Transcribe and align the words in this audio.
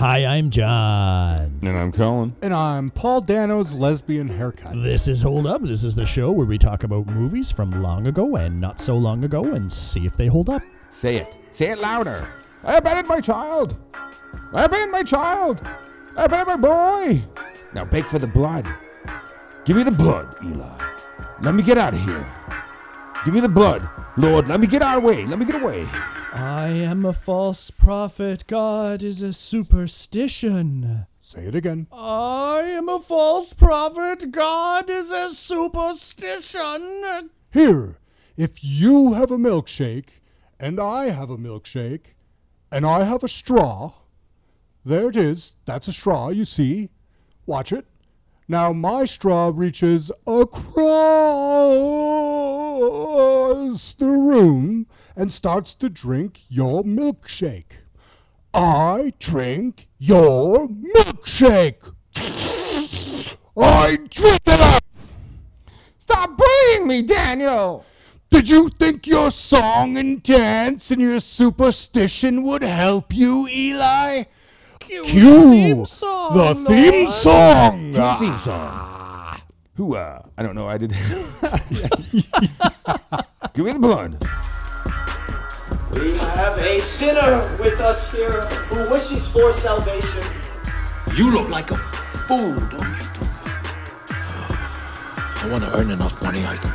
Hi, 0.00 0.24
I'm 0.24 0.48
John. 0.48 1.58
And 1.60 1.76
I'm 1.76 1.92
Colin. 1.92 2.34
And 2.40 2.54
I'm 2.54 2.88
Paul 2.88 3.20
Dano's 3.20 3.74
lesbian 3.74 4.28
haircut. 4.28 4.72
This 4.82 5.06
is 5.06 5.20
Hold 5.20 5.46
Up. 5.46 5.60
This 5.60 5.84
is 5.84 5.94
the 5.94 6.06
show 6.06 6.32
where 6.32 6.46
we 6.46 6.56
talk 6.56 6.84
about 6.84 7.06
movies 7.06 7.52
from 7.52 7.82
long 7.82 8.06
ago 8.06 8.36
and 8.36 8.58
not 8.58 8.80
so 8.80 8.96
long 8.96 9.24
ago 9.24 9.44
and 9.52 9.70
see 9.70 10.06
if 10.06 10.16
they 10.16 10.26
hold 10.26 10.48
up. 10.48 10.62
Say 10.90 11.16
it. 11.16 11.36
Say 11.50 11.68
it 11.68 11.78
louder. 11.78 12.26
I 12.64 12.78
abandoned 12.78 13.08
my 13.08 13.20
child. 13.20 13.76
I 14.54 14.64
abandoned 14.64 14.92
my 14.92 15.02
child. 15.02 15.60
I 16.16 16.24
abandoned 16.24 16.62
my 16.62 16.68
boy. 16.68 17.22
Now 17.74 17.84
beg 17.84 18.06
for 18.06 18.18
the 18.18 18.26
blood. 18.26 18.66
Give 19.66 19.76
me 19.76 19.82
the 19.82 19.90
blood, 19.90 20.34
Eli. 20.42 20.82
Let 21.42 21.54
me 21.54 21.62
get 21.62 21.76
out 21.76 21.92
of 21.92 22.02
here. 22.02 22.26
Give 23.26 23.34
me 23.34 23.40
the 23.40 23.50
blood. 23.50 23.86
Lord, 24.16 24.48
let 24.48 24.60
me 24.60 24.66
get 24.66 24.80
out 24.80 24.96
of 24.96 25.02
the 25.02 25.08
way. 25.08 25.26
Let 25.26 25.38
me 25.38 25.44
get 25.44 25.60
away. 25.60 25.86
I 26.32 26.68
am 26.68 27.04
a 27.04 27.12
false 27.12 27.72
prophet. 27.72 28.46
God 28.46 29.02
is 29.02 29.20
a 29.20 29.32
superstition. 29.32 31.06
Say 31.18 31.46
it 31.46 31.56
again. 31.56 31.88
I 31.92 32.60
am 32.66 32.88
a 32.88 33.00
false 33.00 33.52
prophet. 33.52 34.30
God 34.30 34.88
is 34.88 35.10
a 35.10 35.30
superstition. 35.30 37.30
Here, 37.52 37.98
if 38.36 38.62
you 38.62 39.14
have 39.14 39.32
a 39.32 39.38
milkshake, 39.38 40.20
and 40.60 40.78
I 40.78 41.06
have 41.06 41.30
a 41.30 41.36
milkshake, 41.36 42.14
and 42.70 42.86
I 42.86 43.02
have 43.02 43.24
a 43.24 43.28
straw, 43.28 43.94
there 44.84 45.08
it 45.08 45.16
is. 45.16 45.56
That's 45.64 45.88
a 45.88 45.92
straw, 45.92 46.28
you 46.28 46.44
see. 46.44 46.90
Watch 47.44 47.72
it. 47.72 47.86
Now 48.46 48.72
my 48.72 49.04
straw 49.04 49.50
reaches 49.52 50.12
across 50.28 50.74
the 53.94 54.06
room 54.06 54.86
and 55.20 55.30
starts 55.30 55.74
to 55.74 55.90
drink 55.90 56.40
your 56.48 56.82
milkshake. 56.82 57.82
I 58.54 59.12
drink 59.18 59.86
your 59.98 60.66
milkshake. 60.66 61.92
I 63.54 63.98
drink 64.08 64.40
it 64.46 64.60
up. 64.62 64.82
Stop 65.98 66.38
bullying 66.38 66.88
me, 66.88 67.02
Daniel. 67.02 67.84
Did 68.30 68.48
you 68.48 68.70
think 68.70 69.06
your 69.06 69.30
song 69.30 69.98
and 69.98 70.22
dance 70.22 70.90
and 70.90 71.02
your 71.02 71.20
superstition 71.20 72.42
would 72.44 72.62
help 72.62 73.14
you, 73.14 73.46
Eli? 73.46 74.22
Cue, 74.78 75.04
the 75.04 75.50
theme 75.50 75.84
song. 75.84 76.34
The 76.34 76.54
theme 76.64 77.10
song. 77.10 77.78
Cue 77.78 77.92
the 77.92 78.14
theme 78.14 78.38
song. 78.38 79.40
Who, 79.74 79.96
uh, 79.96 80.22
I 80.38 80.42
don't 80.42 80.54
know. 80.54 80.66
I 80.66 80.78
did. 80.78 80.92
Give 83.52 83.66
me 83.66 83.72
the 83.72 83.78
blood. 83.78 84.26
We 85.92 86.16
have 86.16 86.56
a 86.58 86.80
sinner 86.80 87.56
with 87.58 87.80
us 87.80 88.10
here 88.12 88.42
who 88.68 88.88
wishes 88.90 89.26
for 89.26 89.52
salvation. 89.52 90.24
You 91.16 91.32
look 91.32 91.48
like 91.48 91.72
a 91.72 91.76
fool, 91.76 92.54
don't 92.54 92.72
you, 92.72 93.08
Topher? 93.16 93.50
I 95.42 95.48
want 95.50 95.64
to 95.64 95.76
earn 95.76 95.90
enough 95.90 96.22
money 96.22 96.44
I 96.46 96.56
can 96.56 96.72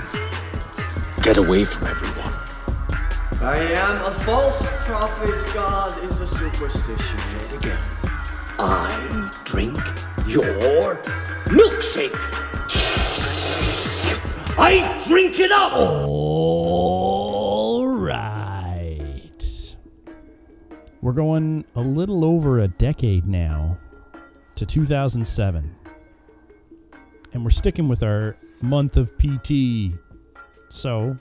get 1.23 1.37
away 1.37 1.63
from 1.63 1.87
everyone. 1.87 2.33
I 3.41 3.57
am 3.57 4.01
a 4.05 4.11
false 4.19 4.67
prophet. 4.85 5.53
God 5.53 6.03
is 6.03 6.19
a 6.19 6.27
superstition. 6.27 7.19
Say 7.19 7.55
it 7.55 7.63
again. 7.63 7.79
I 8.59 9.31
drink 9.45 9.77
your 10.27 10.95
milkshake. 11.45 12.15
I 14.57 15.01
drink 15.07 15.39
it 15.39 15.51
up. 15.51 15.73
All 15.73 17.04
We're 21.05 21.13
going 21.13 21.65
a 21.75 21.81
little 21.81 22.25
over 22.25 22.61
a 22.61 22.67
decade 22.67 23.27
now 23.27 23.77
to 24.55 24.65
2007. 24.65 25.75
And 27.31 27.43
we're 27.43 27.51
sticking 27.51 27.87
with 27.87 28.01
our 28.01 28.35
month 28.59 28.97
of 28.97 29.15
PT. 29.15 29.99
So, 30.69 31.19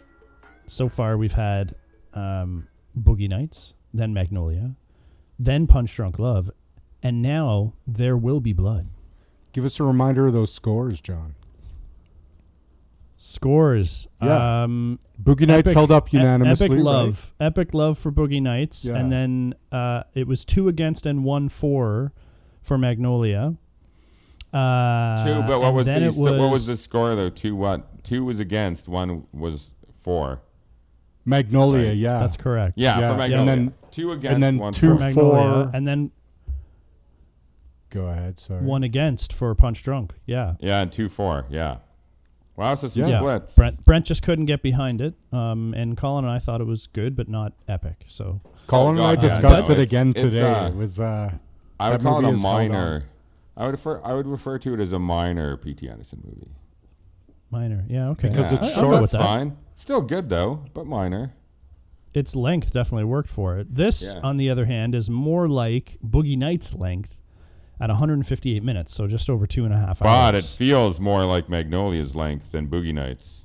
so 0.67 0.89
far 0.89 1.19
we've 1.19 1.35
had 1.35 1.75
um, 2.15 2.67
Boogie 2.99 3.29
Nights, 3.29 3.75
then 3.93 4.15
Magnolia, 4.15 4.75
then 5.39 5.67
Punch 5.67 5.95
Drunk 5.95 6.19
Love, 6.19 6.51
and 7.03 7.21
now 7.21 7.75
There 7.87 8.17
Will 8.17 8.41
Be 8.41 8.55
Blood. 8.55 8.89
Give 9.53 9.67
us 9.67 9.79
a 9.79 9.85
reminder 9.85 10.27
of 10.27 10.33
those 10.33 10.51
scores, 10.51 11.03
John. 11.03 11.35
Scores. 13.25 14.07
Yeah. 14.23 14.65
Um, 14.65 14.99
Boogie 15.23 15.47
Nights 15.47 15.73
held 15.73 15.91
up 15.91 16.13
e- 16.13 16.19
unanimously. 16.19 16.67
Epic 16.67 16.77
right? 16.77 16.85
love, 16.85 17.33
epic 17.41 17.73
love 17.73 17.97
for 17.97 18.13
Boogie 18.13 18.43
Nights, 18.43 18.85
Yeah. 18.85 18.97
and 18.97 19.11
then 19.11 19.55
uh, 19.73 20.03
it 20.13 20.27
was 20.27 20.45
two 20.45 20.69
against 20.69 21.07
and 21.07 21.25
one 21.25 21.49
for 21.49 22.13
for 22.61 22.77
Magnolia. 22.77 23.55
Uh, 24.53 25.25
Two, 25.25 25.43
but 25.49 25.59
what 25.61 25.73
was, 25.73 25.87
the, 25.87 25.93
it 26.05 26.13
st- 26.13 26.39
what 26.39 26.51
was 26.51 26.67
the 26.67 26.77
score 26.77 27.17
though? 27.17 27.31
Two 27.31 27.57
what? 27.57 28.05
Two 28.05 28.27
was 28.27 28.41
against. 28.41 28.89
One 28.89 29.27
was 29.33 29.75
for. 29.99 30.43
Magnolia, 31.25 31.89
Right. 31.89 31.97
yeah. 31.97 32.19
That's 32.19 32.37
correct. 32.37 32.75
Yeah, 32.77 33.01
Yeah, 33.01 33.17
for 33.17 33.23
and 33.23 33.49
then- 33.49 33.75
two 33.91 34.13
against. 34.13 34.35
and 34.35 34.43
then 34.43 34.59
one 34.59 34.75
two 34.75 34.93
for 34.93 34.99
for. 34.99 35.01
Magnolia, 35.01 35.65
for- 35.71 35.77
and 35.77 35.87
then 35.87 36.11
Go 37.89 38.09
ahead, 38.09 38.39
sorry. 38.39 38.63
one 38.63 38.83
against 38.85 39.33
for 39.33 39.55
Punch 39.55 39.83
Drunk. 39.83 40.13
Yeah. 40.27 40.55
Yeah, 40.61 40.83
and 40.83 40.93
two 40.93 41.09
four. 41.09 41.47
Yeah. 41.49 41.77
Wow, 42.57 42.75
so 42.77 42.87
some 42.89 43.03
Yeah. 43.03 43.21
Yeah. 43.23 43.39
Brent 43.57 43.85
Brent 43.85 44.07
just 44.07 44.23
couldn't 44.23 44.45
get 44.47 44.63
behind 44.63 45.01
it, 45.01 45.15
um, 45.33 45.75
and 45.75 45.97
Colin 45.97 46.25
and 46.25 46.33
I 46.33 46.39
thought 46.39 46.61
it 46.61 46.67
was 46.67 46.87
good, 46.87 47.17
but 47.17 47.29
not 47.29 47.53
epic. 47.67 48.05
So 48.07 48.41
Colin 48.69 48.99
Oh, 48.99 49.03
and 49.03 49.11
I 49.11 49.15
God, 49.17 49.23
yeah, 49.25 49.29
discussed 49.31 49.69
no, 49.69 49.75
it 49.75 49.81
again 49.81 50.11
it's, 50.11 50.21
today. 50.21 50.43
uh, 50.43 50.69
it 50.69 50.75
was 50.77 51.01
uh, 51.01 51.33
I 51.81 51.91
would 51.91 52.03
call 52.03 52.19
it 52.19 52.25
a 52.25 52.29
is 52.33 52.43
held 52.43 52.55
on. 52.55 52.69
minor. 52.71 53.05
I 53.57 53.65
would 53.67 53.73
refer. 53.73 54.01
I 54.05 54.15
would 54.15 54.27
refer 54.29 54.59
to 54.59 54.75
it 54.75 54.81
as 54.81 54.93
a 54.93 54.99
minor 54.99 55.57
P.T. 55.57 55.89
Anderson 55.89 56.23
movie. 56.25 56.51
minor, 57.51 57.85
yeah, 57.89 58.09
okay. 58.11 58.29
Because 58.29 58.51
yeah, 58.53 58.59
it's 58.59 58.77
I- 58.77 58.81
I'll 58.81 58.89
short. 58.89 59.01
with 59.03 59.11
That's 59.11 59.23
that. 59.25 59.27
fine. 59.27 59.57
Still 59.77 60.01
good 60.03 60.29
though, 60.29 60.65
but 60.75 60.87
minor. 60.87 61.35
its 62.13 62.37
length 62.37 62.73
definitely 62.73 63.05
worked 63.05 63.29
for 63.29 63.59
it. 63.59 63.75
This, 63.75 64.15
Yeah. 64.15 64.21
on 64.23 64.37
the 64.37 64.49
other 64.49 64.67
hand, 64.67 64.95
is 64.95 65.11
more 65.11 65.49
like 65.49 65.99
Boogie 66.07 66.39
Nights 66.39 66.73
length 66.75 67.17
at 67.81 67.89
158 67.91 68.63
minutes, 68.63 68.95
so 68.95 69.07
just 69.07 69.29
over 69.29 69.47
two 69.47 69.65
and 69.65 69.75
a 69.75 69.77
half 69.77 70.03
hours. 70.03 70.17
But 70.17 70.35
it 70.35 70.45
feels 70.45 71.01
more 71.01 71.25
like 71.25 71.49
Magnolia's 71.49 72.15
length 72.15 72.53
than 72.53 72.69
Boogie 72.69 72.95
Nights. 72.95 73.45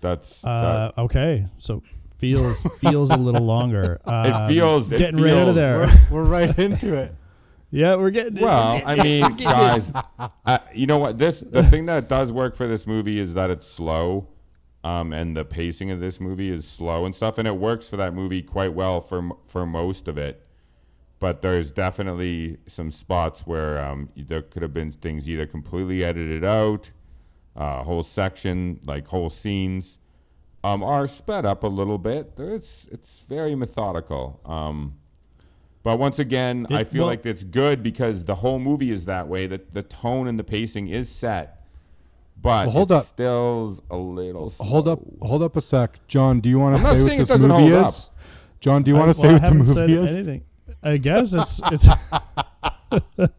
That's 0.00 0.44
uh, 0.44 0.92
okay, 0.98 1.46
so 1.56 1.82
feels 2.18 2.64
feels 2.78 3.10
a 3.10 3.16
little 3.16 3.44
longer. 3.44 4.00
Um, 4.12 4.26
it 4.26 4.48
feels 4.48 4.90
it 4.90 4.98
getting 4.98 5.20
right 5.20 5.32
out 5.32 5.48
of 5.48 5.54
there. 5.54 5.88
We're 6.10 6.24
right 6.24 6.56
into 6.58 6.94
it. 6.94 7.14
yeah, 7.70 7.94
we're 7.96 8.10
getting. 8.10 8.34
Well, 8.34 8.82
I 8.84 9.02
mean, 9.02 9.36
guys, 9.36 9.92
uh, 10.44 10.58
you 10.74 10.86
know 10.86 10.98
what? 10.98 11.18
This 11.18 11.40
the 11.40 11.62
thing 11.62 11.86
that 11.86 12.08
does 12.08 12.32
work 12.32 12.56
for 12.56 12.66
this 12.66 12.86
movie 12.86 13.18
is 13.18 13.34
that 13.34 13.50
it's 13.50 13.66
slow, 13.66 14.28
um, 14.84 15.12
and 15.12 15.36
the 15.36 15.44
pacing 15.44 15.92
of 15.92 16.00
this 16.00 16.20
movie 16.20 16.50
is 16.50 16.66
slow 16.66 17.06
and 17.06 17.14
stuff, 17.14 17.38
and 17.38 17.46
it 17.46 17.56
works 17.56 17.88
for 17.88 17.96
that 17.96 18.12
movie 18.12 18.42
quite 18.42 18.74
well 18.74 19.00
for 19.00 19.30
for 19.46 19.64
most 19.64 20.08
of 20.08 20.18
it. 20.18 20.44
But 21.22 21.40
there's 21.40 21.70
definitely 21.70 22.56
some 22.66 22.90
spots 22.90 23.46
where 23.46 23.78
um, 23.78 24.08
there 24.16 24.42
could 24.42 24.60
have 24.60 24.74
been 24.74 24.90
things 24.90 25.28
either 25.28 25.46
completely 25.46 26.02
edited 26.02 26.42
out, 26.42 26.90
uh, 27.54 27.84
whole 27.84 28.02
section 28.02 28.80
like 28.84 29.06
whole 29.06 29.30
scenes, 29.30 30.00
um, 30.64 30.82
are 30.82 31.06
sped 31.06 31.46
up 31.46 31.62
a 31.62 31.68
little 31.68 31.96
bit. 31.96 32.32
It's 32.38 32.88
it's 32.90 33.24
very 33.28 33.54
methodical. 33.54 34.40
Um, 34.44 34.94
but 35.84 36.00
once 36.00 36.18
again, 36.18 36.66
I 36.70 36.82
feel 36.82 37.02
well- 37.02 37.10
like 37.12 37.24
it's 37.24 37.44
good 37.44 37.84
because 37.84 38.24
the 38.24 38.34
whole 38.34 38.58
movie 38.58 38.90
is 38.90 39.04
that 39.04 39.28
way. 39.28 39.46
That 39.46 39.74
the 39.74 39.84
tone 39.84 40.26
and 40.26 40.36
the 40.36 40.44
pacing 40.44 40.88
is 40.88 41.08
set, 41.08 41.64
but 42.42 42.66
Well, 42.66 42.70
hold 42.70 42.90
it 42.90 42.94
up. 42.96 43.04
still's 43.04 43.80
a 43.92 43.96
little. 43.96 44.50
Slow. 44.50 44.66
Hold 44.66 44.88
up, 44.88 45.00
hold 45.20 45.44
up 45.44 45.54
a 45.54 45.60
sec, 45.60 46.04
John. 46.08 46.40
Do 46.40 46.48
you 46.48 46.58
want 46.58 46.78
to 46.78 46.82
say 46.82 47.00
what 47.00 47.08
saying 47.08 47.18
this 47.20 47.30
movie 47.38 47.68
hold 47.70 47.86
is? 47.86 48.10
John, 48.58 48.82
do 48.82 48.90
you 48.90 48.96
want 48.96 49.14
to 49.14 49.20
well, 49.22 49.30
say 49.30 49.36
I 49.36 49.38
what 49.38 49.52
the 49.52 49.54
movie 49.54 49.72
said 49.72 49.90
is? 49.90 50.16
Anything. 50.16 50.42
I 50.82 50.96
guess 50.96 51.32
it's 51.34 51.60
it's. 51.70 51.88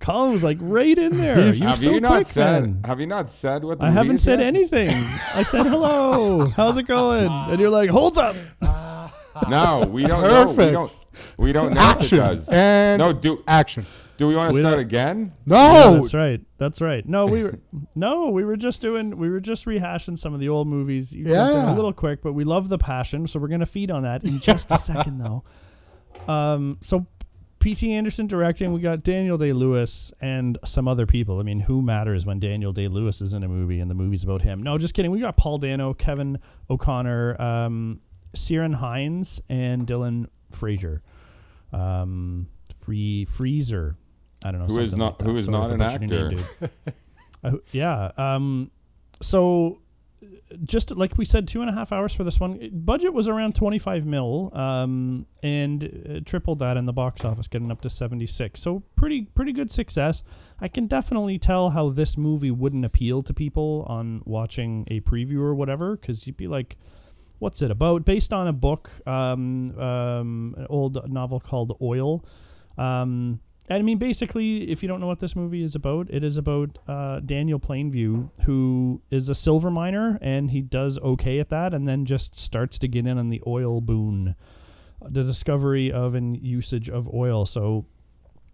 Colin 0.00 0.32
was 0.32 0.42
like 0.42 0.56
right 0.60 0.98
in 0.98 1.18
there. 1.18 1.36
He's- 1.36 1.58
You 1.60 1.64
were 1.66 1.70
Have 1.70 1.78
so 1.78 1.90
you 1.90 2.00
not 2.00 2.26
said? 2.26 2.62
then. 2.64 2.82
Have 2.86 3.00
you 3.00 3.06
not 3.06 3.30
said 3.30 3.64
what? 3.64 3.78
The 3.80 3.86
I 3.86 3.90
haven't 3.90 4.18
said 4.18 4.38
yet? 4.38 4.46
anything. 4.48 4.88
I 5.34 5.42
said 5.42 5.66
hello. 5.66 6.46
How's 6.48 6.78
it 6.78 6.84
going? 6.84 7.28
And 7.30 7.60
you're 7.60 7.68
like, 7.70 7.90
holds 7.90 8.18
up. 8.18 8.36
No, 9.48 9.86
we 9.90 10.06
don't 10.06 10.22
know. 10.22 10.48
We 10.48 10.54
Perfect. 10.56 10.72
don't. 10.72 10.92
We 11.38 11.52
don't 11.52 11.72
know 11.72 11.80
if 11.80 11.96
it 11.96 11.96
Action 11.98 12.18
does. 12.18 12.48
and 12.50 12.98
No, 12.98 13.12
do 13.12 13.42
action. 13.46 13.86
do 14.18 14.26
we 14.28 14.34
want 14.36 14.50
to 14.50 14.54
We 14.54 14.60
start 14.60 14.78
again? 14.80 15.32
No, 15.46 15.56
Yeah, 15.56 15.90
that's 16.00 16.12
right. 16.14 16.40
That's 16.58 16.82
right. 16.82 17.08
No, 17.08 17.24
we 17.26 17.44
were 17.44 17.58
no, 17.94 18.28
we 18.28 18.44
were 18.44 18.56
just 18.56 18.82
doing 18.82 19.16
we 19.16 19.30
were 19.30 19.40
just 19.40 19.64
rehashing 19.66 20.18
some 20.18 20.34
of 20.34 20.40
the 20.40 20.48
old 20.50 20.66
movies. 20.68 21.14
You 21.14 21.24
Yeah. 21.26 21.72
a 21.72 21.74
little 21.74 21.92
quick, 21.92 22.20
but 22.22 22.32
we 22.34 22.44
love 22.44 22.68
the 22.68 22.76
passion, 22.76 23.26
so 23.28 23.38
we're 23.38 23.48
gonna 23.48 23.64
feed 23.66 23.90
on 23.90 24.02
that 24.02 24.24
in 24.24 24.40
just 24.40 24.70
a 24.72 24.76
second 24.76 25.18
though. 25.18 25.44
Um 26.28 26.78
so 26.80 27.06
P.T. 27.60 27.92
Anderson 27.92 28.26
directing, 28.26 28.72
we 28.72 28.80
got 28.80 29.02
Daniel 29.02 29.36
Day 29.36 29.52
Lewis 29.52 30.12
and 30.22 30.56
some 30.64 30.88
other 30.88 31.04
people. 31.04 31.40
I 31.40 31.42
mean, 31.42 31.60
who 31.60 31.82
matters 31.82 32.24
when 32.24 32.38
Daniel 32.38 32.72
Day 32.72 32.88
Lewis 32.88 33.20
is 33.20 33.34
in 33.34 33.42
a 33.42 33.48
movie 33.48 33.80
and 33.80 33.90
the 33.90 33.94
movie's 33.94 34.24
about 34.24 34.40
him? 34.40 34.62
No, 34.62 34.78
just 34.78 34.94
kidding. 34.94 35.10
We 35.10 35.20
got 35.20 35.36
Paul 35.36 35.58
Dano, 35.58 35.92
Kevin 35.92 36.38
O'Connor, 36.70 37.38
um, 37.38 38.00
Ciaran 38.34 38.72
Hinds, 38.72 39.42
and 39.50 39.86
Dillon 39.86 40.28
Freasier. 40.50 41.02
Um, 41.70 42.48
Free 42.78 43.26
Freezer. 43.26 43.94
I 44.42 44.52
don't 44.52 44.60
know. 44.66 44.74
Who 44.74 44.80
is 44.80 44.94
not- 44.94 45.20
like 45.20 45.28
who 45.28 45.36
is 45.36 45.44
Sorry 45.44 45.76
not 45.76 45.94
an 45.94 46.08
your 46.08 46.30
name, 46.30 46.38
actor. 46.38 46.70
Uh, 47.44 47.52
yeah. 47.72 48.10
Um. 48.18 48.70
So, 49.22 49.80
just 50.64 50.90
like 50.90 51.16
we 51.16 51.24
said, 51.24 51.48
two 51.48 51.60
and 51.60 51.70
a 51.70 51.72
half 51.72 51.92
hours 51.92 52.14
for 52.14 52.24
this 52.24 52.38
one. 52.38 52.70
Budget 52.72 53.12
was 53.12 53.28
around 53.28 53.54
twenty 53.54 53.78
five 53.78 54.06
mil. 54.06 54.50
Um, 54.56 55.26
and 55.42 55.84
uh, 55.84 56.20
tripled 56.24 56.58
that 56.58 56.76
in 56.76 56.86
the 56.86 56.92
box 56.92 57.24
office, 57.24 57.48
getting 57.48 57.70
up 57.70 57.80
to 57.82 57.90
seventy 57.90 58.26
six. 58.26 58.60
So 58.60 58.82
pretty 58.96 59.22
pretty 59.22 59.52
good 59.52 59.70
success. 59.70 60.22
I 60.60 60.68
can 60.68 60.86
definitely 60.86 61.38
tell 61.38 61.70
how 61.70 61.90
this 61.90 62.18
movie 62.18 62.50
wouldn't 62.50 62.84
appeal 62.84 63.22
to 63.22 63.32
people 63.32 63.86
on 63.88 64.22
watching 64.24 64.86
a 64.90 65.00
preview 65.00 65.38
or 65.38 65.54
whatever, 65.54 65.96
because 65.96 66.26
you'd 66.26 66.36
be 66.36 66.46
like, 66.46 66.76
"What's 67.38 67.62
it 67.62 67.70
about?" 67.70 68.04
Based 68.04 68.32
on 68.32 68.48
a 68.48 68.52
book, 68.52 68.90
um, 69.06 69.78
um, 69.78 70.54
an 70.58 70.66
old 70.68 71.10
novel 71.10 71.40
called 71.40 71.76
Oil. 71.80 72.24
Um, 72.76 73.40
I 73.70 73.82
mean, 73.82 73.98
basically, 73.98 74.68
if 74.70 74.82
you 74.82 74.88
don't 74.88 75.00
know 75.00 75.06
what 75.06 75.20
this 75.20 75.36
movie 75.36 75.62
is 75.62 75.76
about, 75.76 76.08
it 76.10 76.24
is 76.24 76.36
about 76.36 76.76
uh, 76.88 77.20
Daniel 77.20 77.60
Plainview, 77.60 78.30
who 78.42 79.00
is 79.10 79.28
a 79.28 79.34
silver 79.34 79.70
miner, 79.70 80.18
and 80.20 80.50
he 80.50 80.60
does 80.60 80.98
okay 80.98 81.38
at 81.38 81.50
that, 81.50 81.72
and 81.72 81.86
then 81.86 82.04
just 82.04 82.34
starts 82.34 82.78
to 82.80 82.88
get 82.88 83.06
in 83.06 83.16
on 83.16 83.28
the 83.28 83.40
oil 83.46 83.80
boon, 83.80 84.34
the 85.00 85.22
discovery 85.22 85.92
of 85.92 86.16
and 86.16 86.36
usage 86.42 86.90
of 86.90 87.08
oil. 87.14 87.46
So 87.46 87.86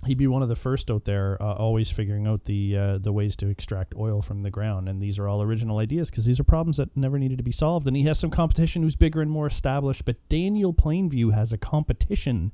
he'd 0.04 0.18
be 0.18 0.26
one 0.26 0.42
of 0.42 0.50
the 0.50 0.56
first 0.56 0.90
out 0.90 1.06
there, 1.06 1.42
uh, 1.42 1.54
always 1.54 1.90
figuring 1.90 2.26
out 2.26 2.44
the 2.44 2.76
uh, 2.76 2.98
the 2.98 3.12
ways 3.12 3.36
to 3.36 3.48
extract 3.48 3.94
oil 3.96 4.20
from 4.20 4.42
the 4.42 4.50
ground. 4.50 4.86
And 4.86 5.00
these 5.00 5.18
are 5.18 5.28
all 5.28 5.40
original 5.42 5.78
ideas 5.78 6.10
because 6.10 6.26
these 6.26 6.38
are 6.38 6.44
problems 6.44 6.76
that 6.76 6.94
never 6.94 7.18
needed 7.18 7.38
to 7.38 7.44
be 7.44 7.52
solved. 7.52 7.86
And 7.86 7.96
he 7.96 8.02
has 8.02 8.18
some 8.18 8.30
competition 8.30 8.82
who's 8.82 8.96
bigger 8.96 9.22
and 9.22 9.30
more 9.30 9.46
established, 9.46 10.04
but 10.04 10.16
Daniel 10.28 10.74
Plainview 10.74 11.32
has 11.32 11.54
a 11.54 11.58
competition 11.58 12.52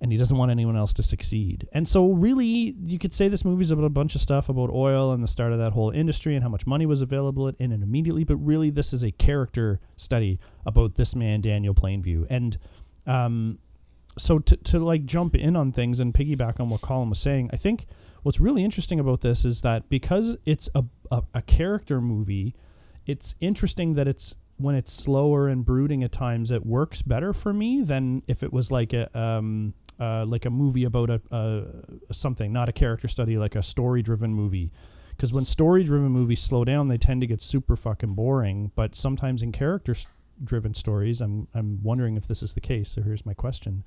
and 0.00 0.10
he 0.10 0.16
doesn't 0.16 0.36
want 0.36 0.50
anyone 0.50 0.76
else 0.76 0.94
to 0.94 1.02
succeed. 1.02 1.68
And 1.72 1.86
so, 1.86 2.10
really, 2.10 2.74
you 2.84 2.98
could 2.98 3.12
say 3.12 3.28
this 3.28 3.44
movie's 3.44 3.70
about 3.70 3.84
a 3.84 3.90
bunch 3.90 4.14
of 4.14 4.20
stuff 4.20 4.48
about 4.48 4.70
oil 4.70 5.12
and 5.12 5.22
the 5.22 5.28
start 5.28 5.52
of 5.52 5.58
that 5.58 5.72
whole 5.72 5.90
industry 5.90 6.34
and 6.34 6.42
how 6.42 6.48
much 6.48 6.66
money 6.66 6.86
was 6.86 7.02
available 7.02 7.48
in 7.48 7.72
it 7.72 7.82
immediately. 7.82 8.24
But 8.24 8.36
really, 8.36 8.70
this 8.70 8.92
is 8.92 9.02
a 9.02 9.10
character 9.10 9.80
study 9.96 10.40
about 10.64 10.94
this 10.94 11.14
man, 11.14 11.42
Daniel 11.42 11.74
Plainview. 11.74 12.26
And 12.30 12.56
um, 13.06 13.58
so, 14.16 14.38
to, 14.38 14.56
to 14.56 14.78
like 14.78 15.04
jump 15.04 15.36
in 15.36 15.54
on 15.54 15.72
things 15.72 16.00
and 16.00 16.14
piggyback 16.14 16.60
on 16.60 16.70
what 16.70 16.80
Colin 16.80 17.10
was 17.10 17.18
saying, 17.18 17.50
I 17.52 17.56
think 17.56 17.84
what's 18.22 18.40
really 18.40 18.64
interesting 18.64 19.00
about 19.00 19.20
this 19.20 19.44
is 19.44 19.60
that 19.62 19.88
because 19.90 20.36
it's 20.46 20.68
a, 20.74 20.84
a, 21.10 21.22
a 21.34 21.42
character 21.42 22.00
movie, 22.00 22.54
it's 23.06 23.34
interesting 23.40 23.94
that 23.94 24.08
it's 24.08 24.36
when 24.56 24.74
it's 24.74 24.92
slower 24.92 25.48
and 25.48 25.64
brooding 25.64 26.04
at 26.04 26.12
times, 26.12 26.50
it 26.50 26.64
works 26.66 27.02
better 27.02 27.32
for 27.32 27.52
me 27.52 27.82
than 27.82 28.22
if 28.28 28.42
it 28.42 28.52
was 28.52 28.70
like 28.70 28.92
a 28.92 29.18
um, 29.18 29.74
uh, 30.00 30.24
like 30.26 30.46
a 30.46 30.50
movie 30.50 30.84
about 30.84 31.10
a, 31.10 31.20
a 31.30 32.14
something, 32.14 32.52
not 32.52 32.68
a 32.68 32.72
character 32.72 33.06
study, 33.06 33.36
like 33.36 33.54
a 33.54 33.62
story 33.62 34.02
driven 34.02 34.32
movie. 34.32 34.72
Because 35.10 35.32
when 35.32 35.44
story 35.44 35.84
driven 35.84 36.10
movies 36.10 36.40
slow 36.40 36.64
down, 36.64 36.88
they 36.88 36.96
tend 36.96 37.20
to 37.20 37.26
get 37.26 37.42
super 37.42 37.76
fucking 37.76 38.14
boring. 38.14 38.72
But 38.74 38.94
sometimes 38.94 39.42
in 39.42 39.52
character 39.52 39.94
driven 40.42 40.72
stories, 40.72 41.20
I'm 41.20 41.46
I'm 41.54 41.82
wondering 41.82 42.16
if 42.16 42.26
this 42.26 42.42
is 42.42 42.54
the 42.54 42.60
case. 42.60 42.88
So 42.90 43.02
here's 43.02 43.26
my 43.26 43.34
question: 43.34 43.84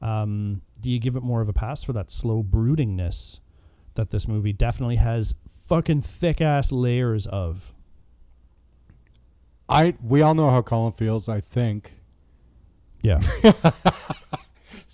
um, 0.00 0.62
Do 0.80 0.90
you 0.90 1.00
give 1.00 1.16
it 1.16 1.24
more 1.24 1.40
of 1.40 1.48
a 1.48 1.52
pass 1.52 1.82
for 1.82 1.92
that 1.94 2.12
slow 2.12 2.44
broodingness 2.44 3.40
that 3.94 4.10
this 4.10 4.28
movie 4.28 4.52
definitely 4.52 4.96
has 4.96 5.34
fucking 5.48 6.02
thick 6.02 6.40
ass 6.40 6.70
layers 6.70 7.26
of? 7.26 7.74
I 9.68 9.94
we 10.00 10.22
all 10.22 10.36
know 10.36 10.50
how 10.50 10.62
Colin 10.62 10.92
feels. 10.92 11.28
I 11.28 11.40
think. 11.40 11.94
Yeah. 13.02 13.20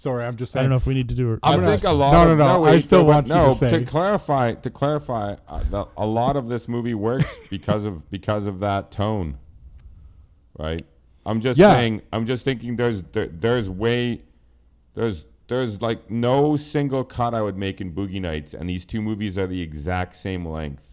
Sorry, 0.03 0.25
I'm 0.25 0.35
just 0.37 0.51
Saying. 0.51 0.63
I 0.63 0.65
don't 0.65 0.71
know 0.71 0.77
if 0.77 0.87
we 0.87 0.95
need 0.95 1.09
to 1.11 1.15
do 1.15 1.33
it. 1.33 1.39
I 1.45 1.53
I'm 1.53 1.61
gonna- 1.61 1.71
think 1.79 1.85
a 1.85 1.93
lot. 1.93 2.13
no, 2.13 2.33
of, 2.33 2.39
no, 2.39 2.55
no, 2.55 2.61
wait, 2.63 2.73
I 2.73 2.79
still 2.81 3.03
no, 3.03 3.05
want 3.05 3.29
you 3.29 3.35
to 3.35 3.41
no, 3.41 3.55
to 3.79 3.85
clarify. 3.85 4.53
To 4.55 4.69
clarify, 4.69 5.37
uh, 5.47 5.63
the, 5.71 5.87
a 5.97 6.05
lot 6.05 6.37
of 6.37 6.49
this 6.49 6.67
movie 6.67 6.95
works 6.95 7.39
because 7.51 7.85
of 7.85 8.11
because 8.11 8.49
of 8.49 8.59
that 8.59 8.91
tone, 8.91 9.39
right? 10.59 10.85
I'm 11.25 11.41
just 11.41 11.57
Yeah. 11.57 11.73
saying. 11.75 12.03
I'm 12.13 12.27
just 12.27 12.45
thinking. 12.45 12.75
There's 12.75 13.03
there, 13.13 13.29
there's 13.29 13.71
way 13.71 14.23
there's 14.95 15.27
there's 15.47 15.81
like 15.81 16.11
no 16.11 16.57
single 16.57 17.05
cut 17.05 17.33
I 17.33 17.41
would 17.43 17.57
make 17.57 17.81
in 17.81 17.93
Boogie 17.93 18.21
Nights, 18.21 18.55
and 18.55 18.69
these 18.69 18.85
two 18.85 19.01
movies 19.03 19.39
are 19.39 19.47
the 19.47 19.63
exact 19.63 20.17
same 20.17 20.45
length. 20.45 20.89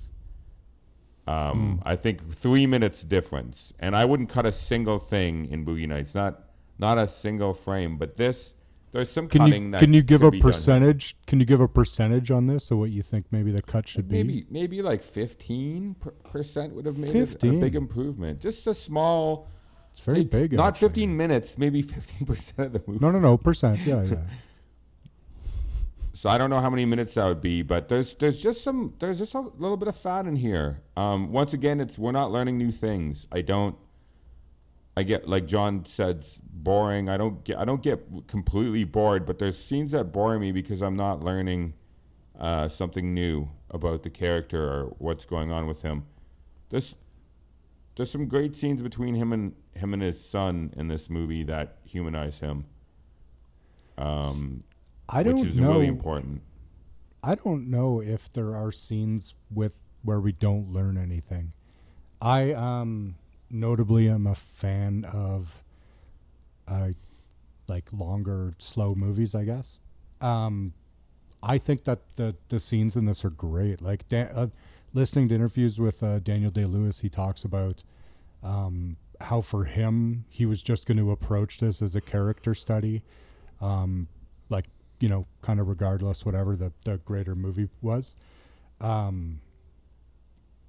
Um, 1.25 1.81
I 1.83 1.95
think 1.95 2.31
three 2.31 2.67
minutes 2.67 3.01
difference, 3.03 3.73
and 3.79 3.95
I 3.95 4.05
wouldn't 4.05 4.29
cut 4.29 4.45
a 4.45 4.51
single 4.51 4.99
thing 4.99 5.45
in 5.51 5.65
Boogie 5.65 5.87
Nights, 5.87 6.13
not 6.13 6.43
not 6.77 6.99
a 6.99 7.07
single 7.07 7.55
frame. 7.55 7.97
But 7.97 8.15
this, 8.15 8.53
there's 8.91 9.11
some 9.11 9.27
Can 9.27 9.41
cutting 9.41 9.65
you 9.65 9.71
that 9.71 9.79
can 9.81 9.93
you 9.93 10.01
give 10.01 10.23
a 10.23 10.31
percentage? 10.31 11.15
Can 11.27 11.39
you 11.39 11.45
give 11.45 11.61
a 11.61 11.67
percentage 11.67 12.31
on 12.31 12.47
this, 12.47 12.71
or 12.71 12.77
what 12.77 12.89
you 12.89 13.01
think 13.01 13.25
maybe 13.31 13.51
the 13.51 13.61
cut 13.61 13.87
should 13.87 14.07
be? 14.07 14.17
Maybe 14.23 14.45
maybe 14.49 14.81
like 14.81 15.03
fifteen 15.03 15.95
percent 16.23 16.73
would 16.73 16.85
have 16.85 16.97
made 16.97 17.15
it 17.15 17.43
a 17.43 17.51
big 17.51 17.75
improvement. 17.75 18.39
Just 18.39 18.65
a 18.67 18.73
small. 18.73 19.47
It's 19.91 19.99
very 19.99 20.19
take- 20.19 20.31
big. 20.31 20.53
Not 20.53 20.69
actually. 20.69 20.87
fifteen 20.87 21.17
minutes, 21.17 21.57
maybe 21.57 21.81
fifteen 21.95 22.25
percent 22.25 22.67
of 22.67 22.73
the 22.73 22.83
movie. 22.87 22.99
No, 22.99 23.11
no, 23.11 23.19
no. 23.19 23.37
Percent. 23.37 23.79
Yeah, 23.81 24.03
yeah. 24.03 24.15
So 26.19 26.29
I 26.29 26.37
don't 26.37 26.49
know 26.49 26.59
how 26.59 26.69
many 26.69 26.83
minutes 26.83 27.13
that 27.13 27.25
would 27.25 27.39
be, 27.39 27.61
but 27.61 27.87
there's 27.87 28.13
there's 28.15 28.41
just 28.43 28.61
some 28.61 28.93
there's 28.99 29.19
just 29.19 29.35
a 29.35 29.39
little 29.39 29.77
bit 29.77 29.87
of 29.87 29.95
fat 29.95 30.25
in 30.25 30.35
here. 30.35 30.81
Um, 30.97 31.31
once 31.31 31.53
again, 31.53 31.79
it's 31.79 31.97
we're 31.97 32.11
not 32.11 32.29
learning 32.29 32.57
new 32.57 32.73
things. 32.73 33.25
I 33.31 33.39
don't. 33.39 33.77
I 34.99 35.03
get 35.03 35.29
like 35.29 35.45
John 35.45 35.85
said, 35.85 36.25
boring. 36.43 37.07
I 37.07 37.15
don't 37.15 37.41
get 37.45 37.57
I 37.57 37.63
don't 37.63 37.81
get 37.81 38.05
completely 38.27 38.83
bored, 38.83 39.25
but 39.25 39.39
there's 39.39 39.57
scenes 39.57 39.91
that 39.91 40.11
bore 40.11 40.37
me 40.37 40.51
because 40.51 40.81
I'm 40.81 40.97
not 40.97 41.23
learning 41.23 41.73
uh, 42.37 42.67
something 42.67 43.13
new 43.13 43.49
about 43.69 44.03
the 44.03 44.09
character 44.09 44.61
or 44.61 44.93
what's 44.97 45.23
going 45.23 45.53
on 45.53 45.67
with 45.67 45.81
him. 45.81 46.03
There's 46.69 46.97
there's 47.95 48.11
some 48.11 48.27
great 48.27 48.57
scenes 48.57 48.81
between 48.81 49.15
him 49.15 49.31
and 49.31 49.55
him 49.73 49.93
and 49.93 50.03
his 50.03 50.19
son 50.19 50.73
in 50.75 50.89
this 50.89 51.09
movie 51.09 51.43
that 51.43 51.77
humanize 51.85 52.37
him. 52.37 52.65
Um, 53.97 54.59
I 55.07 55.23
don't 55.23 55.47
is 55.47 55.57
know. 55.57 55.71
really 55.71 55.87
important. 55.87 56.41
I 57.23 57.35
don't 57.35 57.69
know 57.69 58.01
if 58.01 58.31
there 58.33 58.53
are 58.53 58.69
scenes 58.73 59.33
with 59.49 59.81
where 60.03 60.19
we 60.19 60.33
don't 60.33 60.73
learn 60.73 60.97
anything. 60.97 61.53
I 62.21 62.51
um 62.51 63.15
notably 63.49 64.07
I'm 64.07 64.27
a 64.27 64.35
fan 64.35 65.05
of 65.05 65.63
uh 66.67 66.89
like 67.67 67.91
longer 67.93 68.53
slow 68.57 68.95
movies, 68.95 69.35
I 69.35 69.43
guess. 69.43 69.79
Um 70.21 70.73
I 71.41 71.57
think 71.57 71.85
that 71.85 72.11
the 72.15 72.35
the 72.49 72.59
scenes 72.59 72.95
in 72.95 73.05
this 73.05 73.23
are 73.23 73.29
great. 73.29 73.81
Like 73.81 74.05
uh, 74.11 74.47
listening 74.93 75.29
to 75.29 75.35
interviews 75.35 75.79
with 75.79 76.03
uh, 76.03 76.19
Daniel 76.19 76.51
Day 76.51 76.65
Lewis, 76.65 76.99
he 76.99 77.09
talks 77.09 77.43
about 77.43 77.83
um, 78.43 78.97
how 79.21 79.41
for 79.41 79.65
him 79.65 80.25
he 80.29 80.45
was 80.45 80.61
just 80.61 80.85
going 80.85 80.97
to 80.97 81.11
approach 81.11 81.59
this 81.59 81.81
as 81.81 81.95
a 81.95 82.01
character 82.01 82.53
study, 82.53 83.03
um, 83.61 84.07
like 84.49 84.65
you 84.99 85.07
know, 85.07 85.27
kind 85.41 85.59
of 85.59 85.67
regardless 85.67 86.25
whatever 86.25 86.55
the 86.55 86.73
the 86.83 86.97
greater 86.97 87.35
movie 87.35 87.69
was. 87.81 88.15
Um, 88.81 89.39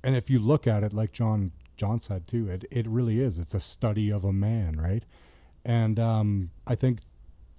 and 0.02 0.14
if 0.14 0.30
you 0.30 0.38
look 0.38 0.66
at 0.66 0.84
it, 0.84 0.92
like 0.92 1.12
John 1.12 1.52
John 1.80 1.98
said 1.98 2.26
too, 2.26 2.46
it 2.46 2.66
it 2.70 2.86
really 2.86 3.20
is. 3.20 3.38
It's 3.38 3.54
a 3.54 3.60
study 3.60 4.10
of 4.10 4.22
a 4.22 4.34
man, 4.34 4.78
right? 4.78 5.02
And 5.64 5.98
um, 5.98 6.50
I 6.66 6.74
think 6.74 6.98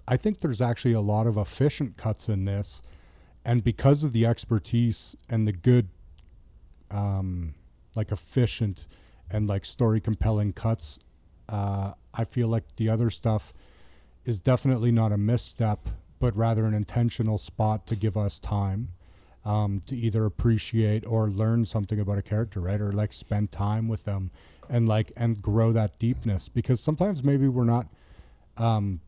I 0.08 0.16
think 0.16 0.42
there's 0.42 0.62
actually 0.62 0.94
a 0.94 1.02
lot 1.02 1.26
of 1.26 1.38
efficient 1.38 1.98
cuts 1.98 2.30
in 2.30 2.46
this, 2.46 2.84
and 3.44 3.64
because 3.64 4.04
of 4.04 4.14
the 4.14 4.28
expertise 4.28 5.16
and 5.28 5.48
the 5.48 5.52
good, 5.52 5.90
um, 6.92 7.56
like 7.96 8.12
efficient 8.12 8.86
and 9.28 9.48
like 9.48 9.66
story 9.66 10.00
compelling 10.00 10.54
cuts, 10.54 11.00
uh, 11.50 11.94
I 12.14 12.24
feel 12.24 12.48
like 12.48 12.76
the 12.76 12.90
other 12.90 13.10
stuff 13.10 13.54
is 14.24 14.40
definitely 14.40 14.92
not 14.92 15.12
a 15.12 15.18
misstep, 15.18 15.90
but 16.20 16.36
rather 16.36 16.68
an 16.68 16.76
intentional 16.76 17.40
spot 17.40 17.88
to 17.88 17.96
give 17.96 18.16
us 18.16 18.40
time 18.40 18.90
um, 19.44 19.82
to 19.88 19.96
either 19.96 20.26
appreciate 20.26 21.06
or 21.08 21.30
learn 21.30 21.66
something 21.66 22.00
about 22.00 22.18
a 22.18 22.22
character, 22.22 22.60
right? 22.60 22.80
Or 22.80 22.92
like 22.92 23.14
spend 23.14 23.52
time 23.52 23.88
with 23.88 24.06
them 24.06 24.32
and 24.70 24.88
like 24.88 25.12
and 25.18 25.42
grow 25.42 25.72
that 25.72 25.98
deepness. 26.00 26.50
Because 26.50 26.80
sometimes 26.80 27.24
maybe 27.24 27.48
we're 27.48 27.64
not 27.64 27.88
um, 28.58 29.02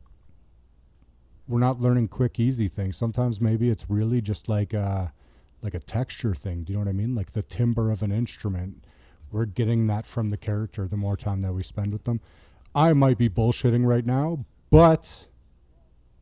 we're 1.48 1.60
not 1.60 1.80
learning 1.80 2.08
quick 2.08 2.40
easy 2.40 2.68
things. 2.68 2.98
Sometimes 2.98 3.40
maybe 3.40 3.70
it's 3.70 3.90
really 3.90 4.22
just 4.22 4.50
like 4.50 4.74
a 4.74 5.14
like 5.62 5.74
a 5.74 5.80
texture 5.80 6.36
thing. 6.36 6.64
Do 6.64 6.74
you 6.74 6.80
know 6.80 6.86
what 6.86 6.90
i 6.90 6.94
mean? 6.94 7.16
Like 7.16 7.32
the 7.32 7.44
timbre 7.44 7.92
of 7.92 8.02
an 8.02 8.12
instrument. 8.12 8.84
We're 9.32 9.46
getting 9.46 9.88
that 9.88 10.06
from 10.06 10.30
the 10.30 10.38
character 10.38 10.88
the 10.88 10.98
more 10.98 11.18
time 11.18 11.42
that 11.42 11.54
we 11.54 11.64
spend 11.64 11.92
with 11.92 12.04
them. 12.04 12.22
I 12.76 12.94
might 12.94 13.18
be 13.18 13.30
bullshitting 13.30 13.84
right 13.84 14.06
now 14.06 14.46
but 14.74 15.28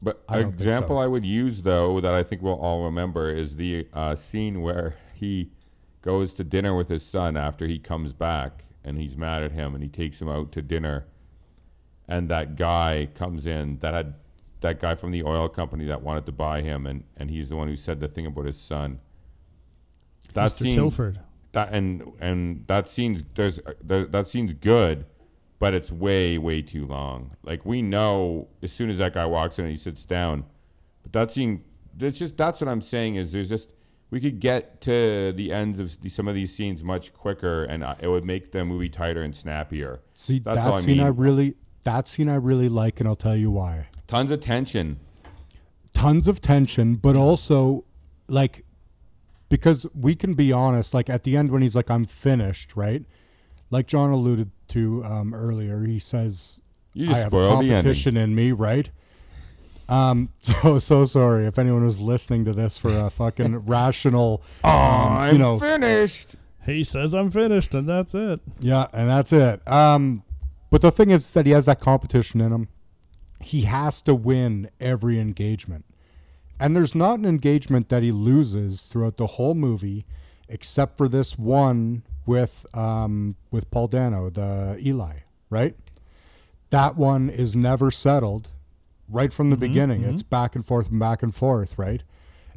But 0.01 0.23
I 0.27 0.39
an 0.39 0.49
example 0.49 0.95
so. 0.95 0.99
I 0.99 1.07
would 1.07 1.25
use 1.25 1.61
though 1.61 1.99
that 2.01 2.13
I 2.13 2.23
think 2.23 2.41
we'll 2.41 2.53
all 2.53 2.85
remember 2.85 3.29
is 3.29 3.55
the 3.55 3.87
uh, 3.93 4.15
scene 4.15 4.61
where 4.61 4.95
he 5.13 5.51
goes 6.01 6.33
to 6.33 6.43
dinner 6.43 6.75
with 6.75 6.89
his 6.89 7.03
son 7.05 7.37
after 7.37 7.67
he 7.67 7.77
comes 7.77 8.11
back 8.13 8.65
and 8.83 8.97
he's 8.97 9.15
mad 9.15 9.43
at 9.43 9.51
him 9.51 9.75
and 9.75 9.83
he 9.83 9.89
takes 9.89 10.19
him 10.19 10.27
out 10.27 10.51
to 10.53 10.61
dinner 10.61 11.05
and 12.07 12.29
that 12.29 12.57
guy 12.57 13.07
comes 13.15 13.45
in 13.45 13.77
that 13.79 13.93
had 13.93 14.15
that 14.61 14.79
guy 14.79 14.95
from 14.95 15.11
the 15.11 15.23
oil 15.23 15.49
company 15.49 15.85
that 15.85 16.01
wanted 16.01 16.25
to 16.25 16.31
buy 16.31 16.61
him, 16.61 16.85
and 16.85 17.03
and 17.17 17.29
he's 17.29 17.49
the 17.49 17.55
one 17.55 17.67
who 17.67 17.75
said 17.75 17.99
the 17.99 18.07
thing 18.07 18.25
about 18.25 18.45
his 18.45 18.59
son. 18.59 18.99
That 20.33 20.51
Mr. 20.51 20.57
scene, 20.57 20.73
Tilford. 20.73 21.19
that 21.53 21.73
and 21.73 22.11
and 22.19 22.65
that 22.67 22.89
scene's 22.89 23.23
there's 23.35 23.59
there, 23.81 24.05
that 24.05 24.27
scene's 24.27 24.53
good, 24.53 25.05
but 25.61 25.75
it's 25.75 25.91
way 25.91 26.39
way 26.39 26.59
too 26.59 26.87
long. 26.87 27.37
Like 27.43 27.67
we 27.67 27.83
know 27.83 28.47
as 28.63 28.71
soon 28.71 28.89
as 28.89 28.97
that 28.97 29.13
guy 29.13 29.27
walks 29.27 29.59
in 29.59 29.65
and 29.65 29.71
he 29.71 29.77
sits 29.77 30.05
down, 30.05 30.43
but 31.03 31.13
that 31.13 31.31
scene, 31.31 31.63
it's 31.99 32.17
just 32.17 32.35
that's 32.35 32.59
what 32.59 32.67
I'm 32.67 32.81
saying 32.81 33.15
is 33.15 33.31
there's 33.31 33.47
just 33.47 33.69
we 34.09 34.19
could 34.19 34.39
get 34.39 34.81
to 34.81 35.31
the 35.33 35.53
ends 35.53 35.79
of 35.79 36.01
the, 36.01 36.09
some 36.09 36.27
of 36.27 36.33
these 36.33 36.53
scenes 36.53 36.83
much 36.83 37.13
quicker, 37.13 37.63
and 37.65 37.85
it 37.99 38.07
would 38.07 38.25
make 38.25 38.51
the 38.51 38.65
movie 38.65 38.89
tighter 38.89 39.21
and 39.21 39.35
snappier. 39.35 40.01
See, 40.15 40.39
That's 40.39 40.57
that 40.57 40.67
all 40.67 40.77
I 40.77 40.81
scene 40.81 40.99
I 40.99 41.09
really 41.09 41.53
that 41.83 42.07
scene 42.07 42.27
I 42.27 42.35
really 42.35 42.67
like, 42.67 42.99
and 42.99 43.07
I'll 43.07 43.15
tell 43.15 43.37
you 43.37 43.51
why. 43.51 43.89
Tons 44.07 44.31
of 44.31 44.39
tension. 44.39 44.99
Tons 45.93 46.27
of 46.27 46.41
tension, 46.41 46.95
but 46.95 47.15
also 47.15 47.85
like 48.27 48.65
because 49.47 49.85
we 49.93 50.15
can 50.15 50.33
be 50.33 50.51
honest. 50.51 50.95
Like 50.95 51.07
at 51.07 51.23
the 51.23 51.37
end 51.37 51.51
when 51.51 51.61
he's 51.61 51.75
like, 51.75 51.91
"I'm 51.91 52.05
finished," 52.05 52.75
right? 52.75 53.05
Like 53.71 53.87
John 53.87 54.11
alluded 54.11 54.51
to 54.69 55.03
um, 55.03 55.33
earlier, 55.33 55.83
he 55.85 55.97
says, 55.97 56.61
You 56.93 57.09
"I 57.11 57.17
have 57.17 57.27
a 57.27 57.29
spoiled 57.29 57.49
the 57.49 57.53
ending. 57.53 57.69
competition 57.77 58.17
in 58.17 58.35
me," 58.35 58.51
right? 58.51 58.89
Um, 59.89 60.29
so 60.41 60.77
so 60.79 61.05
sorry 61.05 61.45
if 61.45 61.57
anyone 61.57 61.83
was 61.83 61.99
listening 61.99 62.45
to 62.45 62.53
this 62.53 62.77
for 62.77 62.89
a 62.95 63.09
fucking 63.09 63.57
rational, 63.65 64.41
um, 64.63 64.71
I'm 64.73 65.33
you 65.33 65.39
know, 65.39 65.59
finished. 65.59 66.35
He 66.65 66.83
says 66.83 67.13
I'm 67.15 67.31
finished, 67.31 67.73
and 67.73 67.89
that's 67.89 68.13
it. 68.13 68.39
Yeah, 68.59 68.87
and 68.93 69.09
that's 69.09 69.33
it. 69.33 69.67
Um, 69.67 70.23
but 70.69 70.81
the 70.81 70.91
thing 70.91 71.09
is 71.09 71.33
that 71.33 71.45
he 71.45 71.51
has 71.53 71.65
that 71.65 71.79
competition 71.79 72.39
in 72.39 72.51
him. 72.51 72.67
He 73.41 73.61
has 73.63 74.01
to 74.03 74.13
win 74.13 74.69
every 74.79 75.19
engagement. 75.19 75.85
And 76.59 76.75
there's 76.75 76.93
not 76.93 77.17
an 77.17 77.25
engagement 77.25 77.89
that 77.89 78.03
he 78.03 78.11
loses 78.11 78.83
throughout 78.85 79.17
the 79.17 79.25
whole 79.25 79.55
movie, 79.55 80.05
except 80.47 80.95
for 80.95 81.07
this 81.09 81.39
one 81.39 82.03
with 82.31 82.65
um, 82.73 83.35
with 83.51 83.69
Paul 83.71 83.87
Dano, 83.87 84.29
the 84.29 84.79
Eli, 84.83 85.17
right? 85.49 85.75
That 86.69 86.95
one 86.95 87.29
is 87.29 87.55
never 87.57 87.91
settled 87.91 88.49
right 89.09 89.33
from 89.33 89.49
the 89.49 89.57
beginning. 89.57 90.03
It's 90.05 90.23
back 90.23 90.55
and 90.55 90.65
forth 90.65 90.89
and 90.89 90.97
back 90.99 91.21
and 91.21 91.35
forth, 91.35 91.77
right? 91.77 92.01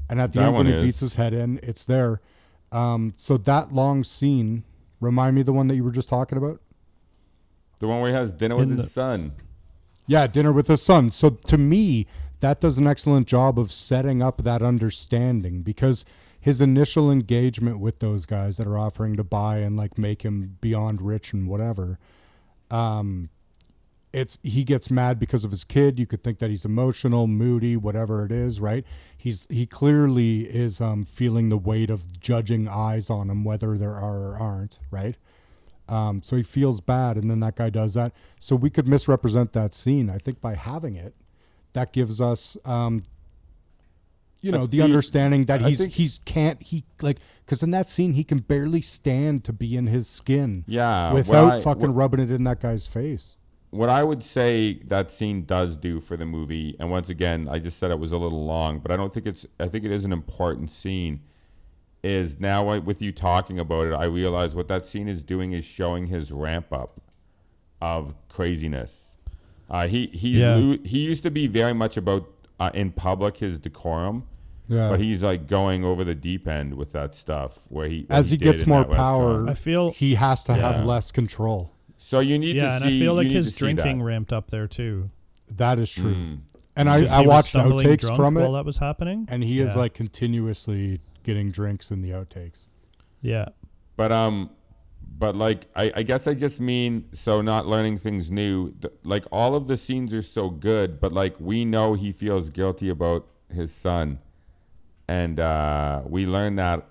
And 0.08 0.20
at 0.20 0.32
the 0.32 0.38
That 0.38 0.46
end 0.46 0.54
when 0.56 0.66
he 0.66 0.72
is. 0.72 0.84
beats 0.84 1.00
his 1.00 1.14
head 1.16 1.34
in, 1.34 1.58
it's 1.64 1.84
there. 1.84 2.20
Um, 2.70 3.12
so 3.16 3.36
that 3.38 3.72
long 3.72 4.04
scene, 4.04 4.62
remind 5.00 5.34
me 5.34 5.42
the 5.42 5.52
one 5.52 5.66
that 5.66 5.74
you 5.74 5.82
were 5.82 5.90
just 5.90 6.08
talking 6.08 6.38
about? 6.38 6.60
The 7.80 7.88
one 7.88 8.00
where 8.00 8.10
he 8.10 8.16
has 8.16 8.32
dinner 8.32 8.54
with 8.54 8.64
In 8.70 8.76
his 8.76 8.82
the- 8.82 8.90
son. 8.90 9.32
Yeah, 10.06 10.26
dinner 10.28 10.52
with 10.52 10.68
his 10.68 10.82
son. 10.82 11.10
So 11.10 11.30
to 11.30 11.58
me, 11.58 12.06
that 12.40 12.60
does 12.60 12.78
an 12.78 12.86
excellent 12.86 13.26
job 13.26 13.58
of 13.58 13.72
setting 13.72 14.22
up 14.22 14.42
that 14.44 14.62
understanding 14.62 15.62
because 15.62 16.04
his 16.44 16.60
initial 16.60 17.10
engagement 17.10 17.78
with 17.78 18.00
those 18.00 18.26
guys 18.26 18.58
that 18.58 18.66
are 18.66 18.76
offering 18.76 19.16
to 19.16 19.24
buy 19.24 19.60
and 19.60 19.78
like 19.78 19.96
make 19.96 20.20
him 20.20 20.58
beyond 20.60 21.00
rich 21.00 21.32
and 21.32 21.48
whatever, 21.48 21.98
um, 22.70 23.30
it's 24.12 24.36
he 24.42 24.62
gets 24.62 24.90
mad 24.90 25.18
because 25.18 25.42
of 25.44 25.52
his 25.52 25.64
kid. 25.64 25.98
You 25.98 26.04
could 26.04 26.22
think 26.22 26.40
that 26.40 26.50
he's 26.50 26.66
emotional, 26.66 27.26
moody, 27.26 27.78
whatever 27.78 28.26
it 28.26 28.30
is, 28.30 28.60
right? 28.60 28.84
He's 29.16 29.46
he 29.48 29.64
clearly 29.64 30.42
is 30.42 30.82
um, 30.82 31.06
feeling 31.06 31.48
the 31.48 31.56
weight 31.56 31.88
of 31.88 32.20
judging 32.20 32.68
eyes 32.68 33.08
on 33.08 33.30
him, 33.30 33.42
whether 33.42 33.78
there 33.78 33.94
are 33.94 34.18
or 34.18 34.36
aren't, 34.36 34.78
right? 34.90 35.16
Um, 35.88 36.20
so 36.22 36.36
he 36.36 36.42
feels 36.42 36.82
bad, 36.82 37.16
and 37.16 37.30
then 37.30 37.40
that 37.40 37.56
guy 37.56 37.70
does 37.70 37.94
that. 37.94 38.12
So 38.38 38.54
we 38.54 38.68
could 38.68 38.86
misrepresent 38.86 39.54
that 39.54 39.72
scene. 39.72 40.10
I 40.10 40.18
think 40.18 40.42
by 40.42 40.56
having 40.56 40.94
it, 40.94 41.14
that 41.72 41.94
gives 41.94 42.20
us, 42.20 42.58
um, 42.66 43.02
you 44.44 44.52
know, 44.52 44.66
the 44.66 44.78
the- 44.78 44.82
understanding 44.84 45.44
that 45.46 45.62
I 45.62 45.68
he's 45.70 45.78
think- 45.78 45.92
he's 45.92 46.18
can't 46.24 46.62
he 46.62 46.84
like 47.00 47.18
because 47.44 47.62
in 47.62 47.70
that 47.72 47.88
scene 47.88 48.12
he 48.14 48.24
can 48.24 48.38
barely 48.38 48.80
stand 48.82 49.44
to 49.44 49.52
be 49.52 49.76
in 49.76 49.86
his 49.86 50.06
skin 50.08 50.64
Yeah, 50.66 51.12
without 51.12 51.52
I- 51.52 51.60
fucking 51.60 51.88
what- 51.88 51.96
rubbing 51.96 52.20
it 52.20 52.30
in 52.30 52.42
that 52.44 52.60
guy's 52.60 52.86
face. 52.86 53.36
what 53.70 53.88
I 53.88 54.04
would 54.04 54.22
say 54.22 54.74
that 54.86 55.10
scene 55.10 55.44
does 55.44 55.76
do 55.76 56.00
for 56.00 56.16
the 56.16 56.24
movie, 56.26 56.76
and 56.78 56.90
once 56.90 57.08
again, 57.10 57.48
I 57.50 57.58
just 57.58 57.78
said 57.78 57.90
it 57.90 57.98
was 57.98 58.12
a 58.12 58.18
little 58.18 58.44
long, 58.44 58.78
but 58.78 58.90
I 58.92 58.96
don't 58.96 59.12
think 59.12 59.26
it's. 59.26 59.46
I 59.58 59.66
think 59.68 59.84
it 59.84 59.90
is 59.90 60.04
an 60.04 60.12
important 60.12 60.70
scene. 60.70 61.20
Is 62.04 62.38
now 62.38 62.68
I- 62.68 62.78
with 62.78 63.00
you 63.00 63.12
talking 63.12 63.58
about 63.58 63.86
it, 63.86 63.94
I 63.94 64.04
realize 64.04 64.54
what 64.54 64.68
that 64.68 64.84
scene 64.84 65.08
is 65.08 65.22
doing 65.22 65.52
is 65.52 65.64
showing 65.64 66.06
his 66.08 66.30
ramp 66.30 66.70
up 66.70 67.00
of 67.80 68.14
craziness. 68.28 69.16
Uh, 69.70 69.88
he 69.88 70.06
he's 70.08 70.40
Yeah. 70.42 70.56
lo- 70.56 70.78
he 70.84 70.98
used 70.98 71.22
to 71.22 71.30
be 71.30 71.46
very 71.46 71.72
much 71.72 71.96
about 71.96 72.30
uh, 72.60 72.70
in 72.74 72.92
public 72.92 73.38
his 73.38 73.58
decorum, 73.58 74.24
Yeah. 74.66 74.88
but 74.88 75.00
he's 75.00 75.22
like 75.22 75.46
going 75.46 75.84
over 75.84 76.04
the 76.04 76.14
deep 76.14 76.48
end 76.48 76.74
with 76.74 76.92
that 76.92 77.14
stuff 77.14 77.66
where 77.68 77.86
he 77.88 78.06
As 78.08 78.30
he 78.30 78.36
did 78.38 78.44
gets 78.56 78.66
more 78.66 78.80
that 78.80 78.88
restaurant. 78.88 79.44
power, 79.46 79.50
I 79.50 79.54
feel 79.54 79.90
he 79.90 80.14
has 80.14 80.44
to 80.44 80.52
Yeah. 80.56 80.72
have 80.72 80.86
less 80.86 81.12
control. 81.12 81.70
So 81.98 82.20
you 82.20 82.38
need 82.38 82.56
yeah, 82.56 82.64
to 82.66 82.70
and 82.76 82.82
see. 82.84 82.96
I 82.96 82.98
feel 83.00 83.14
like 83.14 83.28
his 83.28 83.54
drinking 83.54 84.02
ramped 84.02 84.32
up 84.32 84.50
there 84.50 84.66
too. 84.66 85.10
That 85.54 85.78
is 85.78 85.90
true. 85.92 86.14
Mm. 86.14 86.38
And 86.76 86.90
I, 86.90 87.04
I 87.18 87.20
watched 87.22 87.48
stumbling 87.50 87.86
outtakes 87.86 88.00
drunk 88.00 88.16
from 88.16 88.36
it, 88.36 88.40
while 88.40 88.52
that 88.52 88.64
was 88.64 88.78
happening. 88.78 89.26
and 89.30 89.44
he 89.44 89.60
is 89.60 89.76
like 89.76 89.94
continuously 89.94 91.00
getting 91.22 91.50
drinks 91.50 91.90
in 91.90 92.00
the 92.02 92.10
outtakes. 92.10 92.66
Yeah, 93.20 93.46
But 93.96 94.12
um, 94.12 94.50
but 95.16 95.36
like 95.36 95.66
I, 95.76 95.92
I 95.96 96.02
guess 96.02 96.26
I 96.26 96.34
just 96.34 96.60
mean 96.60 97.04
so 97.12 97.40
not 97.40 97.66
learning 97.66 97.98
things 97.98 98.30
new. 98.30 98.72
th- 98.72 98.92
Like 99.04 99.24
all 99.30 99.54
of 99.54 99.66
the 99.68 99.76
scenes 99.76 100.12
are 100.12 100.22
so 100.22 100.50
good, 100.50 101.00
but 101.00 101.12
like 101.12 101.36
we 101.38 101.64
know 101.64 101.94
he 101.94 102.10
feels 102.12 102.50
guilty 102.50 102.88
about 102.88 103.26
his 103.48 103.72
son, 103.72 104.18
and 105.08 105.40
uh, 105.40 106.02
we 106.06 106.26
learn 106.26 106.56
that 106.56 106.86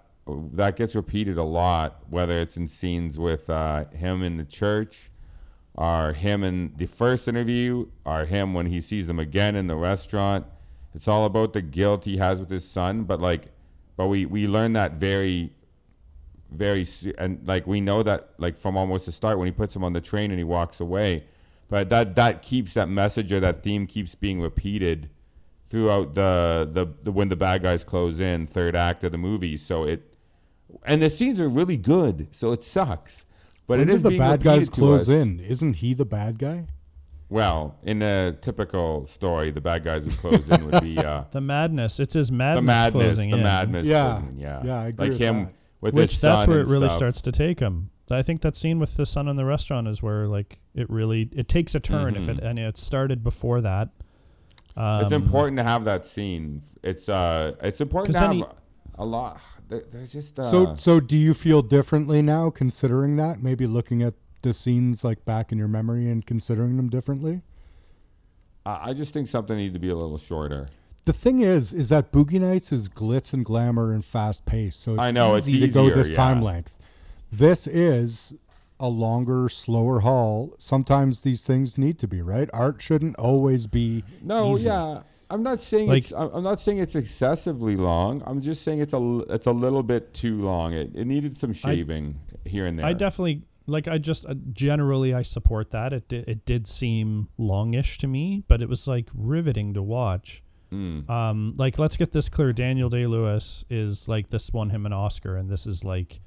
that 0.53 0.77
gets 0.77 0.95
repeated 0.95 1.37
a 1.37 1.43
lot, 1.43 2.01
whether 2.09 2.39
it's 2.39 2.55
in 2.55 2.67
scenes 2.67 3.19
with 3.19 3.49
uh, 3.49 3.85
him 3.89 4.23
in 4.23 4.37
the 4.37 4.45
church, 4.45 5.11
or 5.75 6.13
him 6.13 6.43
in 6.43 6.73
the 6.77 6.85
first 6.85 7.27
interview, 7.27 7.87
or 8.05 8.25
him 8.25 8.53
when 8.53 8.67
he 8.67 8.79
sees 8.79 9.07
them 9.07 9.19
again 9.19 9.55
in 9.55 9.67
the 9.67 9.75
restaurant. 9.75 10.45
It's 10.95 11.07
all 11.07 11.25
about 11.25 11.53
the 11.53 11.61
guilt 11.61 12.05
he 12.05 12.17
has 12.17 12.39
with 12.39 12.49
his 12.49 12.69
son, 12.69 13.03
but 13.03 13.19
like, 13.19 13.51
but 13.97 14.07
we 14.07 14.25
we 14.25 14.47
learn 14.47 14.73
that 14.73 14.93
very 14.93 15.51
very 16.53 16.85
and 17.17 17.45
like 17.47 17.65
we 17.65 17.81
know 17.81 18.03
that 18.03 18.29
like 18.37 18.55
from 18.55 18.77
almost 18.77 19.05
the 19.05 19.11
start 19.11 19.37
when 19.37 19.47
he 19.47 19.51
puts 19.51 19.75
him 19.75 19.83
on 19.83 19.93
the 19.93 20.01
train 20.01 20.29
and 20.29 20.39
he 20.39 20.43
walks 20.43 20.79
away 20.79 21.23
but 21.67 21.89
that 21.89 22.15
that 22.15 22.41
keeps 22.41 22.75
that 22.75 22.87
message 22.87 23.31
or 23.31 23.39
that 23.39 23.63
theme 23.63 23.87
keeps 23.87 24.13
being 24.13 24.39
repeated 24.39 25.09
throughout 25.73 26.13
the 26.13 26.69
the, 26.71 26.85
the 27.03 27.11
when 27.11 27.27
the 27.29 27.35
bad 27.35 27.63
guys 27.63 27.83
close 27.83 28.19
in 28.19 28.45
third 28.45 28.75
act 28.75 29.03
of 29.03 29.11
the 29.11 29.17
movie 29.17 29.57
so 29.57 29.83
it 29.85 30.13
and 30.85 31.01
the 31.01 31.09
scenes 31.09 31.41
are 31.41 31.49
really 31.49 31.77
good 31.77 32.27
so 32.31 32.51
it 32.51 32.63
sucks 32.63 33.25
but 33.67 33.79
when 33.79 33.79
it 33.81 33.85
did 33.85 33.95
is 33.95 34.01
the 34.03 34.09
being 34.09 34.21
bad 34.21 34.43
guys 34.43 34.69
close 34.69 35.09
in? 35.09 35.39
Isn't 35.39 35.77
he 35.77 35.93
the 35.95 36.05
bad 36.05 36.37
guy? 36.37 36.67
well 37.29 37.75
in 37.83 38.01
a 38.03 38.33
typical 38.41 39.05
story 39.05 39.49
the 39.49 39.61
bad 39.61 39.83
guys 39.83 40.03
who 40.05 40.11
close 40.11 40.47
in 40.49 40.69
would 40.69 40.81
be 40.81 40.97
uh 41.11 41.23
the 41.31 41.41
madness. 41.41 41.99
It's 41.99 42.13
his 42.13 42.31
madness, 42.31 42.59
the 42.61 42.61
madness 42.63 43.01
closing 43.03 43.29
the 43.31 43.37
in, 43.37 43.43
madness 43.43 43.87
Yeah. 43.87 44.17
closing 44.19 44.37
yeah 44.37 44.61
Yeah, 44.63 44.79
I 44.81 44.87
agree 44.89 45.03
like 45.05 45.11
with 45.13 45.19
him 45.21 45.43
that. 45.45 45.53
with 45.81 45.93
Which 45.95 46.11
his 46.11 46.21
that's 46.21 46.43
son 46.45 46.49
where 46.51 46.61
it 46.61 46.67
really 46.67 46.87
stuff. 46.89 46.97
starts 46.97 47.21
to 47.21 47.31
take 47.31 47.59
him. 47.59 47.89
I 48.11 48.21
think 48.21 48.41
that 48.41 48.55
scene 48.55 48.79
with 48.79 48.95
the 48.95 49.05
son 49.07 49.27
in 49.27 49.37
the 49.37 49.45
restaurant 49.45 49.87
is 49.87 50.03
where 50.03 50.27
like 50.27 50.59
it 50.75 50.87
really 50.89 51.29
it 51.33 51.47
takes 51.47 51.73
a 51.73 51.79
turn 51.79 52.15
if 52.15 52.29
it 52.29 52.37
and 52.39 52.59
it 52.59 52.77
started 52.77 53.23
before 53.23 53.59
that. 53.61 53.89
Um, 54.75 55.03
it's 55.03 55.11
important 55.11 55.57
to 55.57 55.63
have 55.63 55.83
that 55.85 56.05
scene. 56.05 56.63
It's 56.83 57.07
uh, 57.09 57.53
it's 57.61 57.79
important 57.81 58.15
'Cause 58.15 58.21
to 58.23 58.27
then 58.29 58.39
have 58.39 58.55
a 58.95 59.05
lot. 59.05 59.39
There, 59.69 59.83
there's 59.91 60.11
just 60.11 60.39
uh, 60.39 60.43
So, 60.43 60.75
so 60.75 60.99
do 60.99 61.17
you 61.17 61.33
feel 61.33 61.61
differently 61.61 62.21
now, 62.21 62.49
considering 62.49 63.15
that? 63.17 63.41
Maybe 63.41 63.67
looking 63.67 64.01
at 64.01 64.15
the 64.41 64.53
scenes 64.53 65.03
like 65.03 65.25
back 65.25 65.51
in 65.51 65.57
your 65.57 65.67
memory 65.67 66.09
and 66.09 66.25
considering 66.25 66.77
them 66.77 66.89
differently. 66.89 67.41
I 68.65 68.89
I 68.89 68.93
just 68.93 69.13
think 69.13 69.27
something 69.27 69.57
needs 69.57 69.73
to 69.73 69.79
be 69.79 69.89
a 69.89 69.95
little 69.95 70.17
shorter. 70.17 70.67
The 71.05 71.13
thing 71.13 71.41
is, 71.41 71.73
is 71.73 71.89
that 71.89 72.11
Boogie 72.13 72.39
Nights 72.39 72.71
is 72.71 72.87
glitz 72.87 73.33
and 73.33 73.43
glamour 73.43 73.91
and 73.91 74.03
fast 74.05 74.45
paced, 74.45 74.81
so 74.81 74.93
it's 74.93 75.01
I 75.01 75.11
know, 75.11 75.35
it's 75.35 75.47
easy 75.49 75.59
to 75.59 75.67
go 75.67 75.83
easier, 75.87 75.95
this 75.95 76.11
time 76.13 76.41
length. 76.41 76.77
This 77.31 77.67
is 77.67 78.33
a 78.83 78.87
longer, 78.87 79.49
slower 79.49 80.01
haul. 80.01 80.55
Sometimes 80.59 81.21
these 81.21 81.43
things 81.43 81.77
need 81.77 81.97
to 81.99 82.07
be 82.07 82.21
right. 82.21 82.49
Art 82.53 82.81
shouldn't 82.81 83.15
always 83.17 83.65
be 83.65 84.03
No, 84.21 84.55
easy. 84.55 84.67
yeah, 84.67 85.01
I'm 85.29 85.41
not 85.41 85.61
saying 85.61 85.87
Like- 85.89 86.03
it's. 86.03 86.11
I'm 86.13 86.29
I'm 86.33 86.43
not 86.43 86.59
saying 86.59 86.77
it's 86.79 86.95
excessively 86.95 87.75
long. 87.75 88.21
I'm 88.25 88.41
just 88.41 88.61
saying 88.63 88.79
it's 88.81 88.93
a. 88.93 88.97
l- 88.97 89.25
It's 89.29 89.47
a 89.47 89.51
little 89.51 89.81
bit 89.83 90.13
too 90.13 90.39
long. 90.41 90.73
It, 90.73 90.91
it 90.93 91.05
needed 91.07 91.37
some 91.37 91.53
shaving 91.53 92.19
here 92.45 92.65
and 92.67 92.77
there. 92.77 92.85
I 92.85 92.93
definitely 92.93 93.43
like. 93.65 93.87
I 93.87 93.97
just 93.97 94.25
uh, 94.27 94.35
generally 94.51 95.13
I 95.13 95.21
support 95.23 95.71
that. 95.71 95.93
It 95.93 96.07
did, 96.07 96.27
it 96.27 96.45
did 96.45 96.67
seem 96.67 97.29
longish 97.37 97.97
to 97.99 98.07
me, 98.07 98.43
but 98.47 98.61
it 98.61 98.69
was 98.69 98.87
like 98.87 99.09
riveting 99.15 99.73
to 99.75 99.81
watch. 99.81 100.43
Mm. 100.71 101.07
Um, 101.09 101.53
like 101.57 101.79
let's 101.79 101.97
get 101.97 102.11
this 102.11 102.29
clear. 102.29 102.51
Daniel 102.51 102.89
Day 102.89 103.05
Lewis 103.07 103.63
is 103.69 104.07
like 104.07 104.29
this 104.29 104.51
won 104.51 104.69
him 104.71 104.85
an 104.85 104.93
Oscar, 104.93 105.37
and 105.37 105.49
this 105.49 105.65
is 105.67 105.83
like 105.83 106.19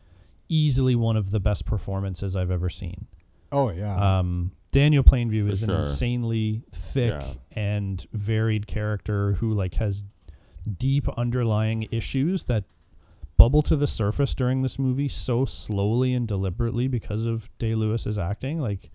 easily 0.48 0.94
one 0.94 1.16
of 1.16 1.30
the 1.30 1.40
best 1.40 1.64
performances 1.64 2.36
I've 2.36 2.50
ever 2.50 2.68
seen. 2.68 3.06
Oh 3.52 3.70
yeah. 3.70 4.18
Um, 4.18 4.52
Daniel 4.72 5.02
Plainview 5.04 5.46
For 5.46 5.52
is 5.52 5.62
an 5.62 5.70
sure. 5.70 5.78
insanely 5.80 6.62
thick 6.72 7.12
Yeah. 7.20 7.32
and 7.52 8.04
varied 8.12 8.66
character 8.66 9.32
who 9.34 9.52
like 9.54 9.74
has 9.74 10.04
deep 10.78 11.08
underlying 11.16 11.86
issues 11.92 12.44
that 12.44 12.64
bubble 13.36 13.62
to 13.62 13.76
the 13.76 13.86
surface 13.86 14.34
during 14.34 14.62
this 14.62 14.78
movie 14.78 15.08
so 15.08 15.44
slowly 15.44 16.12
and 16.14 16.26
deliberately 16.26 16.88
because 16.88 17.24
of 17.26 17.48
Day 17.58 17.74
Lewis's 17.74 18.18
acting. 18.18 18.60
Like 18.60 18.90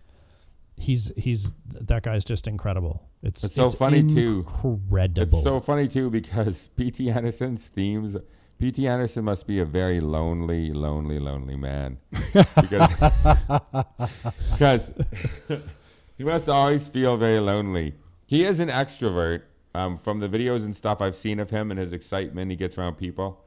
he's 0.77 1.11
he's 1.17 1.53
that 1.67 2.03
guy's 2.03 2.25
just 2.25 2.47
incredible. 2.47 3.07
It's 3.23 3.43
It's 3.43 3.55
so 3.55 3.69
funny, 3.69 4.01
too. 4.03 4.45
Incredible. 4.63 5.39
It's 5.39 5.43
so 5.43 5.59
funny 5.59 5.87
too 5.87 6.09
because 6.09 6.69
P.T. 6.75 7.09
Anderson's 7.09 7.67
themes. 7.67 8.17
P.T. 8.61 8.87
Anderson 8.87 9.25
must 9.25 9.47
be 9.47 9.57
a 9.57 9.65
very 9.65 9.99
lonely, 9.99 10.71
lonely, 10.71 11.17
lonely 11.17 11.55
man 11.55 11.97
because 12.31 12.91
because 14.51 14.91
he 16.15 16.23
must 16.23 16.47
always 16.47 16.87
feel 16.87 17.17
very 17.17 17.39
lonely. 17.39 17.95
He 18.27 18.45
is 18.45 18.59
an 18.59 18.69
extrovert. 18.69 19.41
Um, 19.73 19.97
from 19.97 20.19
the 20.19 20.29
videos 20.29 20.63
and 20.63 20.75
stuff 20.75 21.01
I've 21.01 21.15
seen 21.15 21.39
of 21.39 21.49
him 21.49 21.71
and 21.71 21.79
his 21.79 21.91
excitement, 21.91 22.51
he 22.51 22.57
gets 22.57 22.77
around 22.77 22.97
people. 22.97 23.43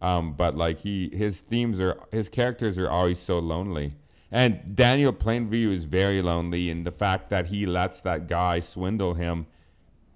Um, 0.00 0.32
but 0.32 0.56
like 0.56 0.78
he, 0.80 1.08
his 1.14 1.38
themes 1.38 1.78
are, 1.78 2.00
his 2.10 2.28
characters 2.28 2.78
are 2.78 2.90
always 2.90 3.20
so 3.20 3.38
lonely. 3.38 3.94
And 4.32 4.74
Daniel 4.74 5.12
Plainview 5.12 5.70
is 5.70 5.84
very 5.84 6.20
lonely, 6.20 6.68
and 6.68 6.84
the 6.84 6.90
fact 6.90 7.30
that 7.30 7.46
he 7.46 7.64
lets 7.66 8.00
that 8.00 8.26
guy 8.26 8.58
swindle 8.58 9.14
him 9.14 9.46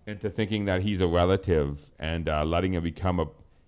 into 0.05 0.31
thinking 0.31 0.65
that 0.65 0.83
he's 0.83 1.01
a 1.01 1.07
relative 1.07 1.93
and 2.01 2.29
uh, 2.29 2.45
letting 2.45 2.75
him 2.75 2.83
become 2.83 3.21
a 3.21 3.27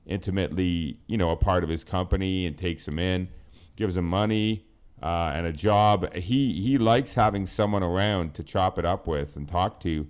intimately, 0.09 0.99
you 1.07 1.17
know, 1.17 1.31
a 1.31 1.37
part 1.37 1.63
of 1.65 1.71
his 1.71 1.85
company 1.85 2.47
and 2.47 2.57
takes 2.57 2.87
him 2.87 2.99
in, 2.99 3.29
gives 3.77 3.97
him 3.97 4.05
money 4.09 4.67
uh, 5.03 5.33
and 5.35 5.47
a 5.47 5.53
job. 5.53 6.13
He 6.15 6.61
he 6.61 6.79
likes 6.79 7.15
having 7.15 7.47
someone 7.47 7.83
around 7.83 8.35
to 8.35 8.43
chop 8.43 8.79
it 8.79 8.85
up 8.85 9.07
with 9.07 9.37
and 9.37 9.49
talk 9.49 9.81
to, 9.81 10.07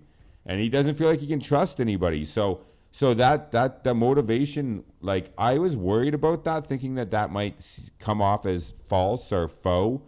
and 0.47 0.61
he 0.61 0.69
doesn't 0.69 0.95
feel 0.95 1.09
like 1.09 1.21
he 1.21 1.27
can 1.27 1.41
trust 1.41 1.81
anybody. 1.81 2.25
So 2.25 2.63
so 2.91 3.15
that 3.15 3.53
that 3.53 3.85
the 3.85 3.95
motivation, 3.95 4.85
like 5.01 5.33
I 5.37 5.59
was 5.59 5.77
worried 5.77 6.15
about 6.15 6.45
that, 6.45 6.67
thinking 6.67 6.95
that 6.95 7.11
that 7.11 7.31
might 7.31 7.65
come 7.99 8.23
off 8.23 8.47
as 8.47 8.73
false 8.89 9.33
or 9.33 9.49
faux. 9.49 10.03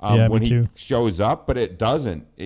Um, 0.00 0.16
Yeah, 0.18 0.28
when 0.28 0.42
he 0.42 0.48
too. 0.48 0.64
shows 0.74 1.20
up, 1.20 1.46
but 1.46 1.56
it 1.56 1.78
doesn't. 1.78 2.26
It, 2.36 2.44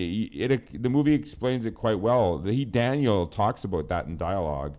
it 0.52 0.82
the 0.82 0.88
movie 0.88 1.14
explains 1.14 1.66
it 1.66 1.74
quite 1.74 1.98
well. 1.98 2.38
He 2.38 2.64
Daniel 2.64 3.26
talks 3.26 3.64
about 3.64 3.88
that 3.88 4.06
in 4.06 4.16
dialogue, 4.16 4.76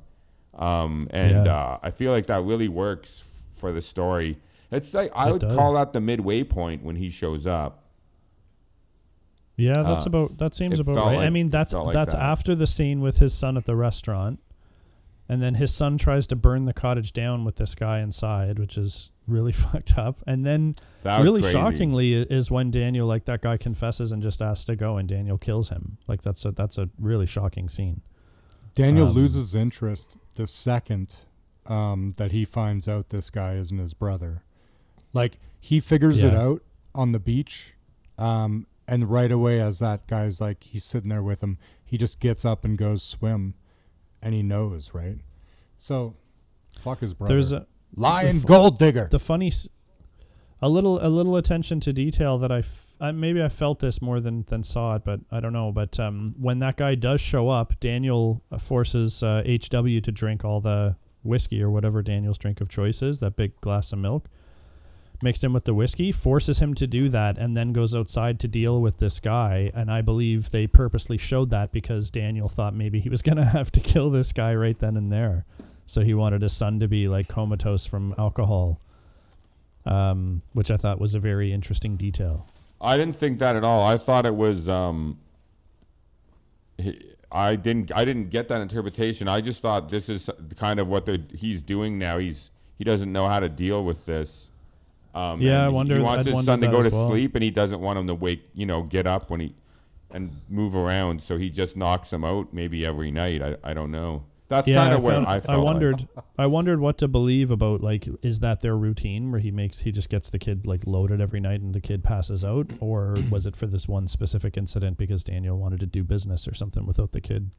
um, 0.60 1.08
and 1.12 1.46
Yeah. 1.48 1.56
uh, 1.56 1.80
I 1.82 1.90
feel 1.90 2.12
like 2.12 2.28
that 2.28 2.44
really 2.44 2.68
works 2.68 3.24
for 3.54 3.72
the 3.72 3.82
story. 3.82 4.38
It's 4.72 4.94
like 4.94 5.12
I 5.16 5.30
It 5.30 5.32
would 5.32 5.42
does. 5.42 5.56
call 5.56 5.74
that 5.74 5.94
the 5.94 6.00
midway 6.02 6.44
point 6.44 6.84
when 6.84 6.96
he 6.98 7.10
shows 7.10 7.48
up. 7.48 7.86
Yeah, 9.58 9.84
that's 9.84 10.06
Uh, 10.06 10.10
about 10.10 10.38
that 10.38 10.56
seems 10.56 10.80
about 10.80 10.96
felt 10.96 11.08
right. 11.08 11.20
I 11.20 11.30
mean, 11.30 11.50
that's 11.50 11.74
like 11.74 11.92
that's 11.94 12.14
that. 12.14 12.22
after 12.22 12.56
the 12.56 12.68
scene 12.68 13.02
with 13.02 13.18
his 13.18 13.34
son 13.34 13.58
at 13.58 13.66
the 13.66 13.76
restaurant, 13.76 14.40
and 15.28 15.42
then 15.42 15.56
his 15.56 15.74
son 15.74 15.98
tries 15.98 16.28
to 16.28 16.36
burn 16.36 16.66
the 16.66 16.74
cottage 16.74 17.12
down 17.12 17.44
with 17.44 17.58
this 17.58 17.76
guy 17.76 18.00
inside, 18.00 18.58
which 18.58 18.78
is 18.78 19.12
really 19.28 19.52
fucked 19.64 19.98
up. 19.98 20.16
And 20.26 20.46
then, 20.46 20.76
really 21.04 21.42
crazy. 21.42 21.54
shockingly, 21.58 22.14
is 22.14 22.50
when 22.50 22.72
Daniel 22.72 23.06
like 23.06 23.26
that 23.26 23.42
guy 23.42 23.58
confesses 23.58 24.12
and 24.14 24.24
just 24.24 24.42
asks 24.42 24.64
to 24.66 24.76
go, 24.78 24.96
and 24.98 25.10
Daniel 25.10 25.38
kills 25.38 25.70
him. 25.70 25.98
Like 26.08 26.22
that's 26.22 26.46
a 26.46 26.52
that's 26.52 26.78
a 26.78 26.90
really 26.98 27.26
shocking 27.26 27.68
scene. 27.68 28.02
Daniel 28.76 29.08
um, 29.08 29.14
loses 29.14 29.56
interest 29.56 30.16
the 30.40 30.48
second 30.48 31.16
um, 31.66 32.14
that 32.16 32.32
he 32.32 32.46
finds 32.46 32.88
out 32.88 33.10
this 33.10 33.30
guy 33.30 33.56
isn't 33.56 33.78
his 33.78 33.94
brother. 33.94 34.44
Like 35.12 35.38
he 35.60 35.82
figures 35.82 36.24
it 36.24 36.34
out 36.34 36.64
on 36.96 37.12
the 37.12 37.20
beach, 37.20 37.74
um, 38.18 38.66
and 38.88 39.10
right 39.12 39.32
away, 39.32 39.60
as 39.60 39.80
that 39.80 40.08
guy's 40.08 40.40
like 40.40 40.64
he's 40.64 40.86
sitting 40.86 41.10
there 41.10 41.22
with 41.22 41.42
him, 41.44 41.58
he 41.84 41.98
just 41.98 42.22
gets 42.22 42.46
up 42.46 42.64
and 42.64 42.78
goes 42.78 43.04
swim, 43.04 43.54
and 44.22 44.34
he 44.34 44.42
knows, 44.42 44.92
right? 44.94 45.18
So, 45.78 46.16
fuck 46.80 47.02
his 47.02 47.14
brother. 47.14 47.34
There's 47.34 47.52
a 47.52 47.68
lion 47.94 48.40
fu- 48.40 48.48
gold 48.48 48.80
digger. 48.80 49.10
the 49.12 49.20
funny 49.20 49.48
s- 49.48 49.68
a 50.62 50.70
little 50.70 51.06
a 51.06 51.08
little 51.08 51.38
attention 51.38 51.80
to 51.82 51.94
detail 51.94 52.38
that 52.40 52.52
I, 52.52 52.60
f- 52.60 52.98
I 53.00 53.12
maybe 53.12 53.42
I 53.42 53.48
felt 53.48 53.80
this 53.80 54.02
more 54.02 54.20
than 54.20 54.44
than 54.48 54.64
saw 54.64 54.96
it, 54.96 55.04
but 55.04 55.22
I 55.32 55.40
don't 55.40 55.54
know. 55.54 55.72
But 55.72 56.00
um, 56.00 56.36
when 56.40 56.60
that 56.60 56.76
guy 56.78 56.96
does 56.96 57.22
show 57.22 57.50
up, 57.50 57.80
Daniel 57.80 58.44
uh, 58.52 58.58
forces 58.58 59.24
uh, 59.24 59.44
HW 59.46 60.02
to 60.02 60.12
drink 60.12 60.44
all 60.44 60.60
the 60.60 60.98
whiskey 61.24 61.62
or 61.62 61.70
whatever 61.70 62.02
Daniel's 62.02 62.38
drink 62.38 62.62
of 62.62 62.70
choice 62.70 63.02
is, 63.02 63.20
that 63.20 63.36
big 63.36 63.60
glass 63.62 63.94
of 63.94 64.00
milk. 64.00 64.28
Mixed 65.22 65.44
in 65.44 65.52
with 65.52 65.66
the 65.66 65.74
whiskey, 65.74 66.14
forces 66.14 66.60
him 66.60 66.74
to 66.76 66.88
do 66.88 67.10
that, 67.10 67.38
and 67.38 67.56
then 67.56 67.74
goes 67.74 67.94
outside 67.94 68.40
to 68.40 68.48
deal 68.48 68.80
with 68.80 69.00
this 69.00 69.20
guy. 69.20 69.70
And 69.74 69.92
I 69.92 70.02
believe 70.02 70.52
they 70.52 70.66
purposely 70.66 71.18
showed 71.18 71.50
that 71.50 71.74
because 71.74 72.10
Daniel 72.10 72.48
thought 72.48 72.74
maybe 72.74 73.02
he 73.02 73.10
was 73.10 73.22
gonna 73.24 73.46
have 73.46 73.72
to 73.74 73.80
kill 73.80 74.10
this 74.10 74.34
guy 74.34 74.56
right 74.56 74.78
then 74.78 74.98
and 74.98 75.12
there. 75.12 75.46
So 75.86 76.02
he 76.02 76.14
wanted 76.14 76.42
his 76.42 76.54
son 76.54 76.80
to 76.82 76.88
be 76.88 77.08
like 77.08 77.28
comatose 77.28 77.86
from 77.86 78.14
alcohol 78.18 78.80
um, 79.86 80.42
which 80.54 80.72
I 80.72 80.78
thought 80.78 81.00
was 81.00 81.16
a 81.16 81.20
very 81.20 81.52
interesting 81.52 81.98
detail. 81.98 82.48
I 82.82 82.98
didn't 82.98 83.16
think 83.16 83.40
that 83.40 83.56
at 83.56 83.64
all. 83.64 83.84
I 83.86 83.98
thought 83.98 84.26
it 84.26 84.36
was. 84.36 84.70
Um, 84.70 85.18
I 87.32 87.56
didn't. 87.56 87.92
I 87.94 88.06
didn't 88.06 88.30
get 88.30 88.48
that 88.48 88.62
interpretation. 88.62 89.28
I 89.28 89.42
just 89.42 89.62
thought 89.62 89.90
this 89.90 90.10
is 90.10 90.30
kind 90.58 90.80
of 90.80 90.88
what 90.88 91.08
he's 91.36 91.62
doing 91.62 91.98
now. 92.00 92.18
He's 92.18 92.52
he 92.78 92.84
doesn't 92.84 93.12
know 93.12 93.28
how 93.28 93.40
to 93.40 93.50
deal 93.50 93.84
with 93.84 94.06
this. 94.06 94.50
Um, 95.14 95.42
Yeah, 95.42 95.66
I 95.66 95.70
wonder- 95.70 95.96
He 95.98 96.02
wants 96.02 96.28
I'd 96.28 96.34
his 96.34 96.46
son 96.46 96.62
to 96.62 96.68
go 96.68 96.82
to 96.82 96.90
well. 96.90 97.08
sleep, 97.10 97.36
and 97.36 97.44
he 97.44 97.52
doesn't 97.52 97.82
want 97.82 98.00
him 98.00 98.08
to 98.08 98.16
wake. 98.16 98.42
You 98.54 98.66
know, 98.66 98.84
get 98.84 99.06
up 99.06 99.30
when 99.30 99.42
he 99.42 99.54
and 100.12 100.32
move 100.50 100.76
around. 100.76 101.22
So 101.22 101.38
he 101.38 101.50
just 101.50 101.76
knocks 101.76 102.12
him 102.12 102.24
out 102.24 102.52
maybe 102.54 102.86
every 102.86 103.12
night. 103.12 103.42
I, 103.42 103.58
I 103.64 103.74
don't 103.74 103.92
know. 103.92 104.24
That's 104.50 104.68
yeah, 104.68 104.78
kind 104.82 104.94
I, 104.94 104.98
of 104.98 105.04
what 105.04 105.14
found- 105.14 105.28
I 105.28 105.36
I 105.36 105.40
felt. 105.40 105.58
like. 105.60 105.64
wondered. 105.66 106.08
I 106.38 106.46
wondered 106.48 106.80
what 106.80 106.98
to 106.98 107.08
believe 107.08 107.52
about 107.52 107.82
like 107.82 108.08
is 108.24 108.40
that 108.42 108.62
their 108.62 108.76
routine 108.76 109.32
where 109.32 109.40
he 109.40 109.52
makes 109.52 109.80
he 109.80 109.92
just 109.92 110.10
gets 110.10 110.30
the 110.32 110.40
kid 110.40 110.66
like 110.68 110.86
loaded 110.88 111.22
every 111.22 111.40
night 111.40 111.62
and 111.62 111.74
the 111.74 111.80
kid 111.82 112.04
passes 112.04 112.44
out, 112.44 112.68
or 112.80 113.16
was 113.30 113.46
it 113.46 113.56
for 113.56 113.68
this 113.68 113.88
one 113.88 114.08
specific 114.08 114.58
incident 114.58 114.98
because 114.98 115.24
Daniel 115.24 115.58
wanted 115.58 115.80
to 115.82 115.86
do 115.86 116.04
business 116.04 116.48
or 116.48 116.54
something 116.56 116.86
without 116.86 117.12
the 117.12 117.22
kid 117.22 117.52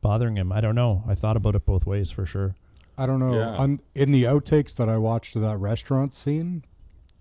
bothering 0.00 0.36
him? 0.36 0.50
I 0.50 0.60
don't 0.62 0.74
know. 0.74 1.04
I 1.06 1.14
thought 1.14 1.36
about 1.36 1.54
it 1.54 1.66
both 1.66 1.84
ways 1.86 2.10
for 2.10 2.24
sure. 2.24 2.54
I 2.96 3.04
don't 3.06 3.20
know. 3.20 3.34
Yeah. 3.34 3.56
On 3.56 3.80
in 3.94 4.10
the 4.12 4.24
outtakes 4.24 4.74
that 4.76 4.88
I 4.88 4.96
watched 4.96 5.36
of 5.36 5.42
that 5.42 5.58
restaurant 5.58 6.14
scene, 6.14 6.64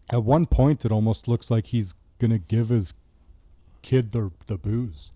at 0.10 0.24
one 0.24 0.46
point 0.46 0.86
it 0.86 0.92
almost 0.94 1.28
looks 1.28 1.52
like 1.52 1.68
he's 1.68 1.94
gonna 2.20 2.40
give 2.40 2.70
his 2.70 2.94
kid 3.82 4.12
the 4.14 4.32
the 4.48 4.58
booze. 4.58 5.12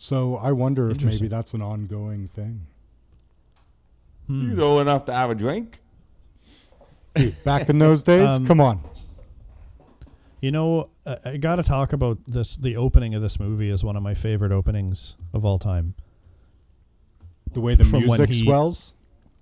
So 0.00 0.36
I 0.36 0.52
wonder 0.52 0.90
if 0.90 1.02
maybe 1.02 1.26
that's 1.26 1.54
an 1.54 1.60
ongoing 1.60 2.28
thing. 2.28 2.68
Hmm. 4.28 4.48
He's 4.48 4.58
old 4.60 4.80
enough 4.80 5.04
to 5.06 5.12
have 5.12 5.28
a 5.28 5.34
drink. 5.34 5.80
Dude, 7.16 7.42
back 7.42 7.68
in 7.68 7.80
those 7.80 8.04
days, 8.04 8.28
Um, 8.28 8.46
come 8.46 8.60
on. 8.60 8.80
You 10.40 10.52
know, 10.52 10.90
I, 11.04 11.16
I 11.24 11.36
got 11.36 11.56
to 11.56 11.64
talk 11.64 11.92
about 11.92 12.18
this. 12.28 12.54
The 12.54 12.76
opening 12.76 13.16
of 13.16 13.22
this 13.22 13.40
movie 13.40 13.70
is 13.70 13.82
one 13.82 13.96
of 13.96 14.04
my 14.04 14.14
favorite 14.14 14.52
openings 14.52 15.16
of 15.34 15.44
all 15.44 15.58
time. 15.58 15.94
The 17.52 17.60
way 17.60 17.74
the 17.74 17.82
from 17.82 18.04
music 18.04 18.30
he- 18.30 18.44
swells. 18.44 18.94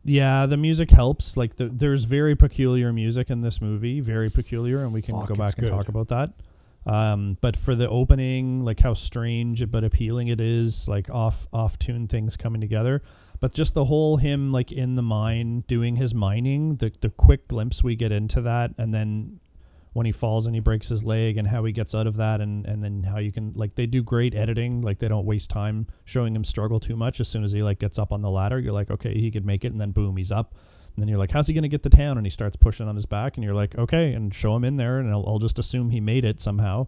Yeah, 0.04 0.46
the 0.46 0.56
music 0.56 0.90
helps. 0.90 1.36
Like 1.36 1.56
the, 1.56 1.66
there's 1.68 2.04
very 2.04 2.34
peculiar 2.34 2.94
music 2.94 3.28
in 3.28 3.42
this 3.42 3.60
movie, 3.60 4.00
very 4.00 4.30
peculiar, 4.30 4.82
and 4.84 4.92
we 4.94 5.02
can 5.02 5.18
Fuck, 5.20 5.28
go 5.28 5.34
back 5.34 5.58
and 5.58 5.66
good. 5.66 5.70
talk 5.74 5.88
about 5.90 6.08
that. 6.08 6.30
Um, 6.86 7.36
but 7.40 7.56
for 7.56 7.74
the 7.74 7.88
opening, 7.88 8.64
like 8.64 8.80
how 8.80 8.94
strange 8.94 9.68
but 9.70 9.82
appealing 9.82 10.28
it 10.28 10.40
is, 10.40 10.88
like 10.88 11.10
off 11.10 11.46
off 11.52 11.78
tune 11.78 12.06
things 12.06 12.36
coming 12.36 12.60
together. 12.60 13.02
But 13.40 13.52
just 13.52 13.74
the 13.74 13.84
whole 13.84 14.16
him 14.16 14.52
like 14.52 14.72
in 14.72 14.94
the 14.94 15.02
mine 15.02 15.64
doing 15.66 15.96
his 15.96 16.14
mining, 16.14 16.76
the 16.76 16.92
the 17.00 17.10
quick 17.10 17.48
glimpse 17.48 17.82
we 17.82 17.96
get 17.96 18.12
into 18.12 18.40
that, 18.42 18.72
and 18.78 18.94
then 18.94 19.40
when 19.96 20.04
he 20.04 20.12
falls 20.12 20.44
and 20.44 20.54
he 20.54 20.60
breaks 20.60 20.90
his 20.90 21.04
leg 21.04 21.38
and 21.38 21.48
how 21.48 21.64
he 21.64 21.72
gets 21.72 21.94
out 21.94 22.06
of 22.06 22.16
that 22.16 22.42
and, 22.42 22.66
and 22.66 22.84
then 22.84 23.02
how 23.02 23.16
you 23.16 23.32
can 23.32 23.54
like 23.54 23.74
they 23.76 23.86
do 23.86 24.02
great 24.02 24.34
editing 24.34 24.82
like 24.82 24.98
they 24.98 25.08
don't 25.08 25.24
waste 25.24 25.48
time 25.48 25.86
showing 26.04 26.36
him 26.36 26.44
struggle 26.44 26.78
too 26.78 26.94
much 26.94 27.18
as 27.18 27.28
soon 27.28 27.42
as 27.42 27.50
he 27.50 27.62
like 27.62 27.78
gets 27.78 27.98
up 27.98 28.12
on 28.12 28.20
the 28.20 28.28
ladder 28.28 28.58
you're 28.58 28.74
like 28.74 28.90
okay 28.90 29.14
he 29.14 29.30
could 29.30 29.46
make 29.46 29.64
it 29.64 29.68
and 29.68 29.80
then 29.80 29.92
boom 29.92 30.14
he's 30.18 30.30
up 30.30 30.54
and 30.96 31.02
then 31.02 31.08
you're 31.08 31.18
like 31.18 31.30
how's 31.30 31.46
he 31.46 31.54
going 31.54 31.62
to 31.62 31.68
get 31.68 31.82
to 31.82 31.90
town? 31.90 32.16
And 32.16 32.26
he 32.26 32.30
starts 32.30 32.56
pushing 32.56 32.88
on 32.88 32.94
his 32.94 33.06
back 33.06 33.36
and 33.36 33.44
you're 33.44 33.54
like 33.54 33.76
okay 33.76 34.12
and 34.12 34.34
show 34.34 34.56
him 34.56 34.64
in 34.64 34.76
there 34.76 34.98
and 34.98 35.10
I'll, 35.10 35.24
I'll 35.26 35.38
just 35.38 35.58
assume 35.58 35.90
he 35.90 36.00
made 36.00 36.24
it 36.24 36.40
somehow 36.40 36.86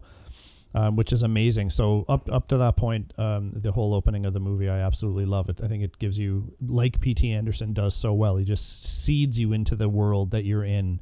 um, 0.75 0.95
which 0.95 1.11
is 1.13 1.23
amazing. 1.23 1.69
So 1.69 2.05
up 2.07 2.29
up 2.31 2.47
to 2.49 2.57
that 2.57 2.77
point 2.77 3.13
um, 3.17 3.51
the 3.55 3.71
whole 3.71 3.93
opening 3.93 4.25
of 4.25 4.33
the 4.33 4.39
movie 4.39 4.69
I 4.69 4.79
absolutely 4.79 5.25
love 5.25 5.49
it. 5.49 5.61
I 5.63 5.67
think 5.67 5.83
it 5.83 5.97
gives 5.99 6.19
you 6.19 6.53
like 6.65 6.99
PT 6.99 7.25
Anderson 7.25 7.73
does 7.73 7.95
so 7.95 8.13
well 8.13 8.37
he 8.37 8.45
just 8.45 8.83
seeds 8.83 9.39
you 9.39 9.53
into 9.53 9.75
the 9.75 9.89
world 9.89 10.31
that 10.31 10.45
you're 10.45 10.63
in 10.63 10.99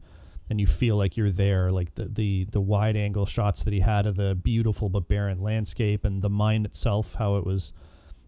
and 0.49 0.61
you 0.61 0.67
feel 0.67 0.95
like 0.95 1.17
you're 1.17 1.31
there. 1.31 1.69
Like 1.69 1.95
the, 1.95 2.05
the 2.05 2.47
the 2.51 2.61
wide 2.61 2.95
angle 2.95 3.25
shots 3.25 3.63
that 3.63 3.73
he 3.73 3.81
had 3.81 4.05
of 4.05 4.15
the 4.15 4.35
beautiful 4.35 4.89
but 4.89 5.07
barren 5.07 5.41
landscape 5.41 6.05
and 6.05 6.21
the 6.21 6.29
mine 6.29 6.65
itself 6.65 7.15
how 7.15 7.35
it 7.37 7.45
was 7.45 7.73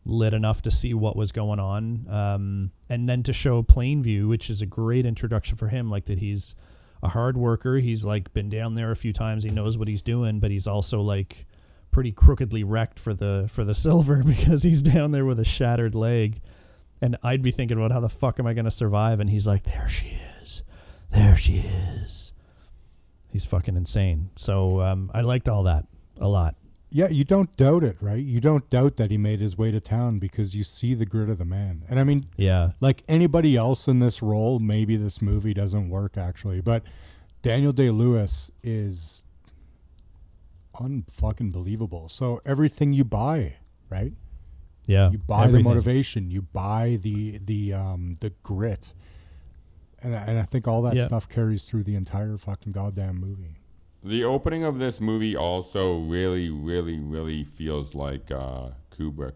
lit 0.05 0.33
enough 0.33 0.61
to 0.61 0.71
see 0.71 0.93
what 0.93 1.15
was 1.15 1.31
going 1.31 1.59
on 1.59 2.07
um, 2.09 2.71
and 2.89 3.07
then 3.07 3.21
to 3.23 3.33
show 3.33 3.61
Plainview 3.61 4.27
which 4.27 4.49
is 4.49 4.61
a 4.61 4.65
great 4.65 5.05
introduction 5.05 5.57
for 5.57 5.67
him 5.67 5.89
like 5.89 6.05
that 6.05 6.19
he's 6.19 6.55
a 7.01 7.09
hard 7.09 7.37
worker. 7.37 7.77
He's 7.77 8.05
like 8.05 8.33
been 8.33 8.49
down 8.49 8.75
there 8.75 8.91
a 8.91 8.95
few 8.95 9.13
times. 9.13 9.43
He 9.43 9.49
knows 9.49 9.77
what 9.77 9.87
he's 9.87 10.01
doing, 10.01 10.39
but 10.39 10.51
he's 10.51 10.67
also 10.67 11.01
like 11.01 11.45
pretty 11.91 12.11
crookedly 12.11 12.63
wrecked 12.63 12.99
for 12.99 13.13
the 13.13 13.45
for 13.49 13.63
the 13.63 13.75
silver 13.75 14.23
because 14.25 14.63
he's 14.63 14.81
down 14.81 15.11
there 15.11 15.25
with 15.25 15.39
a 15.39 15.45
shattered 15.45 15.95
leg. 15.95 16.41
And 17.01 17.17
I'd 17.23 17.41
be 17.41 17.51
thinking 17.51 17.77
about 17.77 17.93
how 17.93 18.01
the 18.01 18.09
fuck 18.09 18.39
am 18.39 18.47
I 18.47 18.53
to 18.53 18.71
survive? 18.71 19.21
And 19.21 19.29
he's 19.29 19.47
like, 19.47 19.63
there 19.63 19.87
she 19.87 20.19
is, 20.43 20.63
there 21.11 21.35
she 21.35 21.59
is. 21.59 22.33
He's 23.31 23.45
fucking 23.45 23.77
insane. 23.77 24.31
So 24.35 24.81
um, 24.81 25.09
I 25.13 25.21
liked 25.21 25.47
all 25.47 25.63
that 25.63 25.85
a 26.19 26.27
lot. 26.27 26.55
Yeah, 26.91 27.09
you 27.09 27.23
don't 27.23 27.55
doubt 27.55 27.83
it, 27.83 27.97
right? 28.01 28.23
You 28.23 28.39
don't 28.41 28.67
doubt 28.69 28.97
that 28.97 29.11
he 29.11 29.17
made 29.17 29.39
his 29.39 29.55
way 29.57 29.69
to 29.69 29.79
town 29.79 30.17
because 30.17 30.55
you 30.55 30.63
see 30.63 30.95
the 30.95 31.05
grit 31.05 31.29
of 31.29 31.37
the 31.37 31.45
man. 31.45 31.83
And 31.87 31.99
I 31.99 32.03
mean, 32.03 32.25
Yeah, 32.35 32.71
like 32.79 33.03
anybody 33.07 33.55
else 33.55 33.87
in 33.87 33.99
this 33.99 34.23
role, 34.23 34.57
maybe 34.59 34.95
this 34.97 35.21
movie 35.21 35.53
doesn't 35.53 35.89
work 35.89 36.17
actually, 36.17 36.61
but 36.61 36.81
Daniel 37.43 37.71
Day 37.73 37.91
Lewis 37.91 38.49
is 38.63 39.23
unfucking 40.75 41.51
believable. 41.51 42.09
So 42.09 42.41
everything 42.45 42.93
you 42.93 43.03
buy, 43.03 43.55
right? 43.89 44.13
yeah. 44.87 45.11
You 45.11 45.19
buy 45.19 45.43
everything. 45.43 45.63
the 45.63 45.69
motivation, 45.69 46.31
you 46.31 46.41
buy 46.41 46.97
the 47.01 47.37
the 47.37 47.73
um 47.73 48.15
the 48.21 48.31
grit. 48.41 48.93
And 50.01 50.15
I- 50.15 50.23
and 50.23 50.39
I 50.39 50.43
think 50.43 50.67
all 50.67 50.81
that 50.83 50.95
Yeah. 50.95 51.05
stuff 51.05 51.27
carries 51.29 51.65
through 51.65 51.83
the 51.83 51.93
entire 51.95 52.37
fucking 52.37 52.71
goddamn 52.71 53.19
movie. 53.19 53.58
The 54.03 54.23
opening 54.23 54.63
of 54.63 54.77
this 54.79 55.01
movie 55.01 55.35
also 55.35 55.99
really, 55.99 56.49
really, 56.49 56.99
really 56.99 57.43
feels 57.43 57.93
like 57.93 58.31
uh, 58.31 58.69
Kubrick. 58.97 59.33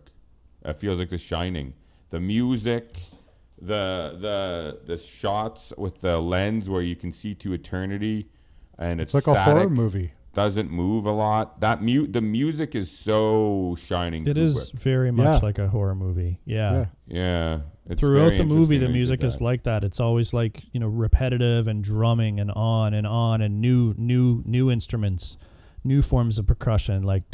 It 0.63 0.77
feels 0.77 0.99
like 0.99 1.09
The 1.09 1.17
Shining. 1.17 1.73
The 2.11 2.19
music, 2.19 2.95
the 3.61 4.15
the 4.19 4.79
the 4.85 4.97
shots 4.97 5.73
with 5.77 5.99
the 6.01 6.19
lens 6.19 6.69
where 6.69 6.81
you 6.81 6.95
can 6.95 7.11
see 7.11 7.33
to 7.35 7.53
eternity, 7.53 8.29
and 8.77 9.01
it's, 9.01 9.13
It's 9.13 9.27
like 9.27 9.35
a 9.35 9.43
horror 9.43 9.69
movie. 9.69 10.13
Doesn't 10.33 10.71
move 10.71 11.05
a 11.05 11.11
lot. 11.11 11.59
That 11.59 11.81
mute. 11.83 12.13
The 12.13 12.21
music 12.21 12.73
is 12.75 12.89
so 12.91 13.75
shining. 13.79 14.27
It 14.27 14.37
Kubrick. 14.37 14.43
is 14.43 14.71
very 14.71 15.11
much 15.11 15.35
Yeah. 15.41 15.45
like 15.47 15.59
a 15.59 15.67
horror 15.67 15.95
movie. 15.95 16.39
Yeah. 16.45 16.71
Yeah. 16.73 16.85
Yeah. 17.07 17.59
It's 17.89 17.99
Throughout 17.99 18.37
the 18.37 18.45
movie, 18.45 18.77
the 18.77 18.87
music 18.87 19.23
is 19.25 19.41
like 19.41 19.63
that. 19.63 19.83
It's 19.83 19.99
always 19.99 20.33
like 20.33 20.63
you 20.71 20.79
know 20.79 20.87
repetitive 20.87 21.67
and 21.67 21.83
drumming 21.83 22.39
and 22.39 22.49
on 22.51 22.93
and 22.93 23.05
on 23.05 23.41
and 23.41 23.59
new 23.59 23.93
new 23.97 24.41
new 24.45 24.71
instruments, 24.71 25.37
new 25.83 26.01
forms 26.01 26.39
of 26.39 26.47
percussion 26.47 27.03
like 27.03 27.29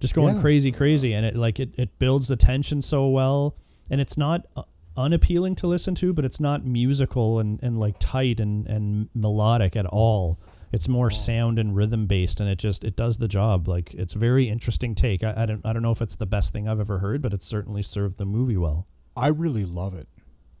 just 0.00 0.14
going 0.14 0.34
Yeah. 0.36 0.40
crazy 0.40 0.72
crazy 0.72 1.12
and 1.14 1.26
it 1.26 1.36
like 1.36 1.60
it, 1.60 1.70
it 1.76 1.98
builds 1.98 2.28
the 2.28 2.36
tension 2.36 2.82
so 2.82 3.08
well 3.08 3.56
and 3.90 4.00
it's 4.00 4.16
not 4.16 4.46
uh, 4.56 4.62
unappealing 4.96 5.54
to 5.56 5.66
listen 5.66 5.94
to 5.96 6.12
but 6.12 6.24
it's 6.24 6.40
not 6.40 6.64
musical 6.64 7.38
and, 7.38 7.58
and 7.62 7.78
like 7.78 7.96
tight 7.98 8.40
and, 8.40 8.66
and 8.66 9.08
melodic 9.14 9.76
at 9.76 9.86
all 9.86 10.38
it's 10.74 10.88
more 10.88 11.10
sound 11.10 11.58
and 11.58 11.76
rhythm 11.76 12.06
based 12.06 12.40
and 12.40 12.48
it 12.48 12.58
just 12.58 12.82
it 12.84 12.96
does 12.96 13.16
the 13.18 13.28
job 13.28 13.68
like 13.68 13.94
it's 13.94 14.14
a 14.14 14.18
very 14.18 14.48
interesting 14.48 14.94
take 14.94 15.22
I, 15.22 15.32
I 15.42 15.46
don't 15.46 15.64
i 15.64 15.72
don't 15.72 15.82
know 15.82 15.92
if 15.92 16.02
it's 16.02 16.16
the 16.16 16.26
best 16.26 16.52
thing 16.52 16.66
i've 16.68 16.80
ever 16.80 16.98
heard 16.98 17.22
but 17.22 17.32
it 17.32 17.42
certainly 17.42 17.82
served 17.82 18.18
the 18.18 18.24
movie 18.26 18.56
well 18.56 18.86
I 19.16 19.28
really 19.28 19.64
love 19.64 19.94
it. 19.94 20.08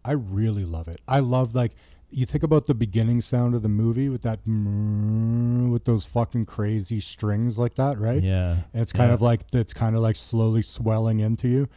I 0.04 0.12
really 0.12 0.64
love 0.64 0.86
it. 0.86 1.00
I 1.08 1.18
love 1.18 1.56
like 1.56 1.72
you 2.10 2.24
think 2.24 2.44
about 2.44 2.66
the 2.66 2.74
beginning 2.74 3.20
sound 3.20 3.56
of 3.56 3.62
the 3.62 3.68
movie 3.68 4.08
with 4.08 4.22
that 4.22 4.46
mm, 4.46 5.72
with 5.72 5.84
those 5.86 6.04
fucking 6.04 6.46
crazy 6.46 7.00
strings 7.00 7.58
like 7.58 7.74
that, 7.74 7.98
right? 7.98 8.22
yeah 8.22 8.58
And 8.72 8.82
it's 8.82 8.92
kind 8.92 9.08
Yeah. 9.10 9.14
of 9.14 9.22
like 9.22 9.40
it's 9.52 9.74
kind 9.74 9.96
of 9.96 10.02
like 10.02 10.14
slowly 10.16 10.62
swelling 10.62 11.18
into 11.20 11.48
you. 11.48 11.68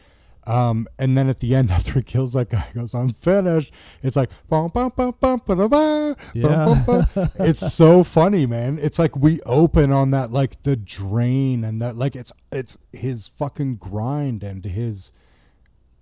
Um, 0.48 0.88
and 0.98 1.14
then 1.16 1.28
at 1.28 1.40
the 1.40 1.54
end, 1.54 1.70
after 1.78 1.92
he 1.92 2.02
kills 2.02 2.32
that 2.32 2.48
guy, 2.48 2.66
he 2.72 2.78
goes, 2.78 2.94
"I'm 2.94 3.10
finished." 3.10 3.72
It's 4.02 4.16
like, 4.16 4.30
bum, 4.48 4.70
bum, 4.72 4.92
bum, 4.96 5.14
bum, 5.20 5.42
ba, 5.44 5.68
bum, 5.68 6.16
Yeah. 6.32 6.64
bum, 6.64 6.84
bum. 7.14 7.28
it's 7.38 7.72
so 7.74 8.02
funny, 8.02 8.46
man. 8.46 8.78
It's 8.80 8.98
like 8.98 9.14
we 9.14 9.40
open 9.42 9.92
on 9.92 10.10
that, 10.12 10.30
like 10.32 10.62
the 10.62 10.74
drain, 10.74 11.64
and 11.64 11.82
that, 11.82 11.96
like 11.96 12.16
it's 12.16 12.32
it's 12.50 12.78
his 12.92 13.28
fucking 13.28 13.76
grind 13.76 14.42
and 14.42 14.64
his, 14.64 15.12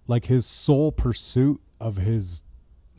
like 0.06 0.26
his 0.26 0.46
sole 0.46 0.92
pursuit 0.92 1.60
of 1.80 1.96
his 1.96 2.42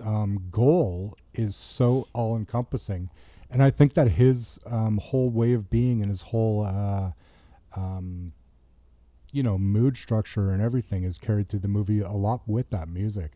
um, 0.04 0.48
goal 0.52 1.18
is 1.34 1.56
so 1.56 2.08
all 2.14 2.36
encompassing, 2.36 3.10
and 3.50 3.64
I 3.64 3.70
think 3.70 3.94
that 3.94 4.12
his 4.12 4.60
um, 4.66 4.98
whole 4.98 5.30
way 5.30 5.54
of 5.54 5.70
being 5.70 6.02
and 6.02 6.10
his 6.10 6.24
whole. 6.24 6.66
Uh, 6.66 7.12
um, 7.76 8.34
you 9.34 9.44
know, 9.44 9.58
mood 9.58 9.98
structure 9.98 10.52
and 10.52 10.62
everything 10.62 11.04
is 11.04 11.18
carried 11.18 11.50
through 11.50 11.60
the 11.60 11.68
movie 11.68 12.00
a 12.00 12.12
lot 12.12 12.42
with 12.48 12.70
that 12.70 12.88
music. 12.88 13.34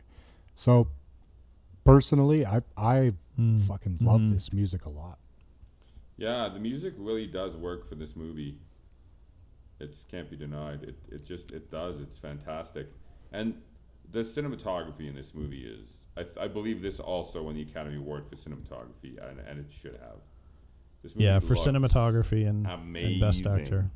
So, 0.55 0.87
personally, 1.83 2.45
I 2.45 2.61
I 2.77 3.13
Mm. 3.39 3.61
fucking 3.61 3.97
love 4.01 4.21
Mhm. 4.21 4.33
this 4.33 4.53
music 4.53 4.85
a 4.85 4.89
lot. 4.89 5.17
Yeah, 6.17 6.49
the 6.49 6.59
music 6.59 6.93
really 6.97 7.25
does 7.27 7.55
work 7.55 7.87
for 7.87 7.95
this 7.95 8.15
movie. 8.15 8.59
It 9.79 9.95
can't 10.09 10.29
be 10.29 10.37
denied. 10.37 10.83
It 10.83 10.95
it 11.09 11.25
just 11.25 11.51
it 11.51 11.71
does. 11.71 11.99
It's 11.99 12.19
fantastic, 12.19 12.87
and 13.31 13.55
the 14.11 14.19
cinematography 14.19 15.07
in 15.07 15.15
this 15.15 15.33
movie 15.33 15.63
is. 15.65 15.97
I, 16.17 16.25
I 16.41 16.47
believe 16.49 16.81
this 16.81 16.99
also 16.99 17.43
won 17.43 17.55
the 17.55 17.61
Academy 17.61 17.95
Award 17.95 18.27
for 18.27 18.35
cinematography, 18.35 19.17
and, 19.25 19.39
and 19.39 19.59
it 19.59 19.71
should 19.71 19.95
have. 19.95 20.17
This 21.01 21.15
movie 21.15 21.23
yeah 21.23 21.39
for 21.39 21.55
cinematography 21.55 22.47
and, 22.47 22.67
and 22.67 23.19
best 23.21 23.45
actor 23.47 23.89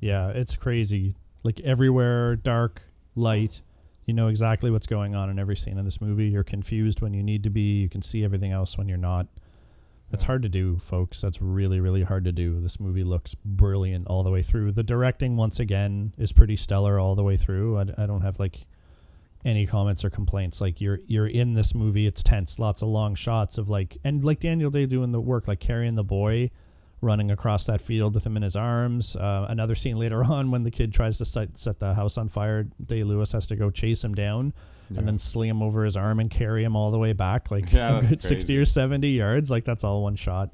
yeah 0.00 0.28
it's 0.28 0.56
crazy. 0.56 1.14
Like 1.42 1.60
everywhere 1.60 2.36
dark 2.36 2.82
light 3.14 3.62
you 4.10 4.14
know 4.14 4.26
exactly 4.26 4.72
what's 4.72 4.88
going 4.88 5.14
on 5.14 5.30
in 5.30 5.38
every 5.38 5.54
scene 5.54 5.78
in 5.78 5.84
this 5.84 6.00
movie. 6.00 6.26
You're 6.26 6.42
confused 6.42 7.00
when 7.00 7.14
you 7.14 7.22
need 7.22 7.44
to 7.44 7.50
be. 7.50 7.80
You 7.80 7.88
can 7.88 8.02
see 8.02 8.24
everything 8.24 8.50
else 8.50 8.76
when 8.76 8.88
you're 8.88 8.98
not. 8.98 9.28
Yeah. 10.12 10.26
hard 10.26 10.42
to 10.42 10.48
do 10.48 10.78
folks. 10.78 11.20
That's 11.20 11.40
really 11.40 11.78
really 11.78 12.02
hard 12.02 12.24
to 12.24 12.32
do. 12.32 12.60
This 12.60 12.80
movie 12.80 13.04
looks 13.04 13.36
brilliant 13.36 14.08
all 14.08 14.24
the 14.24 14.30
way 14.30 14.42
through. 14.42 14.72
The 14.72 14.82
directing 14.82 15.36
once 15.36 15.60
again 15.60 16.12
is 16.18 16.32
pretty 16.32 16.56
stellar 16.56 16.98
all 16.98 17.14
the 17.14 17.22
way 17.22 17.36
through. 17.36 17.78
I, 17.78 17.82
I 17.98 18.06
don't 18.06 18.22
have 18.22 18.40
like 18.40 18.66
any 19.44 19.64
comments 19.64 20.04
or 20.04 20.10
complaints. 20.10 20.60
Like 20.60 20.80
you're 20.80 20.98
you're 21.06 21.28
in 21.28 21.52
this 21.52 21.72
movie. 21.72 22.08
It's 22.08 22.24
tense. 22.24 22.58
Lots 22.58 22.82
of 22.82 22.88
long 22.88 23.14
shots 23.14 23.58
of 23.58 23.70
like 23.70 23.98
and 24.02 24.24
like 24.24 24.40
daniel 24.40 24.70
day 24.70 24.86
doing 24.86 25.12
the 25.12 25.20
work 25.20 25.46
like 25.46 25.60
carrying 25.60 25.94
the 25.94 26.02
boy 26.02 26.50
running 27.00 27.30
across 27.30 27.64
that 27.64 27.80
field 27.80 28.14
with 28.14 28.26
him 28.26 28.36
in 28.36 28.42
his 28.42 28.56
arms. 28.56 29.16
Uh, 29.16 29.46
another 29.48 29.74
scene 29.74 29.98
later 29.98 30.22
on 30.32 30.50
when 30.50 30.62
the 30.64 30.70
kid 30.70 30.92
tries 30.92 31.18
to 31.18 31.24
set, 31.24 31.56
set 31.56 31.78
the 31.78 31.94
house 31.94 32.18
on 32.18 32.28
fire 32.28 32.64
day 32.84 33.02
lewis 33.04 33.32
has 33.32 33.46
to 33.46 33.56
go 33.56 33.70
chase 33.70 34.04
him 34.04 34.14
down 34.14 34.52
and 34.96 35.06
then 35.06 35.18
sling 35.18 35.48
him 35.48 35.62
over 35.62 35.84
his 35.84 35.96
arm 35.96 36.18
and 36.18 36.30
carry 36.30 36.64
him 36.64 36.74
all 36.74 36.90
the 36.90 36.98
way 36.98 37.12
back 37.12 37.50
like 37.50 37.72
Yeah, 37.72 37.98
a 37.98 38.02
good 38.06 38.20
60 38.22 38.56
or 38.58 38.64
70 38.64 39.08
yards. 39.08 39.50
Like 39.50 39.64
that's 39.64 39.84
all 39.84 40.02
one 40.02 40.16
shot. 40.16 40.50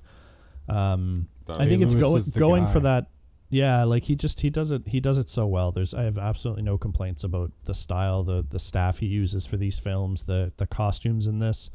Um 0.68 1.28
i 1.48 1.66
think 1.66 1.80
it's 1.82 1.94
Day-Lewis 1.94 2.28
going 2.30 2.64
going 2.64 2.66
for 2.66 2.80
that 2.80 3.06
yeah 3.50 3.84
like 3.84 4.02
he 4.02 4.16
just 4.16 4.40
he 4.40 4.50
does 4.50 4.72
it 4.72 4.82
he 4.88 4.98
does 4.98 5.16
it 5.16 5.28
so 5.28 5.46
well. 5.46 5.72
There's 5.72 5.94
i 5.94 6.02
have 6.02 6.18
absolutely 6.18 6.64
no 6.64 6.76
complaints 6.76 7.24
about 7.24 7.52
the 7.64 7.74
style 7.74 8.24
the 8.24 8.44
the 8.48 8.58
staff 8.58 8.98
he 8.98 9.06
uses 9.06 9.46
for 9.46 9.56
these 9.56 9.78
films 9.78 10.24
the 10.24 10.52
the 10.56 10.66
costumes 10.66 11.28
in 11.28 11.38
this 11.38 11.70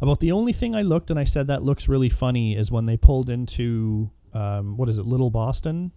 about 0.00 0.20
the 0.20 0.30
only 0.32 0.52
thing 0.52 0.74
i 0.74 0.82
looked 0.82 1.10
and 1.10 1.18
i 1.18 1.24
said 1.24 1.46
that 1.46 1.62
looks 1.62 1.88
really 1.88 2.08
funny 2.08 2.56
is 2.56 2.70
when 2.70 2.86
they 2.86 2.96
pulled 2.96 3.28
into 3.30 4.10
um 4.34 4.76
what 4.76 4.88
is 4.88 4.98
it 4.98 5.06
little 5.06 5.30
boston? 5.30 5.90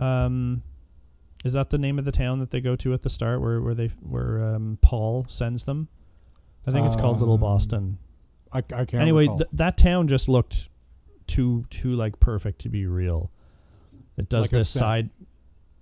Um 0.00 0.62
is 1.44 1.52
that 1.52 1.70
the 1.70 1.78
name 1.78 1.98
of 1.98 2.04
the 2.04 2.12
town 2.12 2.38
that 2.38 2.50
they 2.50 2.60
go 2.60 2.74
to 2.76 2.94
at 2.94 3.02
the 3.02 3.10
start 3.10 3.40
where 3.40 3.60
where 3.60 3.74
they 3.74 3.88
where 4.00 4.42
um 4.54 4.78
paul 4.82 5.24
sends 5.28 5.64
them? 5.64 5.88
I 6.66 6.70
think 6.70 6.86
it's 6.86 6.96
called 6.96 7.20
little 7.20 7.34
Um, 7.34 7.40
boston. 7.40 7.98
I, 8.52 8.58
I 8.58 8.62
can't. 8.84 8.94
anyway 8.94 9.26
th- 9.26 9.48
that 9.52 9.76
town 9.76 10.08
just 10.08 10.28
looked 10.28 10.70
too 11.26 11.64
too 11.70 11.92
like 11.94 12.18
perfect 12.20 12.60
to 12.60 12.68
be 12.68 12.86
real. 12.86 13.30
It 14.16 14.28
does 14.28 14.44
Like 14.46 14.50
this 14.52 14.70
side 14.70 15.10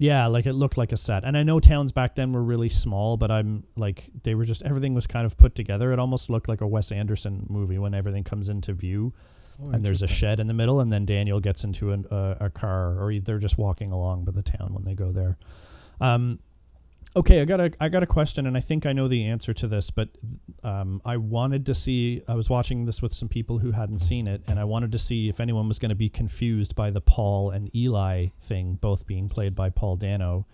yeah 0.02 0.26
like 0.26 0.46
it 0.46 0.54
looked 0.54 0.76
like 0.76 0.92
a 0.92 0.96
set. 0.96 1.24
And 1.24 1.36
i 1.36 1.42
know 1.42 1.60
towns 1.60 1.92
back 1.92 2.14
then 2.16 2.32
were 2.32 2.42
really 2.42 2.68
small 2.68 3.16
but 3.16 3.30
i'm 3.30 3.64
like 3.76 4.10
they 4.24 4.34
were 4.34 4.44
just 4.44 4.62
everything 4.64 4.94
was 4.94 5.06
kind 5.06 5.24
of 5.24 5.36
put 5.36 5.54
together. 5.54 5.92
It 5.92 5.98
almost 5.98 6.28
looked 6.28 6.48
like 6.48 6.60
a 6.60 6.66
wes 6.66 6.92
anderson 6.92 7.46
movie 7.48 7.78
when 7.78 7.94
everything 7.94 8.24
comes 8.24 8.48
into 8.48 8.72
view 8.72 9.12
Oh, 9.62 9.70
and 9.70 9.84
there's 9.84 10.02
a 10.02 10.08
shed 10.08 10.40
in 10.40 10.46
the 10.46 10.54
middle 10.54 10.80
and 10.80 10.90
then 10.90 11.04
daniel 11.04 11.38
gets 11.38 11.62
into 11.62 11.92
an, 11.92 12.06
uh, 12.10 12.36
a 12.40 12.50
car 12.50 12.98
or 12.98 13.12
they're 13.20 13.38
just 13.38 13.58
walking 13.58 13.92
along 13.92 14.24
by 14.24 14.32
the 14.32 14.42
town 14.42 14.72
when 14.72 14.84
they 14.84 14.94
go 14.94 15.12
there. 15.12 15.36
Um, 16.00 16.40
okay 17.14 17.40
i 17.40 17.44
got 17.44 17.60
a 17.60 17.70
i 17.80 17.88
got 17.88 18.02
a 18.02 18.06
question 18.06 18.46
and 18.46 18.56
i 18.56 18.60
think 18.60 18.86
i 18.86 18.92
know 18.92 19.08
the 19.08 19.24
answer 19.24 19.52
to 19.52 19.66
this 19.66 19.90
but 19.90 20.08
um, 20.64 21.00
i 21.04 21.16
wanted 21.16 21.66
to 21.66 21.74
see 21.74 22.22
i 22.28 22.34
was 22.34 22.48
watching 22.48 22.84
this 22.86 23.02
with 23.02 23.12
some 23.12 23.28
people 23.28 23.58
who 23.58 23.72
hadn't 23.72 23.98
seen 23.98 24.26
it 24.26 24.42
and 24.46 24.58
i 24.58 24.64
wanted 24.64 24.92
to 24.92 24.98
see 24.98 25.28
if 25.28 25.40
anyone 25.40 25.68
was 25.68 25.78
going 25.78 25.90
to 25.90 25.94
be 25.94 26.08
confused 26.08 26.74
by 26.74 26.90
the 26.90 27.00
paul 27.00 27.50
and 27.50 27.74
eli 27.76 28.28
thing 28.40 28.74
both 28.74 29.06
being 29.06 29.28
played 29.28 29.54
by 29.54 29.68
paul 29.68 29.96
dano 29.96 30.46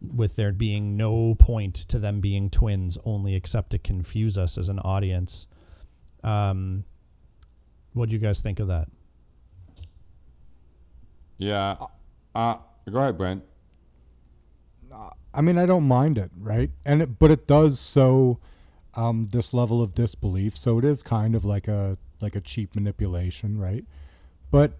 with 0.00 0.36
there 0.36 0.52
being 0.52 0.96
no 0.96 1.34
point 1.34 1.74
to 1.74 1.98
them 1.98 2.20
being 2.20 2.50
twins 2.50 2.98
only 3.04 3.34
except 3.34 3.70
to 3.70 3.78
confuse 3.78 4.36
us 4.36 4.58
as 4.58 4.68
an 4.68 4.78
audience 4.80 5.46
um, 6.22 6.84
what 7.92 8.08
do 8.08 8.16
you 8.16 8.20
guys 8.20 8.40
think 8.40 8.60
of 8.60 8.68
that 8.68 8.88
Yeah. 11.38 11.76
Uh, 12.34 12.56
go 12.90 12.98
ahead, 12.98 13.18
Brent. 13.18 13.42
I 15.36 15.42
mean, 15.42 15.58
I 15.58 15.66
don't 15.66 15.86
mind 15.86 16.16
it, 16.16 16.30
right? 16.36 16.70
And 16.84 17.02
it, 17.02 17.18
but 17.18 17.30
it 17.30 17.46
does 17.46 17.78
so 17.78 18.40
um, 18.94 19.28
this 19.30 19.52
level 19.52 19.82
of 19.82 19.94
disbelief. 19.94 20.56
So 20.56 20.78
it 20.78 20.84
is 20.84 21.02
kind 21.02 21.34
of 21.34 21.44
like 21.44 21.68
a 21.68 21.98
like 22.20 22.34
a 22.34 22.40
cheap 22.40 22.74
manipulation, 22.74 23.58
right? 23.58 23.84
But 24.50 24.78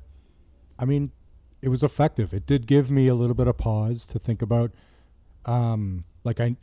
I 0.78 0.86
mean, 0.86 1.12
it 1.60 1.68
was 1.68 1.82
effective. 1.82 2.32
It 2.32 2.46
did 2.46 2.66
give 2.66 2.90
me 2.90 3.06
a 3.06 3.14
little 3.14 3.34
bit 3.34 3.46
of 3.46 3.58
pause 3.58 4.06
to 4.06 4.18
think 4.18 4.40
about. 4.40 4.72
Um, 5.44 6.04
like 6.24 6.40
I, 6.40 6.56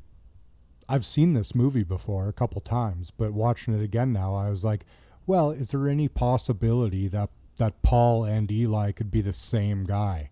I've 0.90 1.06
seen 1.06 1.34
this 1.34 1.54
movie 1.56 1.84
before 1.84 2.28
a 2.28 2.34
couple 2.34 2.60
times, 2.62 3.12
but 3.12 3.32
watching 3.32 3.74
it 3.74 3.84
again 3.84 4.12
now, 4.12 4.36
I 4.36 4.50
was 4.50 4.64
like, 4.64 4.86
well, 5.26 5.52
is 5.52 5.72
there 5.72 5.88
any 5.88 6.08
possibility 6.08 7.08
that 7.10 7.30
that 7.58 7.82
Paul 7.84 8.26
and 8.26 8.52
Eli 8.52 8.92
could 8.92 9.12
be 9.12 9.22
the 9.22 9.34
same 9.34 9.86
guy? 9.86 10.32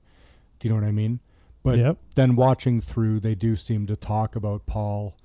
Do 0.59 0.67
you 0.67 0.73
know 0.73 0.81
what 0.81 0.87
I 0.87 0.91
mean? 0.91 1.19
But 1.63 1.77
Yep. 1.77 1.97
then 2.15 2.35
watching 2.35 2.81
through, 2.81 3.19
they 3.19 3.35
do 3.35 3.55
seem 3.55 3.85
to 3.87 3.95
talk 3.95 4.35
about 4.35 4.65
Paul, 4.65 5.15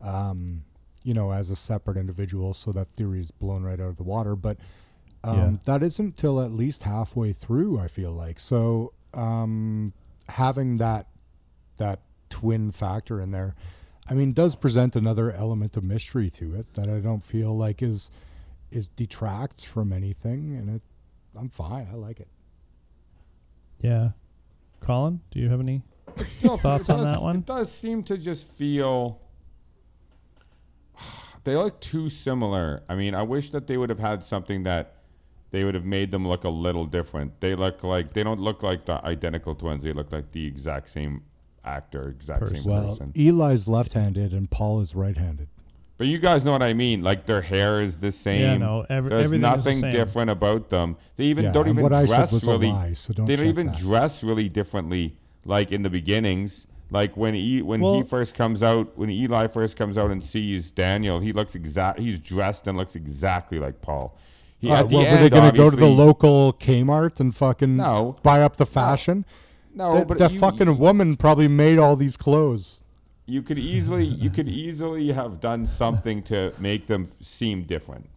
um, 0.00 0.64
you 1.02 1.14
know, 1.14 1.30
as 1.32 1.48
a 1.50 1.56
separate 1.56 1.96
individual. 1.96 2.52
So 2.54 2.70
that 2.72 2.88
theory 2.96 3.20
is 3.20 3.30
blown 3.30 3.62
right 3.62 3.80
out 3.80 3.88
of 3.88 3.96
the 3.96 4.02
water. 4.02 4.36
But 4.36 4.58
um, 5.24 5.36
Yeah. 5.38 5.56
that 5.64 5.82
isn't 5.82 6.16
till 6.16 6.40
at 6.40 6.52
least 6.52 6.82
halfway 6.84 7.32
through. 7.32 7.78
I 7.78 7.88
feel 7.88 8.12
like 8.12 8.38
so 8.38 8.92
um, 9.14 9.92
having 10.28 10.76
that 10.76 11.08
that 11.78 12.00
twin 12.28 12.70
factor 12.70 13.20
in 13.20 13.30
there, 13.30 13.54
I 14.08 14.14
mean, 14.14 14.32
does 14.34 14.54
present 14.56 14.94
another 14.96 15.32
element 15.32 15.76
of 15.76 15.84
mystery 15.84 16.28
to 16.30 16.54
it 16.54 16.74
that 16.74 16.88
I 16.88 17.00
don't 17.00 17.24
feel 17.24 17.56
like 17.56 17.82
is 17.82 18.10
is 18.70 18.88
detracts 18.88 19.64
from 19.64 19.92
anything, 19.92 20.54
and 20.54 20.68
it. 20.76 20.82
I'm 21.34 21.48
fine. 21.48 21.88
I 21.90 21.94
like 21.96 22.18
it. 22.20 22.28
Yeah. 23.80 24.08
Colin, 24.86 25.20
do 25.32 25.40
you 25.40 25.48
have 25.48 25.58
any? 25.60 25.82
Still, 26.38 26.56
Thoughts 26.56 26.88
it 26.88 26.92
on 26.92 27.02
does- 27.04 27.16
that 27.16 27.22
one? 27.22 27.36
It 27.38 27.46
does 27.46 27.72
seem 27.72 28.02
to 28.04 28.16
just 28.16 28.46
feel 28.46 29.20
they 31.44 31.56
look 31.56 31.80
too 31.80 32.08
similar. 32.08 32.82
I 32.88 32.94
mean, 32.94 33.14
I 33.14 33.22
wish 33.22 33.50
that 33.50 33.66
they 33.66 33.76
would 33.76 33.90
have 33.90 33.98
had 33.98 34.24
something 34.24 34.62
that 34.62 34.94
they 35.50 35.64
would 35.64 35.74
have 35.74 35.84
made 35.84 36.10
them 36.10 36.26
look 36.26 36.44
a 36.44 36.48
little 36.48 36.86
different. 36.86 37.40
They 37.40 37.54
look 37.54 37.82
like 37.82 38.12
they 38.12 38.22
don't 38.22 38.40
look 38.40 38.62
like 38.62 38.86
the 38.86 39.04
identical 39.04 39.54
twins. 39.54 39.82
They 39.84 39.92
look 39.92 40.12
like 40.12 40.30
the 40.30 40.46
exact 40.46 40.88
same 40.90 41.22
actor, 41.64 42.02
exact 42.08 42.40
Person. 42.40 42.56
same 42.56 42.72
Well, 42.72 42.88
person. 42.90 43.12
Eli's 43.16 43.66
left-handed 43.66 44.32
and 44.32 44.48
Paul 44.50 44.80
is 44.80 44.94
right-handed. 44.94 45.48
But 45.98 46.08
you 46.08 46.18
guys 46.18 46.44
know 46.44 46.52
what 46.52 46.62
I 46.62 46.74
mean. 46.74 47.02
Like 47.02 47.24
their 47.26 47.40
hair 47.40 47.80
is 47.82 47.96
the 47.96 48.12
same. 48.12 48.40
Yeah, 48.42 48.56
no, 48.58 48.84
every- 48.90 49.08
There's 49.10 49.24
everything 49.26 49.44
is 49.54 49.64
the 49.64 49.70
nothing 49.70 49.80
same. 49.80 49.92
different 49.92 50.30
about 50.30 50.68
them. 50.68 50.96
They 51.16 51.24
even 51.24 51.44
Yeah, 51.46 51.52
don't 51.52 51.66
and 51.68 51.74
even 51.74 51.82
what 51.82 51.92
I 51.94 52.04
dress 52.04 52.32
was 52.32 52.46
a 52.46 52.50
really. 52.50 52.68
lie, 52.70 52.92
so 52.92 53.12
don't 53.14 53.26
they 53.26 53.36
don't 53.36 53.44
check 53.46 53.50
even 53.50 53.66
that. 53.68 53.76
dress 53.78 54.22
really 54.22 54.48
differently. 54.48 55.16
Like 55.46 55.72
in 55.72 55.82
the 55.82 55.88
beginnings, 55.90 56.66
like 56.90 57.16
when 57.16 57.32
he 57.34 57.62
when 57.62 57.80
he 57.80 58.02
first 58.02 58.34
comes 58.34 58.62
out, 58.62 58.98
when 58.98 59.08
Eli 59.10 59.46
first 59.46 59.76
comes 59.76 59.96
out 59.96 60.10
and 60.10 60.22
sees 60.22 60.70
Daniel, 60.70 61.18
he 61.20 61.32
looks 61.32 61.54
exact. 61.54 61.98
He's 61.98 62.20
dressed 62.20 62.66
and 62.66 62.76
looks 62.76 62.94
exactly 62.96 63.58
like 63.58 63.80
Paul. 63.80 64.18
He, 64.58 64.68
All 64.68 64.76
at 64.76 64.80
right, 64.82 64.90
the 64.90 64.96
well, 64.96 65.04
were 65.04 65.08
end, 65.10 65.24
they 65.24 65.30
going 65.30 65.50
to 65.52 65.56
go 65.56 65.70
to 65.70 65.76
the 65.76 65.82
obviously- 65.84 66.04
local 66.04 66.52
Kmart 66.54 67.20
and 67.20 67.34
fucking 67.34 67.76
No. 67.76 68.16
buy 68.22 68.42
up 68.42 68.56
the 68.56 68.64
fashion? 68.66 69.24
No, 69.74 69.92
that 69.94 70.08
but 70.08 70.18
that 70.18 70.32
you- 70.32 70.38
fucking 70.40 70.66
you- 70.66 70.72
woman 70.74 71.16
probably 71.16 71.46
made 71.48 71.78
all 71.78 71.94
these 71.96 72.16
clothes. 72.16 72.82
You 73.26 73.42
could 73.42 73.58
easily 73.58 74.04
you 74.04 74.30
could 74.30 74.48
easily 74.48 75.12
have 75.12 75.40
done 75.40 75.66
something 75.66 76.22
to 76.22 76.52
make 76.58 76.86
them 76.86 77.08
seem 77.20 77.64
different 77.64 78.08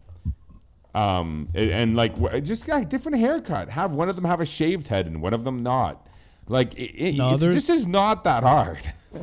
um 0.94 1.48
and, 1.54 1.70
and 1.70 1.96
like 1.96 2.14
just 2.42 2.68
a 2.68 2.84
different 2.84 3.18
haircut 3.18 3.68
have 3.68 3.94
one 3.94 4.08
of 4.08 4.16
them 4.16 4.24
have 4.24 4.40
a 4.40 4.44
shaved 4.46 4.88
head 4.88 5.06
and 5.06 5.20
one 5.20 5.34
of 5.34 5.44
them 5.44 5.62
not 5.62 6.06
like 6.48 6.74
it, 6.74 6.94
it, 6.96 7.14
No, 7.16 7.34
it's, 7.34 7.44
this 7.44 7.68
is 7.68 7.86
not 7.86 8.24
that 8.24 8.42
hard 8.42 8.92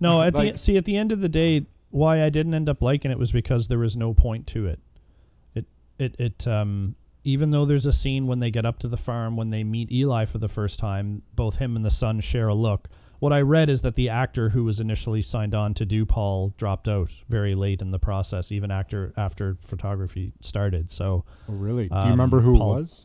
No, 0.00 0.22
at 0.22 0.34
Like- 0.34 0.52
the 0.52 0.58
see 0.58 0.76
at 0.76 0.84
the 0.84 0.96
end 0.96 1.12
of 1.12 1.20
the 1.20 1.28
day, 1.28 1.66
why 1.90 2.22
I 2.22 2.28
didn't 2.28 2.54
end 2.54 2.68
up 2.68 2.82
liking 2.82 3.10
it 3.10 3.18
was 3.18 3.32
because 3.32 3.68
there 3.68 3.78
was 3.78 3.96
no 3.96 4.14
point 4.14 4.46
to 4.48 4.66
it. 4.66 4.78
It 5.54 5.66
it 5.98 6.14
it 6.18 6.46
um 6.46 6.94
even 7.24 7.50
though 7.50 7.64
there's 7.64 7.86
a 7.86 7.92
scene 7.92 8.26
when 8.26 8.38
they 8.38 8.50
get 8.50 8.64
up 8.64 8.78
to 8.80 8.88
the 8.88 8.96
farm 8.96 9.36
when 9.36 9.50
they 9.50 9.64
meet 9.64 9.90
Eli 9.90 10.24
for 10.24 10.38
the 10.38 10.48
first 10.48 10.78
time, 10.78 11.22
both 11.34 11.56
him 11.58 11.76
and 11.76 11.84
the 11.84 11.90
son 11.90 12.20
share 12.20 12.48
a 12.48 12.54
look. 12.54 12.88
What 13.20 13.32
I 13.32 13.40
read 13.40 13.68
is 13.68 13.82
that 13.82 13.94
the 13.96 14.08
actor 14.08 14.50
who 14.50 14.62
was 14.64 14.78
initially 14.80 15.22
signed 15.22 15.54
on 15.54 15.74
to 15.74 15.84
do 15.84 16.06
Paul 16.06 16.54
dropped 16.56 16.88
out 16.88 17.10
very 17.28 17.54
late 17.54 17.82
in 17.82 17.90
the 17.90 17.98
process, 17.98 18.52
even 18.52 18.70
after 18.70 19.12
after 19.16 19.56
photography 19.60 20.32
started. 20.40 20.90
So 20.90 21.24
Oh, 21.48 21.52
really? 21.52 21.88
Do 21.88 21.94
you 21.96 22.00
Um, 22.02 22.10
remember 22.10 22.40
who 22.40 22.56
Paul- 22.58 22.76
it 22.76 22.80
was? 22.80 23.04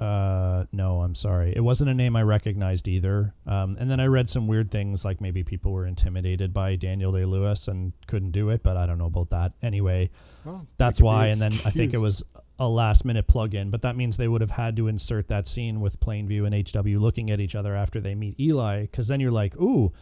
uh, 0.00 0.64
no, 0.72 1.00
I'm 1.02 1.14
sorry. 1.14 1.52
It 1.56 1.60
wasn't 1.60 1.88
a 1.90 1.94
name 1.94 2.16
I 2.16 2.22
recognized 2.22 2.86
either. 2.88 3.34
Um, 3.46 3.76
and 3.80 3.90
then 3.90 3.98
I 4.00 4.06
read 4.06 4.28
some 4.28 4.46
weird 4.46 4.70
things 4.70 5.04
like 5.04 5.20
maybe 5.20 5.42
people 5.42 5.72
were 5.72 5.86
intimidated 5.86 6.52
by 6.52 6.76
Daniel 6.76 7.12
Day 7.12 7.24
Lewis 7.24 7.66
and 7.68 7.92
couldn't 8.06 8.32
do 8.32 8.50
it, 8.50 8.62
but 8.62 8.76
I 8.76 8.84
don't 8.84 8.98
know 8.98 9.06
about 9.06 9.30
that. 9.30 9.52
Anyway, 9.62 10.10
Oh, 10.44 10.66
that's 10.76 11.00
why. 11.00 11.28
And 11.28 11.40
then 11.40 11.52
I 11.64 11.70
think 11.70 11.94
it 11.94 11.98
was 12.00 12.22
a 12.58 12.68
last 12.68 13.04
minute 13.04 13.26
plug 13.26 13.54
in, 13.54 13.70
but 13.70 13.82
that 13.82 13.96
means 13.96 14.16
they 14.16 14.28
would 14.28 14.40
have 14.40 14.52
had 14.52 14.76
to 14.76 14.88
insert 14.88 15.28
that 15.28 15.46
scene 15.46 15.80
with 15.80 16.00
Plainview 16.00 16.46
and 16.46 16.54
HW 16.54 16.98
looking 16.98 17.30
at 17.30 17.40
each 17.40 17.54
other 17.54 17.74
after 17.74 18.00
they 18.00 18.14
meet 18.14 18.38
Eli, 18.40 18.82
because 18.82 19.08
then 19.08 19.20
you're 19.20 19.30
like, 19.30 19.56
ooh. 19.56 19.92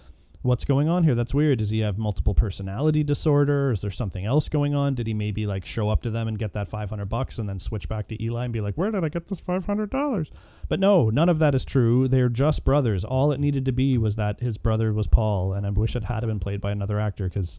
What's 0.43 0.67
going 0.67 0.91
on 0.91 1.05
here? 1.05 1.15
That's 1.15 1.33
weird. 1.33 1.61
Does 1.61 1.71
he 1.71 1.81
have 1.81 1.97
multiple 1.97 2.35
personality 2.35 3.03
disorder? 3.03 3.71
Is 3.71 3.81
there 3.81 3.91
something 3.91 4.27
else 4.27 4.51
going 4.51 4.75
on? 4.75 4.93
Did 4.93 5.07
he 5.07 5.15
maybe 5.15 5.47
like 5.47 5.65
show 5.65 5.89
up 5.89 6.03
to 6.03 6.11
them 6.11 6.29
and 6.29 6.39
get 6.39 6.53
that 6.53 6.69
500 6.69 7.07
bucks 7.07 7.39
and 7.39 7.49
then 7.49 7.59
switch 7.59 7.89
back 7.89 8.09
to 8.09 8.23
Eli 8.23 8.45
and 8.45 8.53
be 8.53 8.61
like, 8.61 8.75
"Where 8.75 8.91
did 8.91 9.03
I 9.03 9.09
get 9.09 9.29
this 9.29 9.41
$500?" 9.41 10.31
But 10.69 10.81
no, 10.81 11.09
none 11.09 11.31
of 11.31 11.39
that 11.39 11.55
is 11.55 11.65
true. 11.65 12.09
They're 12.09 12.29
just 12.29 12.63
brothers. 12.63 13.07
All 13.07 13.33
it 13.33 13.41
needed 13.41 13.65
to 13.65 13.73
be 13.73 13.97
was 13.97 14.17
that 14.17 14.41
his 14.41 14.59
brother 14.59 14.93
was 14.93 15.07
Paul, 15.07 15.55
and 15.55 15.67
I 15.67 15.71
wish 15.71 15.97
it 15.97 16.05
had 16.05 16.21
been 16.27 16.41
played 16.41 16.61
by 16.61 16.73
another 16.73 17.01
actor 17.01 17.25
because 17.25 17.59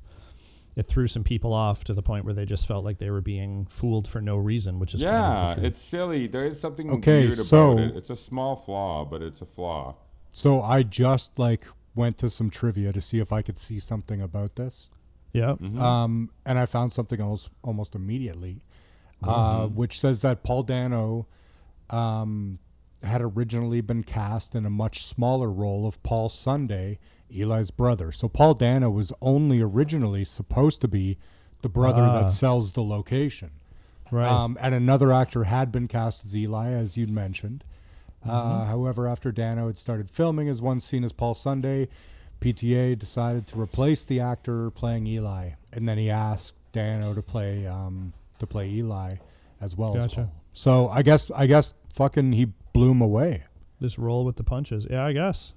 it 0.76 0.84
threw 0.84 1.08
some 1.08 1.24
people 1.24 1.54
off 1.54 1.84
to 1.86 1.94
the 1.94 2.02
point 2.02 2.26
where 2.26 2.34
they 2.34 2.46
just 2.46 2.68
felt 2.68 2.84
like 2.84 2.98
they 2.98 3.10
were 3.10 3.22
being 3.22 3.66
fooled 3.70 4.08
for 4.08 4.20
no 4.22 4.36
reason, 4.38 4.78
which 4.80 4.94
is 4.94 5.02
kind 5.04 5.16
of 5.16 5.22
yeah 5.22 5.48
the 5.50 5.54
truth. 5.56 5.66
it's 5.68 5.80
silly 5.82 6.28
there 6.28 6.46
is 6.46 6.60
something 6.60 6.92
Okay, 6.92 7.26
weird 7.28 7.38
so- 7.38 7.72
about 7.72 7.84
it 7.86 7.96
it's 7.96 8.10
a 8.10 8.16
small 8.16 8.56
flaw 8.56 9.06
but 9.06 9.22
it's 9.22 9.42
a 9.42 9.46
flaw 9.46 9.96
So 10.32 10.62
I 10.62 10.84
just 10.84 11.40
like 11.40 11.66
went 11.96 12.18
to 12.18 12.30
some 12.30 12.50
trivia 12.50 12.92
to 12.92 13.00
see 13.00 13.20
if 13.20 13.32
I 13.32 13.42
could 13.42 13.58
see 13.58 13.80
something 13.80 14.22
about 14.22 14.58
this. 14.58 14.90
yeah. 15.32 15.54
Mm-hmm. 15.54 15.80
Um, 15.82 16.30
and 16.46 16.60
I 16.60 16.66
found 16.66 16.92
something 16.92 17.22
almost 17.22 17.50
almost 17.64 17.96
immediately, 17.96 18.64
uh, 19.24 19.62
Mm-hmm. 19.62 19.76
which 19.76 19.98
says 20.00 20.22
that 20.24 20.44
Paul 20.44 20.64
Dano 20.64 21.28
um, 21.90 22.60
had 23.04 23.22
originally 23.22 23.80
been 23.82 24.04
cast 24.04 24.56
in 24.56 24.66
a 24.66 24.70
much 24.70 25.06
smaller 25.06 25.50
role 25.50 25.88
of 25.88 26.02
Paul 26.04 26.28
Sunday, 26.30 27.00
Eli's 27.30 27.72
brother. 27.72 28.12
So 28.12 28.28
Paul 28.28 28.54
Dano 28.54 28.90
was 28.90 29.12
only 29.22 29.62
originally 29.62 30.24
supposed 30.26 30.82
to 30.82 30.88
be 30.88 31.18
the 31.62 31.70
brother 31.70 32.04
Ah. 32.04 32.22
that 32.22 32.30
sells 32.32 32.74
the 32.74 32.84
location. 32.84 33.52
Right. 34.12 34.28
Um, 34.30 34.58
and 34.62 34.76
another 34.76 35.12
actor 35.12 35.46
had 35.46 35.72
been 35.72 35.88
cast 35.88 36.26
as 36.26 36.36
Eli, 36.38 36.70
as 36.70 36.96
you'd 36.98 37.10
mentioned. 37.10 37.64
Uh, 38.24 38.66
however, 38.66 39.08
after 39.08 39.32
Dano 39.32 39.68
had 39.68 39.78
started 39.78 40.10
filming 40.10 40.50
as 40.50 40.60
one 40.62 40.80
scene 40.80 41.04
as 41.04 41.12
Paul 41.12 41.36
Sunday, 41.36 41.88
PTA 42.42 42.98
decided 42.98 43.46
to 43.48 43.60
replace 43.62 44.04
the 44.04 44.20
actor 44.20 44.72
playing 44.72 45.06
Eli, 45.08 45.52
and 45.72 45.88
then 45.88 45.98
he 46.00 46.10
asked 46.10 46.56
Dano 46.72 47.14
to 47.14 47.22
play 47.22 47.66
um, 47.68 48.14
to 48.40 48.48
play 48.48 48.70
Eli 48.70 49.18
as 49.62 49.76
well 49.76 49.96
as 49.96 50.04
Gotcha. 50.06 50.22
Paul. 50.22 50.34
So 50.54 50.90
I 50.90 51.02
guess 51.04 51.30
I 51.32 51.46
guess 51.48 51.74
fucking 51.90 52.32
he 52.34 52.46
blew 52.74 52.92
him 52.92 53.02
away. 53.02 53.44
This 53.80 54.00
roll 54.00 54.26
with 54.26 54.38
the 54.38 54.44
punches. 54.44 54.88
Yeah, 54.90 55.06
I 55.06 55.14
guess. 55.14 55.54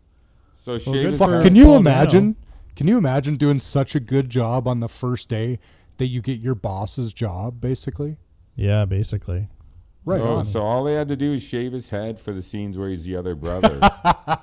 So 0.65 0.73
good 0.79 0.83
shave 0.83 1.17
Fuck, 1.19 1.43
can 1.43 1.55
you 1.55 1.65
Paul 1.65 1.77
imagine? 1.77 2.37
Can 2.77 2.87
you 2.87 2.97
imagine 2.99 3.37
doing 3.37 3.59
such 3.61 3.95
a 3.95 4.01
good 4.01 4.31
job 4.31 4.69
on 4.69 4.81
the 4.81 4.89
first 4.89 5.29
day 5.29 5.59
that 5.97 6.07
you 6.07 6.21
get 6.23 6.39
your 6.39 6.55
boss's 6.55 7.13
job, 7.13 7.61
basically? 7.61 8.19
Yeah, 8.55 8.85
basically. 8.85 9.49
Right. 10.05 10.23
So, 10.25 10.43
so 10.43 10.63
all 10.63 10.85
they 10.85 10.95
had 10.95 11.09
to 11.09 11.17
do 11.17 11.33
is 11.35 11.43
shave 11.43 11.73
his 11.73 11.91
head 11.91 12.19
for 12.19 12.33
the 12.33 12.43
scenes 12.43 12.79
where 12.79 12.89
he's 12.89 13.05
the 13.05 13.17
other 13.17 13.35
brother. 13.35 13.81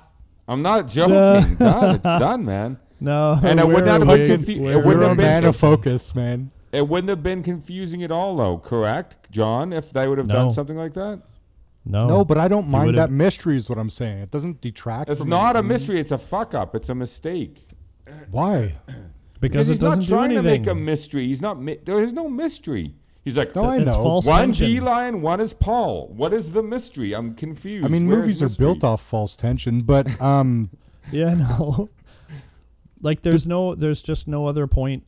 I'm 0.48 0.62
not 0.62 0.86
joking. 0.88 1.56
God, 1.56 1.94
It's 1.96 2.02
done, 2.02 2.44
man. 2.44 2.78
No, 2.98 3.38
And 3.44 3.60
it 3.60 3.66
would 3.66 3.74
wear 3.74 3.84
not 3.84 4.00
a 4.02 4.06
have 4.06 4.08
been 4.16 4.20
wig, 4.20 4.30
confu- 4.30 4.52
it 4.52 4.60
wear 4.60 4.76
wouldn't 4.78 4.94
You're 5.00 5.08
have 5.08 5.16
been 5.18 5.26
man 5.26 5.42
so- 5.42 5.48
of 5.50 5.56
focus, 5.56 6.14
man. 6.14 6.50
It 6.72 6.88
wouldn't 6.88 7.10
have 7.10 7.22
been 7.22 7.42
confusing 7.42 8.02
at 8.02 8.10
all, 8.10 8.36
though. 8.36 8.56
Correct, 8.58 9.30
John? 9.30 9.70
If 9.72 9.92
they 9.92 10.08
would 10.08 10.16
have 10.16 10.26
No. 10.28 10.34
done 10.34 10.52
something 10.52 10.76
like 10.78 10.94
that, 10.94 11.20
No, 11.88 12.08
No, 12.08 12.24
but 12.24 12.36
I 12.36 12.48
don't 12.48 12.68
mind 12.68 12.98
that 12.98 13.10
mystery. 13.10 13.56
Is 13.56 13.68
what 13.68 13.78
I'm 13.78 13.90
saying. 13.90 14.18
It 14.18 14.30
doesn't 14.30 14.60
detract. 14.60 15.08
it's 15.08 15.20
from 15.20 15.30
not 15.30 15.54
a 15.56 15.62
mystery. 15.62 16.00
It's 16.00 16.10
a 16.10 16.18
fuck 16.18 16.52
up. 16.52 16.74
It's 16.74 16.88
a 16.88 16.94
mistake. 16.94 17.68
Why? 18.30 18.74
because, 19.40 19.68
it 19.68 19.74
he's 19.74 19.80
doesn't 19.80 20.00
not 20.00 20.08
trying 20.08 20.30
do 20.30 20.36
to 20.36 20.42
make 20.42 20.66
a 20.66 20.74
mystery. 20.74 21.26
He's 21.26 21.40
not. 21.40 21.60
Mi- 21.62 21.78
there 21.84 22.00
is 22.00 22.12
no 22.12 22.28
mystery. 22.28 22.94
He's 23.24 23.36
like, 23.36 23.54
No, 23.56 23.64
I 23.64 23.76
it's 23.78 23.86
know. 23.86 24.02
false 24.02 24.26
one's 24.26 24.58
tension. 24.58 24.68
Eli 24.76 25.06
and 25.08 25.22
one 25.22 25.40
is 25.40 25.52
Paul. 25.52 26.08
What 26.14 26.32
is 26.32 26.52
the 26.52 26.62
mystery? 26.62 27.12
I'm 27.12 27.34
confused. 27.34 27.84
I 27.84 27.88
mean, 27.88 28.06
Where's 28.06 28.20
movies 28.20 28.42
are 28.42 28.48
built 28.48 28.84
off 28.84 29.00
false 29.02 29.34
tension, 29.36 29.82
but 29.82 30.20
um, 30.20 30.70
Yeah, 31.12 31.34
no. 31.34 31.88
like 33.02 33.22
there's 33.22 33.46
no 33.46 33.74
there's 33.74 34.02
just 34.02 34.26
no 34.28 34.46
other 34.46 34.66
point 34.66 35.04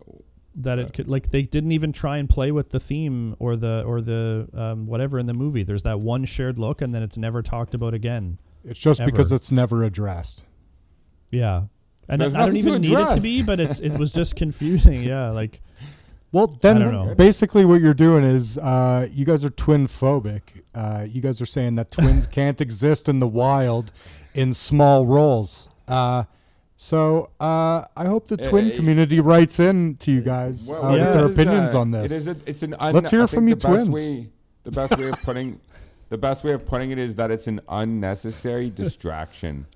that 0.54 0.78
it 0.78 0.92
could 0.92 1.08
like 1.08 1.30
they 1.30 1.42
didn't 1.42 1.72
even 1.72 1.92
try 1.92 2.18
and 2.18 2.28
play 2.28 2.50
with 2.50 2.70
the 2.70 2.80
theme 2.80 3.36
or 3.38 3.56
the 3.56 3.82
or 3.86 4.00
the 4.00 4.48
um, 4.54 4.86
whatever 4.86 5.18
in 5.18 5.26
the 5.26 5.34
movie. 5.34 5.62
There's 5.62 5.84
that 5.84 6.00
one 6.00 6.24
shared 6.24 6.58
look 6.58 6.82
and 6.82 6.94
then 6.94 7.02
it's 7.02 7.16
never 7.16 7.42
talked 7.42 7.74
about 7.74 7.94
again. 7.94 8.38
it's 8.64 8.80
just 8.80 9.04
because 9.04 9.30
it's 9.32 9.52
never 9.52 9.84
addressed. 9.84 10.44
Yeah. 11.30 11.64
And 12.08 12.20
There's 12.20 12.34
I 12.34 12.46
don't 12.46 12.56
even 12.56 12.80
need 12.80 12.98
it 12.98 13.14
to 13.14 13.20
be, 13.20 13.42
but 13.42 13.60
it's 13.60 13.80
it 13.80 13.96
was 13.98 14.12
just 14.12 14.36
confusing. 14.36 15.02
Yeah, 15.08 15.30
like 15.30 15.60
Well, 16.32 16.46
then 16.46 17.14
basically 17.16 17.64
what 17.64 17.80
you're 17.80 17.94
doing 17.94 18.24
is 18.24 18.58
uh, 18.58 19.08
you 19.12 19.24
guys 19.24 19.44
are 19.44 19.50
twin 19.50 19.86
phobic. 19.86 20.64
Uh, 20.74 21.06
you 21.08 21.20
guys 21.20 21.40
are 21.40 21.46
saying 21.46 21.76
that 21.76 21.90
twins 21.92 22.26
can't 22.38 22.60
exist 22.60 23.08
in 23.08 23.18
the 23.18 23.28
wild 23.28 23.92
in 24.34 24.54
small 24.54 25.06
roles. 25.06 25.68
Uh, 25.86 26.24
so 26.80 27.30
uh, 27.40 27.84
I 27.96 28.06
hope 28.06 28.28
the 28.28 28.36
twin 28.36 28.70
eh, 28.70 28.76
community 28.76 29.18
writes 29.18 29.58
in 29.58 29.96
to 29.96 30.12
you 30.12 30.20
guys 30.22 30.68
Well, 30.68 30.86
uh, 30.86 30.94
Yeah. 30.96 31.06
with 31.06 31.08
it 31.08 31.12
their 31.18 31.26
is, 31.28 31.32
opinions 31.38 31.74
uh, 31.74 31.80
on 31.80 31.90
this. 31.90 32.04
It 32.04 32.14
is 32.14 32.28
a, 32.28 32.36
it's 32.46 32.62
an 32.62 32.74
un- 32.78 32.94
Let's 32.94 33.10
hear 33.10 33.24
I 33.24 33.26
from 33.26 33.48
you 33.48 33.56
the 33.56 33.68
best 33.68 33.86
twins. 33.86 33.88
Way, 33.90 34.28
the 34.62 34.70
best 34.70 34.96
way 34.96 35.08
of 35.08 35.20
putting 35.22 35.60
the 36.08 36.16
best 36.18 36.44
way 36.44 36.52
of 36.52 36.64
putting 36.66 36.92
it 36.92 36.98
is 36.98 37.16
that 37.16 37.32
it's 37.32 37.48
an 37.48 37.60
unnecessary 37.68 38.70
distraction. 38.74 39.66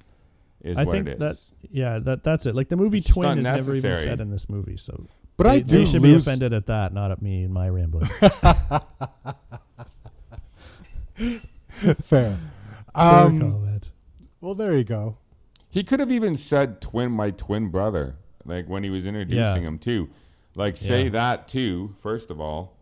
Is 0.62 0.78
I 0.78 0.84
what 0.84 0.92
think 0.92 1.08
it 1.08 1.14
is. 1.14 1.18
that 1.18 1.36
yeah, 1.72 1.98
that 1.98 2.22
that's 2.22 2.46
it. 2.46 2.54
Like 2.54 2.68
the 2.68 2.76
movie 2.76 2.98
It's 2.98 3.10
Twin 3.10 3.36
is 3.38 3.44
never 3.46 3.74
even 3.74 3.96
said 3.96 4.20
in 4.20 4.30
this 4.30 4.48
movie, 4.48 4.76
so 4.76 5.06
but 5.36 5.42
they, 5.44 5.50
I 5.50 5.56
they 5.56 5.62
do 5.64 5.84
should 5.86 6.02
be 6.02 6.14
offended 6.14 6.52
at 6.52 6.66
that, 6.66 6.92
not 6.94 7.10
at 7.10 7.20
me 7.20 7.42
and 7.42 7.52
my 7.52 7.68
rambling. 7.68 8.08
Fair. 11.16 11.96
Fair 12.00 12.38
Um, 12.94 13.40
comment. 13.40 13.90
well, 14.40 14.54
there 14.54 14.76
you 14.78 14.84
go. 14.84 15.16
He 15.72 15.82
could 15.82 16.00
have 16.00 16.12
even 16.12 16.36
said 16.36 16.82
twin 16.82 17.10
my 17.12 17.30
twin 17.30 17.68
brother, 17.70 18.16
like 18.44 18.68
when 18.68 18.84
he 18.84 18.90
was 18.90 19.06
introducing 19.06 19.62
Yeah. 19.62 19.68
him 19.68 19.78
too. 19.78 20.10
Like 20.54 20.76
say 20.76 21.04
Yeah. 21.04 21.08
that 21.10 21.48
too, 21.48 21.94
first 21.98 22.30
of 22.30 22.38
all. 22.38 22.76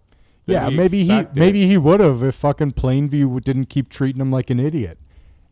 Yeah, 0.44 0.68
we 0.68 0.76
maybe 0.76 1.04
he 1.04 1.22
maybe 1.36 1.68
he 1.68 1.78
would 1.78 2.00
have 2.00 2.20
if 2.24 2.34
fucking 2.34 2.72
Plainview 2.72 3.40
didn't 3.44 3.66
keep 3.66 3.88
treating 3.90 4.20
him 4.20 4.32
like 4.32 4.50
an 4.50 4.58
idiot. 4.58 4.98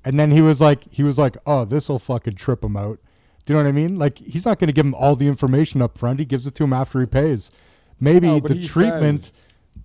And 0.05 0.19
then 0.19 0.33
he 0.33 0.41
was 0.43 0.61
like 0.61 0.91
he 0.91 1.05
was 1.05 1.17
like, 1.17 1.37
"Oh, 1.47 1.65
this 1.65 1.89
will 1.89 2.01
fucking 2.01 2.35
trip 2.35 2.65
him 2.65 2.77
out." 2.77 2.99
Do 3.45 3.53
you 3.53 3.57
know 3.59 3.63
what 3.63 3.69
I 3.69 3.73
mean? 3.73 3.99
Like 4.01 4.19
he's 4.19 4.45
not 4.45 4.59
going 4.59 4.67
to 4.67 4.73
give 4.73 4.85
him 4.85 4.95
all 4.95 5.15
the 5.15 5.29
information 5.29 5.81
up 5.81 5.97
front. 5.97 6.19
He 6.19 6.25
gives 6.25 6.45
it 6.45 6.57
to 6.57 6.65
him 6.65 6.73
after 6.73 6.99
he 6.99 7.07
pays. 7.07 7.53
Maybe 8.01 8.27
No, 8.27 8.41
the 8.41 8.61
treatment 8.61 9.21
says- 9.27 9.33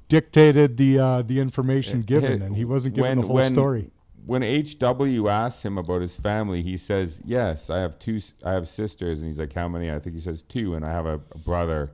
dictated 0.09 0.77
the 0.77 0.97
uh, 0.97 1.21
the 1.21 1.39
information 1.39 1.99
It- 1.99 2.05
given, 2.07 2.31
it- 2.31 2.41
and 2.41 2.55
he 2.55 2.65
wasn't 2.65 2.95
given 2.95 3.09
when- 3.09 3.21
the 3.21 3.27
whole 3.27 3.35
when- 3.35 3.53
story. 3.53 3.91
When 4.25 4.41
HW 4.41 5.27
asks 5.27 5.63
him 5.63 5.77
about 5.77 6.01
his 6.01 6.15
family, 6.15 6.61
he 6.61 6.77
says, 6.77 7.21
"Yes, 7.25 7.69
I 7.69 7.79
have 7.79 7.99
two. 7.99 8.17
s- 8.17 8.33
I 8.43 8.53
have 8.53 8.67
sisters." 8.67 9.19
And 9.21 9.27
he's 9.29 9.39
like, 9.39 9.53
"How 9.53 9.67
many?" 9.67 9.91
I 9.91 9.99
think 9.99 10.15
he 10.15 10.21
says 10.21 10.41
two, 10.43 10.75
and 10.75 10.85
I 10.85 10.91
have 10.91 11.05
a, 11.05 11.15
a 11.33 11.37
brother 11.39 11.91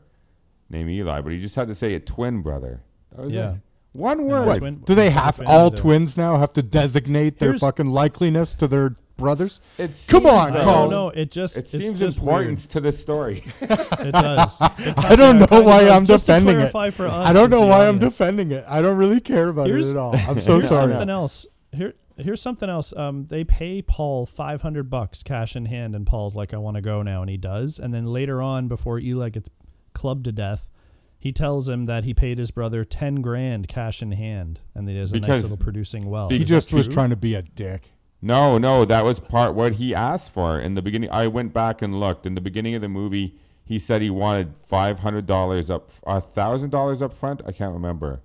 named 0.70 0.90
Eli. 0.92 1.22
But 1.22 1.32
he 1.34 1.40
just 1.40 1.56
had 1.56 1.68
to 1.70 1.76
say 1.76 1.96
a 1.96 2.00
twin 2.00 2.42
brother. 2.42 2.82
That 3.16 3.26
was 3.26 3.34
Yeah. 3.34 3.54
it. 3.54 3.58
One 3.94 4.26
word. 4.26 4.46
my 4.46 4.58
twin- 4.60 4.84
Do 4.86 4.94
they 4.94 5.10
have 5.10 5.38
twin 5.38 5.48
all 5.48 5.74
is 5.74 5.80
twins 5.80 6.16
now 6.18 6.38
have 6.38 6.54
to 6.54 6.62
designate 6.62 7.40
their 7.40 7.58
fucking 7.58 7.88
likeliness 7.88 8.56
to 8.58 8.68
their 8.68 8.94
brothers? 9.18 9.60
It 9.80 10.06
Come 10.08 10.28
on, 10.28 10.54
I 10.54 10.60
though- 10.60 10.64
Carl. 10.64 10.90
don't. 10.92 11.16
It 11.18 11.32
just 11.32 11.58
It 11.58 11.62
it's 11.62 11.72
seems 11.72 12.00
just 12.00 12.20
important 12.20 12.60
to 12.70 12.80
the 12.80 12.92
story. 12.92 13.44
It 13.62 14.12
does. 14.14 14.62
It 14.62 14.94
I 14.98 15.16
don't 15.16 15.40
know 15.40 15.62
why. 15.64 15.90
I'm 15.90 16.06
Just 16.06 16.28
to 16.28 16.34
defending 16.34 16.60
it. 16.60 16.72
For 16.72 17.08
us 17.08 17.28
I 17.28 17.34
don't 17.34 17.50
know 17.50 17.66
why 17.66 17.88
I'm 17.88 17.98
defending 17.98 18.52
it. 18.52 18.64
I 18.70 18.84
don't 18.84 18.98
really 18.98 19.20
care 19.20 19.50
about 19.50 19.66
Here's- 19.66 19.88
it 19.88 19.92
at 19.92 19.98
all. 19.98 20.16
I'm 20.16 20.40
so 20.40 20.60
here's 20.60 20.70
sorry. 20.70 20.92
something 20.92 21.10
else. 21.10 21.48
Here, 21.72 21.94
here's 22.22 22.42
something 22.42 22.70
else. 22.70 22.94
Um, 22.96 23.26
they 23.28 23.44
pay 23.44 23.82
Paul 23.82 24.26
500 24.26 24.90
bucks 24.90 25.24
cash 25.24 25.56
in 25.56 25.66
hand, 25.66 25.96
and 25.96 26.06
Paul's 26.06 26.36
like, 26.36 26.54
"I 26.54 26.58
want 26.58 26.76
to 26.76 26.82
go 26.82 27.02
now," 27.02 27.22
and 27.22 27.30
he 27.30 27.38
does. 27.38 27.80
And 27.80 27.94
then 27.94 28.06
later 28.06 28.42
on, 28.42 28.68
before 28.68 29.00
Eli 29.00 29.30
gets 29.30 29.50
clubbed 29.94 30.26
to 30.26 30.32
death, 30.32 30.70
he 31.18 31.32
tells 31.32 31.68
him 31.68 31.86
that 31.86 32.06
he 32.06 32.14
paid 32.14 32.38
his 32.38 32.52
brother 32.52 32.86
10 32.86 33.22
grand 33.22 33.68
cash 33.68 34.02
in 34.02 34.14
hand, 34.14 34.60
and 34.74 34.88
that 34.88 34.94
he 34.94 34.98
has 34.98 35.12
a 35.12 35.20
nice 35.20 35.42
little 35.42 35.58
producing 35.58 36.10
well. 36.10 36.30
He 36.30 36.42
Is 36.42 36.50
just 36.50 36.74
was 36.74 36.88
trying 36.88 37.10
to 37.10 37.18
be 37.18 37.36
a 37.36 37.42
dick. 37.42 37.92
No, 38.22 38.58
no, 38.58 38.86
that 38.86 39.06
was 39.06 39.20
part 39.20 39.56
what 39.56 39.74
he 39.74 39.96
asked 39.96 40.32
for 40.32 40.60
in 40.60 40.76
the 40.76 40.82
beginning. 40.82 41.10
I 41.10 41.28
went 41.28 41.54
back 41.54 41.82
and 41.82 42.00
looked 42.00 42.26
in 42.26 42.36
the 42.36 42.42
beginning 42.42 42.76
of 42.76 42.82
the 42.82 42.90
movie. 42.90 43.38
He 43.64 43.80
said 43.80 44.02
he 44.02 44.10
wanted 44.10 44.58
five 44.58 45.00
hundred 45.00 45.26
dollars 45.26 45.70
up, 45.70 45.90
a 46.06 46.20
thousand 46.20 46.72
dollars 46.72 47.02
up 47.02 47.14
front. 47.14 47.42
I 47.46 47.52
can't 47.52 47.74
remember. 47.74 48.22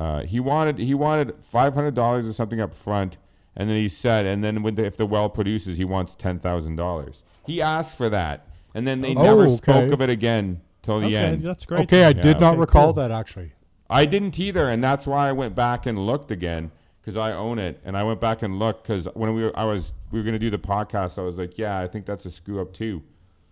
Uh, 0.00 0.22
he 0.22 0.40
wanted 0.40 0.78
he 0.78 0.94
wanted 0.94 1.34
five 1.44 1.74
hundred 1.74 1.94
dollars 1.94 2.26
or 2.26 2.32
something 2.32 2.58
up 2.60 2.72
front, 2.74 3.18
and 3.54 3.68
then 3.68 3.76
he 3.76 3.88
said, 3.88 4.24
and 4.24 4.42
then 4.42 4.62
when 4.62 4.74
the, 4.74 4.84
if 4.84 4.96
the 4.96 5.04
well 5.04 5.28
produces, 5.28 5.76
he 5.76 5.84
wants 5.84 6.14
ten 6.14 6.38
thousand 6.38 6.76
dollars. 6.76 7.22
He 7.46 7.60
asked 7.60 7.96
for 7.98 8.08
that, 8.08 8.46
and 8.74 8.86
then 8.86 9.02
they 9.02 9.14
Oh, 9.14 9.22
never 9.22 9.42
okay. 9.44 9.56
spoke 9.56 9.92
of 9.92 10.00
it 10.00 10.08
again 10.08 10.62
till 10.82 11.00
the 11.00 11.06
Okay, 11.08 11.16
end. 11.16 11.42
that's 11.44 11.66
great. 11.66 11.82
Okay, 11.82 12.04
I 12.04 12.12
then. 12.14 12.22
did 12.22 12.36
Yeah. 12.36 12.40
not 12.40 12.52
Okay, 12.52 12.60
recall 12.60 12.84
cool. 12.86 12.92
that 12.94 13.10
actually. 13.10 13.52
I 13.90 14.06
didn't 14.06 14.38
either, 14.38 14.70
and 14.70 14.82
that's 14.82 15.06
why 15.06 15.28
I 15.28 15.32
went 15.32 15.54
back 15.54 15.84
and 15.84 15.98
looked 15.98 16.30
again 16.30 16.70
because 17.02 17.18
I 17.18 17.32
own 17.32 17.58
it, 17.58 17.78
and 17.84 17.94
I 17.96 18.02
went 18.04 18.20
back 18.20 18.40
and 18.42 18.58
looked 18.58 18.84
because 18.84 19.06
when 19.14 19.34
we 19.34 19.42
were, 19.44 19.52
I 19.58 19.64
was 19.64 19.92
we 20.10 20.18
were 20.18 20.24
gonna 20.24 20.38
do 20.38 20.48
the 20.48 20.58
podcast, 20.58 21.18
I 21.18 21.22
was 21.22 21.38
like, 21.38 21.58
yeah, 21.58 21.78
I 21.78 21.86
think 21.86 22.06
that's 22.06 22.24
a 22.24 22.30
screw 22.30 22.62
up 22.62 22.72
too. 22.72 23.02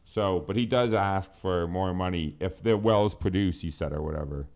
So, 0.04 0.42
but 0.46 0.56
he 0.56 0.64
does 0.64 0.94
ask 0.94 1.34
for 1.34 1.66
more 1.68 1.92
money 1.92 2.36
if 2.40 2.62
the 2.62 2.78
wells 2.78 3.14
produce, 3.14 3.60
he 3.60 3.70
said, 3.70 3.92
or 3.92 4.00
whatever. 4.00 4.46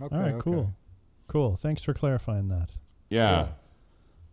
Okay, 0.00 0.14
All 0.14 0.22
right, 0.22 0.34
okay. 0.34 0.40
cool, 0.40 0.72
cool. 1.26 1.56
Thanks 1.56 1.82
for 1.82 1.94
clarifying 1.94 2.48
that. 2.48 2.70
Yeah, 3.10 3.48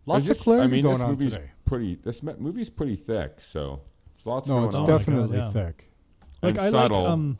Lots 0.04 0.26
There's 0.26 0.38
of 0.38 0.42
clarity 0.44 0.64
I 0.64 0.70
mean, 0.70 0.82
going 0.82 0.94
this 0.94 1.02
on 1.04 1.10
movie's 1.10 1.32
today. 1.34 1.50
pretty. 1.64 1.94
This 2.02 2.22
movie's 2.22 2.70
pretty 2.70 2.96
thick, 2.96 3.40
so 3.40 3.80
there's 4.16 4.26
lots 4.26 4.48
No, 4.48 4.54
going 4.56 4.66
it's 4.66 4.74
Oh 4.76 4.78
on. 4.78 4.82
my 4.84 4.86
God, 4.88 4.98
definitely 4.98 5.38
yeah. 5.38 5.50
thick. 5.50 5.90
Like 6.42 6.56
and 6.56 6.60
I 6.66 6.70
subtle. 6.70 7.02
like 7.02 7.10
um 7.12 7.38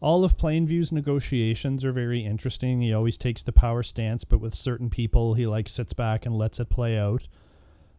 all 0.00 0.22
of 0.22 0.36
Plainview's 0.36 0.92
negotiations 0.92 1.84
are 1.84 1.92
very 1.92 2.20
interesting. 2.20 2.82
He 2.82 2.92
always 2.92 3.16
takes 3.18 3.42
the 3.42 3.52
power 3.52 3.82
stance, 3.82 4.22
but 4.24 4.38
with 4.38 4.54
certain 4.54 4.90
people 4.90 5.32
he 5.34 5.46
like 5.46 5.68
sits 5.68 5.92
back 5.94 6.26
and 6.26 6.36
lets 6.36 6.60
it 6.60 6.68
play 6.68 6.98
out. 6.98 7.26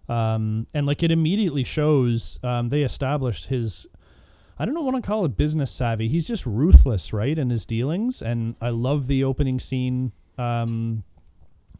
Um 0.08 0.68
and 0.74 0.86
like 0.86 1.02
it 1.04 1.12
immediately 1.12 1.64
shows 1.64 2.40
um 2.44 2.70
they 2.70 2.84
established 2.84 3.48
his 3.48 3.88
I 4.60 4.66
don't 4.66 4.76
know 4.76 4.82
what 4.82 4.94
to 4.96 5.02
call 5.02 5.26
it 5.26 5.36
business 5.38 5.72
savvy. 5.72 6.10
He's 6.10 6.28
just 6.28 6.46
ruthless, 6.46 7.14
right, 7.14 7.38
in 7.40 7.50
his 7.50 7.66
dealings. 7.66 8.22
And 8.22 8.58
I 8.62 8.70
love 8.72 9.08
the 9.08 9.24
opening 9.24 9.58
scene 9.58 10.12
um 10.40 11.04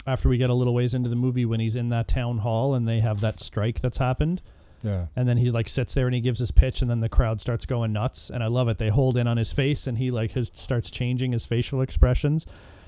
after 0.08 0.30
we 0.30 0.38
get 0.38 0.50
a 0.50 0.54
little 0.54 0.74
ways 0.74 0.94
into 0.94 1.10
the 1.10 1.16
movie 1.16 1.46
when 1.46 1.60
he's 1.60 1.76
in 1.76 1.90
that 1.90 2.08
town 2.08 2.40
hall 2.40 2.74
and 2.74 2.88
they 2.88 3.00
have 3.00 3.22
that 3.22 3.40
strike 3.40 3.80
that's 3.80 3.98
happened. 3.98 4.42
Yeah. 4.84 5.08
And 5.16 5.28
then 5.28 5.38
he's 5.38 5.54
like 5.54 5.68
sits 5.68 5.94
there 5.94 6.06
and 6.06 6.16
he 6.16 6.22
gives 6.22 6.40
his 6.40 6.52
pitch, 6.52 6.82
and 6.82 6.90
then 6.90 7.02
the 7.02 7.10
crowd 7.10 7.42
starts 7.42 7.66
going 7.66 7.92
nuts. 7.92 8.30
And 8.30 8.42
I 8.42 8.48
love 8.48 8.70
it. 8.70 8.78
They 8.78 8.90
hold 8.90 9.18
in 9.18 9.28
on 9.28 9.38
his 9.38 9.52
face, 9.52 9.88
and 9.88 9.98
he 9.98 10.10
like 10.10 10.32
his 10.32 10.52
starts 10.54 10.90
changing 10.90 11.34
his 11.34 11.46
facial 11.46 11.82
expressions. 11.82 12.46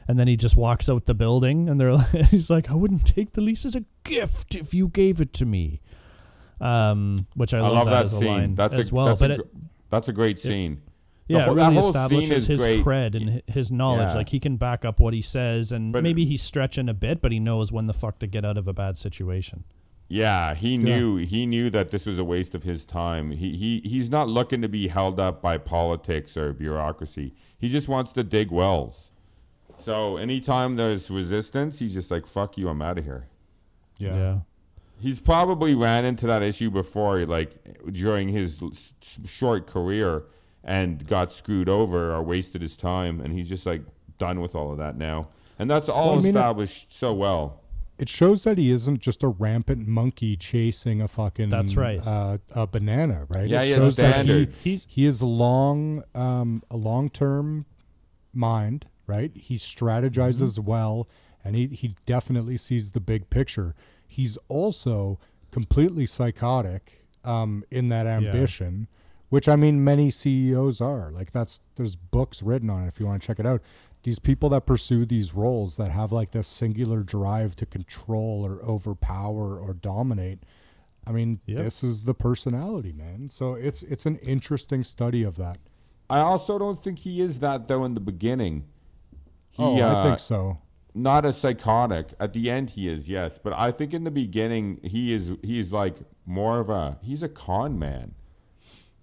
And 0.07 0.17
then 0.17 0.27
he 0.27 0.35
just 0.37 0.55
walks 0.55 0.89
out 0.89 1.05
the 1.05 1.13
building, 1.13 1.69
and 1.69 1.79
they're 1.79 1.93
like, 1.93 2.07
he's 2.29 2.49
like, 2.49 2.71
"I 2.71 2.75
wouldn't 2.75 3.05
take 3.05 3.33
the 3.33 3.41
lease 3.41 3.65
as 3.65 3.75
a 3.75 3.83
gift 4.03 4.55
if 4.55 4.73
you 4.73 4.87
gave 4.87 5.19
it 5.19 5.33
to 5.33 5.45
me." 5.45 5.81
Um, 6.61 7.27
which 7.35 7.53
I, 7.53 7.57
I 7.57 7.61
love, 7.61 7.73
love 7.73 7.89
that 7.89 8.05
as 8.05 8.13
a 8.13 8.17
scene. 8.17 8.27
line 8.27 8.55
That's 8.55 8.75
as 8.75 8.91
a 8.91 8.95
well. 8.95 9.05
that's 9.07 9.19
but 9.19 9.31
a 9.31 9.33
it, 9.41 9.41
that's 9.89 10.07
a 10.07 10.13
great 10.13 10.39
scene. 10.39 10.81
The 11.27 11.35
yeah, 11.35 11.45
whole- 11.45 11.53
it 11.53 11.55
that 11.57 11.61
really 11.69 11.75
whole 11.75 11.89
establishes 11.89 12.31
is 12.31 12.47
his 12.47 12.59
great. 12.61 12.83
cred 12.83 13.15
and 13.15 13.41
his 13.47 13.71
knowledge. 13.71 14.09
Yeah. 14.09 14.15
Like 14.15 14.29
he 14.29 14.39
can 14.39 14.57
back 14.57 14.83
up 14.83 14.99
what 14.99 15.13
he 15.13 15.21
says, 15.21 15.71
and 15.71 15.93
But- 15.93 16.03
maybe 16.03 16.25
he's 16.25 16.41
stretching 16.41 16.89
a 16.89 16.93
bit, 16.93 17.21
but 17.21 17.31
he 17.31 17.39
knows 17.39 17.71
when 17.71 17.87
the 17.87 17.93
fuck 17.93 18.19
to 18.19 18.27
get 18.27 18.43
out 18.43 18.57
of 18.57 18.67
a 18.67 18.73
bad 18.73 18.97
situation. 18.97 19.63
Yeah, 20.09 20.55
he 20.55 20.77
knew 20.77 21.15
he 21.17 21.45
knew 21.45 21.69
that 21.69 21.91
this 21.91 22.05
was 22.05 22.19
a 22.19 22.23
waste 22.25 22.53
of 22.53 22.63
his 22.63 22.83
time. 22.83 23.31
He 23.31 23.55
he 23.55 23.79
he's 23.87 24.09
not 24.09 24.27
looking 24.27 24.61
to 24.61 24.67
be 24.67 24.89
held 24.89 25.21
up 25.21 25.41
by 25.41 25.57
politics 25.57 26.35
or 26.35 26.51
bureaucracy. 26.51 27.33
He 27.57 27.69
just 27.69 27.87
wants 27.87 28.11
to 28.13 28.23
dig 28.23 28.51
wells. 28.51 29.09
So 29.77 30.17
anytime 30.17 30.75
there's 30.75 31.09
resistance, 31.09 31.79
he's 31.79 31.93
just 31.93 32.11
like, 32.11 32.27
"Fuck 32.27 32.57
you, 32.57 32.67
I'm 32.67 32.81
out 32.81 32.97
of 32.97 33.05
here." 33.05 33.27
Yeah. 33.99 34.39
He's 34.99 35.19
probably 35.21 35.73
ran 35.75 36.03
into 36.03 36.27
that 36.27 36.43
issue 36.43 36.69
before, 36.69 37.25
like 37.25 37.55
during 37.91 38.27
his 38.29 38.61
l- 38.61 38.69
s- 38.71 38.93
s- 39.01 39.19
short 39.25 39.65
career, 39.65 40.23
and 40.63 41.05
got 41.07 41.33
screwed 41.33 41.67
over 41.69 42.13
or 42.13 42.21
wasted 42.23 42.61
his 42.61 42.75
time, 42.75 43.19
and 43.21 43.33
he's 43.33 43.49
just 43.49 43.65
like 43.65 43.81
done 44.17 44.41
with 44.41 44.55
all 44.55 44.71
of 44.71 44.77
that 44.77 44.97
now. 44.97 45.27
And 45.59 45.69
that's 45.69 45.89
all 45.89 46.09
Well, 46.11 46.13
I 46.13 46.17
mean, 46.17 46.25
it- 46.25 46.29
established 46.29 46.93
so 46.93 47.13
well. 47.13 47.57
It 47.99 48.09
shows 48.09 48.45
that 48.45 48.57
he 48.57 48.71
isn't 48.71 48.99
just 48.99 49.21
a 49.21 49.27
rampant 49.27 49.85
monkey 49.87 50.35
chasing 50.35 51.01
a 51.03 51.07
fucking 51.07 51.49
That's 51.49 51.75
right. 51.75 51.99
uh, 52.05 52.39
a 52.55 52.65
banana, 52.65 53.25
right? 53.29 53.47
Yeah, 53.47 53.61
it 53.61 53.65
he 53.65 53.71
has 53.73 53.79
shows 53.83 53.95
that 53.97 54.25
he. 54.25 54.47
He's 54.63 54.87
he 54.89 55.05
is 55.05 55.21
a 55.21 55.27
long 55.27 56.03
um, 56.15 56.63
a 56.71 56.77
long 56.77 57.11
term 57.11 57.67
mind, 58.33 58.85
right? 59.05 59.31
He 59.35 59.55
strategizes 59.55 60.53
Mm-hmm. 60.57 60.65
well, 60.65 61.07
and 61.43 61.55
he 61.55 61.67
he 61.67 61.95
definitely 62.07 62.57
sees 62.57 62.93
the 62.93 62.99
big 62.99 63.29
picture. 63.29 63.75
He's 64.07 64.35
also 64.47 65.19
completely 65.51 66.07
psychotic 66.07 67.05
um, 67.23 67.63
in 67.69 67.85
that 67.87 68.07
ambition, 68.07 68.87
which 69.31 69.47
I 69.47 69.55
mean 69.55 69.81
many 69.83 70.11
CEOs 70.11 70.81
are. 70.81 71.09
Like 71.09 71.31
that's 71.31 71.61
there's 71.77 71.95
books 71.95 72.43
written 72.43 72.69
on 72.69 72.83
it 72.83 72.89
if 72.89 72.99
you 72.99 73.05
want 73.07 73.21
to 73.21 73.25
check 73.25 73.39
it 73.39 73.45
out. 73.45 73.61
These 74.03 74.19
people 74.19 74.49
that 74.49 74.65
pursue 74.65 75.05
these 75.05 75.33
roles 75.33 75.77
that 75.77 75.89
have 75.91 76.11
like 76.11 76.31
this 76.31 76.47
singular 76.47 77.01
drive 77.01 77.55
to 77.55 77.65
control 77.65 78.43
or 78.45 78.61
overpower 78.63 79.57
or 79.57 79.73
dominate. 79.73 80.39
I 81.07 81.11
mean, 81.13 81.39
Yep. 81.45 81.63
this 81.63 81.83
is 81.83 82.03
the 82.03 82.13
personality, 82.13 82.91
man. 82.91 83.29
So 83.29 83.53
it's 83.53 83.83
it's 83.83 84.05
an 84.05 84.17
interesting 84.17 84.83
study 84.83 85.23
of 85.23 85.37
that. 85.37 85.59
I 86.09 86.19
also 86.19 86.59
don't 86.59 86.77
think 86.83 86.99
he 86.99 87.21
is 87.21 87.39
that 87.39 87.67
though 87.69 87.85
in 87.85 87.93
the 87.93 88.01
beginning. 88.01 88.65
He, 89.51 89.63
oh, 89.63 89.77
I 89.77 89.81
uh, 89.81 90.03
think 90.03 90.19
so. 90.19 90.59
not 90.93 91.25
a 91.25 91.31
psychotic. 91.31 92.07
At 92.19 92.33
the 92.33 92.49
end, 92.49 92.71
he 92.71 92.89
is 92.89 93.07
yes, 93.07 93.37
but 93.37 93.53
I 93.53 93.71
think 93.71 93.93
in 93.93 94.03
the 94.03 94.11
beginning 94.11 94.79
he 94.83 95.13
is 95.13 95.33
he 95.41 95.57
is 95.59 95.71
like 95.71 95.95
more 96.25 96.59
of 96.59 96.69
a 96.69 96.97
he's 97.01 97.23
a 97.23 97.29
con 97.29 97.79
man. 97.79 98.15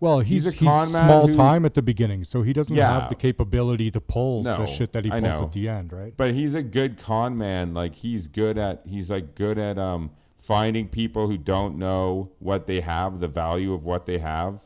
Well, 0.01 0.21
He's 0.21 0.45
he's 0.45 0.55
a 0.55 0.57
he's, 0.57 0.69
con 0.69 0.93
man 0.93 1.09
small 1.09 1.27
who- 1.29 1.35
time 1.35 1.65
at 1.65 1.75
the 1.75 1.83
beginning, 1.83 2.25
so 2.25 2.43
he 2.43 2.53
doesn't 2.53 2.75
Yeah. 2.75 3.01
have 3.01 3.09
the 3.09 3.15
capability 3.17 3.91
to 3.91 4.01
pull 4.01 4.43
No, 4.45 4.59
the 4.59 4.67
shit 4.67 4.93
that 4.93 5.05
he 5.05 5.11
pulls 5.11 5.25
at 5.25 5.53
the 5.53 5.69
end, 5.69 5.93
right? 5.93 6.15
But 6.17 6.35
he's 6.35 6.55
a 6.55 6.63
good 6.63 6.99
con 6.99 7.37
man. 7.37 7.75
Like 7.75 7.97
he's 7.97 8.29
good 8.29 8.59
at 8.59 8.83
he's 8.87 9.11
like 9.11 9.35
good 9.35 9.59
at 9.59 9.79
um 9.79 10.11
finding 10.37 10.89
people 10.89 11.29
who 11.29 11.37
don't 11.37 11.77
know 11.77 12.31
what 12.39 12.67
they 12.67 12.81
have, 12.81 13.19
the 13.21 13.29
value 13.29 13.73
of 13.75 13.85
what 13.85 14.07
they 14.07 14.19
have, 14.19 14.63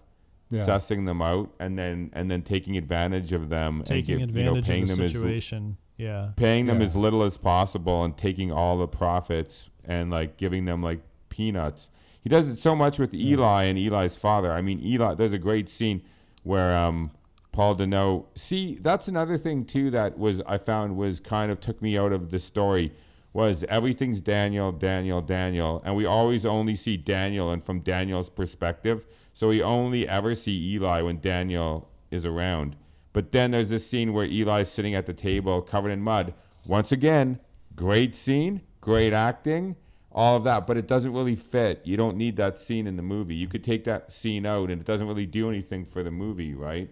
Yeah. 0.51 0.67
sussing 0.67 1.07
them 1.07 1.23
out, 1.23 1.51
and 1.59 1.79
then 1.79 2.11
and 2.13 2.31
then 2.31 2.43
taking 2.43 2.77
advantage 2.77 3.33
of 3.33 3.49
them, 3.49 3.83
Taking 3.85 4.21
and 4.21 4.29
give, 4.33 4.37
you 4.37 4.45
know, 4.45 4.51
advantage 4.57 4.69
paying 4.69 4.83
of 4.83 4.89
the 4.91 4.95
them 4.97 5.05
as 5.07 5.13
situation. 5.13 5.77
yeah. 5.97 6.29
paying 6.37 6.67
them 6.67 6.81
Yeah. 6.81 6.87
as 6.87 6.95
little 6.95 7.23
as 7.23 7.39
possible 7.39 8.05
and 8.05 8.17
taking 8.19 8.53
all 8.53 8.77
the 8.77 8.87
profits 8.87 9.71
and 9.85 10.11
like 10.11 10.37
giving 10.37 10.67
them 10.67 10.83
like 10.83 11.01
peanuts. 11.31 11.89
He 12.23 12.29
does 12.29 12.49
it 12.49 12.57
so 12.57 12.75
much 12.77 12.99
with 12.99 13.13
Eli 13.13 13.65
and 13.65 13.79
Eli's 13.79 14.17
father. 14.17 14.53
I 14.53 14.63
mean, 14.63 14.81
Eli. 14.81 15.15
There's 15.15 15.33
a 15.33 15.39
great 15.39 15.69
scene 15.69 16.03
where 16.45 16.77
um, 16.77 17.11
Paul 17.51 17.75
Dano. 17.75 18.27
See, 18.35 18.79
that's 18.81 19.09
another 19.09 19.37
thing 19.37 19.65
too 19.65 19.91
that 19.91 20.19
was 20.19 20.41
I 20.47 20.59
found 20.59 20.97
was 20.97 21.21
kind 21.21 21.51
of 21.51 21.61
took 21.61 21.83
me 21.83 21.99
out 21.99 22.13
of 22.13 22.31
the 22.31 22.39
story. 22.39 22.93
Was 23.33 23.65
everything's 23.69 24.21
Daniel, 24.21 24.73
Daniel, 24.73 25.23
Daniel, 25.23 25.83
and 25.85 25.97
we 25.97 26.05
always 26.05 26.45
only 26.45 26.77
see 26.77 26.99
Daniel 26.99 27.51
and 27.51 27.65
from 27.65 27.81
Daniel's 27.81 28.29
perspective. 28.29 29.07
So 29.33 29.49
we 29.49 29.63
only 29.63 30.07
ever 30.07 30.35
see 30.35 30.75
Eli 30.75 31.01
when 31.01 31.19
Daniel 31.19 31.89
is 32.11 32.27
around. 32.27 32.77
But 33.15 33.33
then 33.33 33.51
there's 33.51 33.71
this 33.71 33.87
scene 33.87 34.13
where 34.13 34.27
Eli's 34.27 34.69
sitting 34.69 34.95
at 34.95 35.07
the 35.07 35.15
table 35.15 35.63
covered 35.63 35.91
in 35.91 36.03
mud. 36.03 36.35
Once 36.67 36.93
again, 36.93 37.41
great 37.75 38.15
scene, 38.15 38.61
great 38.81 39.13
acting, 39.13 39.77
all 40.15 40.37
of 40.37 40.45
that, 40.45 40.67
but 40.67 40.77
it 40.77 40.87
doesn't 40.87 41.13
really 41.13 41.35
fit. 41.37 41.81
You 41.85 41.97
don't 41.97 42.17
need 42.17 42.37
that 42.37 42.61
scene 42.61 42.87
in 42.87 42.97
the 42.97 43.03
movie. 43.03 43.35
You 43.35 43.49
could 43.49 43.65
take 43.65 43.85
that 43.85 44.13
scene 44.13 44.45
out 44.47 44.71
and 44.71 44.81
it 44.81 44.87
doesn't 44.87 45.07
really 45.07 45.27
do 45.27 45.49
anything 45.49 45.85
for 45.85 46.03
the 46.03 46.11
movie, 46.11 46.55
right? 46.55 46.91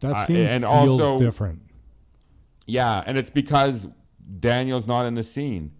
That 0.00 0.16
Uh, 0.16 0.26
scene 0.26 0.36
and 0.46 0.64
feels 0.64 1.00
also- 1.00 1.18
different. 1.18 1.60
Yeah, 2.66 3.02
and 3.06 3.18
it's 3.18 3.30
because 3.30 3.88
Daniel's 4.38 4.86
not 4.86 5.04
in 5.06 5.14
the 5.14 5.22
scene. 5.22 5.72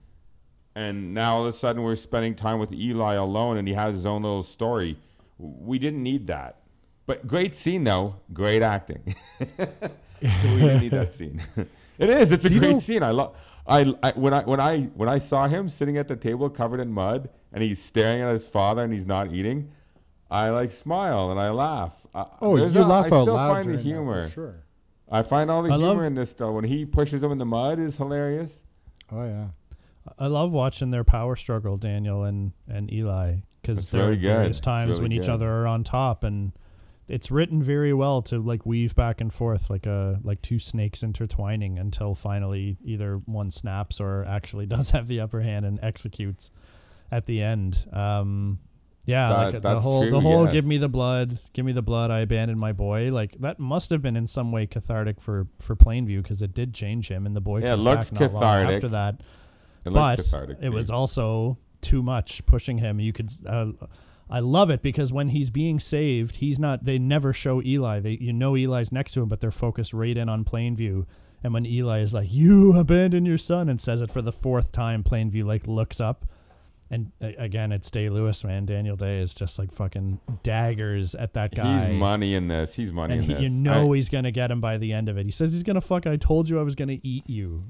And 0.74 1.14
now 1.14 1.36
all 1.36 1.42
of 1.42 1.48
a 1.48 1.52
sudden 1.52 1.82
we're 1.82 1.94
spending 1.94 2.34
time 2.34 2.58
with 2.58 2.72
Eli 2.72 3.14
alone 3.14 3.56
and 3.56 3.66
he 3.66 3.74
has 3.74 3.94
his 3.94 4.06
own 4.06 4.22
little 4.22 4.42
story. 4.42 4.98
We 5.38 5.78
didn't 5.78 6.02
need 6.02 6.26
that. 6.26 6.56
But 7.06 7.26
great 7.26 7.54
scene 7.54 7.84
though, 7.84 8.16
great 8.32 8.62
acting. 8.62 9.14
we 9.40 10.26
didn't 10.58 10.80
need 10.82 10.90
that 10.92 11.12
scene. 11.12 11.40
it 11.98 12.10
is, 12.10 12.30
it's 12.32 12.44
a 12.44 12.48
Do 12.48 12.54
you 12.54 12.60
great 12.60 12.72
know- 12.72 12.78
scene. 12.78 13.02
I 13.02 13.10
love 13.10 13.34
I, 13.70 13.94
I 14.02 14.12
when 14.12 14.34
I 14.34 14.42
when 14.42 14.60
I 14.60 14.82
when 14.94 15.08
I 15.08 15.18
saw 15.18 15.46
him 15.48 15.68
sitting 15.68 15.96
at 15.96 16.08
the 16.08 16.16
table 16.16 16.50
covered 16.50 16.80
in 16.80 16.92
mud 16.92 17.30
and 17.52 17.62
he's 17.62 17.80
staring 17.82 18.20
at 18.20 18.32
his 18.32 18.48
father 18.48 18.82
and 18.82 18.92
he's 18.92 19.06
not 19.06 19.32
eating, 19.32 19.70
I 20.30 20.50
like 20.50 20.70
smile 20.72 21.30
and 21.30 21.38
I 21.40 21.50
laugh. 21.50 22.06
I- 22.14 22.26
Oh, 22.40 22.54
you 22.56 22.60
there's 22.60 22.76
a- 22.76 22.84
laugh 22.84 23.12
I 23.12 23.16
out 23.16 23.22
still 23.22 23.34
loud 23.34 23.48
find 23.54 23.68
the 23.70 23.76
during 23.76 23.76
that, 23.76 23.82
for 23.82 23.88
humor. 24.22 24.28
sure. 24.30 24.54
I 25.10 25.22
find 25.22 25.50
all 25.50 25.62
the 25.62 25.72
I 25.72 25.76
humor 25.76 25.94
love- 25.94 26.04
in 26.04 26.14
this 26.14 26.34
though. 26.34 26.52
When 26.52 26.64
he 26.64 26.84
pushes 26.86 27.22
him 27.22 27.32
in 27.32 27.38
the 27.38 27.46
mud 27.46 27.78
is 27.78 27.96
hilarious. 27.96 28.64
Oh 29.12 29.24
yeah. 29.24 29.48
I 30.18 30.26
love 30.28 30.52
watching 30.52 30.90
their 30.90 31.04
power 31.04 31.36
struggle, 31.36 31.76
Daniel 31.76 32.24
and 32.24 32.52
and 32.68 32.92
Eli, 32.92 33.36
because 33.62 33.78
It's 33.80 33.90
there 33.90 34.08
are 34.10 34.14
good. 34.16 34.22
various 34.22 34.60
times 34.60 34.90
really 34.98 35.02
when 35.02 35.12
each 35.12 35.28
other 35.28 35.48
are 35.48 35.66
on 35.66 35.84
top, 35.84 36.24
and 36.24 36.52
it's 37.10 37.30
written 37.30 37.62
very 37.62 37.92
well 37.92 38.22
to 38.22 38.38
like 38.40 38.64
weave 38.64 38.94
back 38.94 39.20
and 39.20 39.32
forth 39.32 39.68
like 39.68 39.86
a 39.86 40.18
like 40.22 40.40
two 40.42 40.58
snakes 40.58 41.02
intertwining 41.02 41.78
until 41.78 42.14
finally 42.14 42.78
either 42.84 43.16
one 43.26 43.50
snaps 43.50 44.00
or 44.00 44.24
actually 44.24 44.66
does 44.76 44.92
have 44.92 45.08
the 45.08 45.20
upper 45.20 45.40
hand 45.40 45.66
and 45.66 45.78
executes 45.82 46.50
at 47.10 47.26
the 47.26 47.42
end. 47.42 47.84
Um, 47.92 48.60
yeah, 49.06 49.28
That- 49.28 49.36
like 49.38 49.52
the 49.54 49.60
that's 49.60 49.82
whole 49.82 50.08
the 50.08 50.20
whole 50.20 50.44
yes. 50.44 50.52
give 50.52 50.64
me 50.66 50.76
the 50.76 50.88
blood, 50.88 51.36
give 51.52 51.64
me 51.64 51.72
the 51.72 51.82
blood. 51.82 52.10
I 52.10 52.20
abandoned 52.20 52.60
my 52.60 52.72
boy. 52.72 53.10
Like 53.12 53.32
that 53.40 53.58
must 53.58 53.90
have 53.90 54.02
been 54.02 54.14
in 54.16 54.26
some 54.26 54.52
way 54.52 54.66
cathartic 54.66 55.20
for 55.20 55.46
for 55.58 55.74
Plainview 55.74 56.22
because 56.22 56.42
it 56.42 56.54
did 56.54 56.74
change 56.74 57.08
him, 57.10 57.26
and 57.26 57.34
the 57.34 57.40
boy 57.40 57.58
Yeah, 57.60 57.74
it 57.74 57.82
comes 57.82 57.84
looks 57.84 58.10
back 58.10 58.20
cathartic. 58.30 58.74
after 58.76 58.88
that 58.88 59.14
It 59.84 59.92
but 59.92 60.18
looks 60.18 60.30
cathartic. 60.30 60.58
it 60.60 60.68
was 60.68 60.90
also 60.90 61.58
too 61.80 62.02
much 62.02 62.44
pushing 62.46 62.76
him. 62.78 63.00
You 63.00 63.12
could, 63.12 63.30
uh, 63.46 63.72
I 64.30 64.38
love 64.40 64.70
it 64.70 64.80
because 64.82 65.12
when 65.12 65.28
he's 65.30 65.50
being 65.50 65.78
saved, 65.80 66.36
he's 66.36 66.58
not. 66.60 66.84
They 66.84 66.98
never 66.98 67.32
show 67.32 67.60
Eli. 67.62 68.00
They, 68.00 68.18
you 68.20 68.32
know, 68.32 68.54
Eli's 68.56 68.92
next 68.92 69.12
to 69.12 69.22
him, 69.22 69.28
but 69.28 69.40
they're 69.40 69.50
focused 69.50 69.92
right 69.92 70.16
in 70.16 70.28
on 70.28 70.44
Plainview. 70.44 71.04
And 71.42 71.52
when 71.54 71.66
Eli 71.66 72.00
is 72.00 72.14
like, 72.14 72.32
"You 72.32 72.76
abandon 72.78 73.24
your 73.26 73.38
son," 73.38 73.68
and 73.68 73.80
says 73.80 74.02
it 74.02 74.10
for 74.10 74.22
the 74.22 74.30
fourth 74.32 74.72
time, 74.72 75.02
Plainview 75.02 75.44
like 75.44 75.66
looks 75.66 76.00
up, 76.00 76.26
and 76.90 77.12
again, 77.20 77.72
it's 77.72 77.90
Day 77.90 78.08
Lewis, 78.10 78.44
man. 78.44 78.66
Daniel 78.66 78.94
Day 78.96 79.20
is 79.20 79.34
just 79.34 79.58
like 79.58 79.72
fucking 79.72 80.20
daggers 80.42 81.14
at 81.14 81.32
that 81.34 81.54
guy. 81.54 81.86
He's 81.86 81.98
money 81.98 82.34
in 82.34 82.48
this. 82.48 82.74
He's 82.74 82.92
money 82.92 83.14
and 83.14 83.22
in 83.24 83.28
he, 83.28 83.34
this. 83.34 83.42
you 83.44 83.62
know 83.62 83.92
I- 83.92 83.96
he's 83.96 84.08
gonna 84.08 84.30
get 84.30 84.50
him 84.50 84.60
by 84.60 84.76
the 84.76 84.92
end 84.92 85.08
of 85.08 85.16
it. 85.16 85.24
He 85.24 85.30
says 85.32 85.52
he's 85.52 85.62
gonna 85.62 85.80
fuck. 85.80 86.06
I 86.06 86.16
told 86.16 86.48
you 86.48 86.60
I 86.60 86.62
was 86.62 86.74
gonna 86.74 86.98
eat 87.02 87.28
you. 87.28 87.64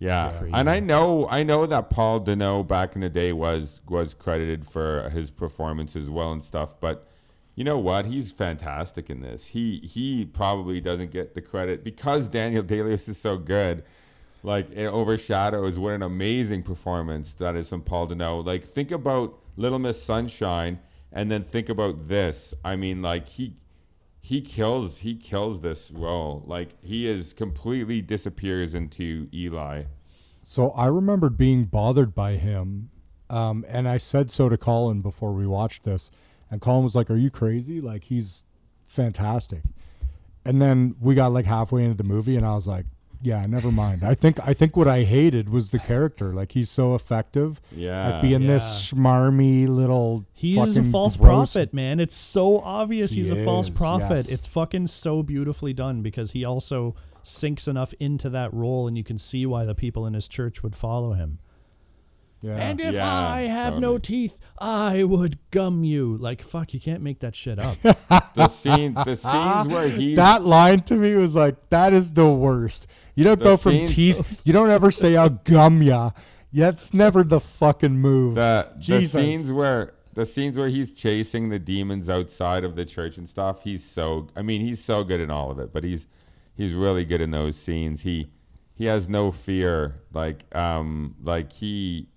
Yeah, 0.00 0.44
and 0.54 0.70
I 0.70 0.78
know, 0.78 1.28
I 1.28 1.42
know 1.42 1.66
that 1.66 1.90
Paul 1.90 2.20
Dano 2.20 2.62
back 2.62 2.94
in 2.94 3.00
the 3.00 3.08
day 3.08 3.32
was 3.32 3.80
was 3.88 4.14
credited 4.14 4.64
for 4.64 5.10
his 5.10 5.30
performance 5.30 5.96
as 5.96 6.08
well 6.08 6.30
and 6.30 6.44
stuff. 6.44 6.78
But 6.78 7.08
you 7.56 7.64
know 7.64 7.78
what? 7.78 8.06
He's 8.06 8.30
fantastic 8.30 9.10
in 9.10 9.20
this. 9.20 9.48
He 9.48 9.78
he 9.78 10.24
probably 10.24 10.80
doesn't 10.80 11.10
get 11.10 11.34
the 11.34 11.42
credit 11.42 11.82
because 11.82 12.28
Daniel 12.28 12.62
Day-Lewis 12.62 13.08
is 13.08 13.18
so 13.18 13.36
good. 13.36 13.82
Like 14.44 14.70
it 14.70 14.86
overshadows 14.86 15.80
what 15.80 15.94
an 15.94 16.02
amazing 16.02 16.62
performance 16.62 17.32
that 17.34 17.56
is 17.56 17.68
from 17.68 17.82
Paul 17.82 18.06
Dano. 18.06 18.38
Like 18.38 18.64
think 18.64 18.92
about 18.92 19.40
Little 19.56 19.80
Miss 19.80 20.00
Sunshine, 20.00 20.78
and 21.12 21.28
then 21.28 21.42
think 21.42 21.68
about 21.68 22.06
this. 22.06 22.54
I 22.64 22.76
mean, 22.76 23.02
like 23.02 23.26
he 23.26 23.56
he 24.28 24.42
kills 24.42 24.98
he 24.98 25.14
kills 25.14 25.62
this 25.62 25.90
role. 25.90 26.44
Like 26.46 26.74
he 26.82 27.08
is 27.08 27.32
completely 27.32 28.02
disappears 28.02 28.74
into 28.74 29.26
Eli. 29.32 29.84
So 30.42 30.70
I 30.72 30.84
remembered 30.84 31.38
being 31.38 31.64
bothered 31.64 32.14
by 32.14 32.32
him, 32.32 32.90
um, 33.30 33.64
and 33.66 33.88
I 33.88 33.96
said 33.96 34.30
so 34.30 34.50
to 34.50 34.58
Colin 34.58 35.00
before 35.00 35.32
we 35.32 35.46
watched 35.46 35.84
this, 35.84 36.10
and 36.50 36.60
Colin 36.60 36.84
was 36.84 36.94
like, 36.94 37.10
"Are 37.10 37.16
you 37.16 37.30
crazy? 37.30 37.80
Like 37.80 38.04
he's 38.04 38.44
fantastic." 38.84 39.62
And 40.44 40.60
then 40.60 40.94
we 41.00 41.14
got 41.14 41.32
like 41.32 41.46
halfway 41.46 41.84
into 41.84 41.96
the 41.96 42.04
movie, 42.04 42.36
and 42.36 42.44
I 42.44 42.54
was 42.54 42.66
like, 42.66 42.84
"Yeah, 43.22 43.44
never 43.46 43.70
mind." 43.72 44.02
I 44.04 44.14
think 44.14 44.38
I 44.46 44.54
think 44.54 44.76
what 44.76 44.86
I 44.88 45.02
hated 45.04 45.48
was 45.48 45.70
the 45.70 45.78
character. 45.78 46.32
Like 46.34 46.52
he's 46.52 46.70
so 46.70 46.94
effective 46.94 47.60
Yeah. 47.74 48.08
at 48.16 48.22
being 48.22 48.46
this 48.46 48.90
schmarmy 48.92 49.66
little. 49.68 50.24
He's 50.32 50.76
a 50.76 50.82
false 50.84 51.16
gross- 51.16 51.52
prophet, 51.52 51.74
man. 51.74 52.00
It's 52.00 52.14
so 52.16 52.60
obvious 52.60 53.12
He 53.12 53.18
he's 53.18 53.30
a 53.30 53.44
false 53.44 53.70
prophet. 53.70 54.16
yes. 54.26 54.28
It's 54.28 54.46
fucking 54.46 54.86
so 54.88 55.22
beautifully 55.22 55.72
done 55.72 56.02
because 56.02 56.32
he 56.32 56.44
also 56.44 56.94
sinks 57.22 57.68
enough 57.68 57.92
into 58.00 58.30
that 58.30 58.52
role, 58.54 58.86
and 58.88 58.96
you 58.96 59.04
can 59.04 59.18
see 59.18 59.44
why 59.46 59.64
the 59.64 59.74
people 59.74 60.06
in 60.06 60.14
his 60.14 60.28
church 60.28 60.62
would 60.62 60.74
follow 60.76 61.12
him. 61.12 61.38
Yeah. 62.40 62.54
And 62.56 62.80
if 62.80 62.94
Yeah, 62.94 63.04
I 63.28 63.42
have 63.42 63.74
no 63.80 63.94
totally. 63.98 64.00
teeth, 64.28 64.38
I 64.60 65.02
would 65.02 65.38
gum 65.50 65.82
you. 65.82 66.16
Like 66.18 66.40
fuck, 66.40 66.72
you 66.72 66.78
can't 66.78 67.02
make 67.02 67.18
that 67.20 67.34
shit 67.34 67.58
up. 67.58 67.76
The 68.36 68.46
scene 68.46 68.94
the 68.94 69.16
scenes 69.16 69.66
where 69.66 69.88
he 69.88 70.14
that 70.24 70.44
line 70.44 70.78
to 70.82 70.94
me 70.94 71.16
was 71.16 71.34
like, 71.34 71.56
that 71.70 71.92
is 71.92 72.12
the 72.12 72.28
worst. 72.32 72.86
You 73.18 73.24
don't 73.24 73.38
The 73.40 73.44
go 73.44 73.56
from 73.56 73.72
scenes- 73.72 73.94
teeth. 73.96 74.42
You 74.44 74.52
don't 74.52 74.70
ever 74.70 74.92
say 74.92 75.16
I'll 75.16 75.28
gum 75.30 75.82
ya. 75.82 76.10
That's 76.52 76.94
never 76.94 77.24
the 77.24 77.40
fucking 77.40 77.98
move. 77.98 78.36
the, 78.36 78.68
the 78.78 79.02
scenes 79.06 79.50
where 79.50 79.94
the 80.14 80.24
scenes 80.24 80.56
where 80.56 80.68
he's 80.68 80.92
chasing 80.92 81.48
the 81.48 81.58
demons 81.58 82.08
outside 82.08 82.62
of 82.62 82.76
the 82.76 82.84
church 82.84 83.18
and 83.18 83.28
stuff 83.28 83.62
he's 83.62 83.84
so 83.84 84.26
i 84.36 84.42
mean 84.42 84.60
he's 84.60 84.82
so 84.82 85.04
good 85.04 85.20
in 85.20 85.30
all 85.30 85.48
of 85.50 85.58
it 85.60 85.72
but 85.72 85.84
he's 85.84 86.08
he's 86.56 86.74
really 86.74 87.04
good 87.04 87.20
in 87.20 87.30
those 87.30 87.54
scenes 87.56 88.02
he 88.02 88.28
he 88.74 88.86
has 88.86 89.08
no 89.08 89.30
fear 89.30 90.00
like 90.12 90.44
um 90.56 91.14
like 91.22 91.52
he 91.52 92.08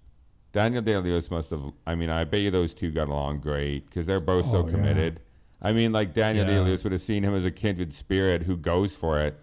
daniel 0.52 0.82
day-lewis 0.82 1.30
must 1.30 1.52
have 1.52 1.62
i 1.86 1.94
mean 1.94 2.10
i 2.10 2.24
bet 2.24 2.40
you 2.40 2.50
those 2.50 2.74
two 2.74 2.90
got 2.90 3.08
along 3.08 3.40
great 3.40 3.86
because 3.88 4.08
they're 4.08 4.20
both 4.20 4.46
so 4.48 4.64
Oh, 4.64 4.66
yeah. 4.66 4.72
committed 4.72 5.20
i 5.62 5.72
mean 5.72 5.92
like 5.92 6.14
daniel 6.14 6.46
Yeah. 6.48 6.56
day-lewis 6.56 6.84
would 6.84 6.94
have 6.94 7.02
seen 7.02 7.24
him 7.24 7.36
as 7.36 7.46
a 7.46 7.52
kindred 7.52 7.94
spirit 7.94 8.44
who 8.44 8.58
goes 8.58 8.96
for 8.96 9.20
it 9.20 9.40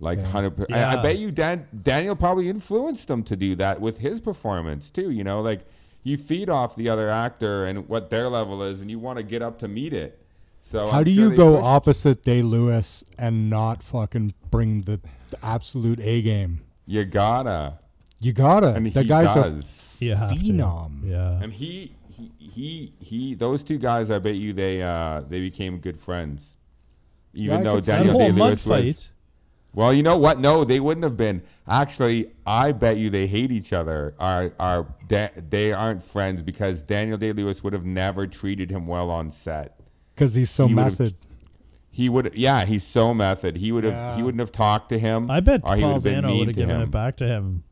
like 0.00 0.18
Yeah. 0.18 0.24
100 0.32 0.72
I, 0.72 0.98
I 0.98 1.02
bet 1.02 1.18
you 1.18 1.30
Dan, 1.30 1.66
daniel 1.82 2.16
probably 2.16 2.48
influenced 2.48 3.08
him 3.10 3.22
to 3.24 3.36
do 3.36 3.54
that 3.56 3.80
with 3.80 3.98
his 3.98 4.20
performance 4.20 4.90
too 4.90 5.10
you 5.10 5.22
know 5.24 5.40
like 5.42 5.60
you 6.02 6.16
feed 6.16 6.48
off 6.48 6.74
the 6.76 6.88
other 6.88 7.10
actor 7.10 7.66
and 7.66 7.86
what 7.88 8.08
their 8.10 8.28
level 8.28 8.62
is 8.62 8.80
and 8.80 8.90
you 8.90 8.98
want 8.98 9.18
to 9.18 9.22
get 9.22 9.42
up 9.42 9.58
to 9.58 9.68
meet 9.68 9.92
it 9.92 10.18
so 10.62 10.88
How 10.90 10.98
I'm 10.98 11.04
do 11.04 11.14
sure 11.14 11.30
you 11.30 11.36
go 11.36 11.54
pushed- 11.56 11.64
opposite 11.66 12.22
Day 12.22 12.42
Lewis 12.42 13.02
and 13.18 13.48
not 13.48 13.82
fucking 13.82 14.34
bring 14.50 14.82
the, 14.82 15.00
the 15.30 15.38
absolute 15.42 16.00
A 16.00 16.20
game? 16.22 16.60
you 16.86 17.04
gotta 17.04 17.78
You 18.20 18.32
gotta. 18.32 18.74
and 18.74 18.86
that 18.92 19.02
he 19.02 19.08
guy's 19.08 19.34
does 19.34 19.96
You 20.00 20.14
have 20.14 20.30
to. 20.30 20.36
Phenom. 20.36 21.08
Yeah. 21.08 21.42
and 21.42 21.52
he, 21.52 21.92
he 22.10 22.30
he 22.38 22.92
he 23.00 23.34
those 23.34 23.62
two 23.62 23.78
guys 23.78 24.10
i 24.10 24.18
bet 24.18 24.34
you 24.34 24.52
they 24.52 24.82
uh 24.82 25.22
they 25.28 25.40
became 25.40 25.78
good 25.78 25.96
friends 25.96 26.46
even 27.34 27.58
I 27.58 27.62
though 27.62 27.74
could 27.76 27.84
daniel 27.86 28.18
day-lewis 28.18 28.66
was 28.66 28.96
fight. 28.96 29.08
Well, 29.72 29.92
you 29.94 30.02
know 30.02 30.18
what? 30.18 30.40
No, 30.40 30.64
they 30.64 30.80
wouldn't 30.80 31.04
have 31.04 31.16
been. 31.16 31.42
Actually, 31.68 32.32
I 32.44 32.72
bet 32.72 32.96
you 32.96 33.08
they 33.10 33.26
hate 33.28 33.52
each 33.52 33.72
other. 33.72 34.14
Are 34.18 34.52
are 34.58 34.86
da- 35.06 35.30
they 35.36 35.72
aren't 35.72 36.02
friends 36.02 36.42
because 36.42 36.82
Daniel 36.82 37.16
Day 37.16 37.32
Lewis 37.32 37.62
would 37.62 37.72
have 37.72 37.84
never 37.84 38.26
treated 38.26 38.70
him 38.70 38.86
well 38.86 39.10
on 39.10 39.30
set. 39.30 39.78
because 40.14 40.34
he's 40.34 40.50
so 40.50 40.66
He 40.66 40.74
would've- 40.74 40.98
method. 41.00 41.14
He 41.92 42.08
would, 42.08 42.32
yeah, 42.34 42.64
he's 42.66 42.84
so 42.84 43.12
method. 43.14 43.56
He 43.56 43.72
would 43.72 43.82
have, 43.84 43.94
Yeah. 43.94 44.16
he 44.16 44.22
wouldn't 44.22 44.38
have 44.40 44.52
talked 44.52 44.90
to 44.90 44.98
him. 44.98 45.28
I 45.30 45.40
bet 45.40 45.60
or 45.64 45.76
Paul 45.76 45.88
would've 45.88 46.02
been 46.04 46.22
Dano 46.22 46.36
would 46.38 46.46
have 46.48 46.56
given 46.56 46.76
him. 46.76 46.82
it 46.82 46.90
back 46.90 47.16
to 47.16 47.26
him 47.26 47.64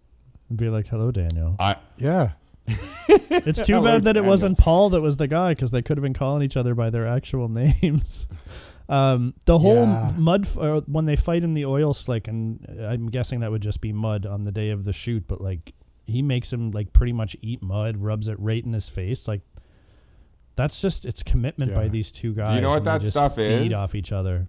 and 0.49 0.59
be 0.59 0.69
like, 0.69 0.87
"Hello, 0.89 1.11
Daniel." 1.13 1.55
I, 1.61 1.77
Yeah, 1.99 2.33
It's 3.09 3.63
too 3.63 3.75
Hello, 3.75 3.85
bad 3.93 4.05
that 4.05 4.17
it 4.17 4.25
wasn't 4.25 4.59
Paul 4.59 4.91
that 4.91 5.01
was 5.01 5.17
the 5.19 5.29
guy 5.29 5.51
because 5.55 5.71
they 5.71 5.83
could 5.83 5.97
have 5.97 6.03
been 6.03 6.15
calling 6.15 6.43
each 6.43 6.57
other 6.57 6.75
by 6.75 6.91
their 6.91 7.07
actual 7.07 7.49
names. 7.63 8.27
Um, 8.89 9.35
the 9.45 9.59
whole 9.59 9.85
Yeah. 9.85 10.13
mud 10.17 10.47
f- 10.47 10.57
uh, 10.59 10.81
when 10.87 11.05
they 11.05 11.17
fight 11.17 11.45
in 11.45 11.55
the 11.55 11.65
oil 11.67 11.93
slick, 11.93 12.27
and 12.29 12.65
I'm 12.81 13.09
guessing 13.11 13.41
that 13.41 13.51
would 13.51 13.61
just 13.63 13.81
be 13.81 13.93
mud 13.93 14.25
on 14.25 14.43
the 14.45 14.53
day 14.53 14.71
of 14.71 14.85
the 14.85 14.93
shoot. 14.95 15.25
But 15.29 15.41
like, 15.43 15.75
he 16.07 16.23
makes 16.23 16.53
him 16.53 16.71
like 16.71 16.93
pretty 16.95 17.13
much 17.13 17.37
eat 17.43 17.63
mud, 17.63 17.99
rubs 17.99 18.29
it 18.29 18.41
right 18.41 18.65
in 18.65 18.73
his 18.73 18.89
face. 18.89 19.29
Like, 19.29 19.43
that's 20.57 20.81
just 20.81 21.05
it's 21.05 21.23
commitment 21.23 21.75
by 21.75 21.89
these 21.89 22.11
two 22.11 22.33
guys. 22.35 22.55
You 22.57 22.63
know 22.63 22.71
what 22.71 22.85
they 22.85 22.91
that 22.93 23.01
just 23.03 23.13
stuff 23.13 23.37
feed 23.37 23.67
is? 23.67 23.73
off 23.75 23.95
each 23.95 24.11
other. 24.13 24.49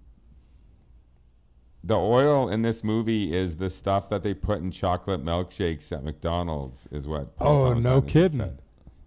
the 1.83 1.95
oil 1.95 2.49
in 2.49 2.61
this 2.61 2.83
movie 2.83 3.33
is 3.33 3.55
the 3.57 3.69
stuff 3.69 4.09
that 4.09 4.21
they 4.21 4.33
put 4.33 4.59
in 4.59 4.69
chocolate 4.69 5.23
milkshakes 5.23 5.91
at 5.93 6.03
McDonald's, 6.03 6.87
is 6.91 7.07
what. 7.07 7.35
Paul 7.37 7.47
Oh, 7.61 7.69
Thomas 7.69 7.83
no 7.83 7.95
Anderson 7.95 8.09
kidding. 8.21 8.37
said. 8.39 8.61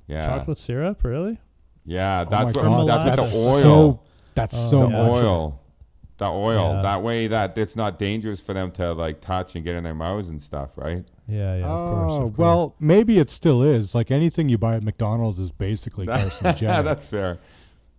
Yeah, 0.09 0.27
Chocolate 0.27 0.59
syrup, 0.59 1.05
really? 1.05 1.39
yeah, 1.85 2.25
Oh 2.27 2.31
that's 2.31 2.55
my 2.55 2.63
what. 2.69 2.87
God, 2.87 3.05
That's 3.07 3.19
what 3.21 3.31
the 3.31 3.47
oil. 3.49 3.63
So 3.63 4.01
that's 4.35 4.55
Oh, 4.57 4.71
so 4.71 4.81
the 4.83 4.89
much. 4.89 5.23
oil. 5.23 5.59
The 6.19 6.27
oil. 6.27 6.75
Yeah. 6.75 6.83
That 6.83 7.03
way, 7.03 7.27
that 7.27 7.57
it's 7.59 7.75
not 7.75 7.99
dangerous 7.99 8.41
for 8.41 8.53
them 8.55 8.71
to 8.73 8.93
like 8.93 9.21
touch 9.21 9.57
and 9.57 9.65
get 9.65 9.75
in 9.75 9.83
their 9.85 9.95
mouths 9.95 10.29
and 10.29 10.41
stuff, 10.41 10.73
right? 10.77 11.05
Yeah, 11.27 11.57
yeah, 11.57 11.65
of 11.65 11.91
course. 11.95 12.13
Oh, 12.13 12.17
of 12.17 12.21
course. 12.23 12.39
well, 12.39 12.75
maybe 12.79 13.19
it 13.19 13.31
still 13.31 13.63
is. 13.63 13.95
Like 13.95 14.11
anything 14.11 14.49
you 14.49 14.59
buy 14.59 14.77
at 14.77 14.83
McDonald's 14.83 15.39
is 15.39 15.51
basically 15.51 16.07
carcinogenic. 16.09 16.61
Yeah, 16.61 16.83
that's 16.83 17.09
fair. 17.09 17.39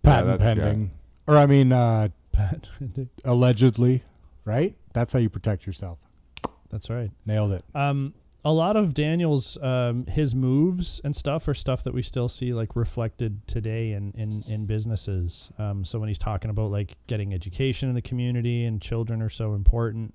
patent 0.02 0.38
that's 0.40 0.42
fair. 0.42 0.54
pending. 0.64 0.90
Or 1.26 1.36
I 1.36 1.46
mean, 1.46 1.72
uh, 1.72 2.08
But- 2.32 2.68
allegedly, 3.24 4.02
right? 4.44 4.74
That's 4.92 5.12
how 5.12 5.18
you 5.18 5.28
protect 5.28 5.66
yourself. 5.66 5.98
that's 6.70 6.88
right. 6.90 7.10
Nailed 7.26 7.52
it. 7.52 7.64
Um, 7.74 8.14
a 8.44 8.52
lot 8.52 8.76
of 8.76 8.92
Daniel's 8.92 9.56
um, 9.62 10.04
his 10.06 10.34
moves 10.34 11.00
and 11.02 11.16
stuff 11.16 11.48
are 11.48 11.54
stuff 11.54 11.82
that 11.84 11.94
we 11.94 12.02
still 12.02 12.28
see 12.28 12.52
like 12.52 12.76
reflected 12.76 13.46
today 13.46 13.92
in 13.92 14.12
in, 14.12 14.42
in 14.46 14.66
businesses. 14.66 15.50
Um, 15.58 15.84
so 15.84 15.98
when 15.98 16.08
he's 16.08 16.18
talking 16.18 16.50
about 16.50 16.70
like 16.70 16.96
getting 17.06 17.32
education 17.32 17.88
in 17.88 17.94
the 17.94 18.02
community 18.02 18.64
and 18.64 18.82
children 18.82 19.22
are 19.22 19.30
so 19.30 19.54
important, 19.54 20.14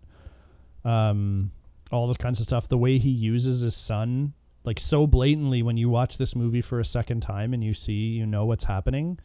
um, 0.85 1.51
all 1.91 2.05
those 2.05 2.17
kinds 2.17 2.39
of 2.39 2.45
stuff. 2.45 2.67
The 2.67 2.77
way 2.77 2.99
he 2.99 3.09
uses 3.09 3.61
his 3.61 3.75
son, 3.75 4.33
like 4.63 4.79
so 4.79 5.07
blatantly, 5.07 5.63
when 5.63 5.77
you 5.77 5.89
watch 5.89 6.17
this 6.17 6.35
movie 6.35 6.61
for 6.61 6.79
a 6.79 6.85
second 6.85 7.21
time 7.21 7.53
and 7.53 7.63
you 7.63 7.73
see, 7.73 7.93
you 7.93 8.27
know 8.27 8.45
what's 8.45 8.65
happening. 8.65 9.19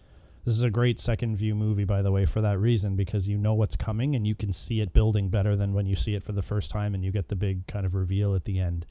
This 0.45 0.55
is 0.55 0.63
a 0.63 0.71
great 0.71 1.01
second 1.01 1.37
view 1.37 1.55
movie, 1.55 1.85
by 1.85 2.03
the 2.03 2.13
way, 2.13 2.27
for 2.27 2.43
that 2.43 2.59
reason, 2.59 2.97
because 2.97 3.27
you 3.27 3.39
know 3.39 3.55
what's 3.55 3.77
coming 3.77 4.15
and 4.15 4.27
you 4.27 4.35
can 4.35 4.53
see 4.53 4.81
it 4.81 4.93
building 4.93 5.31
better 5.31 5.57
than 5.57 5.73
when 5.73 5.87
you 5.87 5.95
see 5.95 6.15
it 6.15 6.23
for 6.23 6.33
the 6.33 6.43
first 6.43 6.71
time 6.71 6.95
and 6.95 7.03
you 7.03 7.11
get 7.11 7.29
the 7.29 7.37
big 7.37 7.67
kind 7.67 7.87
of 7.87 7.95
reveal 7.95 8.35
at 8.35 8.45
the 8.45 8.59
end. 8.59 8.85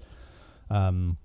Um, 0.72 1.18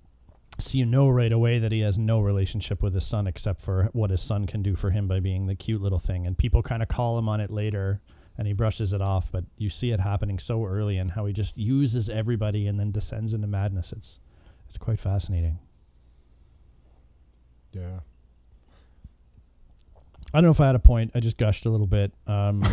so 0.59 0.77
you 0.77 0.85
know 0.85 1.09
right 1.09 1.31
away 1.31 1.57
that 1.59 1.71
he 1.71 1.79
has 1.79 1.97
no 1.97 2.19
relationship 2.19 2.83
with 2.83 2.93
his 2.93 3.05
son 3.05 3.25
except 3.25 3.61
for 3.61 3.89
what 3.93 4.11
his 4.11 4.21
son 4.21 4.45
can 4.45 4.61
do 4.61 4.75
for 4.75 4.91
him 4.91 5.07
by 5.07 5.19
being 5.19 5.47
the 5.47 5.55
cute 5.55 5.81
little 5.81 5.99
thing. 5.99 6.27
And 6.27 6.37
people 6.37 6.61
kind 6.61 6.83
of 6.83 6.89
call 6.89 7.17
him 7.17 7.27
on 7.27 7.39
it 7.39 7.49
later 7.49 8.01
and 8.37 8.45
he 8.45 8.53
brushes 8.53 8.93
it 8.93 9.01
off, 9.01 9.31
but 9.31 9.45
you 9.57 9.69
see 9.69 9.91
it 9.91 9.99
happening 9.99 10.37
so 10.37 10.63
early 10.63 10.97
and 10.97 11.11
how 11.11 11.25
he 11.25 11.33
just 11.33 11.57
uses 11.57 12.07
everybody 12.07 12.67
and 12.67 12.79
then 12.79 12.91
descends 12.91 13.33
into 13.33 13.47
madness. 13.47 13.91
It's 13.91 14.19
it's 14.67 14.77
quite 14.77 14.99
fascinating. 14.99 15.57
Yeah. 17.73 18.01
I 20.33 20.37
don't 20.37 20.45
know 20.45 20.51
if 20.51 20.61
I 20.61 20.67
had 20.67 20.75
a 20.75 20.79
point. 20.79 21.11
I 21.15 21.19
just 21.19 21.37
gushed 21.37 21.65
a 21.65 21.69
little 21.69 21.87
bit. 21.87 22.13
Um, 22.27 22.63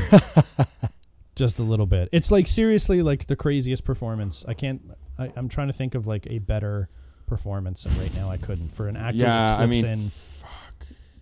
just 1.37 1.59
a 1.59 1.63
little 1.63 1.87
bit. 1.87 2.09
It's 2.13 2.31
like 2.31 2.49
seriously 2.49 3.03
like 3.03 3.27
the 3.27 3.37
craziest 3.37 3.85
performance. 3.85 4.45
I 4.47 4.55
can't. 4.55 4.83
I, 5.19 5.33
I'm 5.37 5.49
trying 5.49 5.69
to 5.69 5.73
think 5.73 5.95
of 5.95 6.07
like 6.07 6.27
a 6.29 6.39
better 6.39 6.89
performance, 7.27 7.87
and 7.87 7.97
right 7.97 8.15
now 8.15 8.31
I 8.31 8.37
couldn't. 8.37 8.71
For 8.71 8.89
an 8.89 8.97
actor 8.97 9.19
yeah, 9.19 9.43
that 9.43 9.61
I 9.61 9.65
slips 9.67 9.83
mean, 9.83 9.85
in, 9.93 10.11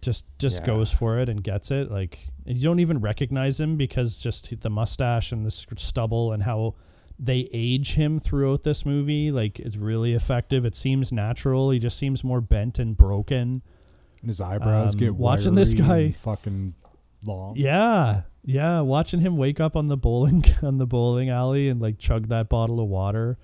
just 0.00 0.24
just 0.38 0.60
Yeah. 0.60 0.66
goes 0.66 0.92
for 0.92 1.18
it 1.18 1.28
and 1.28 1.42
gets 1.42 1.70
it. 1.70 1.90
Like 1.90 2.18
you 2.44 2.60
don't 2.62 2.80
even 2.80 3.00
recognize 3.00 3.60
him 3.60 3.76
because 3.76 4.18
just 4.18 4.60
the 4.60 4.70
mustache 4.70 5.32
and 5.32 5.46
the 5.46 5.50
stubble 5.50 6.32
and 6.32 6.42
how 6.42 6.74
they 7.18 7.48
age 7.52 7.94
him 7.94 8.18
throughout 8.18 8.64
this 8.64 8.84
movie. 8.84 9.30
Like 9.30 9.60
it's 9.60 9.76
really 9.76 10.14
effective. 10.14 10.64
It 10.66 10.74
seems 10.76 11.12
natural. 11.12 11.70
He 11.70 11.78
just 11.78 11.96
seems 11.98 12.22
more 12.24 12.40
bent 12.40 12.78
and 12.78 12.96
broken. 12.96 13.62
And 14.24 14.30
his 14.30 14.40
eyebrows 14.40 14.94
Um, 14.94 14.98
get 14.98 15.14
watching 15.14 15.54
this 15.54 15.74
guy- 15.74 16.12
fucking 16.12 16.74
long. 17.26 17.54
Yeah, 17.56 18.22
yeah. 18.44 18.80
Watching 18.80 19.20
him 19.20 19.36
wake 19.36 19.60
up 19.60 19.76
on 19.76 19.88
the 19.88 19.96
bowling 19.98 20.44
on 20.62 20.78
the 20.78 20.86
bowling 20.86 21.28
alley 21.28 21.68
and 21.68 21.80
like 21.80 21.98
chug 21.98 22.28
that 22.28 22.48
bottle 22.48 22.80
of 22.80 22.88
water, 22.88 23.36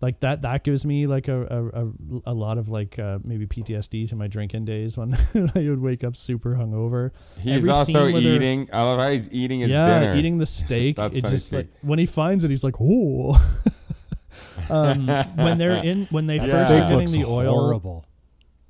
like 0.00 0.20
that. 0.20 0.42
That 0.42 0.62
gives 0.62 0.86
me 0.86 1.08
like 1.08 1.26
a 1.26 1.40
a, 1.42 1.82
a, 1.86 1.92
a 2.26 2.34
lot 2.34 2.58
of 2.58 2.68
like 2.68 2.96
uh, 2.96 3.18
maybe 3.24 3.44
PTSD 3.48 4.08
to 4.10 4.14
my 4.16 4.28
drinking 4.28 4.66
days 4.66 4.96
when 4.96 5.14
I 5.34 5.68
would 5.68 5.80
wake 5.80 6.04
up 6.04 6.14
super 6.14 6.54
hungover. 6.54 7.10
He's 7.40 7.56
Every 7.56 7.70
also 7.70 7.84
scene 7.92 8.12
where 8.12 8.22
eating. 8.22 8.68
I 8.72 8.82
love 8.82 9.00
how 9.00 9.10
he's 9.10 9.28
eating 9.32 9.60
his 9.60 9.70
yeah, 9.70 9.98
dinner. 10.00 10.14
eating 10.16 10.38
the 10.38 10.46
steak. 10.46 10.96
It 11.12 11.24
just 11.24 11.52
like 11.52 11.68
when 11.82 11.98
he 11.98 12.06
finds 12.06 12.44
it, 12.44 12.50
he's 12.50 12.62
like, 12.62 12.76
"Oh." 12.80 13.34
um, 14.70 15.06
when 15.36 15.58
they're 15.58 15.82
in, 15.84 16.06
when 16.10 16.26
they 16.28 16.38
That 16.38 16.48
first 16.50 16.72
are 16.72 16.78
getting 16.80 16.98
looks 16.98 17.12
the 17.12 17.24
oil, 17.24 17.52
horrible. 17.60 18.04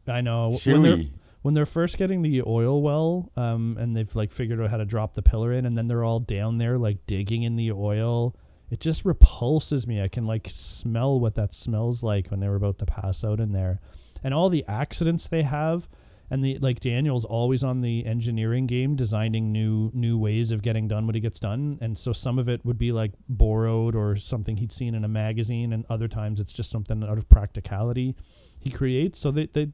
I 0.07 0.21
know 0.21 0.51
when 0.67 0.83
they're 0.83 0.97
Chewy. 0.99 1.11
When 1.45 1.53
they're 1.53 1.67
first 1.67 1.99
getting 1.99 2.23
the 2.23 2.43
oil 2.47 2.81
well, 2.81 3.31
um, 3.37 3.77
and 3.79 3.95
they've 3.95 4.17
like 4.17 4.33
figured 4.33 4.63
out 4.63 4.71
how 4.71 4.79
to 4.79 4.87
drop 4.87 5.13
the 5.13 5.21
pillar 5.21 5.53
in, 5.53 5.67
and 5.67 5.77
then 5.77 5.89
they're 5.89 6.03
all 6.03 6.19
down 6.19 6.57
there 6.57 6.79
like 6.79 7.05
digging 7.05 7.43
in 7.43 7.55
the 7.55 7.71
oil. 7.71 8.35
It 8.71 8.81
just 8.81 9.05
repulses 9.05 9.87
me. 9.87 10.01
I 10.01 10.09
can 10.09 10.25
like 10.25 10.49
smell 10.51 11.21
what 11.21 11.35
that 11.35 11.53
smells 11.53 12.03
like 12.03 12.29
when 12.29 12.41
they 12.41 12.49
were 12.49 12.57
about 12.57 12.79
to 12.79 12.87
pass 12.87 13.23
out 13.23 13.41
in 13.41 13.53
there, 13.53 13.83
and 14.23 14.33
all 14.33 14.49
the 14.49 14.65
accidents 14.67 15.29
they 15.29 15.43
have, 15.43 15.87
and 16.31 16.43
the 16.43 16.57
like. 16.61 16.81
Daniel's 16.81 17.27
always 17.27 17.63
on 17.63 17.83
the 17.83 18.07
engineering 18.07 18.67
game, 18.67 18.97
designing 18.97 19.53
new 19.53 19.91
new 19.93 20.17
ways 20.17 20.51
of 20.51 20.63
getting 20.63 20.89
done 20.89 21.05
what 21.05 21.15
he 21.15 21.21
gets 21.21 21.39
done, 21.39 21.77
and 21.83 21.99
so 21.99 22.15
some 22.15 22.39
of 22.39 22.49
it 22.49 22.65
would 22.65 22.79
be 22.79 22.91
like 22.91 23.13
borrowed 23.29 23.95
or 23.95 24.17
something 24.17 24.57
he'd 24.57 24.73
seen 24.73 24.95
in 24.95 25.05
a 25.05 25.09
magazine, 25.09 25.75
and 25.75 25.85
other 25.91 26.09
times 26.09 26.41
it's 26.41 26.55
just 26.55 26.71
something 26.71 27.05
out 27.05 27.19
of 27.19 27.29
practicality 27.29 28.17
he 28.59 28.71
creates. 28.71 29.19
So 29.19 29.31
they 29.31 29.45
they 29.45 29.73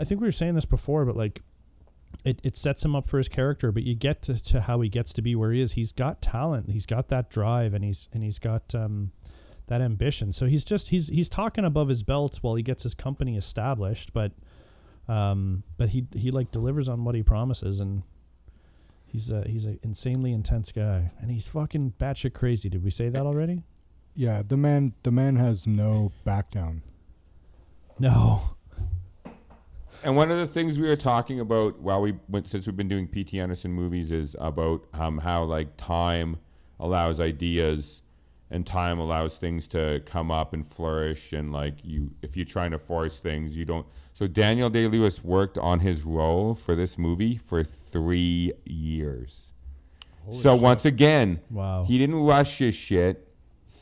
I 0.00 0.04
think 0.04 0.20
we 0.20 0.26
were 0.26 0.32
saying 0.32 0.54
this 0.54 0.64
before, 0.64 1.04
but 1.04 1.16
like 1.16 1.42
it, 2.24 2.40
it 2.42 2.56
sets 2.56 2.84
him 2.84 2.94
up 2.94 3.06
for 3.06 3.18
his 3.18 3.28
character, 3.28 3.72
but 3.72 3.82
you 3.82 3.94
get 3.94 4.22
to, 4.22 4.42
to 4.44 4.62
how 4.62 4.80
he 4.80 4.88
gets 4.88 5.12
to 5.14 5.22
be 5.22 5.34
where 5.34 5.52
he 5.52 5.60
is. 5.60 5.72
He's 5.72 5.92
got 5.92 6.22
talent, 6.22 6.70
he's 6.70 6.86
got 6.86 7.08
that 7.08 7.30
drive 7.30 7.74
and 7.74 7.84
he's 7.84 8.08
and 8.12 8.22
he's 8.22 8.38
got 8.38 8.74
um 8.74 9.12
that 9.66 9.80
ambition. 9.80 10.32
So 10.32 10.46
he's 10.46 10.64
just 10.64 10.90
he's 10.90 11.08
he's 11.08 11.28
talking 11.28 11.64
above 11.64 11.88
his 11.88 12.02
belt 12.02 12.38
while 12.42 12.54
he 12.54 12.62
gets 12.62 12.82
his 12.82 12.94
company 12.94 13.36
established, 13.36 14.12
but 14.12 14.32
um 15.08 15.62
but 15.76 15.90
he 15.90 16.06
he 16.14 16.30
like 16.30 16.50
delivers 16.50 16.88
on 16.88 17.04
what 17.04 17.14
he 17.14 17.22
promises 17.22 17.80
and 17.80 18.02
he's 19.06 19.30
a 19.30 19.44
he's 19.48 19.64
an 19.64 19.78
insanely 19.82 20.32
intense 20.32 20.72
guy 20.72 21.10
and 21.20 21.30
he's 21.30 21.48
fucking 21.48 21.94
batshit 21.98 22.34
crazy. 22.34 22.68
Did 22.68 22.84
we 22.84 22.90
say 22.90 23.08
that 23.08 23.22
already? 23.22 23.62
Yeah, 24.14 24.42
the 24.46 24.56
man 24.56 24.94
the 25.02 25.10
man 25.10 25.36
has 25.36 25.66
no 25.66 26.12
back 26.24 26.50
down. 26.50 26.82
No. 27.98 28.56
And 30.04 30.16
one 30.16 30.30
of 30.30 30.38
the 30.38 30.46
things 30.46 30.78
we 30.78 30.88
were 30.88 30.96
talking 30.96 31.38
about 31.40 31.78
while 31.80 32.00
we 32.00 32.14
went 32.28 32.48
since 32.48 32.66
we've 32.66 32.76
been 32.76 32.88
doing 32.88 33.06
P.T. 33.06 33.38
Anderson 33.38 33.72
movies 33.72 34.10
is 34.10 34.34
about 34.40 34.84
um, 34.94 35.18
how 35.18 35.44
like 35.44 35.76
time 35.76 36.38
allows 36.80 37.20
ideas 37.20 38.02
and 38.50 38.66
time 38.66 38.98
allows 38.98 39.38
things 39.38 39.68
to 39.68 40.02
come 40.04 40.30
up 40.30 40.52
and 40.52 40.66
flourish 40.66 41.32
and 41.32 41.52
like 41.52 41.76
you 41.84 42.10
if 42.22 42.36
you're 42.36 42.44
trying 42.44 42.72
to 42.72 42.78
force 42.78 43.18
things 43.20 43.56
you 43.56 43.64
don't 43.64 43.86
so 44.12 44.26
Daniel 44.26 44.68
Day 44.68 44.88
Lewis 44.88 45.22
worked 45.24 45.56
on 45.56 45.78
his 45.80 46.02
role 46.02 46.54
for 46.54 46.74
this 46.74 46.98
movie 46.98 47.36
for 47.36 47.62
three 47.64 48.52
years. 48.66 49.54
so 50.32 50.54
once 50.56 50.84
again, 50.84 51.40
Wow. 51.50 51.84
he 51.84 51.96
didn't 51.98 52.16
rush 52.16 52.58
his 52.58 52.74
shit. 52.74 53.28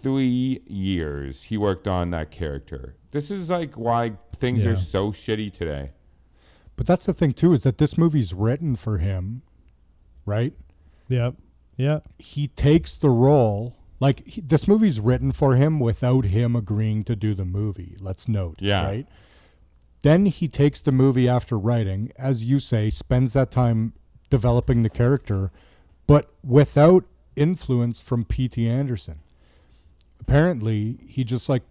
Three 0.03 0.63
years 0.67 1.43
he 1.45 1.57
worked 1.59 1.89
on 1.89 2.11
that 2.11 2.31
character. 2.31 2.95
This 3.11 3.31
is 3.31 3.51
like 3.51 3.75
why 3.75 4.13
things 4.37 4.65
Yeah. 4.65 4.73
are 4.73 4.77
so 4.77 5.11
shitty 5.13 5.53
today. 5.53 5.91
But 6.81 6.87
that's 6.87 7.05
the 7.05 7.13
thing 7.13 7.35
too 7.35 7.53
is 7.53 7.65
that 7.65 7.77
this 7.77 7.99
movie's 7.99 8.33
written 8.33 8.75
for 8.75 8.97
him, 8.97 9.43
right? 10.25 10.55
Yep. 11.09 11.35
Yeah. 11.77 11.99
He 12.19 12.49
takes 12.49 12.97
the 12.97 13.11
role 13.11 13.77
like 14.01 14.27
he, 14.27 14.41
this 14.41 14.67
movie's 14.67 14.99
written 14.99 15.31
for 15.33 15.57
him 15.57 15.79
without 15.79 16.25
him 16.25 16.57
agreeing 16.57 17.05
to 17.05 17.15
do 17.15 17.35
the 17.35 17.45
movie. 17.45 17.99
Let's 18.01 18.29
note, 18.29 18.57
Yeah. 18.63 18.83
right? 18.83 19.07
Then 20.01 20.25
he 20.25 20.49
takes 20.49 20.81
the 20.81 20.91
movie 20.91 21.29
after 21.29 21.59
writing, 21.59 22.13
as 22.17 22.45
you 22.45 22.59
say, 22.59 22.89
spends 22.89 23.35
that 23.35 23.51
time 23.51 23.93
developing 24.31 24.81
the 24.83 24.89
character, 24.89 25.53
but 26.07 26.33
without 26.43 27.05
influence 27.37 28.01
from 28.01 28.25
P.T. 28.25 28.67
Anderson. 28.67 29.19
Apparently, 30.19 30.99
he 31.07 31.25
just 31.25 31.47
like 31.51 31.65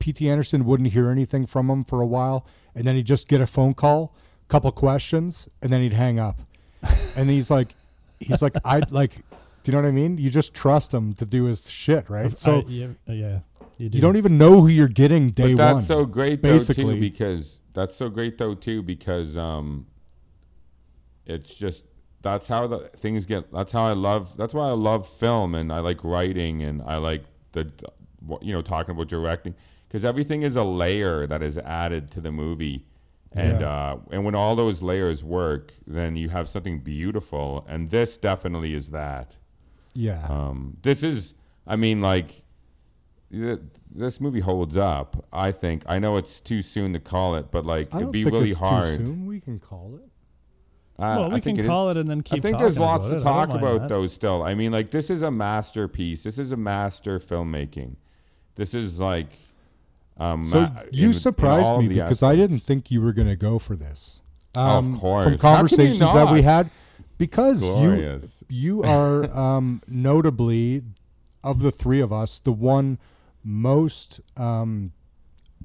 P.T. 0.00 0.28
Anderson 0.28 0.64
wouldn't 0.64 0.90
hear 0.90 1.08
anything 1.10 1.46
from 1.46 1.70
him 1.70 1.84
for 1.84 2.00
a 2.00 2.06
while, 2.06 2.44
and 2.74 2.84
then 2.86 2.96
he'd 2.96 3.06
just 3.06 3.28
get 3.28 3.40
a 3.40 3.46
phone 3.46 3.74
call, 3.74 4.14
couple 4.48 4.70
questions, 4.72 5.48
and 5.60 5.72
then 5.72 5.82
he'd 5.82 5.92
hang 5.92 6.18
up. 6.18 6.42
and 7.16 7.30
he's 7.30 7.50
like, 7.50 7.68
he's 8.18 8.42
like, 8.42 8.54
I 8.64 8.82
like, 8.90 9.16
do 9.62 9.70
you 9.70 9.72
know 9.72 9.82
what 9.82 9.88
I 9.88 9.92
mean? 9.92 10.18
You 10.18 10.30
just 10.30 10.54
trust 10.54 10.92
him 10.92 11.14
to 11.14 11.24
do 11.24 11.44
his 11.44 11.70
shit, 11.70 12.10
right? 12.10 12.36
So 12.36 12.60
I- 12.60 12.64
yeah, 12.68 12.86
uh, 13.08 13.12
yeah, 13.12 13.38
you, 13.78 13.88
do. 13.88 13.98
you 13.98 14.02
don't 14.02 14.16
even 14.16 14.38
know 14.38 14.60
who 14.60 14.68
you're 14.68 14.88
getting 14.88 15.30
day 15.30 15.54
but 15.54 15.62
that's 15.62 15.74
one. 15.74 15.82
so 15.82 16.06
great 16.06 16.42
though 16.42 16.52
basically. 16.52 16.94
too 16.94 17.00
because 17.00 17.60
that's 17.74 17.96
so 17.96 18.08
great 18.08 18.38
though 18.38 18.54
too 18.54 18.82
because 18.82 19.36
um 19.36 19.86
it's 21.26 21.54
just 21.54 21.84
that's 22.20 22.46
how 22.46 22.66
the 22.66 22.78
things 22.96 23.24
get 23.24 23.52
that's 23.52 23.72
how 23.72 23.84
i 23.86 23.92
love 23.92 24.36
that's 24.36 24.54
why 24.54 24.68
i 24.68 24.72
love 24.72 25.08
film 25.08 25.54
and 25.54 25.72
i 25.72 25.80
like 25.80 26.02
writing 26.04 26.62
and 26.62 26.82
i 26.82 26.96
like 26.96 27.24
the 27.52 27.70
you 28.40 28.52
know 28.52 28.62
talking 28.62 28.94
about 28.94 29.08
directing 29.08 29.54
because 29.92 30.06
everything 30.06 30.42
is 30.42 30.56
a 30.56 30.62
layer 30.64 31.26
that 31.26 31.42
is 31.42 31.58
added 31.58 32.10
to 32.10 32.20
the 32.22 32.32
movie 32.32 32.86
and 33.32 33.60
Yeah. 33.60 33.68
uh 33.92 33.98
and 34.10 34.24
when 34.24 34.34
all 34.34 34.56
those 34.56 34.80
layers 34.80 35.22
work 35.22 35.72
then 35.86 36.16
you 36.16 36.30
have 36.30 36.48
something 36.48 36.78
beautiful 36.80 37.66
and 37.68 37.90
this 37.90 38.16
definitely 38.16 38.74
is 38.74 38.88
that 38.88 39.36
yeah. 39.94 40.24
um, 40.30 40.78
this 40.80 41.02
is, 41.02 41.34
I 41.66 41.76
mean, 41.76 42.00
like, 42.00 42.40
th- 43.30 43.58
this 43.94 44.22
movie 44.22 44.40
holds 44.40 44.78
up. 44.78 45.26
I 45.30 45.52
think. 45.52 45.82
I 45.86 45.98
know 45.98 46.16
it's 46.16 46.40
too 46.40 46.62
soon 46.62 46.94
to 46.94 46.98
call 46.98 47.34
it, 47.34 47.50
but 47.50 47.66
like, 47.66 47.94
it'd 47.94 48.10
be 48.10 48.22
think 48.24 48.32
really 48.34 48.50
it's 48.52 48.58
hard. 48.58 48.84
too 48.98 49.04
soon. 49.04 49.26
We 49.26 49.38
can 49.38 49.58
call 49.58 49.96
it. 49.96 50.08
I- 50.98 51.16
Well, 51.18 51.28
we 51.28 51.34
I 51.34 51.40
can 51.40 51.42
think 51.42 51.58
it 51.58 51.60
is- 51.62 51.66
call 51.68 51.90
it 51.90 51.98
and 51.98 52.08
then 52.08 52.22
keep. 52.22 52.38
I 52.38 52.40
think 52.40 52.52
talking 52.54 52.64
there's 52.64 52.78
lots 52.78 53.06
to 53.08 53.16
it. 53.16 53.20
Talk 53.20 53.50
about 53.50 53.80
that. 53.82 53.88
though. 53.90 54.06
Still, 54.06 54.42
I 54.42 54.54
mean, 54.54 54.72
like, 54.72 54.90
this 54.90 55.10
is 55.10 55.20
a 55.20 55.30
masterpiece. 55.30 56.22
This 56.22 56.38
is 56.38 56.52
a 56.52 56.56
master 56.56 57.18
filmmaking. 57.18 57.96
This 58.54 58.72
is 58.72 58.98
like. 58.98 59.28
Um, 60.18 60.44
So 60.44 60.70
you 60.90 61.08
in- 61.08 61.12
in 61.14 61.18
surprised 61.20 61.66
all 61.70 61.80
me 61.82 61.88
because 61.88 62.22
I 62.22 62.36
didn't 62.36 62.60
think 62.60 62.90
you 62.90 63.00
were 63.00 63.12
going 63.12 63.28
to 63.28 63.36
go 63.36 63.58
for 63.58 63.74
this. 63.76 64.20
Oh, 64.54 64.60
of 64.78 64.84
Um, 64.84 64.98
course. 64.98 65.24
From 65.24 65.32
How 65.32 65.38
can 65.38 65.48
you 65.50 65.56
conversations 65.56 65.98
that 66.00 66.32
we 66.32 66.42
had, 66.42 66.70
because 67.18 67.62
you 67.62 67.68
Glorious. 67.70 68.44
you 68.48 68.82
are 68.82 69.30
um, 69.38 69.80
notably 69.88 70.82
of 71.42 71.60
the 71.60 71.70
three 71.72 72.00
of 72.00 72.12
us 72.12 72.38
the 72.38 72.52
one 72.52 72.98
most 73.42 74.20
um, 74.36 74.92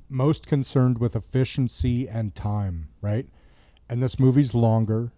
most 0.09 0.47
concerned 0.47 0.99
with 0.99 1.15
efficiency 1.15 2.07
and 2.07 2.33
time, 2.33 2.87
right? 3.01 3.27
And 3.89 4.01
this 4.01 4.17
movie's 4.19 4.53
longer, 4.55 5.11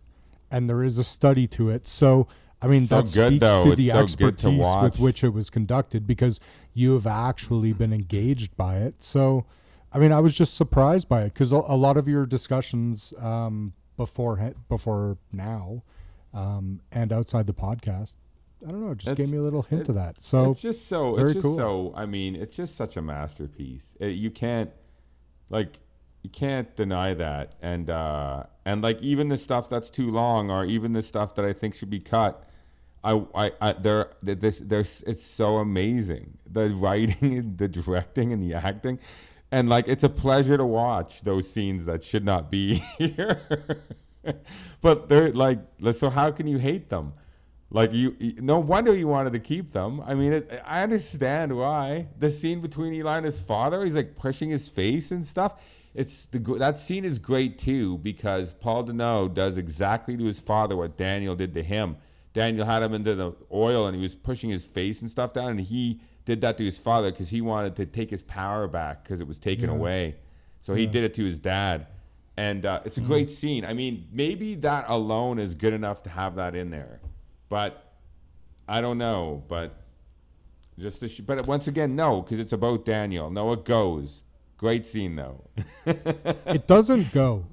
and 0.49 0.67
there 0.69 0.84
is 0.84 0.97
a 0.97 1.03
study 1.03 1.47
to 1.47 1.69
it. 1.69 1.88
So 1.88 2.27
I 2.61 2.67
mean, 2.67 2.88
So 2.88 2.97
that 3.01 3.13
good, 3.13 3.34
speaks 3.36 3.39
though. 3.39 3.63
to 3.63 3.67
It's 3.71 3.77
the 3.77 3.88
so 3.89 3.93
to 3.93 3.99
expertise 4.03 4.59
watch. 4.59 4.84
with 4.84 4.99
which 4.99 5.23
it 5.23 5.30
was 5.30 5.49
conducted 5.49 6.05
because 6.07 6.39
you 6.80 6.93
have 6.93 7.05
actually 7.07 7.73
been 7.73 7.91
engaged 7.91 8.55
by 8.55 8.77
it. 8.77 8.95
So, 9.03 9.45
I 9.91 9.99
mean, 9.99 10.11
I 10.13 10.19
was 10.21 10.34
just 10.34 10.53
surprised 10.55 11.09
by 11.09 11.23
it 11.23 11.34
because 11.34 11.51
a, 11.51 11.57
a 11.57 11.75
lot 11.75 11.97
of 11.97 12.07
your 12.07 12.25
discussions 12.25 13.13
um, 13.19 13.73
before 13.97 14.53
before 14.69 15.17
now 15.34 15.84
um, 16.34 16.80
and 16.91 17.11
outside 17.11 17.47
the 17.47 17.53
podcast, 17.53 18.13
I 18.65 18.71
don't 18.71 18.86
know, 18.86 18.93
just 18.93 19.15
gave 19.17 19.30
me 19.30 19.38
a 19.38 19.41
little 19.41 19.63
hint 19.63 19.84
it- 19.84 19.89
of 19.89 19.95
that. 19.95 20.21
So 20.21 20.51
it's 20.51 20.61
just 20.61 20.88
so 20.88 21.15
very 21.15 21.27
it's 21.32 21.34
just 21.36 21.43
cool. 21.43 21.57
so 21.57 21.93
i 21.95 22.05
mean 22.05 22.36
it's 22.36 22.55
just 22.55 22.75
such 22.77 22.97
a 22.97 23.01
masterpiece 23.01 23.95
It- 23.99 24.15
you 24.15 24.32
can't 24.32 24.69
like 25.49 25.80
you 26.23 26.30
can't 26.30 26.75
deny 26.75 27.13
that 27.13 27.55
and 27.61 27.89
uh 27.89 28.43
and 28.65 28.82
like 28.82 29.01
even 29.01 29.30
the 29.30 29.38
stuff 29.38 29.69
that's 29.69 29.89
too 29.89 30.11
long 30.11 30.51
or 30.51 30.65
even 30.65 30.91
the 30.93 31.01
stuff 31.01 31.36
that 31.36 31.45
i 31.45 31.53
think 31.53 31.73
should 31.75 31.89
be 31.89 31.99
cut 32.01 32.49
i 33.04 33.24
i, 33.36 33.52
I 33.62 33.74
there 33.74 34.12
this 34.22 34.60
there's 34.60 35.04
it's 35.08 35.26
so 35.26 35.58
amazing 35.58 36.38
the 36.50 36.70
writing 36.70 37.56
the 37.58 37.68
directing 37.68 38.34
and 38.34 38.43
the 38.43 38.54
acting 38.56 39.00
and 39.52 39.70
like 39.70 39.88
it's 39.88 40.04
a 40.04 40.10
pleasure 40.10 40.58
to 40.58 40.66
watch 40.66 41.22
those 41.22 41.50
scenes 41.50 41.86
that 41.86 42.04
should 42.04 42.26
not 42.26 42.52
be 42.52 42.76
here 42.97 43.41
but 44.82 45.10
they're 45.10 45.32
like 45.32 45.60
so 45.91 46.10
how 46.10 46.32
can 46.32 46.47
you 46.47 46.58
hate 46.58 46.89
them 46.89 47.14
like 47.72 47.93
you, 47.93 48.16
no 48.38 48.60
wonder 48.60 48.95
you 48.95 49.08
wanted 49.08 49.34
to 49.34 49.39
keep 49.39 49.74
them. 49.74 50.02
I 50.02 50.16
mean, 50.16 50.34
it, 50.34 50.62
I 50.66 50.82
understand 50.82 51.56
why. 51.56 52.08
The 52.18 52.30
scene 52.30 52.62
between 52.62 52.93
Eli 52.93 53.18
and 53.18 53.26
his 53.26 53.39
father, 53.39 53.84
he's 53.84 53.95
like 53.95 54.16
pushing 54.16 54.50
his 54.50 54.68
face 54.68 55.12
and 55.12 55.26
stuff. 55.26 55.62
It's 55.93 56.26
the 56.28 56.39
that 56.58 56.80
scene 56.80 57.06
is 57.06 57.20
great 57.20 57.58
too 57.58 57.97
because 58.00 58.54
Paul 58.54 58.84
Dano 58.84 59.28
does 59.28 59.58
exactly 59.58 60.18
to 60.18 60.24
his 60.24 60.39
father 60.39 60.76
what 60.76 60.97
Daniel 60.97 61.36
did 61.36 61.54
to 61.56 61.64
him. 61.64 61.97
Daniel 62.34 62.65
had 62.65 62.84
him 62.84 62.93
into 62.93 63.15
the 63.15 63.34
oil 63.51 63.88
and 63.88 63.95
he 63.95 64.01
was 64.01 64.15
pushing 64.15 64.49
his 64.49 64.65
face 64.65 65.01
and 65.01 65.09
stuff 65.09 65.34
down, 65.34 65.49
and 65.49 65.61
he 65.61 66.01
did 66.25 66.41
that 66.41 66.57
to 66.57 66.63
his 66.63 66.77
father 66.77 67.11
because 67.11 67.30
he 67.30 67.41
wanted 67.41 67.75
to 67.75 67.86
take 67.86 68.09
his 68.09 68.21
power 68.21 68.67
back 68.67 69.03
because 69.03 69.19
it 69.19 69.27
was 69.27 69.39
taken 69.39 69.69
away. 69.69 70.15
So 70.59 70.75
he 70.75 70.86
did 70.86 71.03
it 71.03 71.13
to 71.15 71.23
his 71.23 71.39
dad, 71.39 71.88
and 72.38 72.65
uh, 72.65 72.82
it's 72.86 72.97
a 72.97 73.01
great 73.01 73.32
scene. 73.32 73.65
I 73.65 73.73
mean, 73.73 74.07
maybe 74.11 74.55
that 74.55 74.86
alone 74.89 75.39
is 75.39 75.55
good 75.55 75.73
enough 75.73 76.03
to 76.03 76.09
have 76.09 76.36
that 76.36 76.53
in 76.53 76.69
there, 76.69 76.99
but 77.47 77.93
I 78.67 78.82
don't 78.82 78.97
know. 78.97 79.43
But 79.47 79.75
just 80.77 81.07
sh- 81.09 81.21
but 81.21 81.47
once 81.47 81.67
again, 81.67 81.95
no, 81.95 82.21
because 82.21 82.39
it's 82.39 82.53
about 82.53 82.86
Daniel. 82.86 83.30
No, 83.30 83.53
it 83.53 83.65
goes. 83.65 84.21
Great 84.57 84.86
scene 84.86 85.15
though. 85.15 85.45
it 85.86 86.67
doesn't 86.67 87.11
go. 87.11 87.45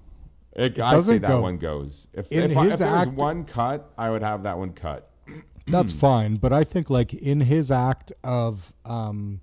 It, 0.57 0.81
I 0.81 0.99
say 1.03 1.19
that 1.19 1.29
go. 1.29 1.43
one 1.43 1.59
goes. 1.59 2.09
If, 2.15 2.33
In 2.33 2.51
if, 2.51 2.57
I, 2.57 2.67
if 2.69 2.79
there 2.79 2.91
was 2.91 3.09
one 3.09 3.45
cut, 3.45 3.93
I 3.99 4.11
would 4.11 4.23
have 4.23 4.45
that 4.45 4.57
one 4.57 4.73
cut. 4.73 5.11
That's 5.67 5.93
fine, 5.93 6.37
but 6.37 6.53
I 6.53 6.65
think 6.65 6.89
like 6.89 7.13
in 7.13 7.43
his 7.43 7.71
act 7.71 8.13
of 8.25 8.73
um 8.85 9.41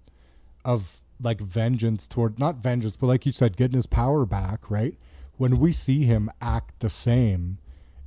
of 0.65 1.01
like 1.21 1.39
vengeance 1.39 2.07
toward 2.07 2.39
not 2.39 2.55
vengeance, 2.55 2.97
but 2.97 3.07
like 3.07 3.25
you 3.25 3.31
said, 3.31 3.57
getting 3.57 3.75
his 3.75 3.85
power 3.85 4.25
back, 4.25 4.71
right? 4.71 4.97
When 5.37 5.59
we 5.59 5.71
see 5.71 6.03
him 6.03 6.31
act 6.41 6.79
the 6.79 6.89
same, 6.89 7.59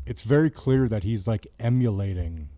it's 0.05 0.23
very 0.23 0.51
clear 0.51 0.89
that 0.89 1.05
he's 1.05 1.29
like 1.29 1.47
emulating 1.61 2.49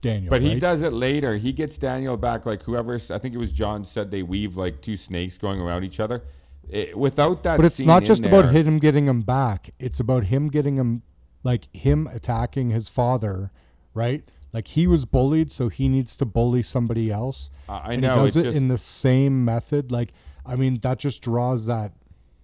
Daniel. 0.00 0.30
But 0.30 0.42
he 0.42 0.58
does 0.58 0.82
it 0.82 0.92
later. 0.92 1.36
He 1.36 1.52
gets 1.52 1.76
Daniel 1.76 2.16
back. 2.16 2.46
Like 2.46 2.62
whoever, 2.62 2.94
I 2.94 3.18
think 3.18 3.34
it 3.34 3.38
was 3.38 3.52
John 3.52 3.84
said 3.84 4.10
they 4.10 4.22
weave 4.22 4.56
like 4.56 4.80
two 4.80 4.96
snakes 4.96 5.36
going 5.36 5.60
around 5.60 5.84
each 5.84 6.00
other. 6.00 6.22
It, 6.68 6.98
without 6.98 7.42
that, 7.44 7.56
But 7.58 7.66
it's 7.66 7.80
not 7.80 8.04
just 8.04 8.24
about 8.26 8.52
him 8.52 8.78
getting 8.78 9.06
him 9.06 9.22
back. 9.22 9.70
It's 9.78 10.00
about 10.00 10.24
him 10.24 10.48
getting 10.48 10.76
him, 10.76 11.02
like 11.44 11.74
him 11.74 12.08
attacking 12.12 12.70
his 12.70 12.88
father, 12.88 13.52
right? 13.94 14.24
Like 14.52 14.68
he 14.68 14.86
was 14.86 15.04
bullied, 15.04 15.52
so 15.52 15.68
he 15.68 15.88
needs 15.88 16.16
to 16.16 16.24
bully 16.24 16.62
somebody 16.62 17.10
else. 17.10 17.50
I- 17.68 17.96
know, 17.96 18.20
He 18.20 18.26
does 18.26 18.36
it 18.36 18.42
just- 18.44 18.56
in 18.56 18.68
the 18.68 18.78
same 18.78 19.44
method. 19.44 19.92
Like, 19.92 20.12
I 20.44 20.56
mean, 20.56 20.78
that 20.80 20.98
just 20.98 21.22
draws 21.22 21.66
that 21.66 21.92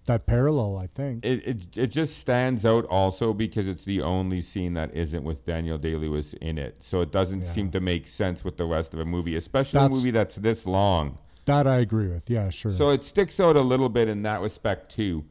that 0.07 0.27
parallel. 0.27 0.77
I 0.77 0.89
think. 0.89 1.25
It, 1.25 1.47
it 1.47 1.79
it 1.79 1.87
just 1.89 2.19
stands 2.19 2.67
out 2.67 2.85
also 2.87 3.33
because 3.33 3.69
it's 3.69 3.85
the 3.85 4.03
only 4.03 4.41
scene 4.41 4.75
that 4.75 4.95
isn't 4.95 5.23
with 5.23 5.45
Daniel 5.45 5.79
Day 5.79 5.95
Lewis 5.95 6.33
in 6.35 6.59
it. 6.59 6.83
So 6.83 7.01
it 7.03 7.13
doesn't 7.13 7.43
seem 7.45 7.71
to 7.71 7.81
make 7.81 8.09
sense 8.09 8.45
with 8.45 8.57
the 8.57 8.67
rest 8.67 8.95
of 8.95 9.01
a 9.01 9.05
movie, 9.05 9.37
especially 9.37 9.79
a 9.81 9.89
movie 9.89 10.11
that's 10.11 10.37
this 10.37 10.67
long. 10.67 11.19
That 11.47 11.67
I 11.67 11.77
agree 11.79 12.09
with. 12.09 12.31
Yeah, 12.31 12.51
sure. 12.51 12.71
So 12.71 12.91
it 12.91 13.05
sticks 13.05 13.41
out 13.41 13.57
a 13.57 13.61
little 13.61 13.89
bit 13.89 14.09
in 14.09 14.23
that 14.23 14.41
respect 14.41 14.93
too. 14.93 15.25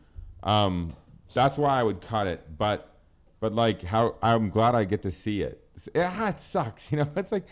Um, 0.43 0.93
that's 1.33 1.57
why 1.57 1.79
I 1.79 1.83
would 1.83 2.01
cut 2.01 2.27
it. 2.27 2.57
But 2.57 2.87
but 3.39 3.53
like 3.53 3.81
how 3.81 4.15
I'm 4.21 4.49
glad 4.49 4.75
I 4.75 4.83
get 4.83 5.01
to 5.03 5.11
see 5.11 5.41
it. 5.41 5.63
Yeah, 5.95 6.29
it 6.29 6.39
sucks. 6.39 6.91
You 6.91 6.99
know, 6.99 7.09
it's 7.15 7.31
like 7.31 7.45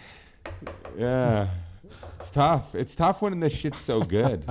yeah, 0.98 1.50
it's 2.18 2.30
tough. 2.32 2.76
It's 2.76 2.96
tough 2.96 3.22
when 3.22 3.40
the 3.40 3.50
shit's 3.50 3.82
so 3.82 4.02
good. 4.02 4.46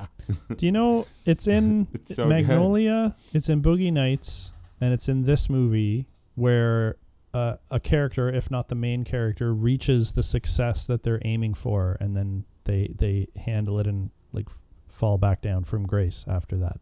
Do 0.56 0.66
you 0.66 0.72
know 0.72 1.06
it's 1.24 1.46
in 1.48 1.88
It's 1.94 2.14
so 2.16 2.24
good. 2.24 2.28
Magnolia? 2.30 3.16
It's 3.32 3.48
in 3.48 3.62
Boogie 3.62 3.92
Nights, 3.92 4.52
and 4.80 4.92
it's 4.92 5.08
in 5.08 5.24
this 5.24 5.48
movie 5.48 6.06
where 6.34 6.96
uh, 7.34 7.56
a 7.70 7.80
character, 7.80 8.28
if 8.28 8.50
not 8.50 8.68
the 8.68 8.74
main 8.74 9.04
character, 9.04 9.52
reaches 9.54 10.12
the 10.12 10.22
success 10.22 10.86
that 10.86 11.02
they're 11.02 11.20
aiming 11.24 11.54
for, 11.54 11.96
and 12.00 12.16
then 12.16 12.44
they 12.68 12.92
they 12.96 13.26
handle 13.36 13.80
it 13.80 13.86
and 13.88 14.10
like 14.32 14.48
fall 14.88 15.18
back 15.18 15.40
down 15.40 15.64
from 15.64 15.86
grace 15.86 16.24
after 16.28 16.56
that. 16.58 16.78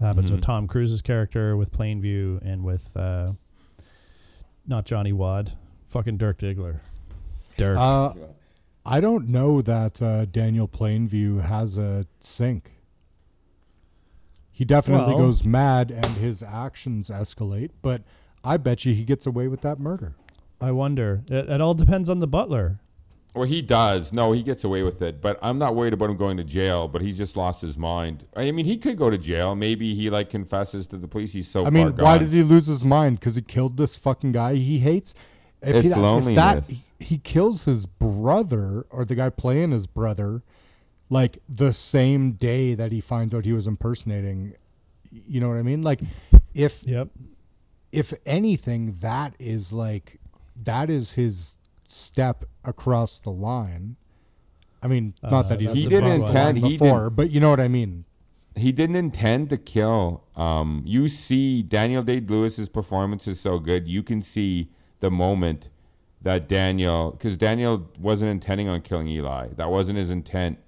That 0.00 0.06
happens 0.08 0.30
with 0.32 0.40
Mhm. 0.40 0.44
Tom 0.44 0.66
Cruise's 0.66 1.00
character, 1.00 1.56
with 1.56 1.72
Plainview, 1.72 2.40
and 2.44 2.64
with 2.64 2.94
uh, 2.96 3.32
not 4.66 4.84
Johnny 4.84 5.12
Wad, 5.12 5.52
fucking 5.86 6.16
Dirk 6.18 6.38
Diggler. 6.38 6.80
Dirk. 7.56 7.78
uh, 7.78 8.12
I 8.84 9.00
don't 9.00 9.28
know 9.28 9.62
that 9.62 10.02
uh, 10.02 10.24
Daniel 10.24 10.66
Plainview 10.66 11.42
has 11.42 11.78
a 11.78 12.06
sink. 12.20 12.72
He 14.50 14.64
definitely 14.64 15.14
Well- 15.14 15.26
goes 15.26 15.44
mad 15.44 15.90
and 15.90 16.06
his 16.16 16.42
actions 16.42 17.08
escalate, 17.08 17.70
but 17.80 18.02
I 18.44 18.56
bet 18.56 18.84
you 18.84 18.92
he 18.94 19.04
gets 19.04 19.26
away 19.26 19.46
with 19.48 19.60
that 19.62 19.78
murder. 19.78 20.14
I 20.60 20.72
wonder. 20.72 21.22
It, 21.28 21.48
it 21.48 21.60
all 21.60 21.74
depends 21.74 22.10
on 22.10 22.18
the 22.18 22.26
butler. 22.26 22.80
Well, 23.34 23.44
he 23.44 23.62
does. 23.62 24.12
No, 24.12 24.32
he 24.32 24.42
gets 24.42 24.64
away 24.64 24.82
with 24.82 25.00
it. 25.00 25.22
But 25.22 25.38
I'm 25.42 25.56
not 25.56 25.74
worried 25.74 25.94
about 25.94 26.10
him 26.10 26.16
going 26.16 26.36
to 26.36 26.44
jail. 26.44 26.86
But 26.86 27.00
he's 27.00 27.16
just 27.16 27.36
lost 27.36 27.62
his 27.62 27.78
mind. 27.78 28.26
I 28.36 28.50
mean, 28.50 28.66
he 28.66 28.76
could 28.76 28.98
go 28.98 29.08
to 29.08 29.16
jail. 29.16 29.54
Maybe 29.54 29.94
he 29.94 30.10
like 30.10 30.28
confesses 30.28 30.86
to 30.88 30.98
the 30.98 31.08
police. 31.08 31.32
He's 31.32 31.48
so 31.48 31.64
I 31.64 31.70
mean, 31.70 31.94
far 31.94 32.04
why 32.04 32.18
gone. 32.18 32.24
did 32.28 32.32
he 32.34 32.42
lose 32.42 32.66
his 32.66 32.84
mind? 32.84 33.20
Because 33.20 33.36
he 33.36 33.42
killed 33.42 33.76
this 33.78 33.96
fucking 33.96 34.32
guy 34.32 34.56
he 34.56 34.80
hates. 34.80 35.14
If 35.62 35.76
It's 35.76 35.94
he, 35.94 36.00
If 36.00 36.34
that 36.34 36.70
he 36.98 37.18
kills 37.18 37.64
his 37.64 37.86
brother 37.86 38.84
or 38.90 39.04
the 39.04 39.14
guy 39.14 39.30
playing 39.30 39.70
his 39.70 39.86
brother, 39.86 40.42
like 41.08 41.38
the 41.48 41.72
same 41.72 42.32
day 42.32 42.74
that 42.74 42.90
he 42.92 43.00
finds 43.00 43.32
out 43.32 43.44
he 43.44 43.52
was 43.52 43.66
impersonating, 43.66 44.54
you 45.10 45.40
know 45.40 45.48
what 45.48 45.56
I 45.58 45.62
mean? 45.62 45.82
Like, 45.82 46.00
if 46.54 46.82
Yep. 46.84 47.08
if 47.92 48.12
anything, 48.26 48.96
that 49.00 49.34
is 49.38 49.72
like 49.72 50.18
that 50.64 50.90
is 50.90 51.12
his 51.12 51.56
step 51.84 52.44
across 52.64 53.18
the 53.18 53.30
line. 53.30 53.96
I 54.82 54.88
mean, 54.88 55.14
Uh, 55.22 55.30
not 55.30 55.48
that 55.48 55.60
he, 55.60 55.66
He 55.68 55.84
didn't 55.86 55.90
big 55.90 56.00
crossed 56.02 56.22
one. 56.24 56.32
the 56.32 56.38
line 56.38 56.48
intend- 56.56 56.58
he 56.72 56.78
before, 56.78 57.00
didn't- 57.04 57.16
but 57.16 57.30
you 57.30 57.40
know 57.40 57.50
what 57.50 57.60
I 57.60 57.68
mean. 57.68 58.04
he 58.56 58.70
didn't 58.72 58.96
intend 58.96 59.48
to 59.50 59.56
kill. 59.56 60.22
Um, 60.36 60.82
you 60.84 61.08
see 61.08 61.62
Daniel 61.62 62.02
Day 62.02 62.20
Lewis's 62.20 62.68
performance 62.68 63.26
is 63.28 63.40
so 63.40 63.58
good. 63.58 63.88
You 63.88 64.02
can 64.02 64.20
see 64.22 64.68
the 65.00 65.10
moment 65.10 65.68
that 66.20 66.48
Daniel, 66.48 67.12
because 67.12 67.36
Daniel 67.36 67.88
wasn't 68.00 68.30
intending 68.30 68.68
on 68.68 68.80
killing 68.82 69.08
Eli. 69.08 69.48
That 69.56 69.70
wasn't 69.70 69.98
his 69.98 70.10
intent. 70.10 70.58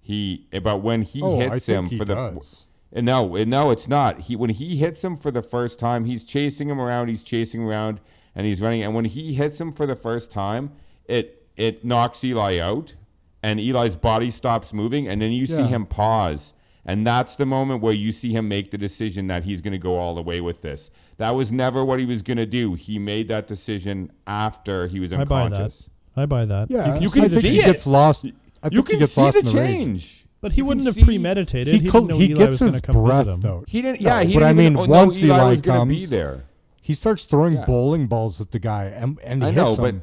He, 0.00 0.46
but 0.62 0.82
when 0.82 1.02
he 1.02 1.20
oh, 1.22 1.38
hits 1.38 1.52
I 1.52 1.58
think 1.58 1.78
him 1.78 1.86
he 1.86 1.98
for 1.98 2.04
the, 2.04 2.14
does. 2.14 2.66
and 2.92 3.04
no, 3.06 3.36
and 3.36 3.50
no, 3.50 3.70
it's 3.70 3.86
not. 3.88 4.20
He 4.20 4.36
when 4.36 4.50
he 4.50 4.76
hits 4.76 5.02
him 5.04 5.16
for 5.16 5.30
the 5.30 5.42
first 5.42 5.78
time, 5.78 6.04
he's 6.04 6.24
chasing 6.24 6.68
him 6.68 6.80
around. 6.80 7.08
He's 7.08 7.22
chasing 7.22 7.62
around, 7.62 8.00
and 8.34 8.46
he's 8.46 8.60
running. 8.62 8.82
And 8.82 8.94
when 8.94 9.04
he 9.04 9.34
hits 9.34 9.60
him 9.60 9.70
for 9.72 9.86
the 9.86 9.94
first 9.94 10.30
time, 10.32 10.72
it 11.06 11.46
it 11.56 11.84
knocks 11.84 12.22
Eli 12.24 12.58
out, 12.58 12.94
and 13.42 13.60
Eli's 13.60 13.96
body 13.96 14.30
stops 14.30 14.72
moving, 14.72 15.08
and 15.08 15.20
then 15.20 15.32
you 15.32 15.46
see 15.46 15.62
him 15.64 15.84
pause, 15.86 16.54
and 16.86 17.06
that's 17.06 17.36
the 17.36 17.44
moment 17.46 17.82
where 17.82 17.92
you 17.92 18.12
see 18.12 18.32
him 18.32 18.48
make 18.48 18.70
the 18.70 18.78
decision 18.78 19.26
that 19.26 19.44
he's 19.44 19.60
going 19.60 19.72
to 19.72 19.78
go 19.78 19.98
all 19.98 20.14
the 20.14 20.22
way 20.22 20.40
with 20.40 20.62
this. 20.62 20.90
That 21.18 21.30
was 21.30 21.52
never 21.52 21.84
what 21.84 22.00
he 22.00 22.06
was 22.06 22.22
going 22.22 22.38
to 22.38 22.46
do. 22.46 22.74
He 22.74 22.98
made 22.98 23.28
that 23.28 23.46
decision 23.46 24.10
after 24.26 24.86
he 24.86 25.00
was 25.00 25.12
unconscious. 25.12 25.88
I 26.16 26.22
buy 26.22 26.22
that. 26.22 26.22
I 26.22 26.26
buy 26.26 26.44
that. 26.46 26.70
Yeah, 26.70 26.86
you 26.98 27.08
I 27.08 27.12
can 27.12 27.28
think 27.28 27.28
see 27.42 27.48
it. 27.48 27.54
he 27.54 27.60
gets 27.62 27.86
lost. 27.86 28.24
I 28.62 28.68
think 28.68 28.72
You 28.72 28.80
he 28.80 28.86
can 28.86 28.98
gets 29.00 29.12
see 29.12 29.20
lost 29.20 29.34
the 29.34 29.38
in 29.40 29.44
the 29.46 29.52
change. 29.52 30.26
But 30.40 30.52
he 30.52 30.58
You 30.58 30.64
wouldn't 30.64 30.86
have 30.86 30.94
see- 30.94 31.04
premeditated. 31.04 31.74
He, 31.74 31.80
He, 31.80 31.88
col- 31.90 32.00
didn't 32.02 32.10
know 32.12 32.18
he 32.18 32.30
Eli 32.32 32.38
gets 32.46 32.60
was 32.60 32.72
his 32.72 32.80
come 32.80 33.02
breath 33.02 33.18
visit 33.26 33.32
him. 33.34 33.40
though. 33.42 33.64
He 33.68 33.82
didn't. 33.82 34.00
No, 34.00 34.08
Yeah, 34.08 34.22
he 34.22 34.32
but 34.34 34.42
I 34.42 34.46
didn't 34.48 34.56
mean, 34.56 34.72
even 34.78 34.90
know 34.90 35.04
once 35.04 35.22
Eli, 35.22 35.34
Eli 35.36 35.50
was 35.50 35.60
going 35.60 35.88
be 35.88 35.96
comes- 35.98 36.10
there. 36.10 36.44
He 36.80 36.94
starts 36.94 37.24
throwing 37.26 37.54
Yeah. 37.56 37.64
bowling 37.66 38.06
balls 38.06 38.40
at 38.40 38.50
the 38.52 38.58
guy, 38.58 38.84
and, 38.86 39.18
and 39.22 39.42
he 39.42 39.48
I 39.50 39.52
know, 39.52 39.66
hits 39.66 39.76
but 39.76 39.94
him. 39.94 40.02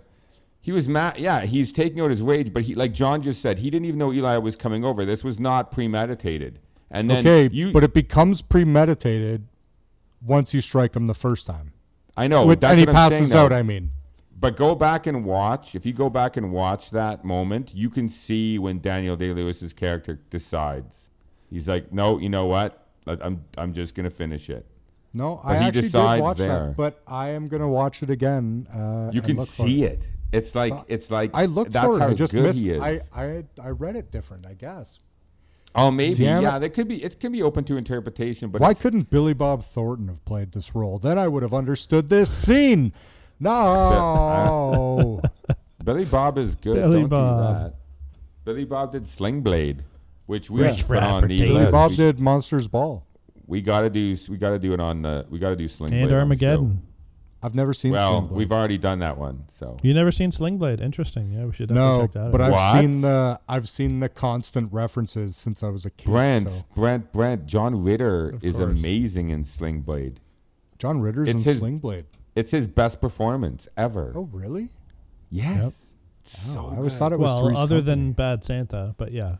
He 0.68 0.74
was 0.74 0.90
mad. 0.90 1.18
Yeah, 1.18 1.46
he's 1.46 1.72
taking 1.72 2.02
out 2.02 2.10
his 2.10 2.22
rage, 2.22 2.52
but 2.52 2.64
he, 2.64 2.76
like 2.76 2.92
John 2.92 3.22
just 3.22 3.42
said, 3.42 3.58
he 3.58 3.70
didn't 3.70 3.86
even 3.86 3.98
know 4.00 4.12
Eli 4.12 4.36
was 4.36 4.58
coming 4.58 4.84
over. 4.84 5.06
This 5.06 5.24
was 5.24 5.40
not 5.40 5.72
premeditated. 5.72 6.60
And 6.92 7.10
then 7.10 7.26
okay, 7.26 7.48
you, 7.56 7.72
but 7.72 7.86
it 7.86 7.94
becomes 7.94 8.42
premeditated 8.42 9.48
once 10.22 10.54
you 10.54 10.60
strike 10.60 10.94
him 10.94 11.08
the 11.08 11.14
first 11.14 11.48
time. 11.48 11.72
I 12.18 12.28
know, 12.28 12.46
With- 12.46 12.60
that's 12.60 12.72
and 12.72 12.80
he 12.82 12.86
passes 12.86 13.34
out. 13.34 13.54
I 13.54 13.64
mean, 13.64 13.92
But 14.38 14.58
go 14.58 14.76
back 14.76 15.08
and 15.08 15.24
watch. 15.24 15.74
If 15.74 15.86
you 15.86 15.94
go 15.94 16.10
back 16.10 16.36
and 16.36 16.52
watch 16.52 16.90
that 16.92 17.24
moment, 17.24 17.74
you 17.74 17.90
can 17.90 18.10
see 18.10 18.60
when 18.60 18.82
Daniel 18.82 19.16
Day 19.16 19.32
Lewis's 19.32 19.72
character 19.72 20.20
decides. 20.30 21.08
He's 21.50 21.70
like, 21.70 21.94
no, 21.94 22.18
you 22.20 22.28
know 22.28 22.46
what? 22.48 22.88
I'm 23.08 23.46
I'm 23.58 23.72
just 23.72 23.96
gonna 23.96 24.10
finish 24.10 24.50
it. 24.50 24.66
no, 25.14 25.40
But 25.42 25.50
I 25.50 25.56
actually 25.56 25.82
decides 25.84 26.18
did 26.18 26.24
watch 26.24 26.38
there. 26.40 26.48
that, 26.68 26.76
but 26.76 27.02
I 27.08 27.30
am 27.30 27.48
gonna 27.48 27.70
watch 27.70 28.04
it 28.04 28.10
again. 28.10 28.68
Uh, 28.70 29.12
You 29.14 29.22
can 29.22 29.40
see 29.46 29.86
it. 29.86 30.06
It's 30.32 30.54
like 30.56 30.74
it's 30.88 31.10
like 31.12 31.32
I 31.34 31.46
looked 31.46 31.72
that's 31.72 31.86
for 31.86 31.98
it. 31.98 32.02
how 32.02 32.08
I 32.10 32.14
just 32.14 32.34
good 32.34 32.44
missed. 32.44 32.60
he 32.60 32.72
is. 32.72 32.82
I, 32.82 33.00
I 33.16 33.44
I 33.62 33.70
read 33.70 33.96
it 33.96 34.12
different. 34.12 34.46
I 34.46 34.54
guess. 34.54 35.00
oh, 35.76 35.90
maybe 35.92 36.16
Damn 36.16 36.40
it. 36.40 36.44
yeah. 36.44 36.60
That 36.60 36.72
could 36.72 36.88
be. 36.88 37.04
It 37.04 37.20
can 37.20 37.32
be 37.32 37.42
open 37.44 37.64
to 37.66 37.78
interpretation. 37.78 38.50
But 38.50 38.62
Why 38.62 38.74
couldn't 38.74 39.10
Billy 39.10 39.34
Bob 39.34 39.64
Thornton 39.64 40.08
have 40.10 40.24
played 40.26 40.52
this 40.52 40.76
role? 40.76 41.00
Then 41.00 41.18
I 41.18 41.28
would 41.28 41.44
have 41.44 41.54
understood 41.54 42.10
this 42.10 42.30
scene. 42.30 42.92
No. 43.40 45.22
Billy 45.84 46.06
Bob 46.06 46.38
is 46.38 46.56
good. 46.56 46.76
Billy 46.76 47.02
Don't 47.02 47.10
Bob. 47.10 47.38
do 47.38 47.64
that. 47.64 47.76
Billy 48.44 48.66
Bob 48.66 48.92
did 48.92 49.08
Sling 49.08 49.42
Blade, 49.42 49.84
which 50.26 50.50
we 50.50 50.62
Yeah. 50.62 50.70
should 50.72 50.80
put 50.80 50.88
Frat 50.88 51.04
on 51.04 51.28
the. 51.28 51.40
Billy. 51.40 51.72
Bob 51.72 51.92
we, 51.92 51.98
did 51.98 52.20
Monsters 52.20 52.68
Ball. 52.68 53.06
we 53.46 53.62
gotta 53.62 53.90
do. 53.90 54.18
We 54.30 54.38
gotta 54.38 54.60
do 54.60 54.74
it 54.74 54.80
on 54.80 55.02
the. 55.04 55.26
We 55.30 55.40
gotta 55.40 55.56
do 55.56 55.68
Sling 55.68 55.94
And 55.94 56.10
Blade. 56.10 56.18
on 56.20 56.30
the 56.30 56.38
show. 56.38 56.48
Armageddon. 56.48 56.82
I've 57.48 57.56
never 57.56 57.74
seen. 57.74 57.94
Well, 57.94 58.18
Sling 58.20 58.28
Blade. 58.28 58.38
we've 58.38 58.52
already 58.52 58.78
done 58.78 59.00
that 59.00 59.18
one. 59.18 59.46
So 59.48 59.78
You 59.82 59.94
never 59.94 60.12
seen 60.12 60.30
Sling 60.32 60.58
Blade? 60.58 60.82
Interesting. 60.82 61.32
Yeah, 61.32 61.46
we 61.46 61.54
should 61.54 61.70
definitely 61.70 61.98
no, 61.98 62.04
check 62.04 62.12
that 62.12 62.20
out. 62.26 62.32
but 62.34 62.42
out. 62.42 62.46
I've 62.48 62.54
What? 62.54 62.82
seen 62.82 63.02
the 63.02 63.40
I've 63.48 63.70
seen 63.70 64.00
the 64.02 64.10
constant 64.10 64.72
references 64.74 65.36
since 65.36 65.64
I 65.64 65.70
was 65.70 65.86
a 65.86 65.90
kid. 65.90 66.06
Brent, 66.12 66.50
so- 66.52 66.62
Brent, 66.76 67.12
Brent. 67.14 67.46
John 67.46 67.84
Ritter 67.84 68.26
Of 68.36 68.44
is 68.44 68.58
course. 68.58 68.80
amazing 68.80 69.30
in 69.30 69.44
Sling 69.46 69.82
Blade. 69.82 70.20
John 70.78 71.00
Ritter's 71.02 71.30
It's 71.30 71.38
in 71.40 71.44
his- 71.44 71.58
Sling 71.60 71.80
Blade. 71.80 72.06
It's 72.36 72.52
his 72.52 72.68
best 72.68 73.02
performance 73.02 73.68
ever. 73.76 74.12
Oh, 74.16 74.30
really? 74.32 74.70
yes. 75.32 75.94
It's 76.22 76.38
so 76.38 76.60
Oh, 76.60 76.74
I 76.74 76.78
always 76.78 76.94
thought 76.98 77.12
it 77.14 77.20
was 77.20 77.28
well, 77.30 77.46
Three's 77.46 77.58
other 77.58 77.76
Company. 77.78 77.82
than 78.04 78.12
Bad 78.12 78.44
Santa, 78.44 78.94
but 78.98 79.12
yeah. 79.12 79.38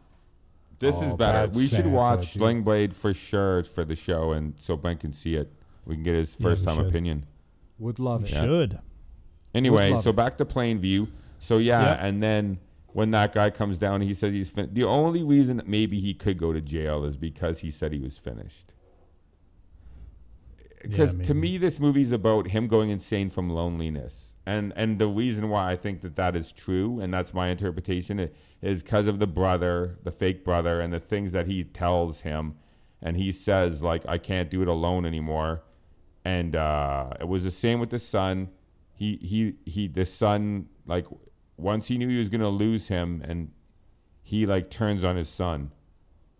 This 0.80 0.96
is 1.02 1.12
Oh, 1.12 1.18
better. 1.18 1.48
Bad 1.48 1.56
We 1.56 1.64
should 1.64 1.78
Santa, 1.78 1.90
watch 1.90 2.20
dude. 2.20 2.30
Sling 2.42 2.62
Blade 2.64 2.94
for 2.94 3.14
sure 3.14 3.64
for 3.64 3.84
the 3.84 3.96
show, 3.96 4.32
and 4.32 4.54
so 4.60 4.78
Brent 4.78 5.00
can 5.02 5.12
see 5.12 5.36
it. 5.36 5.52
We 5.86 5.96
can 5.96 6.04
get 6.04 6.16
his 6.16 6.36
Yeah, 6.40 6.44
first 6.44 6.64
time 6.66 6.78
should. 6.78 6.86
opinion. 6.88 7.26
Would 7.80 8.00
love 8.00 8.22
We 8.22 8.28
it. 8.28 8.32
should. 8.32 8.80
Anyway, 9.54 9.96
so 9.98 10.10
it. 10.12 10.16
back 10.16 10.38
to 10.38 10.46
Plainview. 10.46 11.08
So 11.40 11.58
yeah, 11.58 11.92
Yep. 11.92 12.00
and 12.02 12.22
then 12.22 12.60
when 12.94 13.12
that 13.12 13.34
guy 13.34 13.50
comes 13.50 13.78
down, 13.78 14.02
he 14.02 14.14
says 14.14 14.34
he's 14.34 14.50
fin- 14.50 14.70
the 14.74 14.84
only 14.84 15.24
reason 15.24 15.58
that 15.58 15.68
maybe 15.68 16.00
he 16.00 16.14
could 16.14 16.38
go 16.38 16.52
to 16.54 16.62
jail 16.62 17.04
is 17.06 17.16
because 17.18 17.60
he 17.60 17.70
said 17.72 17.92
he 17.92 18.00
was 18.00 18.18
finished. 18.18 18.74
Because 20.82 21.16
to 21.16 21.34
me, 21.34 21.58
this 21.58 21.80
movie's 21.80 22.12
about 22.12 22.48
him 22.50 22.68
going 22.68 22.90
insane 22.90 23.30
from 23.30 23.50
loneliness, 23.50 24.36
and 24.46 24.72
and 24.76 25.00
the 25.00 25.08
reason 25.08 25.50
why 25.50 25.72
I 25.72 25.76
think 25.76 26.02
that 26.02 26.16
that 26.16 26.36
is 26.36 26.52
true, 26.52 27.00
and 27.00 27.12
that's 27.14 27.34
my 27.34 27.48
interpretation, 27.50 28.30
is 28.62 28.84
because 28.84 29.08
of 29.08 29.18
the 29.20 29.28
brother, 29.28 29.98
the 30.04 30.12
fake 30.12 30.46
brother, 30.46 30.80
and 30.80 30.94
the 30.94 31.00
things 31.00 31.32
that 31.32 31.48
he 31.48 31.64
tells 31.64 32.22
him, 32.22 32.56
and 33.02 33.18
he 33.18 33.32
says 33.32 33.82
like, 33.82 34.06
"I 34.08 34.18
can't 34.20 34.52
do 34.52 34.62
it 34.62 34.68
alone 34.68 35.06
anymore," 35.06 35.64
and 36.28 36.58
uh, 36.58 37.12
it 37.22 37.28
was 37.28 37.46
the 37.46 37.52
same 37.52 37.80
with 37.80 37.90
the 37.90 38.00
son. 38.00 38.50
He 38.96 39.16
he 39.22 39.54
he, 39.66 39.88
the 39.88 40.06
son 40.06 40.68
like 40.86 41.06
once 41.56 41.88
he 41.88 41.98
knew 41.98 42.10
he 42.10 42.18
was 42.18 42.28
gonna 42.28 42.50
lose 42.50 42.90
him, 42.90 43.24
and 43.26 43.50
he 44.24 44.46
like 44.46 44.70
turns 44.70 45.06
on 45.06 45.16
his 45.16 45.30
son, 45.30 45.72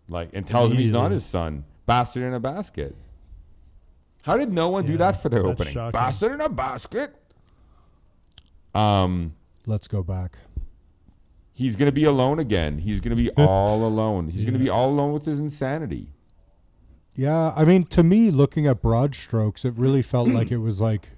like 0.06 0.28
and 0.34 0.46
tells 0.46 0.72
him 0.72 0.76
he's 0.76 0.90
not 0.90 1.10
his 1.10 1.24
son, 1.24 1.64
bastard 1.86 2.24
in 2.24 2.34
a 2.34 2.40
basket. 2.40 2.94
How 4.22 4.36
did 4.36 4.52
no 4.52 4.68
one 4.68 4.84
do 4.84 4.98
that 4.98 5.22
for 5.22 5.30
their 5.30 5.46
opening? 5.46 5.72
shocking. 5.72 5.98
Bastard 5.98 6.32
in 6.32 6.42
a 6.42 6.50
basket. 6.50 7.14
Um, 8.74 9.34
Let's 9.64 9.88
go 9.88 10.02
back. 10.02 10.36
he's 11.54 11.76
gonna 11.76 11.92
be 11.92 12.04
alone 12.04 12.40
again. 12.40 12.76
He's 12.76 13.00
gonna 13.00 13.16
be 13.16 13.30
all 13.30 13.86
alone. 13.90 14.28
He's 14.28 14.44
gonna 14.44 14.58
be 14.58 14.68
all 14.68 14.90
alone 14.90 15.14
with 15.14 15.24
his 15.24 15.38
insanity. 15.38 16.08
Yeah, 17.18 17.52
I 17.56 17.64
mean, 17.64 17.82
to 17.86 18.04
me, 18.04 18.30
looking 18.30 18.68
at 18.68 18.80
broad 18.80 19.12
strokes, 19.16 19.64
it 19.64 19.74
really 19.76 20.02
felt 20.02 20.28
like 20.38 20.52
it 20.52 20.58
was 20.58 20.80
like 20.80 21.08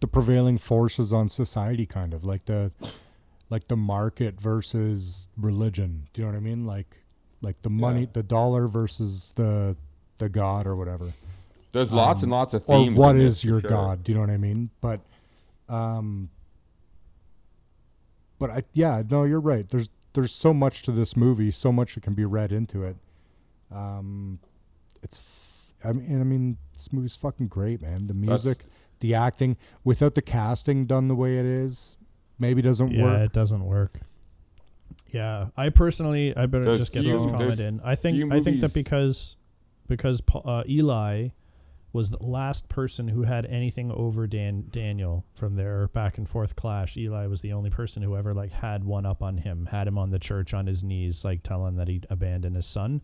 the 0.00 0.06
prevailing 0.06 0.56
forces 0.56 1.12
on 1.12 1.28
society, 1.28 1.84
kind 1.84 2.14
of 2.14 2.24
like 2.24 2.44
the 2.44 2.70
like 3.50 3.66
the 3.66 3.76
market 3.76 4.40
versus 4.40 5.26
religion. 5.36 6.06
Do 6.12 6.20
you 6.20 6.26
know 6.28 6.32
what 6.32 6.38
I 6.38 6.40
mean? 6.40 6.64
Like 6.64 7.02
like 7.42 7.60
the 7.62 7.70
money, 7.70 8.02
Yeah. 8.02 8.06
the 8.12 8.22
dollar 8.22 8.68
versus 8.68 9.32
the 9.34 9.76
the 10.18 10.28
god 10.28 10.64
or 10.64 10.76
whatever. 10.76 11.12
There's 11.72 11.90
lots 11.90 12.22
and 12.22 12.30
lots 12.30 12.54
of 12.54 12.62
Um, 12.68 12.74
Or 12.74 12.84
themes. 12.84 12.96
what 12.96 13.12
this, 13.16 13.44
your 13.44 13.60
sure. 13.60 13.68
god? 13.70 14.04
Do 14.04 14.12
you 14.12 14.16
know 14.16 14.22
what 14.22 14.30
I 14.30 14.36
mean? 14.36 14.70
But 14.80 15.00
um 15.68 16.30
but 18.38 18.50
I 18.50 18.62
yeah, 18.74 19.02
no, 19.10 19.24
you're 19.24 19.40
right. 19.40 19.68
There's 19.68 19.90
there's 20.12 20.32
so 20.32 20.54
much 20.54 20.82
to 20.84 20.92
this 20.92 21.16
movie, 21.16 21.50
so 21.50 21.72
much 21.72 21.94
that 21.96 22.04
can 22.04 22.14
be 22.14 22.24
read 22.24 22.52
into 22.52 22.84
it. 22.84 22.96
Um 23.72 24.38
it's 25.02 25.18
f- 25.18 25.88
I 25.88 25.92
mean 25.92 26.20
I 26.20 26.24
mean 26.24 26.56
this 26.74 26.92
movie's 26.92 27.16
fucking 27.16 27.48
great, 27.48 27.82
man. 27.82 28.06
The 28.06 28.14
That's- 28.14 28.44
music, 28.44 28.64
the 29.00 29.14
acting, 29.14 29.56
without 29.84 30.14
the 30.14 30.22
casting 30.22 30.86
done 30.86 31.08
the 31.08 31.14
way 31.14 31.38
it 31.38 31.44
is, 31.46 31.96
maybe 32.38 32.62
doesn't 32.62 32.90
Yeah, 32.92 33.02
work. 33.02 33.18
Yeah, 33.18 33.24
it 33.24 33.32
doesn't 33.32 33.64
work. 33.64 34.00
Yeah, 35.10 35.46
I 35.56 35.70
personally, 35.70 36.36
I 36.36 36.46
better 36.46 36.64
There's 36.64 36.80
just 36.80 36.92
get 36.92 37.02
few- 37.02 37.14
this 37.14 37.24
comment 37.26 37.58
in. 37.60 37.80
I 37.82 37.94
think, 37.94 38.30
I 38.32 38.40
think 38.40 38.60
that 38.60 38.74
because, 38.74 39.36
because 39.86 40.22
uh, 40.44 40.64
Eli 40.68 41.28
was 41.94 42.10
the 42.10 42.22
last 42.22 42.68
person 42.68 43.08
who 43.08 43.22
had 43.22 43.46
anything 43.46 43.90
over 43.90 44.26
Dan 44.26 44.64
Daniel 44.70 45.24
from 45.32 45.56
their 45.56 45.88
back 45.88 46.18
and 46.18 46.28
forth 46.28 46.54
clash. 46.56 46.98
Eli 46.98 47.26
was 47.26 47.40
the 47.40 47.54
only 47.54 47.70
person 47.70 48.02
who 48.02 48.14
ever 48.16 48.34
like 48.34 48.52
had 48.52 48.84
one 48.84 49.06
up 49.06 49.22
on 49.22 49.38
him, 49.38 49.66
had 49.70 49.88
him 49.88 49.96
on 49.96 50.10
the 50.10 50.18
church 50.18 50.52
on 50.52 50.66
his 50.66 50.84
knees, 50.84 51.24
like 51.24 51.42
telling 51.42 51.76
that 51.76 51.88
he'd 51.88 52.06
abandon 52.10 52.54
his 52.54 52.66
son. 52.66 53.00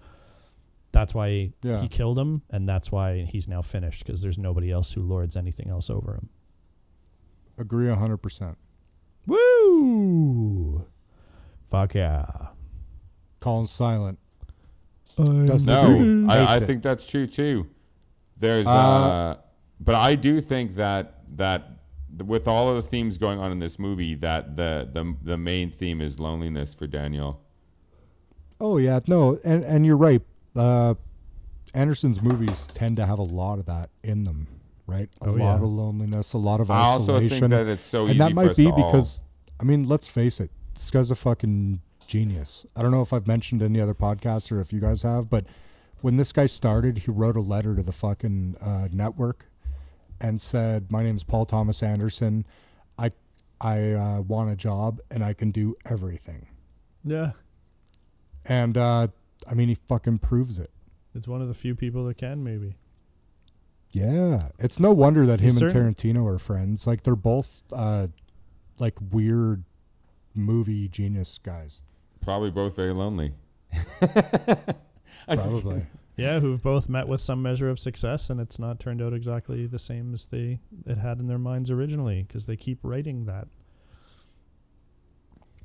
That's 0.94 1.12
why 1.14 1.28
he, 1.28 1.52
Yeah. 1.62 1.82
he 1.82 1.88
killed 1.88 2.18
him, 2.18 2.42
and 2.50 2.68
that's 2.68 2.90
why 2.92 3.24
he's 3.24 3.48
now 3.48 3.62
finished 3.62 4.06
because 4.06 4.22
there's 4.22 4.38
nobody 4.38 4.70
else 4.70 4.92
who 4.92 5.02
lords 5.02 5.36
anything 5.36 5.68
else 5.68 5.90
over 5.90 6.14
him. 6.14 6.28
Agree 7.58 7.88
hundred 7.92 8.18
percent. 8.18 8.56
Woo! 9.26 10.86
Fuck 11.68 11.94
yeah! 11.94 12.26
Calling 13.40 13.66
silent. 13.66 14.18
Doesn't 15.16 15.66
No. 15.66 16.32
I, 16.32 16.56
I 16.56 16.60
think 16.60 16.82
that's 16.82 17.06
true 17.06 17.26
too. 17.26 17.66
There's, 18.38 18.66
uh, 18.66 18.70
Uh, 18.70 19.36
but 19.80 19.94
I 19.94 20.14
do 20.16 20.40
think 20.40 20.76
that 20.76 21.20
that 21.36 21.70
with 22.24 22.46
all 22.48 22.68
of 22.68 22.76
the 22.82 22.88
themes 22.88 23.18
going 23.18 23.38
on 23.38 23.50
in 23.52 23.58
this 23.58 23.78
movie, 23.78 24.14
that 24.16 24.56
the 24.56 24.88
the 24.92 25.14
the 25.22 25.36
main 25.36 25.70
theme 25.70 26.00
is 26.00 26.18
loneliness 26.18 26.74
for 26.74 26.86
Daniel. 26.86 27.40
Oh 28.60 28.78
yeah, 28.78 29.00
no, 29.08 29.38
and 29.44 29.64
and 29.64 29.84
you're 29.86 29.96
right. 29.96 30.22
Uh, 30.54 30.94
Anderson's 31.72 32.22
movies 32.22 32.66
tend 32.74 32.96
to 32.98 33.06
have 33.06 33.18
a 33.18 33.22
lot 33.22 33.58
of 33.58 33.66
that 33.66 33.90
in 34.02 34.24
them. 34.24 34.46
right? 34.86 35.08
A 35.22 35.28
Oh, 35.28 35.32
lot 35.32 35.38
yeah. 35.38 35.54
of 35.54 35.62
loneliness, 35.62 36.34
a 36.34 36.38
lot 36.38 36.60
of 36.60 36.70
I 36.70 36.78
also 36.80 37.14
isolation. 37.16 37.40
think 37.40 37.50
that 37.52 37.66
it's 37.68 37.86
so 37.86 38.02
and 38.02 38.10
easy 38.10 38.18
that 38.18 38.28
for 38.28 38.34
might 38.34 38.48
us 38.50 38.56
be 38.56 38.64
to 38.64 38.70
all- 38.70 38.76
because, 38.92 39.22
I 39.58 39.64
mean, 39.64 39.84
let's 39.88 40.08
face 40.08 40.40
it, 40.40 40.50
this 40.74 40.90
guy's 40.90 41.10
a 41.10 41.14
fucking 41.14 41.80
genius. 42.06 42.66
I 42.76 42.82
don't 42.82 42.90
know 42.90 43.00
if 43.00 43.10
I've 43.14 43.26
mentioned 43.26 43.62
any 43.62 43.80
other 43.80 43.94
podcasts 43.94 44.52
or 44.52 44.60
if 44.60 44.74
you 44.74 44.80
guys 44.80 45.00
have, 45.00 45.30
but 45.30 45.46
when 46.02 46.18
this 46.18 46.32
guy 46.32 46.44
started, 46.44 46.98
he 46.98 47.10
wrote 47.10 47.34
a 47.34 47.40
letter 47.40 47.74
to 47.74 47.82
the 47.82 47.92
fucking 47.92 48.56
uh, 48.60 48.88
network 48.92 49.46
and 50.20 50.38
said, 50.38 50.92
"My 50.92 51.02
name's 51.02 51.24
Paul 51.24 51.46
Thomas 51.46 51.82
Anderson. 51.82 52.44
I 52.98 53.12
I 53.62 53.92
uh, 53.92 54.20
want 54.20 54.50
a 54.50 54.54
job 54.56 55.00
and 55.10 55.24
I 55.24 55.32
can 55.32 55.50
do 55.50 55.76
everything." 55.86 56.46
Yeah. 57.02 57.32
And 58.44 58.76
uh, 58.76 59.08
I 59.48 59.54
mean, 59.54 59.68
he 59.68 59.74
fucking 59.74 60.18
proves 60.18 60.58
it. 60.58 60.70
It's 61.14 61.28
one 61.28 61.40
of 61.40 61.48
the 61.48 61.54
few 61.54 61.74
people 61.74 62.04
that 62.06 62.16
can, 62.16 62.42
maybe. 62.42 62.74
Yeah, 63.92 64.48
it's 64.58 64.80
no 64.80 64.92
wonder 64.92 65.24
that 65.26 65.40
him 65.40 65.56
and 65.56 65.72
Tarantino 65.72 66.26
are 66.26 66.40
friends. 66.40 66.84
Like 66.84 67.04
they're 67.04 67.14
both 67.14 67.62
uh, 67.72 68.08
like 68.80 68.94
weird 69.12 69.64
movie 70.34 70.88
genius 70.88 71.38
guys. 71.40 71.80
Probably 72.20 72.50
both 72.50 72.74
very 72.74 72.92
lonely. 72.92 73.34
Probably. 75.28 75.86
Yeah, 76.16 76.40
who've 76.40 76.62
both 76.62 76.88
met 76.88 77.08
with 77.08 77.20
some 77.20 77.42
measure 77.42 77.68
of 77.68 77.78
success, 77.78 78.30
and 78.30 78.40
it's 78.40 78.58
not 78.58 78.78
turned 78.78 79.02
out 79.02 79.12
exactly 79.12 79.66
the 79.66 79.78
same 79.78 80.14
as 80.14 80.26
they 80.26 80.60
it 80.86 80.98
had 80.98 81.18
in 81.18 81.26
their 81.26 81.38
minds 81.38 81.70
originally, 81.70 82.22
because 82.22 82.46
they 82.46 82.56
keep 82.56 82.78
writing 82.82 83.26
that. 83.26 83.48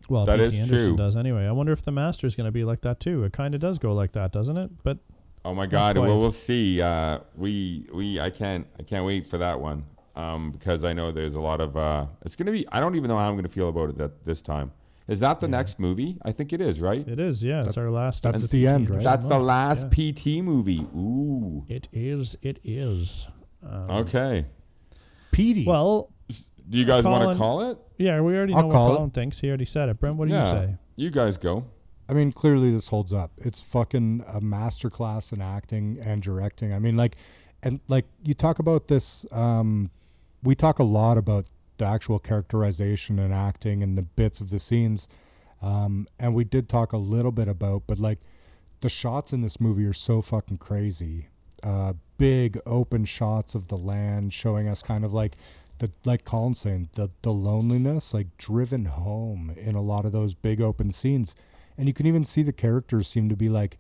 Well, 0.10 0.26
That 0.26 0.40
P.T. 0.40 0.48
is 0.56 0.60
Anderson 0.62 0.88
true. 0.90 0.96
does 0.98 1.16
anyway. 1.16 1.46
I 1.46 1.52
wonder 1.52 1.72
if 1.72 1.82
the 1.84 1.92
Master's 1.92 2.36
going 2.36 2.46
to 2.46 2.52
be 2.52 2.64
like 2.64 2.82
that 2.82 3.00
too. 3.00 3.24
It 3.24 3.34
kind 3.34 3.54
of 3.56 3.62
does 3.62 3.78
go 3.78 3.94
like 3.94 4.12
that, 4.14 4.32
doesn't 4.32 4.58
it? 4.58 4.72
But 4.84 4.98
Oh 5.46 5.54
my 5.56 5.68
God! 5.68 5.98
Well, 5.98 6.18
we'll 6.20 6.32
see. 6.34 6.82
Uh, 6.82 7.20
we 7.38 7.88
we 7.94 8.20
I 8.20 8.30
can't 8.30 8.68
I 8.78 8.84
can't 8.84 9.06
wait 9.06 9.26
for 9.26 9.38
that 9.38 9.60
one 9.60 9.86
um, 10.16 10.52
because 10.52 10.84
I 10.84 10.92
know 10.92 11.12
there's 11.12 11.36
a 11.36 11.40
lot 11.40 11.62
of. 11.62 11.78
Uh, 11.78 12.08
it's 12.26 12.36
gonna 12.36 12.52
be. 12.52 12.68
I 12.74 12.82
don't 12.82 12.96
even 12.96 13.08
know 13.08 13.18
how 13.18 13.30
I'm 13.30 13.38
gonna 13.38 13.48
feel 13.48 13.70
about 13.70 13.90
it 13.90 13.98
that 14.00 14.26
this 14.26 14.42
time. 14.42 14.74
Is 15.08 15.22
that 15.22 15.40
the 15.40 15.48
next 15.48 15.80
movie? 15.80 16.18
I 16.24 16.34
think 16.34 16.52
it 16.54 16.60
is, 16.62 16.82
right? 16.82 17.08
it 17.08 17.20
is, 17.20 17.42
yeah. 17.44 17.64
It's 17.66 17.78
our 17.78 17.90
last. 17.90 18.24
that's 18.24 18.44
of 18.44 18.50
the 18.52 18.60
P.T. 18.60 18.68
end, 18.68 18.90
right? 18.90 18.98
Anderson 18.98 19.12
That's 19.12 19.28
the 19.28 19.40
last 19.40 19.88
yeah. 19.98 20.12
PT 20.14 20.44
movie. 20.44 20.86
Ooh. 20.96 21.66
It 21.70 21.88
is. 21.94 22.36
It 22.44 22.60
is. 22.64 23.28
Um, 23.68 23.90
Okay. 23.90 24.46
Petey. 25.32 25.66
Well, 25.66 26.12
Do 26.70 26.78
you 26.78 26.86
guys 26.86 27.04
want 27.04 27.32
to 27.32 27.38
call 27.38 27.72
it? 27.72 27.78
yeah, 27.98 28.22
we 28.22 28.36
already 28.38 28.54
I'll 28.54 28.62
know 28.62 28.68
what 28.68 28.74
call 28.74 28.94
it. 28.94 28.96
Colin 28.98 29.10
thinks. 29.12 29.40
He 29.40 29.48
already 29.48 29.66
said 29.66 29.90
it. 29.90 30.00
Brent, 30.00 30.18
what 30.18 30.28
do 30.28 30.34
yeah. 30.34 30.44
you 30.44 30.50
say? 30.50 30.76
You 30.96 31.10
guys 31.10 31.38
go. 31.38 31.66
I 32.08 32.14
mean, 32.14 32.32
clearly 32.32 32.72
this 32.72 32.88
holds 32.88 33.14
up. 33.14 33.32
It's 33.38 33.62
fucking 33.62 34.24
a 34.28 34.42
masterclass 34.42 35.32
in 35.32 35.42
acting 35.42 36.00
and 36.02 36.22
directing. 36.22 36.74
I 36.74 36.80
mean, 36.80 36.98
like, 36.98 37.16
and 37.64 37.80
like 37.88 38.06
you 38.24 38.34
talk 38.34 38.60
about 38.60 38.88
this. 38.88 39.26
Um, 39.32 39.92
we 40.42 40.56
talk 40.56 40.80
a 40.80 40.84
lot 40.84 41.18
about 41.18 41.46
the 41.78 41.86
actual 41.86 42.20
characterization 42.20 43.20
and 43.20 43.34
acting 43.34 43.84
and 43.84 43.98
the 43.98 44.02
bits 44.02 44.42
of 44.42 44.50
the 44.50 44.60
scenes. 44.60 45.08
Um, 45.62 46.08
and 46.20 46.34
we 46.34 46.44
did 46.44 46.70
talk 46.70 46.94
a 46.94 46.98
little 46.98 47.32
bit 47.32 47.48
about, 47.48 47.84
but 47.88 48.00
like, 48.00 48.20
the 48.82 48.90
shots 48.90 49.34
in 49.34 49.42
this 49.42 49.60
movie 49.60 49.86
are 49.86 49.94
so 49.94 50.22
fucking 50.22 50.58
crazy. 50.58 51.28
Uh, 51.62 51.94
big 52.18 52.60
open 52.66 53.04
shots 53.06 53.56
of 53.56 53.68
the 53.68 53.78
land 53.78 54.34
showing 54.34 54.68
us 54.68 54.82
kind 54.82 55.04
of 55.04 55.12
like 55.12 55.36
the 55.80 55.92
like 56.06 56.24
Colin 56.24 56.54
saying 56.54 56.90
the 56.94 57.10
the 57.22 57.34
loneliness 57.34 58.14
like 58.14 58.38
driven 58.38 58.86
home 58.86 59.54
in 59.58 59.76
a 59.76 59.82
lot 59.82 60.06
of 60.06 60.12
those 60.12 60.34
big 60.34 60.62
open 60.62 60.92
scenes, 60.92 61.36
and 61.78 61.88
you 61.88 61.94
can 61.94 62.06
even 62.06 62.24
see 62.24 62.44
the 62.44 62.54
characters 62.54 63.08
seem 63.08 63.30
to 63.30 63.36
be 63.36 63.50
like 63.50 63.78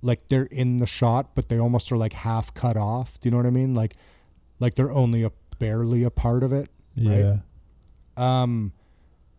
like 0.00 0.28
they're 0.28 0.44
in 0.44 0.78
the 0.78 0.86
shot, 0.86 1.34
but 1.34 1.48
they 1.48 1.58
almost 1.58 1.92
are 1.92 1.96
like 1.96 2.12
half 2.12 2.52
cut 2.54 2.76
off. 2.76 3.20
Do 3.20 3.28
you 3.28 3.30
know 3.30 3.36
what 3.36 3.46
I 3.46 3.50
mean? 3.50 3.74
Like 3.74 3.94
like 4.58 4.74
they're 4.74 4.92
only 4.92 5.22
a 5.22 5.32
barely 5.58 6.02
a 6.02 6.10
part 6.10 6.42
of 6.42 6.52
it. 6.52 6.70
Yeah. 6.94 7.38
Um, 8.16 8.72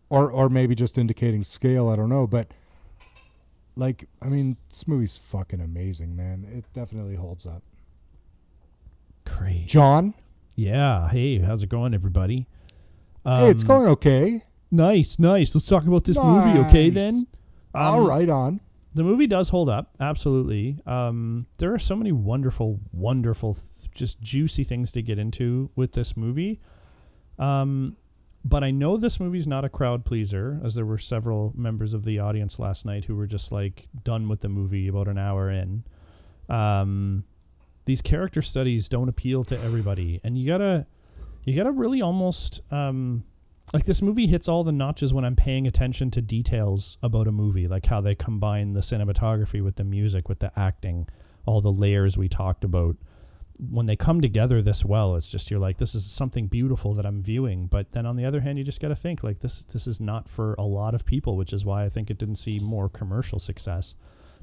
or 0.08 0.30
or 0.30 0.48
maybe 0.48 0.74
just 0.74 0.98
indicating 0.98 1.44
scale. 1.44 1.88
I 1.88 1.96
don't 1.96 2.08
know, 2.08 2.26
but 2.26 2.48
like 3.76 4.08
I 4.22 4.28
mean, 4.28 4.56
this 4.68 4.86
movie's 4.86 5.16
fucking 5.16 5.60
amazing, 5.60 6.16
man. 6.16 6.46
It 6.50 6.64
definitely 6.72 7.16
holds 7.16 7.46
up. 7.46 7.62
Crazy. 9.24 9.66
John, 9.66 10.14
Yeah. 10.54 11.08
Hey, 11.08 11.38
how's 11.38 11.62
it 11.62 11.68
going, 11.68 11.94
everybody? 11.94 12.46
hey, 13.24 13.50
it's 13.50 13.62
Um, 13.62 13.68
going 13.68 13.88
okay. 13.88 14.42
Nice, 14.70 15.18
nice. 15.18 15.54
Let's 15.54 15.66
talk 15.66 15.86
about 15.86 16.04
this 16.04 16.18
movie, 16.18 16.58
okay? 16.60 16.90
Then 16.90 17.26
All 17.74 18.02
Um, 18.02 18.06
right, 18.08 18.28
on. 18.28 18.60
the 18.94 19.02
movie 19.02 19.26
does 19.26 19.48
hold 19.48 19.68
up, 19.68 19.94
absolutely. 19.98 20.78
Um, 20.86 21.46
there 21.58 21.72
are 21.74 21.78
so 21.78 21.96
many 21.96 22.12
wonderful, 22.12 22.78
wonderful, 22.92 23.56
just 23.92 24.20
juicy 24.20 24.62
things 24.62 24.92
to 24.92 25.02
get 25.02 25.18
into 25.18 25.70
with 25.74 25.92
this 25.92 26.16
movie. 26.16 26.60
Um, 27.38 27.96
but 28.44 28.62
I 28.62 28.70
know 28.70 28.96
this 28.96 29.18
movie's 29.18 29.46
not 29.48 29.64
a 29.64 29.68
crowd 29.68 30.04
pleaser, 30.04 30.60
as 30.62 30.74
there 30.74 30.86
were 30.86 30.98
several 30.98 31.52
members 31.56 31.94
of 31.94 32.04
the 32.04 32.18
audience 32.20 32.58
last 32.60 32.84
night 32.84 33.06
who 33.06 33.16
were 33.16 33.26
just 33.26 33.50
like 33.50 33.88
done 34.04 34.28
with 34.28 34.40
the 34.40 34.48
movie 34.48 34.86
about 34.86 35.08
an 35.08 35.18
hour 35.18 35.50
in. 35.50 35.82
Um, 36.48 37.24
these 37.84 38.02
character 38.02 38.42
studies 38.42 38.88
don't 38.88 39.08
appeal 39.08 39.44
to 39.44 39.60
everybody, 39.60 40.20
and 40.24 40.38
you 40.38 40.46
gotta, 40.46 40.86
you 41.44 41.56
gotta 41.56 41.72
really 41.72 42.00
almost 42.02 42.60
um, 42.70 43.24
like 43.72 43.84
this 43.84 44.02
movie 44.02 44.26
hits 44.26 44.48
all 44.48 44.62
the 44.62 44.72
notches 44.72 45.12
when 45.12 45.24
I'm 45.24 45.36
paying 45.36 45.66
attention 45.66 46.10
to 46.12 46.22
details 46.22 46.98
about 47.02 47.26
a 47.26 47.32
movie, 47.32 47.66
like 47.66 47.86
how 47.86 48.00
they 48.00 48.14
combine 48.14 48.72
the 48.74 48.80
cinematography 48.80 49.62
with 49.62 49.76
the 49.76 49.84
music, 49.84 50.28
with 50.28 50.40
the 50.40 50.52
acting, 50.58 51.08
all 51.46 51.60
the 51.60 51.72
layers 51.72 52.18
we 52.18 52.28
talked 52.28 52.64
about. 52.64 52.96
When 53.58 53.86
they 53.86 53.96
come 53.96 54.20
together 54.20 54.60
this 54.60 54.84
well, 54.84 55.14
it's 55.14 55.28
just 55.28 55.50
you're 55.50 55.60
like, 55.60 55.78
this 55.78 55.94
is 55.94 56.04
something 56.04 56.48
beautiful 56.48 56.92
that 56.94 57.06
I'm 57.06 57.20
viewing. 57.20 57.66
But 57.66 57.92
then 57.92 58.04
on 58.04 58.16
the 58.16 58.24
other 58.24 58.40
hand, 58.40 58.58
you 58.58 58.64
just 58.64 58.80
got 58.80 58.88
to 58.88 58.96
think 58.96 59.22
like 59.22 59.38
this. 59.38 59.62
This 59.62 59.86
is 59.86 60.00
not 60.00 60.28
for 60.28 60.54
a 60.54 60.64
lot 60.64 60.94
of 60.94 61.06
people, 61.06 61.36
which 61.36 61.52
is 61.52 61.64
why 61.64 61.84
I 61.84 61.88
think 61.88 62.10
it 62.10 62.18
didn't 62.18 62.36
see 62.36 62.58
more 62.58 62.88
commercial 62.88 63.38
success. 63.38 63.94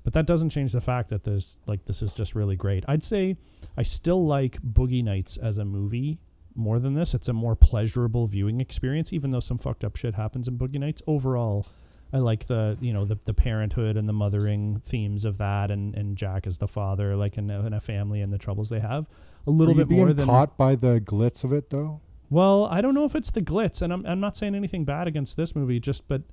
But 0.04 0.14
that 0.14 0.26
doesn't 0.26 0.50
change 0.50 0.72
the 0.72 0.82
fact 0.82 1.10
that 1.10 1.24
there's 1.24 1.58
like 1.68 1.86
this 1.86 2.02
is 2.02 2.14
just 2.14 2.36
really 2.36 2.56
great. 2.56 2.84
I'd 2.88 3.04
say 3.04 3.38
I 3.78 3.84
still 3.84 4.26
like 4.26 4.62
Boogie 4.62 5.04
Nights 5.04 5.38
as 5.38 5.58
a 5.58 5.66
movie 5.66 6.20
more 6.56 6.80
than 6.80 6.96
this. 6.96 7.14
It's 7.14 7.28
a 7.28 7.34
more 7.34 7.56
pleasurable 7.56 8.28
viewing 8.28 8.62
experience, 8.62 9.14
even 9.14 9.30
though 9.32 9.40
some 9.40 9.58
fucked 9.58 9.84
up 9.84 9.96
shit 9.96 10.16
happens 10.16 10.48
in 10.48 10.58
Boogie 10.58 10.80
Nights. 10.80 11.02
Overall, 11.08 11.68
I 12.14 12.18
like 12.18 12.48
the 12.48 12.78
you 12.82 12.94
know 12.94 13.06
the, 13.06 13.20
the 13.26 13.34
parenthood 13.34 13.96
and 13.96 14.08
the 14.08 14.14
mothering 14.14 14.80
themes 14.80 15.24
of 15.24 15.38
that, 15.38 15.72
and, 15.72 15.96
and 15.96 16.18
Jack 16.18 16.48
as 16.48 16.58
the 16.58 16.68
father, 16.68 17.16
like 17.16 17.38
in 17.38 17.50
a, 17.50 17.66
in 17.66 17.74
a 17.74 17.80
family 17.80 18.22
and 18.22 18.34
the 18.34 18.38
troubles 18.38 18.70
they 18.70 18.80
have. 18.80 19.06
A 19.48 19.52
little 19.52 19.74
bit 19.74 19.90
more 19.90 20.14
than 20.14 20.28
caught 20.28 20.58
by 20.58 20.76
the 20.76 21.00
glitz 21.00 21.44
of 21.44 21.52
it, 21.54 21.70
though. 21.70 22.02
well, 22.30 22.66
I 22.66 22.82
don't 22.82 22.94
know 22.94 23.06
if 23.06 23.16
it's 23.16 23.32
the 23.32 23.42
glitz, 23.42 23.82
and 23.82 23.94
I'm 23.94 24.06
I'm 24.06 24.20
not 24.20 24.36
saying 24.36 24.56
anything 24.56 24.84
bad 24.84 25.08
against 25.08 25.38
this 25.38 25.56
movie, 25.56 25.80
just 25.80 26.08
but 26.08 26.24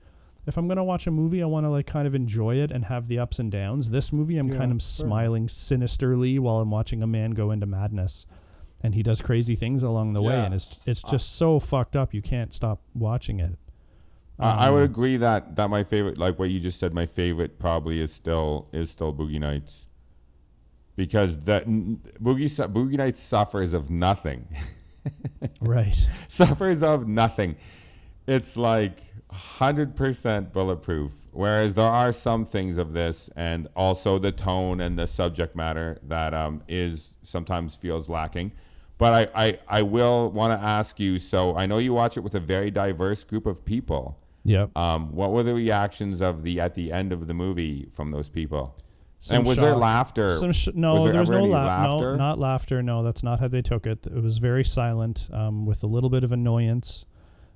if 0.49 0.57
I'm 0.57 0.67
gonna 0.67 0.83
watch 0.85 1.07
a 1.07 1.11
movie, 1.11 1.43
I 1.43 1.47
want 1.47 1.67
to 1.67 1.71
like 1.71 1.87
kind 1.87 2.07
of 2.07 2.15
enjoy 2.15 2.57
it 2.57 2.71
and 2.73 2.85
have 2.87 3.07
the 3.09 3.19
ups 3.19 3.39
and 3.39 3.53
downs. 3.53 3.91
This 3.91 4.13
movie, 4.13 4.39
I'm 4.39 4.49
Yeah, 4.49 4.57
kind 4.59 4.73
of 4.73 4.83
smiling 4.83 5.49
sinisterly 5.49 6.39
while 6.39 6.57
I'm 6.59 6.71
watching 6.71 7.03
a 7.03 7.07
man 7.07 7.33
go 7.33 7.51
into 7.51 7.67
madness, 7.67 8.27
and 8.83 8.95
he 8.95 9.03
does 9.03 9.21
crazy 9.23 9.55
things 9.57 9.83
along 9.83 10.15
the 10.15 10.23
way, 10.23 10.35
and 10.35 10.55
it's 10.55 10.81
it's 10.87 11.03
just 11.03 11.37
so 11.37 11.61
fucked 11.61 11.95
up. 11.97 12.13
You 12.15 12.23
can't 12.23 12.53
stop 12.53 12.81
watching 12.95 13.39
it. 13.41 13.57
I 14.41 14.67
I 14.67 14.71
would 14.71 14.85
Um, 14.85 14.91
agree 14.91 15.17
that 15.19 15.57
that 15.57 15.69
my 15.69 15.85
favorite, 15.85 16.17
like 16.19 16.39
what 16.39 16.51
you 16.51 16.61
just 16.61 16.79
said, 16.81 16.95
my 16.95 17.07
favorite 17.07 17.59
probably 17.59 18.01
is 18.01 18.13
still 18.13 18.69
is 18.73 18.91
still 18.91 19.13
Boogie 19.13 19.41
Nights, 19.41 19.87
because 20.97 21.37
that 21.45 21.67
Boogie 21.67 22.49
Boogie 22.73 22.97
Nights 22.97 23.21
suffers 23.21 23.75
of 23.75 23.91
nothing, 23.91 24.47
right. 25.61 26.09
suffers 26.29 26.83
of 26.83 27.07
nothing. 27.09 27.57
It's 28.27 28.57
like 28.57 29.01
hundred 29.31 29.95
percent 29.97 30.53
bulletproof. 30.53 31.29
Whereas 31.33 31.75
there 31.75 31.85
are 31.85 32.13
some 32.13 32.45
things 32.45 32.79
of 32.79 32.93
this, 32.93 33.31
and 33.37 33.69
also 33.77 34.19
the 34.19 34.33
tone 34.33 34.81
and 34.81 34.99
the 34.99 35.07
subject 35.07 35.55
matter 35.55 35.99
that 36.05 36.35
um, 36.35 36.63
is 36.69 37.15
sometimes 37.23 37.77
feels 37.77 38.09
lacking. 38.09 38.53
But 38.97 39.31
I, 39.35 39.47
I, 39.47 39.59
I 39.69 39.83
will 39.83 40.31
want 40.31 40.59
to 40.59 40.67
ask 40.67 40.99
you. 40.99 41.19
So 41.19 41.57
I 41.57 41.67
know 41.67 41.79
you 41.79 41.93
watch 41.93 42.17
it 42.17 42.21
with 42.21 42.35
a 42.35 42.41
very 42.41 42.71
diverse 42.71 43.23
group 43.23 43.47
of 43.47 43.65
people. 43.65 44.19
Yep. 44.45 44.77
Um, 44.77 45.13
what 45.15 45.31
were 45.31 45.43
the 45.43 45.55
reactions 45.55 46.21
of 46.21 46.43
the 46.43 46.61
at 46.61 46.75
the 46.75 46.91
end 46.91 47.13
of 47.13 47.27
the 47.27 47.35
movie 47.35 47.89
from 47.93 48.11
those 48.11 48.29
people? 48.29 48.79
Some 49.21 49.39
and 49.39 49.47
was 49.47 49.59
there 49.59 49.75
laughter? 49.75 50.31
Some 50.31 50.53
sh- 50.53 50.69
no, 50.75 50.95
was 50.95 51.05
there, 51.05 51.13
there 51.13 51.21
was 51.21 51.31
no 51.31 51.45
la- 51.45 51.65
laughter? 51.65 52.13
No, 52.13 52.17
not 52.17 52.39
laughter. 52.39 52.83
No, 52.83 53.03
that's 53.03 53.23
not 53.23 53.41
how 53.41 53.49
they 53.49 53.63
took 53.63 53.87
it. 53.87 54.07
It 54.07 54.23
was 54.23 54.39
very 54.39 54.65
silent, 54.65 55.29
um, 55.33 55.67
with 55.67 55.83
a 55.83 55.87
little 55.87 56.09
bit 56.09 56.23
of 56.23 56.31
annoyance, 56.31 57.05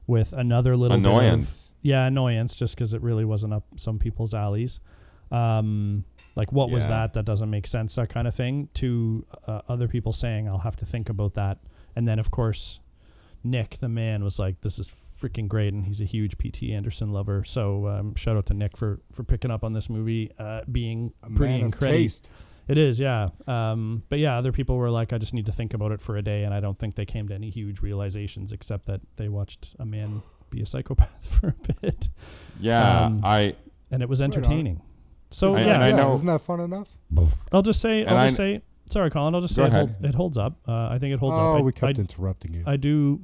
with 0.09 0.33
another 0.33 0.77
little 0.77 0.97
bit 0.97 1.07
of 1.07 1.13
Annoyance. 1.13 1.62
Yeah 1.83 2.07
annoyance, 2.07 2.57
just 2.57 2.75
because 2.75 2.95
it 2.95 3.03
really 3.03 3.25
wasn't 3.25 3.53
up 3.53 3.65
some 3.77 3.99
people's 3.99 4.35
alleys. 4.35 4.81
Um, 5.31 6.05
like 6.37 6.53
what 6.53 6.71
was 6.71 6.87
that? 6.87 7.15
That 7.15 7.25
doesn't 7.25 7.51
make 7.51 7.67
sense. 7.67 7.95
That 7.97 8.09
kind 8.09 8.27
of 8.27 8.35
thing. 8.35 8.69
To 8.75 9.27
uh, 9.47 9.61
other 9.69 9.89
people 9.89 10.13
saying, 10.13 10.49
"I'll 10.49 10.59
have 10.59 10.77
to 10.77 10.87
think 10.87 11.09
about 11.09 11.35
that." 11.35 11.59
And 11.95 12.09
then, 12.09 12.19
of 12.19 12.31
course, 12.31 12.81
Nick, 13.45 13.79
the 13.79 13.89
man, 13.89 14.25
was 14.25 14.39
like, 14.39 14.61
"This 14.63 14.79
is 14.79 14.95
freaking 15.21 15.49
great," 15.49 15.75
and 15.75 15.85
he's 15.85 16.01
a 16.01 16.07
huge 16.07 16.39
P.T. 16.39 16.73
Anderson 16.73 17.13
lover. 17.13 17.45
So 17.45 17.87
um, 17.89 18.15
shout 18.15 18.37
out 18.37 18.47
to 18.47 18.55
Nick 18.55 18.77
for 18.77 19.01
for 19.13 19.25
picking 19.25 19.51
up 19.51 19.65
on 19.65 19.73
this 19.73 19.91
movie, 19.91 20.31
uh, 20.39 20.63
being 20.71 21.13
A 21.23 21.31
pretty 21.31 21.61
incredible. 21.61 22.11
It 22.69 22.79
is, 22.79 23.01
yeah. 23.01 23.31
Um, 23.47 24.05
but 24.09 24.19
yeah, 24.21 24.39
other 24.39 24.53
people 24.53 24.77
were 24.77 24.91
like, 24.91 25.13
I 25.13 25.19
just 25.19 25.35
need 25.35 25.47
to 25.47 25.53
think 25.53 25.75
about 25.75 25.93
it 25.93 26.01
for 26.01 26.17
a 26.17 26.23
day, 26.23 26.45
and 26.45 26.55
I 26.55 26.61
don't 26.61 26.79
think 26.79 26.95
they 26.95 27.05
came 27.05 27.29
to 27.29 27.35
any 27.35 27.51
huge 27.51 27.81
realizations 27.83 28.53
except 28.53 28.87
that 28.87 29.01
they 29.17 29.29
watched 29.29 29.75
a 29.79 29.85
man 29.85 30.23
be 30.53 30.63
a 30.63 30.67
psychopath 30.67 31.39
for 31.41 31.49
a 31.49 31.73
bit, 31.81 32.09
Yeah, 32.61 33.07
Um, 33.07 33.21
I 33.25 33.57
and 33.91 34.03
it 34.03 34.09
was 34.09 34.21
on. 34.21 34.27
entertaining. 34.27 34.81
So 35.31 35.55
And- 35.57 35.67
yeah, 35.67 35.75
and 35.75 35.83
I 35.83 35.93
know- 35.93 36.15
isn't 36.15 36.27
that 36.27 36.41
fun 36.41 36.61
enough? 36.61 36.97
I'll 37.53 37.63
just 37.63 37.81
say, 37.81 38.03
And 38.03 38.11
I'll 38.11 38.17
I 38.19 38.25
just 38.27 38.37
say, 38.37 38.63
sorry, 38.87 39.11
Colin, 39.11 39.35
I'll 39.35 39.41
just 39.41 39.55
say 39.55 39.65
it, 39.65 39.73
hold, 39.73 39.91
it 40.03 40.15
holds 40.15 40.39
up. 40.39 40.59
Uh, 40.69 40.89
I 40.89 40.99
think 40.99 41.15
it 41.15 41.19
holds 41.19 41.39
oh, 41.39 41.55
up. 41.55 41.59
I, 41.59 41.61
we 41.63 41.73
kept 41.73 41.99
I, 41.99 42.01
interrupting 42.01 42.55
you. 42.55 42.63
I 42.67 42.77
do 42.77 43.21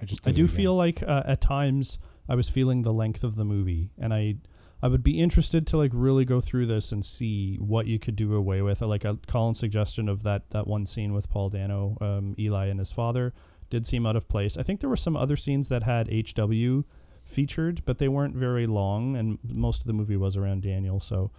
I 0.00 0.04
just 0.04 0.26
I 0.26 0.32
do 0.32 0.48
feel 0.48 0.74
like 0.74 1.02
uh, 1.02 1.22
at 1.26 1.40
times 1.40 1.98
I 2.28 2.34
was 2.34 2.48
feeling 2.48 2.82
the 2.82 2.92
length 2.92 3.22
of 3.22 3.36
the 3.36 3.44
movie, 3.44 3.90
and 3.98 4.12
I 4.12 4.36
I 4.82 4.88
would 4.88 5.04
be 5.04 5.20
interested 5.20 5.64
to 5.68 5.76
like 5.76 5.92
really 5.94 6.24
go 6.24 6.40
through 6.40 6.66
this 6.66 6.90
and 6.90 7.04
see 7.04 7.56
what 7.56 7.86
you 7.86 8.00
could 8.00 8.16
do 8.16 8.34
away 8.34 8.62
with. 8.62 8.82
Like 8.82 9.04
a 9.04 9.16
Colin's 9.28 9.60
suggestion 9.60 10.08
of 10.08 10.24
that 10.24 10.50
that 10.50 10.66
one 10.66 10.86
scene 10.86 11.12
with 11.12 11.30
Paul 11.30 11.50
Dano, 11.50 11.96
um, 12.00 12.34
Eli, 12.38 12.66
and 12.66 12.80
his 12.80 12.90
father 12.90 13.32
did 13.72 13.86
seem 13.86 14.04
out 14.06 14.16
of 14.16 14.28
place. 14.28 14.58
I 14.58 14.62
think 14.62 14.80
there 14.80 14.90
were 14.90 14.96
some 14.96 15.16
other 15.16 15.34
scenes 15.34 15.68
that 15.68 15.82
had 15.82 16.06
HW 16.12 16.84
featured, 17.24 17.82
but 17.86 17.96
they 17.96 18.06
weren't 18.08 18.34
very 18.36 18.66
long, 18.66 19.16
and 19.16 19.38
most 19.42 19.80
of 19.80 19.86
the 19.86 19.94
movie 19.94 20.16
was 20.18 20.36
around 20.36 20.62
Daniel. 20.62 21.00
So 21.00 21.30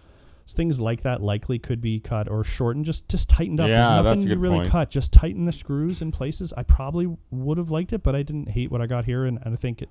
things 0.48 0.80
like 0.80 1.02
that 1.02 1.22
likely 1.22 1.60
could 1.60 1.80
be 1.80 2.00
cut 2.00 2.28
or 2.28 2.42
shortened, 2.42 2.86
just 2.86 3.08
just 3.08 3.28
tightened 3.30 3.60
up. 3.60 3.68
Yeah, 3.68 4.02
There's 4.02 4.16
nothing 4.16 4.28
to 4.30 4.36
really 4.36 4.58
point. 4.58 4.70
cut. 4.70 4.90
Just 4.90 5.12
tighten 5.12 5.44
the 5.44 5.52
screws 5.52 6.02
in 6.02 6.10
places. 6.10 6.52
I 6.56 6.64
probably 6.64 7.16
would 7.30 7.56
have 7.56 7.70
liked 7.70 7.92
it, 7.92 8.02
but 8.02 8.16
I 8.16 8.22
didn't 8.24 8.48
hate 8.50 8.70
what 8.72 8.80
I 8.82 8.86
got 8.86 9.04
here, 9.04 9.24
and, 9.24 9.38
and 9.44 9.54
I 9.54 9.56
think 9.56 9.80
it, 9.80 9.90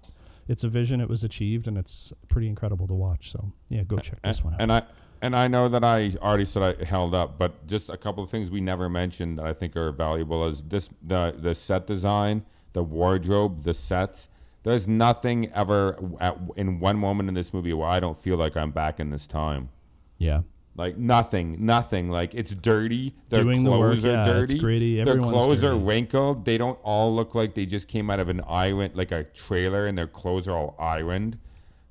it's 0.50 0.66
a 0.66 0.68
vision. 0.70 1.00
It 1.00 1.08
was 1.08 1.24
achieved, 1.24 1.70
and 1.70 1.78
it's 1.78 2.12
pretty 2.28 2.50
incredible 2.50 2.88
to 2.88 2.94
watch. 2.94 3.32
So 3.32 3.54
yeah, 3.70 3.84
go 3.84 3.98
check 4.00 4.22
this 4.22 4.44
one 4.44 4.54
out. 4.56 4.62
and 4.62 4.72
I 4.74 4.84
and 5.24 5.36
I 5.36 5.48
know 5.48 5.70
that 5.70 5.84
I 5.84 6.12
already 6.22 6.44
said 6.46 6.62
I 6.82 6.84
held 6.84 7.16
up, 7.16 7.38
but 7.40 7.66
just 7.66 7.90
a 7.90 7.98
couple 7.98 8.24
of 8.24 8.30
things 8.30 8.52
we 8.52 8.60
never 8.62 8.90
mentioned 8.90 9.40
that 9.40 9.46
I 9.46 9.54
think 9.54 9.76
are 9.78 9.92
valuable 9.94 10.46
is 10.46 10.62
this 10.64 10.90
the 11.02 11.34
the 11.38 11.56
set 11.56 11.88
design, 11.88 12.44
the 12.74 12.84
wardrobe, 12.84 13.64
the 13.64 13.74
sets. 13.74 14.30
There's 14.64 14.88
nothing 14.88 15.52
ever 15.54 15.98
at, 16.20 16.38
in 16.58 16.80
one 16.80 16.98
moment 16.98 17.30
in 17.30 17.36
this 17.36 17.54
movie 17.54 17.74
where 17.74 17.88
I 17.88 18.00
don't 18.00 18.18
feel 18.18 18.38
like 18.38 18.56
I'm 18.58 18.72
back 18.72 19.00
in 19.00 19.10
this 19.10 19.26
time. 19.28 19.70
yeah, 20.18 20.42
Like 20.76 20.98
nothing, 20.98 21.66
nothing. 21.66 22.10
Like 22.10 22.34
it's 22.34 22.54
dirty. 22.54 23.14
Their 23.30 23.44
Doing 23.44 23.64
the 23.64 23.72
work, 23.72 23.92
clothes 23.94 24.06
are 24.06 24.12
yeah, 24.12 24.22
it's 24.42 24.52
dirty. 24.52 24.60
gritty, 24.60 24.96
Their 25.04 25.10
everyone's 25.18 25.32
clothes 25.46 25.64
are 25.64 25.76
wrinkled. 25.76 26.46
They 26.46 26.58
don't 26.58 26.80
all 26.84 27.14
look 27.16 27.34
like 27.36 27.54
they 27.56 27.66
just 27.66 27.88
came 27.88 28.10
out 28.10 28.20
of 28.20 28.28
an 28.30 28.42
iron, 28.48 28.92
like 28.94 29.12
a 29.12 29.24
trailer, 29.24 29.86
and 29.88 29.98
their 29.98 30.08
clothes 30.08 30.48
are 30.50 30.56
all 30.58 30.76
ironed. 30.80 31.38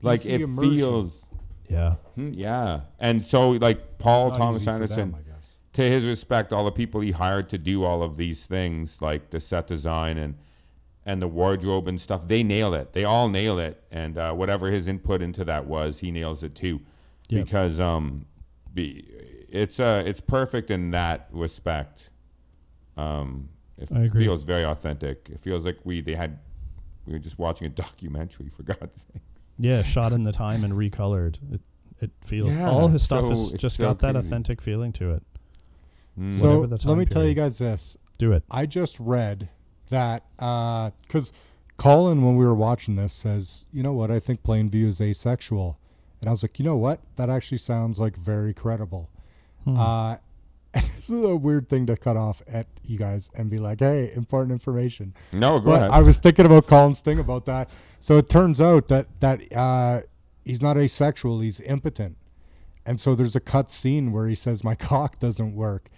Like 0.03 0.25
it 0.27 0.41
immersion. 0.41 0.71
feels, 0.77 1.27
yeah, 1.73 1.95
Hmm, 2.15 2.33
yeah. 2.33 2.81
And 3.01 3.27
so, 3.27 3.51
like 3.51 3.99
Paul 3.99 4.29
Not 4.31 4.39
Thomas 4.39 4.63
easy 4.63 4.67
for 4.67 4.71
Anderson, 4.73 5.11
them, 5.13 5.15
I 5.21 5.23
guess. 5.31 5.45
to 5.75 5.83
his 5.83 6.05
respect, 6.07 6.53
all 6.53 6.65
the 6.65 6.71
people 6.73 7.01
he 7.01 7.11
hired 7.13 7.49
to 7.51 7.59
do 7.59 7.85
all 7.85 8.03
of 8.03 8.17
these 8.17 8.45
things, 8.47 9.01
like 9.01 9.31
the 9.31 9.41
set 9.41 9.67
design 9.67 10.19
and 10.19 10.35
and 11.05 11.21
the 11.21 11.27
wardrobe 11.27 11.89
and 11.89 12.01
stuff, 12.01 12.29
they 12.29 12.45
nail 12.45 12.75
it. 12.75 12.93
They 12.93 13.05
all 13.05 13.29
nail 13.29 13.59
it, 13.59 13.83
and 13.91 14.17
uh, 14.17 14.33
whatever 14.35 14.71
his 14.71 14.87
input 14.87 15.21
into 15.21 15.45
that 15.47 15.67
was, 15.67 15.99
he 15.99 16.13
nails 16.13 16.45
it 16.45 16.55
too, 16.55 16.81
Yep. 17.29 17.45
because 17.45 17.81
um, 17.81 18.27
be, 18.73 19.05
it's 19.49 19.81
uh 19.81 20.03
it's 20.07 20.21
perfect 20.21 20.71
in 20.71 20.91
that 20.93 21.29
respect. 21.33 22.11
Um, 22.97 23.49
it 23.79 23.89
I 23.93 24.03
agree. 24.03 24.25
feels 24.27 24.45
very 24.45 24.65
authentic. 24.65 25.29
It 25.33 25.41
feels 25.41 25.65
like 25.65 25.79
we 25.85 26.01
they 26.03 26.15
had 26.15 26.39
we 27.07 27.13
were 27.15 27.19
just 27.19 27.39
watching 27.39 27.67
a 27.67 27.71
documentary 27.85 28.49
for 28.49 28.63
God's 28.63 29.07
sake. 29.13 29.23
Yeah. 29.63 29.83
Shot 29.83 30.13
in 30.13 30.23
the 30.23 30.33
time 30.33 30.65
and 30.65 30.75
recolored. 30.75 31.37
It 31.53 31.61
it 32.01 32.11
feels 32.21 32.53
Yeah, 32.53 32.69
all 32.69 32.89
his 32.89 33.03
stuff 33.03 33.23
so- 33.23 33.29
has 33.31 33.53
just 33.53 33.77
so 33.77 33.85
got 33.85 34.01
that 34.01 34.17
authentic 34.17 34.61
feeling 34.61 34.93
to 34.95 35.13
it. 35.13 35.23
Mm. 36.19 36.33
So 36.33 36.47
Whatever 36.47 36.67
the 36.67 36.71
let 36.75 36.81
time 36.81 36.99
me 36.99 37.05
tell 37.07 37.25
you 37.25 37.35
guys 37.35 37.59
this. 37.59 37.97
Do 38.19 38.33
it. 38.33 38.43
I 38.51 38.67
just 38.67 38.99
read 39.01 39.49
that 39.89 40.25
because 40.37 41.33
Colin, 41.77 42.23
when 42.25 42.37
we 42.37 42.45
were 42.45 42.55
watching 42.55 42.97
this, 42.97 43.13
says, 43.13 43.67
"You 43.73 43.83
know 43.83 43.93
what? 43.93 44.11
I 44.11 44.19
think 44.19 44.43
Plainview 44.43 44.87
is 44.87 45.01
asexual," 45.01 45.79
and 46.21 46.29
I 46.29 46.31
was 46.33 46.43
like, 46.43 46.59
"You 46.59 46.65
know 46.65 46.77
what? 46.77 47.01
That 47.17 47.31
actually 47.31 47.59
sounds 47.59 47.99
like 47.99 48.17
very 48.17 48.53
credible." 48.55 49.09
Hmm. 49.65 49.77
Uh, 49.79 50.17
this 50.97 51.11
is 51.11 51.23
a 51.23 51.37
weird 51.37 51.69
thing 51.69 51.87
to 51.87 51.97
cut 51.97 52.17
off 52.17 52.41
at 52.47 52.67
you 52.83 52.97
guys 52.99 53.29
and 53.35 53.51
be 53.51 53.59
like, 53.59 53.81
"Hey, 53.81 54.11
important 54.15 54.53
information." 54.53 55.15
no, 55.33 55.59
go 55.61 55.67
but 55.67 55.81
ahead. 55.83 55.91
I 55.91 56.01
was 56.01 56.19
thinking 56.19 56.47
about 56.47 56.67
Colin's 56.67 57.01
thing 57.01 57.19
about 57.19 57.45
that. 57.47 57.69
So 58.01 58.17
it 58.19 58.29
turns 58.29 58.61
out 58.61 58.89
that 58.89 59.07
that 59.21 59.53
uh, 59.55 60.03
he's 60.45 60.63
not 60.63 60.77
asexual; 60.79 61.41
he's 61.41 61.61
impotent. 61.61 62.17
And 62.85 63.01
so 63.01 63.15
there's 63.15 63.37
a 63.37 63.41
cut 63.41 63.71
scene 63.71 64.13
where 64.13 64.27
he 64.29 64.35
says, 64.35 64.65
"My 64.65 64.75
cock 64.91 65.19
doesn't 65.19 65.55
work," 65.55 65.89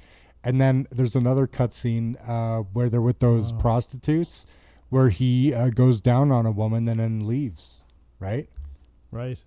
and 0.43 0.61
then 0.61 0.87
there's 0.91 1.15
another 1.17 1.47
cut 1.47 1.73
scene 1.73 2.17
uh, 2.27 2.59
where 2.59 2.89
they're 2.89 3.01
with 3.01 3.21
those 3.21 3.53
prostitutes, 3.53 4.45
where 4.91 5.09
he 5.11 5.55
uh, 5.55 5.69
goes 5.71 6.01
down 6.01 6.33
on 6.33 6.47
a 6.47 6.51
woman 6.51 6.89
and 6.89 6.99
then 7.01 7.27
leaves. 7.27 7.81
Right. 8.19 8.49
Right. 9.11 9.43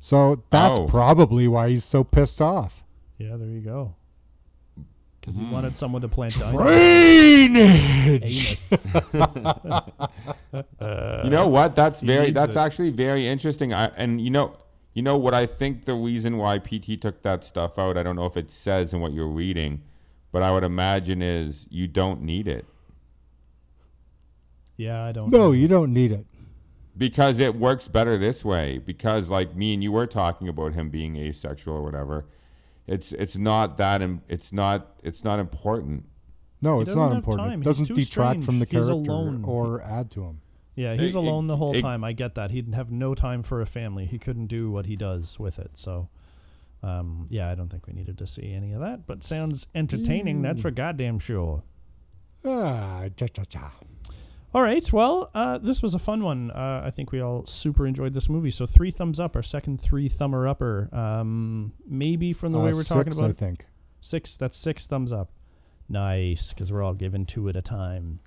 So 0.00 0.42
that's 0.50 0.78
Oh. 0.78 0.86
probably 0.86 1.48
why 1.48 1.70
he's 1.70 1.84
so 1.84 2.04
pissed 2.04 2.40
off. 2.42 2.84
Yeah. 3.16 3.36
There 3.36 3.48
you 3.48 3.60
go. 3.60 3.94
Because 5.28 5.40
he 5.40 5.46
mm. 5.46 5.52
wanted 5.52 5.76
someone 5.76 6.00
to 6.00 6.08
plant 6.08 6.38
dynamite. 6.38 6.66
Drainage. 6.66 8.08
Anus. 8.08 8.72
you 11.22 11.30
know 11.30 11.48
what? 11.48 11.76
That's 11.76 12.00
very. 12.00 12.26
needs 12.26 12.34
That's 12.34 12.56
it. 12.56 12.58
actually 12.58 12.90
very 12.90 13.26
interesting. 13.26 13.74
I 13.74 13.88
and 13.88 14.22
you 14.22 14.30
know, 14.30 14.56
you 14.94 15.02
know 15.02 15.18
what 15.18 15.34
I 15.34 15.44
think 15.44 15.84
the 15.84 15.92
reason 15.92 16.38
why 16.38 16.58
PT 16.58 16.98
took 16.98 17.20
that 17.22 17.44
stuff 17.44 17.78
out. 17.78 17.98
I 17.98 18.02
don't 18.02 18.16
know 18.16 18.24
if 18.24 18.38
it 18.38 18.50
says 18.50 18.94
in 18.94 19.00
what 19.00 19.12
you're 19.12 19.28
reading, 19.28 19.82
but 20.32 20.42
I 20.42 20.50
would 20.50 20.64
imagine 20.64 21.20
is 21.20 21.66
you 21.68 21.86
don't 21.86 22.22
need 22.22 22.48
it 22.48 22.64
Yeah, 24.78 25.04
I 25.04 25.12
don't. 25.12 25.30
No, 25.30 25.52
you 25.52 25.68
don't 25.68 25.92
need 25.92 26.12
it. 26.12 26.24
because 26.96 27.38
it 27.38 27.54
works 27.54 27.86
better 27.86 28.16
this 28.16 28.46
way. 28.46 28.78
Because 28.78 29.28
like 29.28 29.54
me 29.54 29.74
and 29.74 29.82
you 29.82 29.92
were 29.92 30.06
talking 30.06 30.48
about 30.48 30.72
him 30.72 30.88
being 30.88 31.16
asexual 31.16 31.76
or 31.76 31.82
whatever. 31.82 32.24
It's 32.88 33.12
it's 33.12 33.36
not 33.36 33.76
that. 33.76 34.02
Im- 34.02 34.22
It's 34.28 34.52
not. 34.52 34.98
It's 35.02 35.22
not 35.22 35.38
important. 35.38 36.06
No, 36.60 36.76
He 36.78 36.82
it's 36.82 36.88
doesn't 36.88 37.00
not 37.00 37.08
have 37.10 37.16
important. 37.18 37.48
time. 37.48 37.52
It 37.52 37.56
He's 37.58 37.64
doesn't 37.78 37.86
too 37.86 37.94
detract 37.94 38.42
from 38.44 38.58
the 38.58 38.66
strange. 38.66 38.82
He's 38.84 38.88
character 38.90 39.10
alone. 39.12 39.44
or 39.44 39.80
add 39.82 40.10
to 40.12 40.24
him. 40.24 40.40
Yeah, 40.74 40.94
he's 40.94 41.14
It- 41.14 41.18
alone 41.18 41.46
the 41.48 41.56
whole 41.56 41.76
it- 41.76 41.82
time. 41.82 42.02
I 42.02 42.12
get 42.12 42.34
that. 42.36 42.50
He'd 42.50 42.74
have 42.74 42.90
no 42.90 43.14
time 43.14 43.42
for 43.42 43.60
a 43.60 43.66
family. 43.66 44.06
He 44.06 44.18
couldn't 44.18 44.46
do 44.46 44.70
what 44.70 44.86
he 44.86 44.96
does 44.96 45.38
with 45.38 45.58
it. 45.58 45.76
So, 45.76 46.08
um, 46.82 47.26
yeah, 47.30 47.48
I 47.50 47.54
don't 47.54 47.68
think 47.68 47.86
we 47.86 47.92
needed 47.92 48.16
to 48.18 48.26
see 48.26 48.52
any 48.52 48.72
of 48.72 48.80
that. 48.80 49.06
But 49.06 49.22
sounds 49.22 49.66
entertaining. 49.74 50.40
That's 50.42 50.62
for 50.62 50.70
goddamn 50.70 51.18
sure. 51.18 51.62
Ah, 52.44 53.04
cha 53.16 53.26
cha 53.26 53.44
cha. 53.44 53.72
All 54.54 54.62
right. 54.62 54.90
Well, 54.92 55.30
uh, 55.34 55.58
this 55.58 55.82
was 55.82 55.94
a 55.94 55.98
fun 55.98 56.22
one. 56.24 56.50
Uh, 56.50 56.82
I 56.84 56.90
think 56.90 57.12
we 57.12 57.20
all 57.20 57.44
super 57.44 57.86
enjoyed 57.86 58.14
this 58.14 58.30
movie. 58.30 58.50
So 58.50 58.64
three 58.66 58.90
thumbs 58.90 59.20
up. 59.20 59.36
Our 59.36 59.42
second 59.42 59.78
three 59.80 60.08
thumber 60.08 60.48
upper. 60.48 60.88
Um, 60.94 61.72
maybe 61.86 62.32
from 62.32 62.52
the 62.52 62.58
way 62.58 62.70
Uh, 62.70 62.76
we're 62.76 62.82
talking 62.84 63.12
six, 63.12 63.18
about 63.18 63.30
I 63.30 63.34
think. 63.34 63.66
Six. 64.00 64.36
That's 64.38 64.56
six 64.56 64.86
thumbs 64.86 65.12
up. 65.12 65.30
Nice, 65.90 66.52
because 66.52 66.72
we're 66.72 66.82
all 66.82 66.94
given 66.94 67.26
two 67.26 67.48
at 67.48 67.56
a 67.56 67.62
time. 67.62 68.20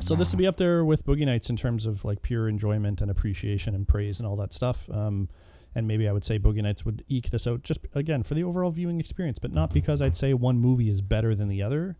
So 0.00 0.14
this 0.14 0.30
will 0.32 0.38
be 0.38 0.46
up 0.46 0.56
there 0.58 0.84
with 0.84 1.06
Boogie 1.06 1.24
Nights 1.24 1.48
in 1.48 1.56
terms 1.56 1.86
of 1.86 2.04
like 2.04 2.20
pure 2.20 2.48
enjoyment 2.48 3.00
and 3.00 3.10
appreciation 3.10 3.74
and 3.74 3.88
praise 3.88 4.18
and 4.18 4.26
all 4.26 4.36
that 4.36 4.52
stuff. 4.52 4.90
Um, 4.90 5.30
and 5.74 5.86
maybe 5.88 6.06
I 6.06 6.12
would 6.12 6.24
say 6.24 6.38
Boogie 6.38 6.62
Nights 6.62 6.84
would 6.84 7.02
eke 7.08 7.30
this 7.30 7.46
out 7.46 7.62
just 7.62 7.80
again 7.94 8.22
for 8.22 8.34
the 8.34 8.44
overall 8.44 8.70
viewing 8.70 9.00
experience, 9.00 9.38
but 9.38 9.52
not 9.52 9.72
because 9.72 10.02
I'd 10.02 10.16
say 10.16 10.34
one 10.34 10.58
movie 10.58 10.90
is 10.90 11.00
better 11.00 11.34
than 11.34 11.48
the 11.48 11.62
other. 11.62 11.96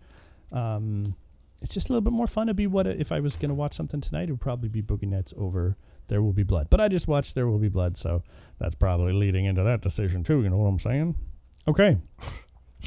Um, 0.52 1.14
it's 1.62 1.72
just 1.74 1.88
a 1.88 1.92
little 1.92 2.02
bit 2.02 2.12
more 2.12 2.26
fun 2.26 2.46
to 2.48 2.54
be 2.54 2.66
what 2.66 2.86
if 2.86 3.10
I 3.12 3.20
was 3.20 3.36
going 3.36 3.48
to 3.48 3.54
watch 3.54 3.74
something 3.74 4.00
tonight, 4.00 4.28
it 4.28 4.32
would 4.32 4.40
probably 4.40 4.68
be 4.68 4.82
Boogie 4.82 5.08
Nights 5.08 5.32
over 5.36 5.76
There 6.08 6.22
Will 6.22 6.32
Be 6.32 6.42
Blood. 6.42 6.68
But 6.70 6.80
I 6.80 6.88
just 6.88 7.08
watched 7.08 7.34
There 7.34 7.46
Will 7.48 7.58
Be 7.58 7.68
Blood, 7.68 7.96
so 7.96 8.22
that's 8.58 8.74
probably 8.74 9.12
leading 9.12 9.44
into 9.46 9.62
that 9.62 9.80
decision 9.82 10.22
too. 10.22 10.42
You 10.42 10.50
know 10.50 10.58
what 10.58 10.68
I'm 10.68 10.78
saying? 10.78 11.14
Okay. 11.68 11.98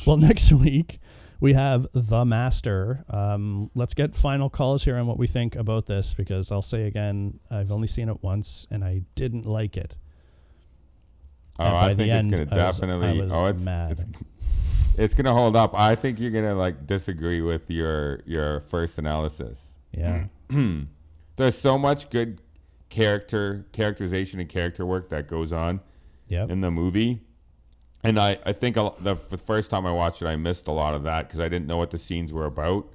Well, 0.05 0.15
next 0.15 0.53
week 0.53 0.99
we 1.41 1.53
have 1.53 1.85
The 1.93 2.23
Master. 2.23 3.03
Um, 3.09 3.69
let's 3.75 3.93
get 3.93 4.15
final 4.15 4.49
calls 4.49 4.85
here 4.85 4.95
on 4.97 5.07
what 5.07 5.17
we 5.17 5.27
think 5.27 5.57
about 5.57 5.87
this 5.87 6.13
because 6.13 6.53
I'll 6.53 6.61
say 6.61 6.83
again, 6.85 7.39
I've 7.51 7.69
only 7.69 7.87
seen 7.87 8.07
it 8.07 8.23
once 8.23 8.65
and 8.71 8.81
I 8.81 9.01
didn't 9.15 9.45
like 9.45 9.75
it. 9.75 9.97
Oh, 11.59 11.65
And 11.65 11.75
I 11.75 11.87
think 11.95 11.99
it's 12.01 12.11
end, 12.11 12.31
gonna 12.31 12.61
I 12.63 12.67
was- 12.67 12.79
definitely. 12.79 13.07
I 13.19 13.23
was 13.23 13.33
oh, 13.33 13.45
it's 13.47 13.65
mad. 13.65 13.91
it's 13.91 14.05
it's 14.99 15.13
gonna 15.13 15.33
hold 15.33 15.55
up. 15.55 15.73
I 15.73 15.95
think 15.95 16.19
you're 16.19 16.31
gonna 16.31 16.55
like 16.55 16.85
disagree 16.85 17.41
with 17.41 17.69
your 17.69 18.21
your 18.25 18.59
first 18.59 18.97
analysis. 18.97 19.77
Yeah. 19.91 20.25
There's 21.35 21.57
so 21.57 21.77
much 21.77 22.09
good 22.09 22.41
character 22.89 23.65
characterization 23.71 24.39
and 24.39 24.49
character 24.49 24.85
work 24.85 25.09
that 25.09 25.27
goes 25.27 25.53
on 25.53 25.79
Yep. 26.27 26.49
in 26.51 26.61
the 26.61 26.69
movie. 26.71 27.21
And 28.03 28.19
I, 28.19 28.37
I 28.45 28.53
think 28.53 28.77
a, 28.77 28.93
the, 29.01 29.15
the 29.29 29.37
first 29.37 29.69
time 29.69 29.85
I 29.85 29.91
watched 29.91 30.21
it, 30.21 30.25
I 30.27 30.35
missed 30.37 30.67
a 30.67 30.71
lot 30.71 30.93
of 30.93 31.03
that 31.03 31.27
because 31.27 31.39
I 31.39 31.49
didn't 31.49 31.67
know 31.67 31.77
what 31.77 31.91
the 31.91 31.97
scenes 31.97 32.31
were 32.31 32.45
about. 32.45 32.87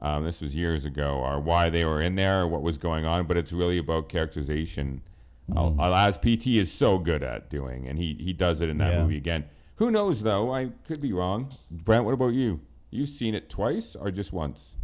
Um, 0.00 0.24
this 0.24 0.40
was 0.40 0.56
years 0.56 0.86
ago, 0.86 1.16
or 1.18 1.40
why 1.40 1.68
they 1.68 1.84
were 1.84 2.00
in 2.00 2.14
there, 2.14 2.42
or 2.42 2.46
what 2.48 2.62
was 2.62 2.78
going 2.78 3.04
on. 3.04 3.26
But 3.26 3.36
it's 3.36 3.52
really 3.52 3.76
about 3.76 4.08
characterization, 4.08 5.02
I'll- 5.54 5.76
as 5.94 6.16
PT 6.16 6.56
is 6.58 6.72
so 6.72 6.96
good 6.98 7.22
at 7.22 7.50
doing, 7.50 7.86
and 7.86 7.98
he 7.98 8.14
he 8.18 8.32
does 8.32 8.62
it 8.62 8.70
in 8.70 8.78
that 8.78 8.92
Yeah. 8.94 9.02
movie 9.02 9.18
again. 9.18 9.44
Who 9.80 9.90
knows 9.90 10.22
though? 10.22 10.52
I 10.52 10.72
could 10.86 11.00
be 11.00 11.14
wrong. 11.14 11.56
Brent, 11.70 12.04
what 12.04 12.12
about 12.12 12.34
you? 12.34 12.60
You've 12.90 13.08
seen 13.08 13.34
it 13.34 13.48
twice 13.48 13.96
or 13.96 14.10
just 14.10 14.30
once? 14.30 14.74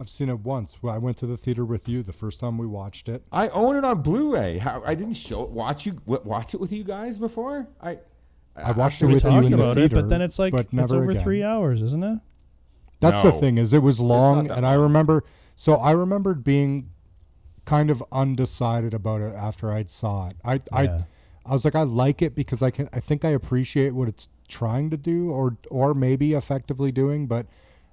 I've 0.00 0.10
seen 0.10 0.28
it 0.28 0.40
once. 0.40 0.76
I 0.82 0.98
went 0.98 1.16
to 1.18 1.26
the 1.26 1.36
theater 1.36 1.64
with 1.64 1.88
you 1.88 2.02
the 2.02 2.12
first 2.12 2.40
time 2.40 2.58
we 2.58 2.66
watched 2.66 3.08
it. 3.08 3.22
I 3.30 3.48
own 3.50 3.76
it 3.76 3.84
on 3.84 4.02
Blu-ray. 4.02 4.58
How 4.58 4.82
I 4.84 4.96
didn't 4.96 5.14
show 5.14 5.44
it, 5.44 5.50
watch 5.50 5.86
you 5.86 6.00
watch 6.06 6.54
it 6.54 6.60
with 6.60 6.72
you 6.72 6.82
guys 6.82 7.18
before. 7.18 7.68
I 7.80 7.98
I 8.56 8.72
watched 8.72 9.00
it 9.00 9.06
with 9.06 9.22
you 9.22 9.30
in 9.30 9.56
the 9.56 9.74
theater, 9.74 9.96
it, 9.96 10.00
but 10.00 10.08
then 10.08 10.20
it's 10.20 10.40
like 10.40 10.52
it's 10.52 10.92
over 10.92 11.12
again. 11.12 11.22
three 11.22 11.44
hours, 11.44 11.80
isn't 11.80 12.02
it? 12.02 12.18
That's 12.98 13.22
the 13.22 13.30
thing 13.30 13.58
is 13.58 13.72
it 13.72 13.82
was 13.82 14.00
long, 14.00 14.50
and 14.50 14.66
I 14.66 14.74
remember. 14.74 15.22
So 15.54 15.76
I 15.76 15.92
remembered 15.92 16.42
being 16.42 16.90
kind 17.64 17.90
of 17.90 18.02
undecided 18.10 18.92
about 18.92 19.20
it 19.20 19.36
after 19.36 19.72
I'd 19.72 19.88
saw 19.88 20.30
it. 20.30 20.36
I 20.44 20.54
Yeah. 20.54 20.60
I 20.72 21.04
I 21.48 21.52
was 21.52 21.64
like, 21.64 21.74
I 21.74 21.82
like 21.82 22.22
it 22.22 22.34
because 22.34 22.62
I 22.62 22.70
can. 22.70 22.88
I 22.92 23.00
think 23.00 23.24
I 23.24 23.30
appreciate 23.30 23.92
what 23.94 24.08
it's 24.08 24.28
trying 24.48 24.90
to 24.90 24.96
do, 24.96 25.30
or 25.30 25.56
or 25.70 25.94
maybe 25.94 26.32
effectively 26.34 26.90
doing. 26.92 27.26
But 27.26 27.46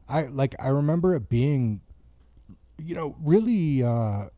I 0.10 0.24
like 0.24 0.56
I 0.60 0.70
remember 0.70 1.16
it 1.16 1.30
being, 1.30 1.82
you 2.78 2.95
know, 2.95 3.16
really. 3.22 3.84
uh 3.84 4.30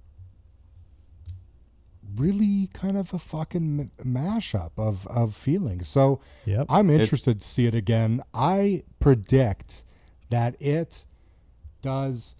really 2.15 2.69
kind 2.73 2.97
of 2.97 3.13
a 3.13 3.19
fucking 3.19 3.91
m- 3.99 4.13
mashup 4.13 4.71
of 4.77 5.05
of 5.07 5.35
feelings. 5.35 5.89
So 5.89 6.21
Yep. 6.45 6.67
I'm 6.69 6.89
interested 6.89 7.41
to 7.41 7.45
see 7.45 7.65
it 7.65 7.75
again. 7.75 8.21
I 8.33 8.83
predict 8.99 9.83
that 10.29 10.55
it 10.61 11.03
does 11.81 12.35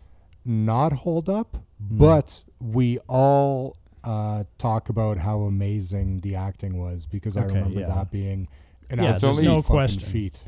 not 0.46 0.94
hold 0.94 1.28
up, 1.30 1.58
Hmm. 1.80 1.98
but 1.98 2.44
we 2.62 3.00
all 3.10 3.76
uh, 4.06 4.44
talk 4.58 4.90
about 4.90 5.18
how 5.18 5.42
amazing 5.42 6.22
the 6.22 6.36
acting 6.36 6.78
was 6.80 7.06
because 7.06 7.36
I 7.38 7.42
Okay, 7.46 7.56
remember 7.56 7.80
yeah. 7.82 7.88
that 7.88 8.12
being 8.12 8.48
an 8.90 9.00
Yeah, 9.00 9.12
there's 9.12 9.24
absolute 9.24 9.44
no 9.46 9.62
fucking 9.62 9.76
question. 9.76 10.10
feat. 10.10 10.40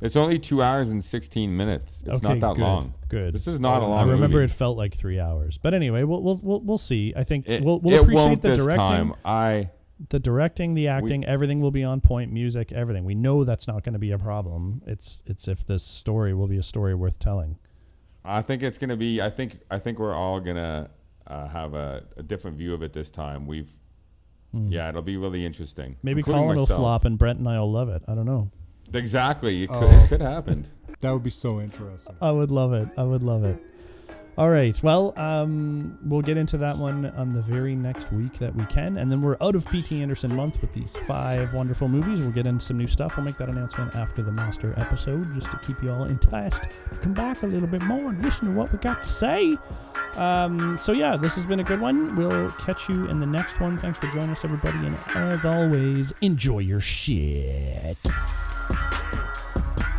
it's 0.00 0.16
only 0.16 0.38
two 0.38 0.62
hours 0.62 0.90
and 0.90 1.04
sixteen 1.04 1.56
minutes. 1.56 2.02
It's 2.06 2.16
okay, 2.24 2.34
not 2.34 2.40
that 2.40 2.56
good, 2.56 2.62
long. 2.62 2.94
Good. 3.08 3.34
This 3.34 3.46
is 3.46 3.60
not 3.60 3.82
a 3.82 3.84
I 3.84 3.88
long. 3.88 3.98
I 4.08 4.12
remember 4.12 4.38
movie. 4.38 4.44
it 4.52 4.56
felt 4.56 4.76
like 4.76 4.94
three 4.94 5.20
hours, 5.20 5.58
but 5.58 5.74
anyway, 5.74 6.02
we'll 6.04 6.22
we'll 6.22 6.40
we'll, 6.42 6.60
we'll 6.60 6.78
see. 6.78 7.12
I 7.16 7.24
think 7.24 7.48
It, 7.48 7.62
we'll 7.62 7.80
we'll 7.80 7.94
it 7.94 8.02
appreciate 8.02 8.24
won't 8.26 8.42
the 8.42 8.48
this 8.50 8.58
directing, 8.58 8.86
time. 8.86 9.14
I 9.24 9.70
the 10.10 10.18
directing, 10.18 10.74
the 10.74 10.88
acting, 10.88 11.24
everything 11.24 11.60
will 11.60 11.70
be 11.70 11.82
on 11.82 12.02
point. 12.02 12.30
Music, 12.30 12.70
everything. 12.72 13.04
We 13.06 13.14
know 13.14 13.44
that's 13.44 13.66
not 13.66 13.82
going 13.82 13.94
to 13.94 13.98
be 13.98 14.10
a 14.10 14.18
problem. 14.18 14.82
It's 14.86 15.22
it's 15.26 15.48
if 15.48 15.64
this 15.66 15.82
story 15.82 16.34
will 16.34 16.48
be 16.48 16.58
a 16.58 16.62
story 16.62 16.94
worth 16.94 17.18
telling. 17.18 17.58
I 18.24 18.42
think 18.42 18.62
it's 18.62 18.76
gonna 18.78 18.96
be. 18.96 19.22
I 19.22 19.30
think 19.30 19.60
I 19.70 19.78
think 19.78 19.98
we're 19.98 20.14
all 20.14 20.40
gonna 20.40 20.90
uh, 21.26 21.48
have 21.48 21.74
a, 21.74 22.04
a 22.16 22.22
different 22.22 22.56
view 22.56 22.74
of 22.74 22.82
it 22.82 22.92
this 22.92 23.10
time. 23.10 23.46
We've 23.46 23.72
yeah, 24.52 24.88
it'll 24.88 25.02
be 25.02 25.16
really 25.18 25.44
interesting. 25.44 25.96
Maybe 26.02 26.20
including 26.20 26.44
Colin 26.44 26.56
will 26.56 26.66
flop 26.66 27.04
and 27.04 27.18
Brent 27.18 27.38
and 27.38 27.48
I 27.48 27.60
will 27.60 27.70
love 27.70 27.90
it. 27.90 28.02
I 28.08 28.14
don't 28.14 28.24
know. 28.24 28.50
Exactly. 28.94 29.64
It 29.64 29.68
could, 29.68 29.82
Oh. 29.82 30.04
it 30.04 30.08
could 30.08 30.20
happen. 30.20 30.66
That 31.00 31.12
would 31.12 31.22
be 31.24 31.28
so 31.30 31.60
interesting. 31.60 32.14
I 32.22 32.30
would 32.30 32.50
love 32.50 32.72
it. 32.72 32.88
I 32.96 33.02
would 33.02 33.22
love 33.22 33.44
it. 33.44 33.62
All 34.38 34.50
right. 34.50 34.78
Well, 34.82 35.14
um, 35.16 35.96
we'll 36.04 36.20
get 36.20 36.36
into 36.36 36.58
that 36.58 36.76
one 36.76 37.06
on 37.16 37.32
the 37.32 37.40
very 37.40 37.74
next 37.74 38.12
week 38.12 38.38
that 38.38 38.54
we 38.54 38.66
can, 38.66 38.98
and 38.98 39.10
then 39.10 39.22
we're 39.22 39.38
out 39.40 39.54
of 39.54 39.64
PT 39.64 39.92
Anderson 39.92 40.36
month 40.36 40.60
with 40.60 40.74
these 40.74 40.94
five 40.94 41.54
wonderful 41.54 41.88
movies. 41.88 42.20
We'll 42.20 42.32
get 42.32 42.46
into 42.46 42.62
some 42.62 42.76
new 42.76 42.86
stuff. 42.86 43.16
We'll 43.16 43.24
make 43.24 43.38
that 43.38 43.48
announcement 43.48 43.96
after 43.96 44.22
the 44.22 44.32
master 44.32 44.74
episode, 44.76 45.32
just 45.32 45.50
to 45.52 45.58
keep 45.60 45.82
you 45.82 45.90
all 45.90 46.04
enticed 46.04 46.64
to 46.64 46.96
come 47.00 47.14
back 47.14 47.44
a 47.44 47.46
little 47.46 47.68
bit 47.68 47.80
more 47.80 48.10
and 48.10 48.22
listen 48.22 48.48
to 48.48 48.52
what 48.52 48.70
we 48.70 48.78
got 48.78 49.02
to 49.02 49.08
say. 49.08 49.56
Um, 50.16 50.78
so 50.78 50.92
yeah, 50.92 51.16
this 51.16 51.34
has 51.36 51.46
been 51.46 51.60
a 51.60 51.64
good 51.64 51.80
one. 51.80 52.14
We'll 52.14 52.50
catch 52.52 52.90
you 52.90 53.06
in 53.06 53.20
the 53.20 53.26
next 53.26 53.58
one. 53.58 53.78
Thanks 53.78 53.98
for 53.98 54.08
joining 54.08 54.30
us, 54.30 54.44
everybody, 54.44 54.76
and 54.86 54.96
as 55.14 55.46
always, 55.46 56.12
enjoy 56.20 56.58
your 56.58 56.80
shit. 56.80 57.96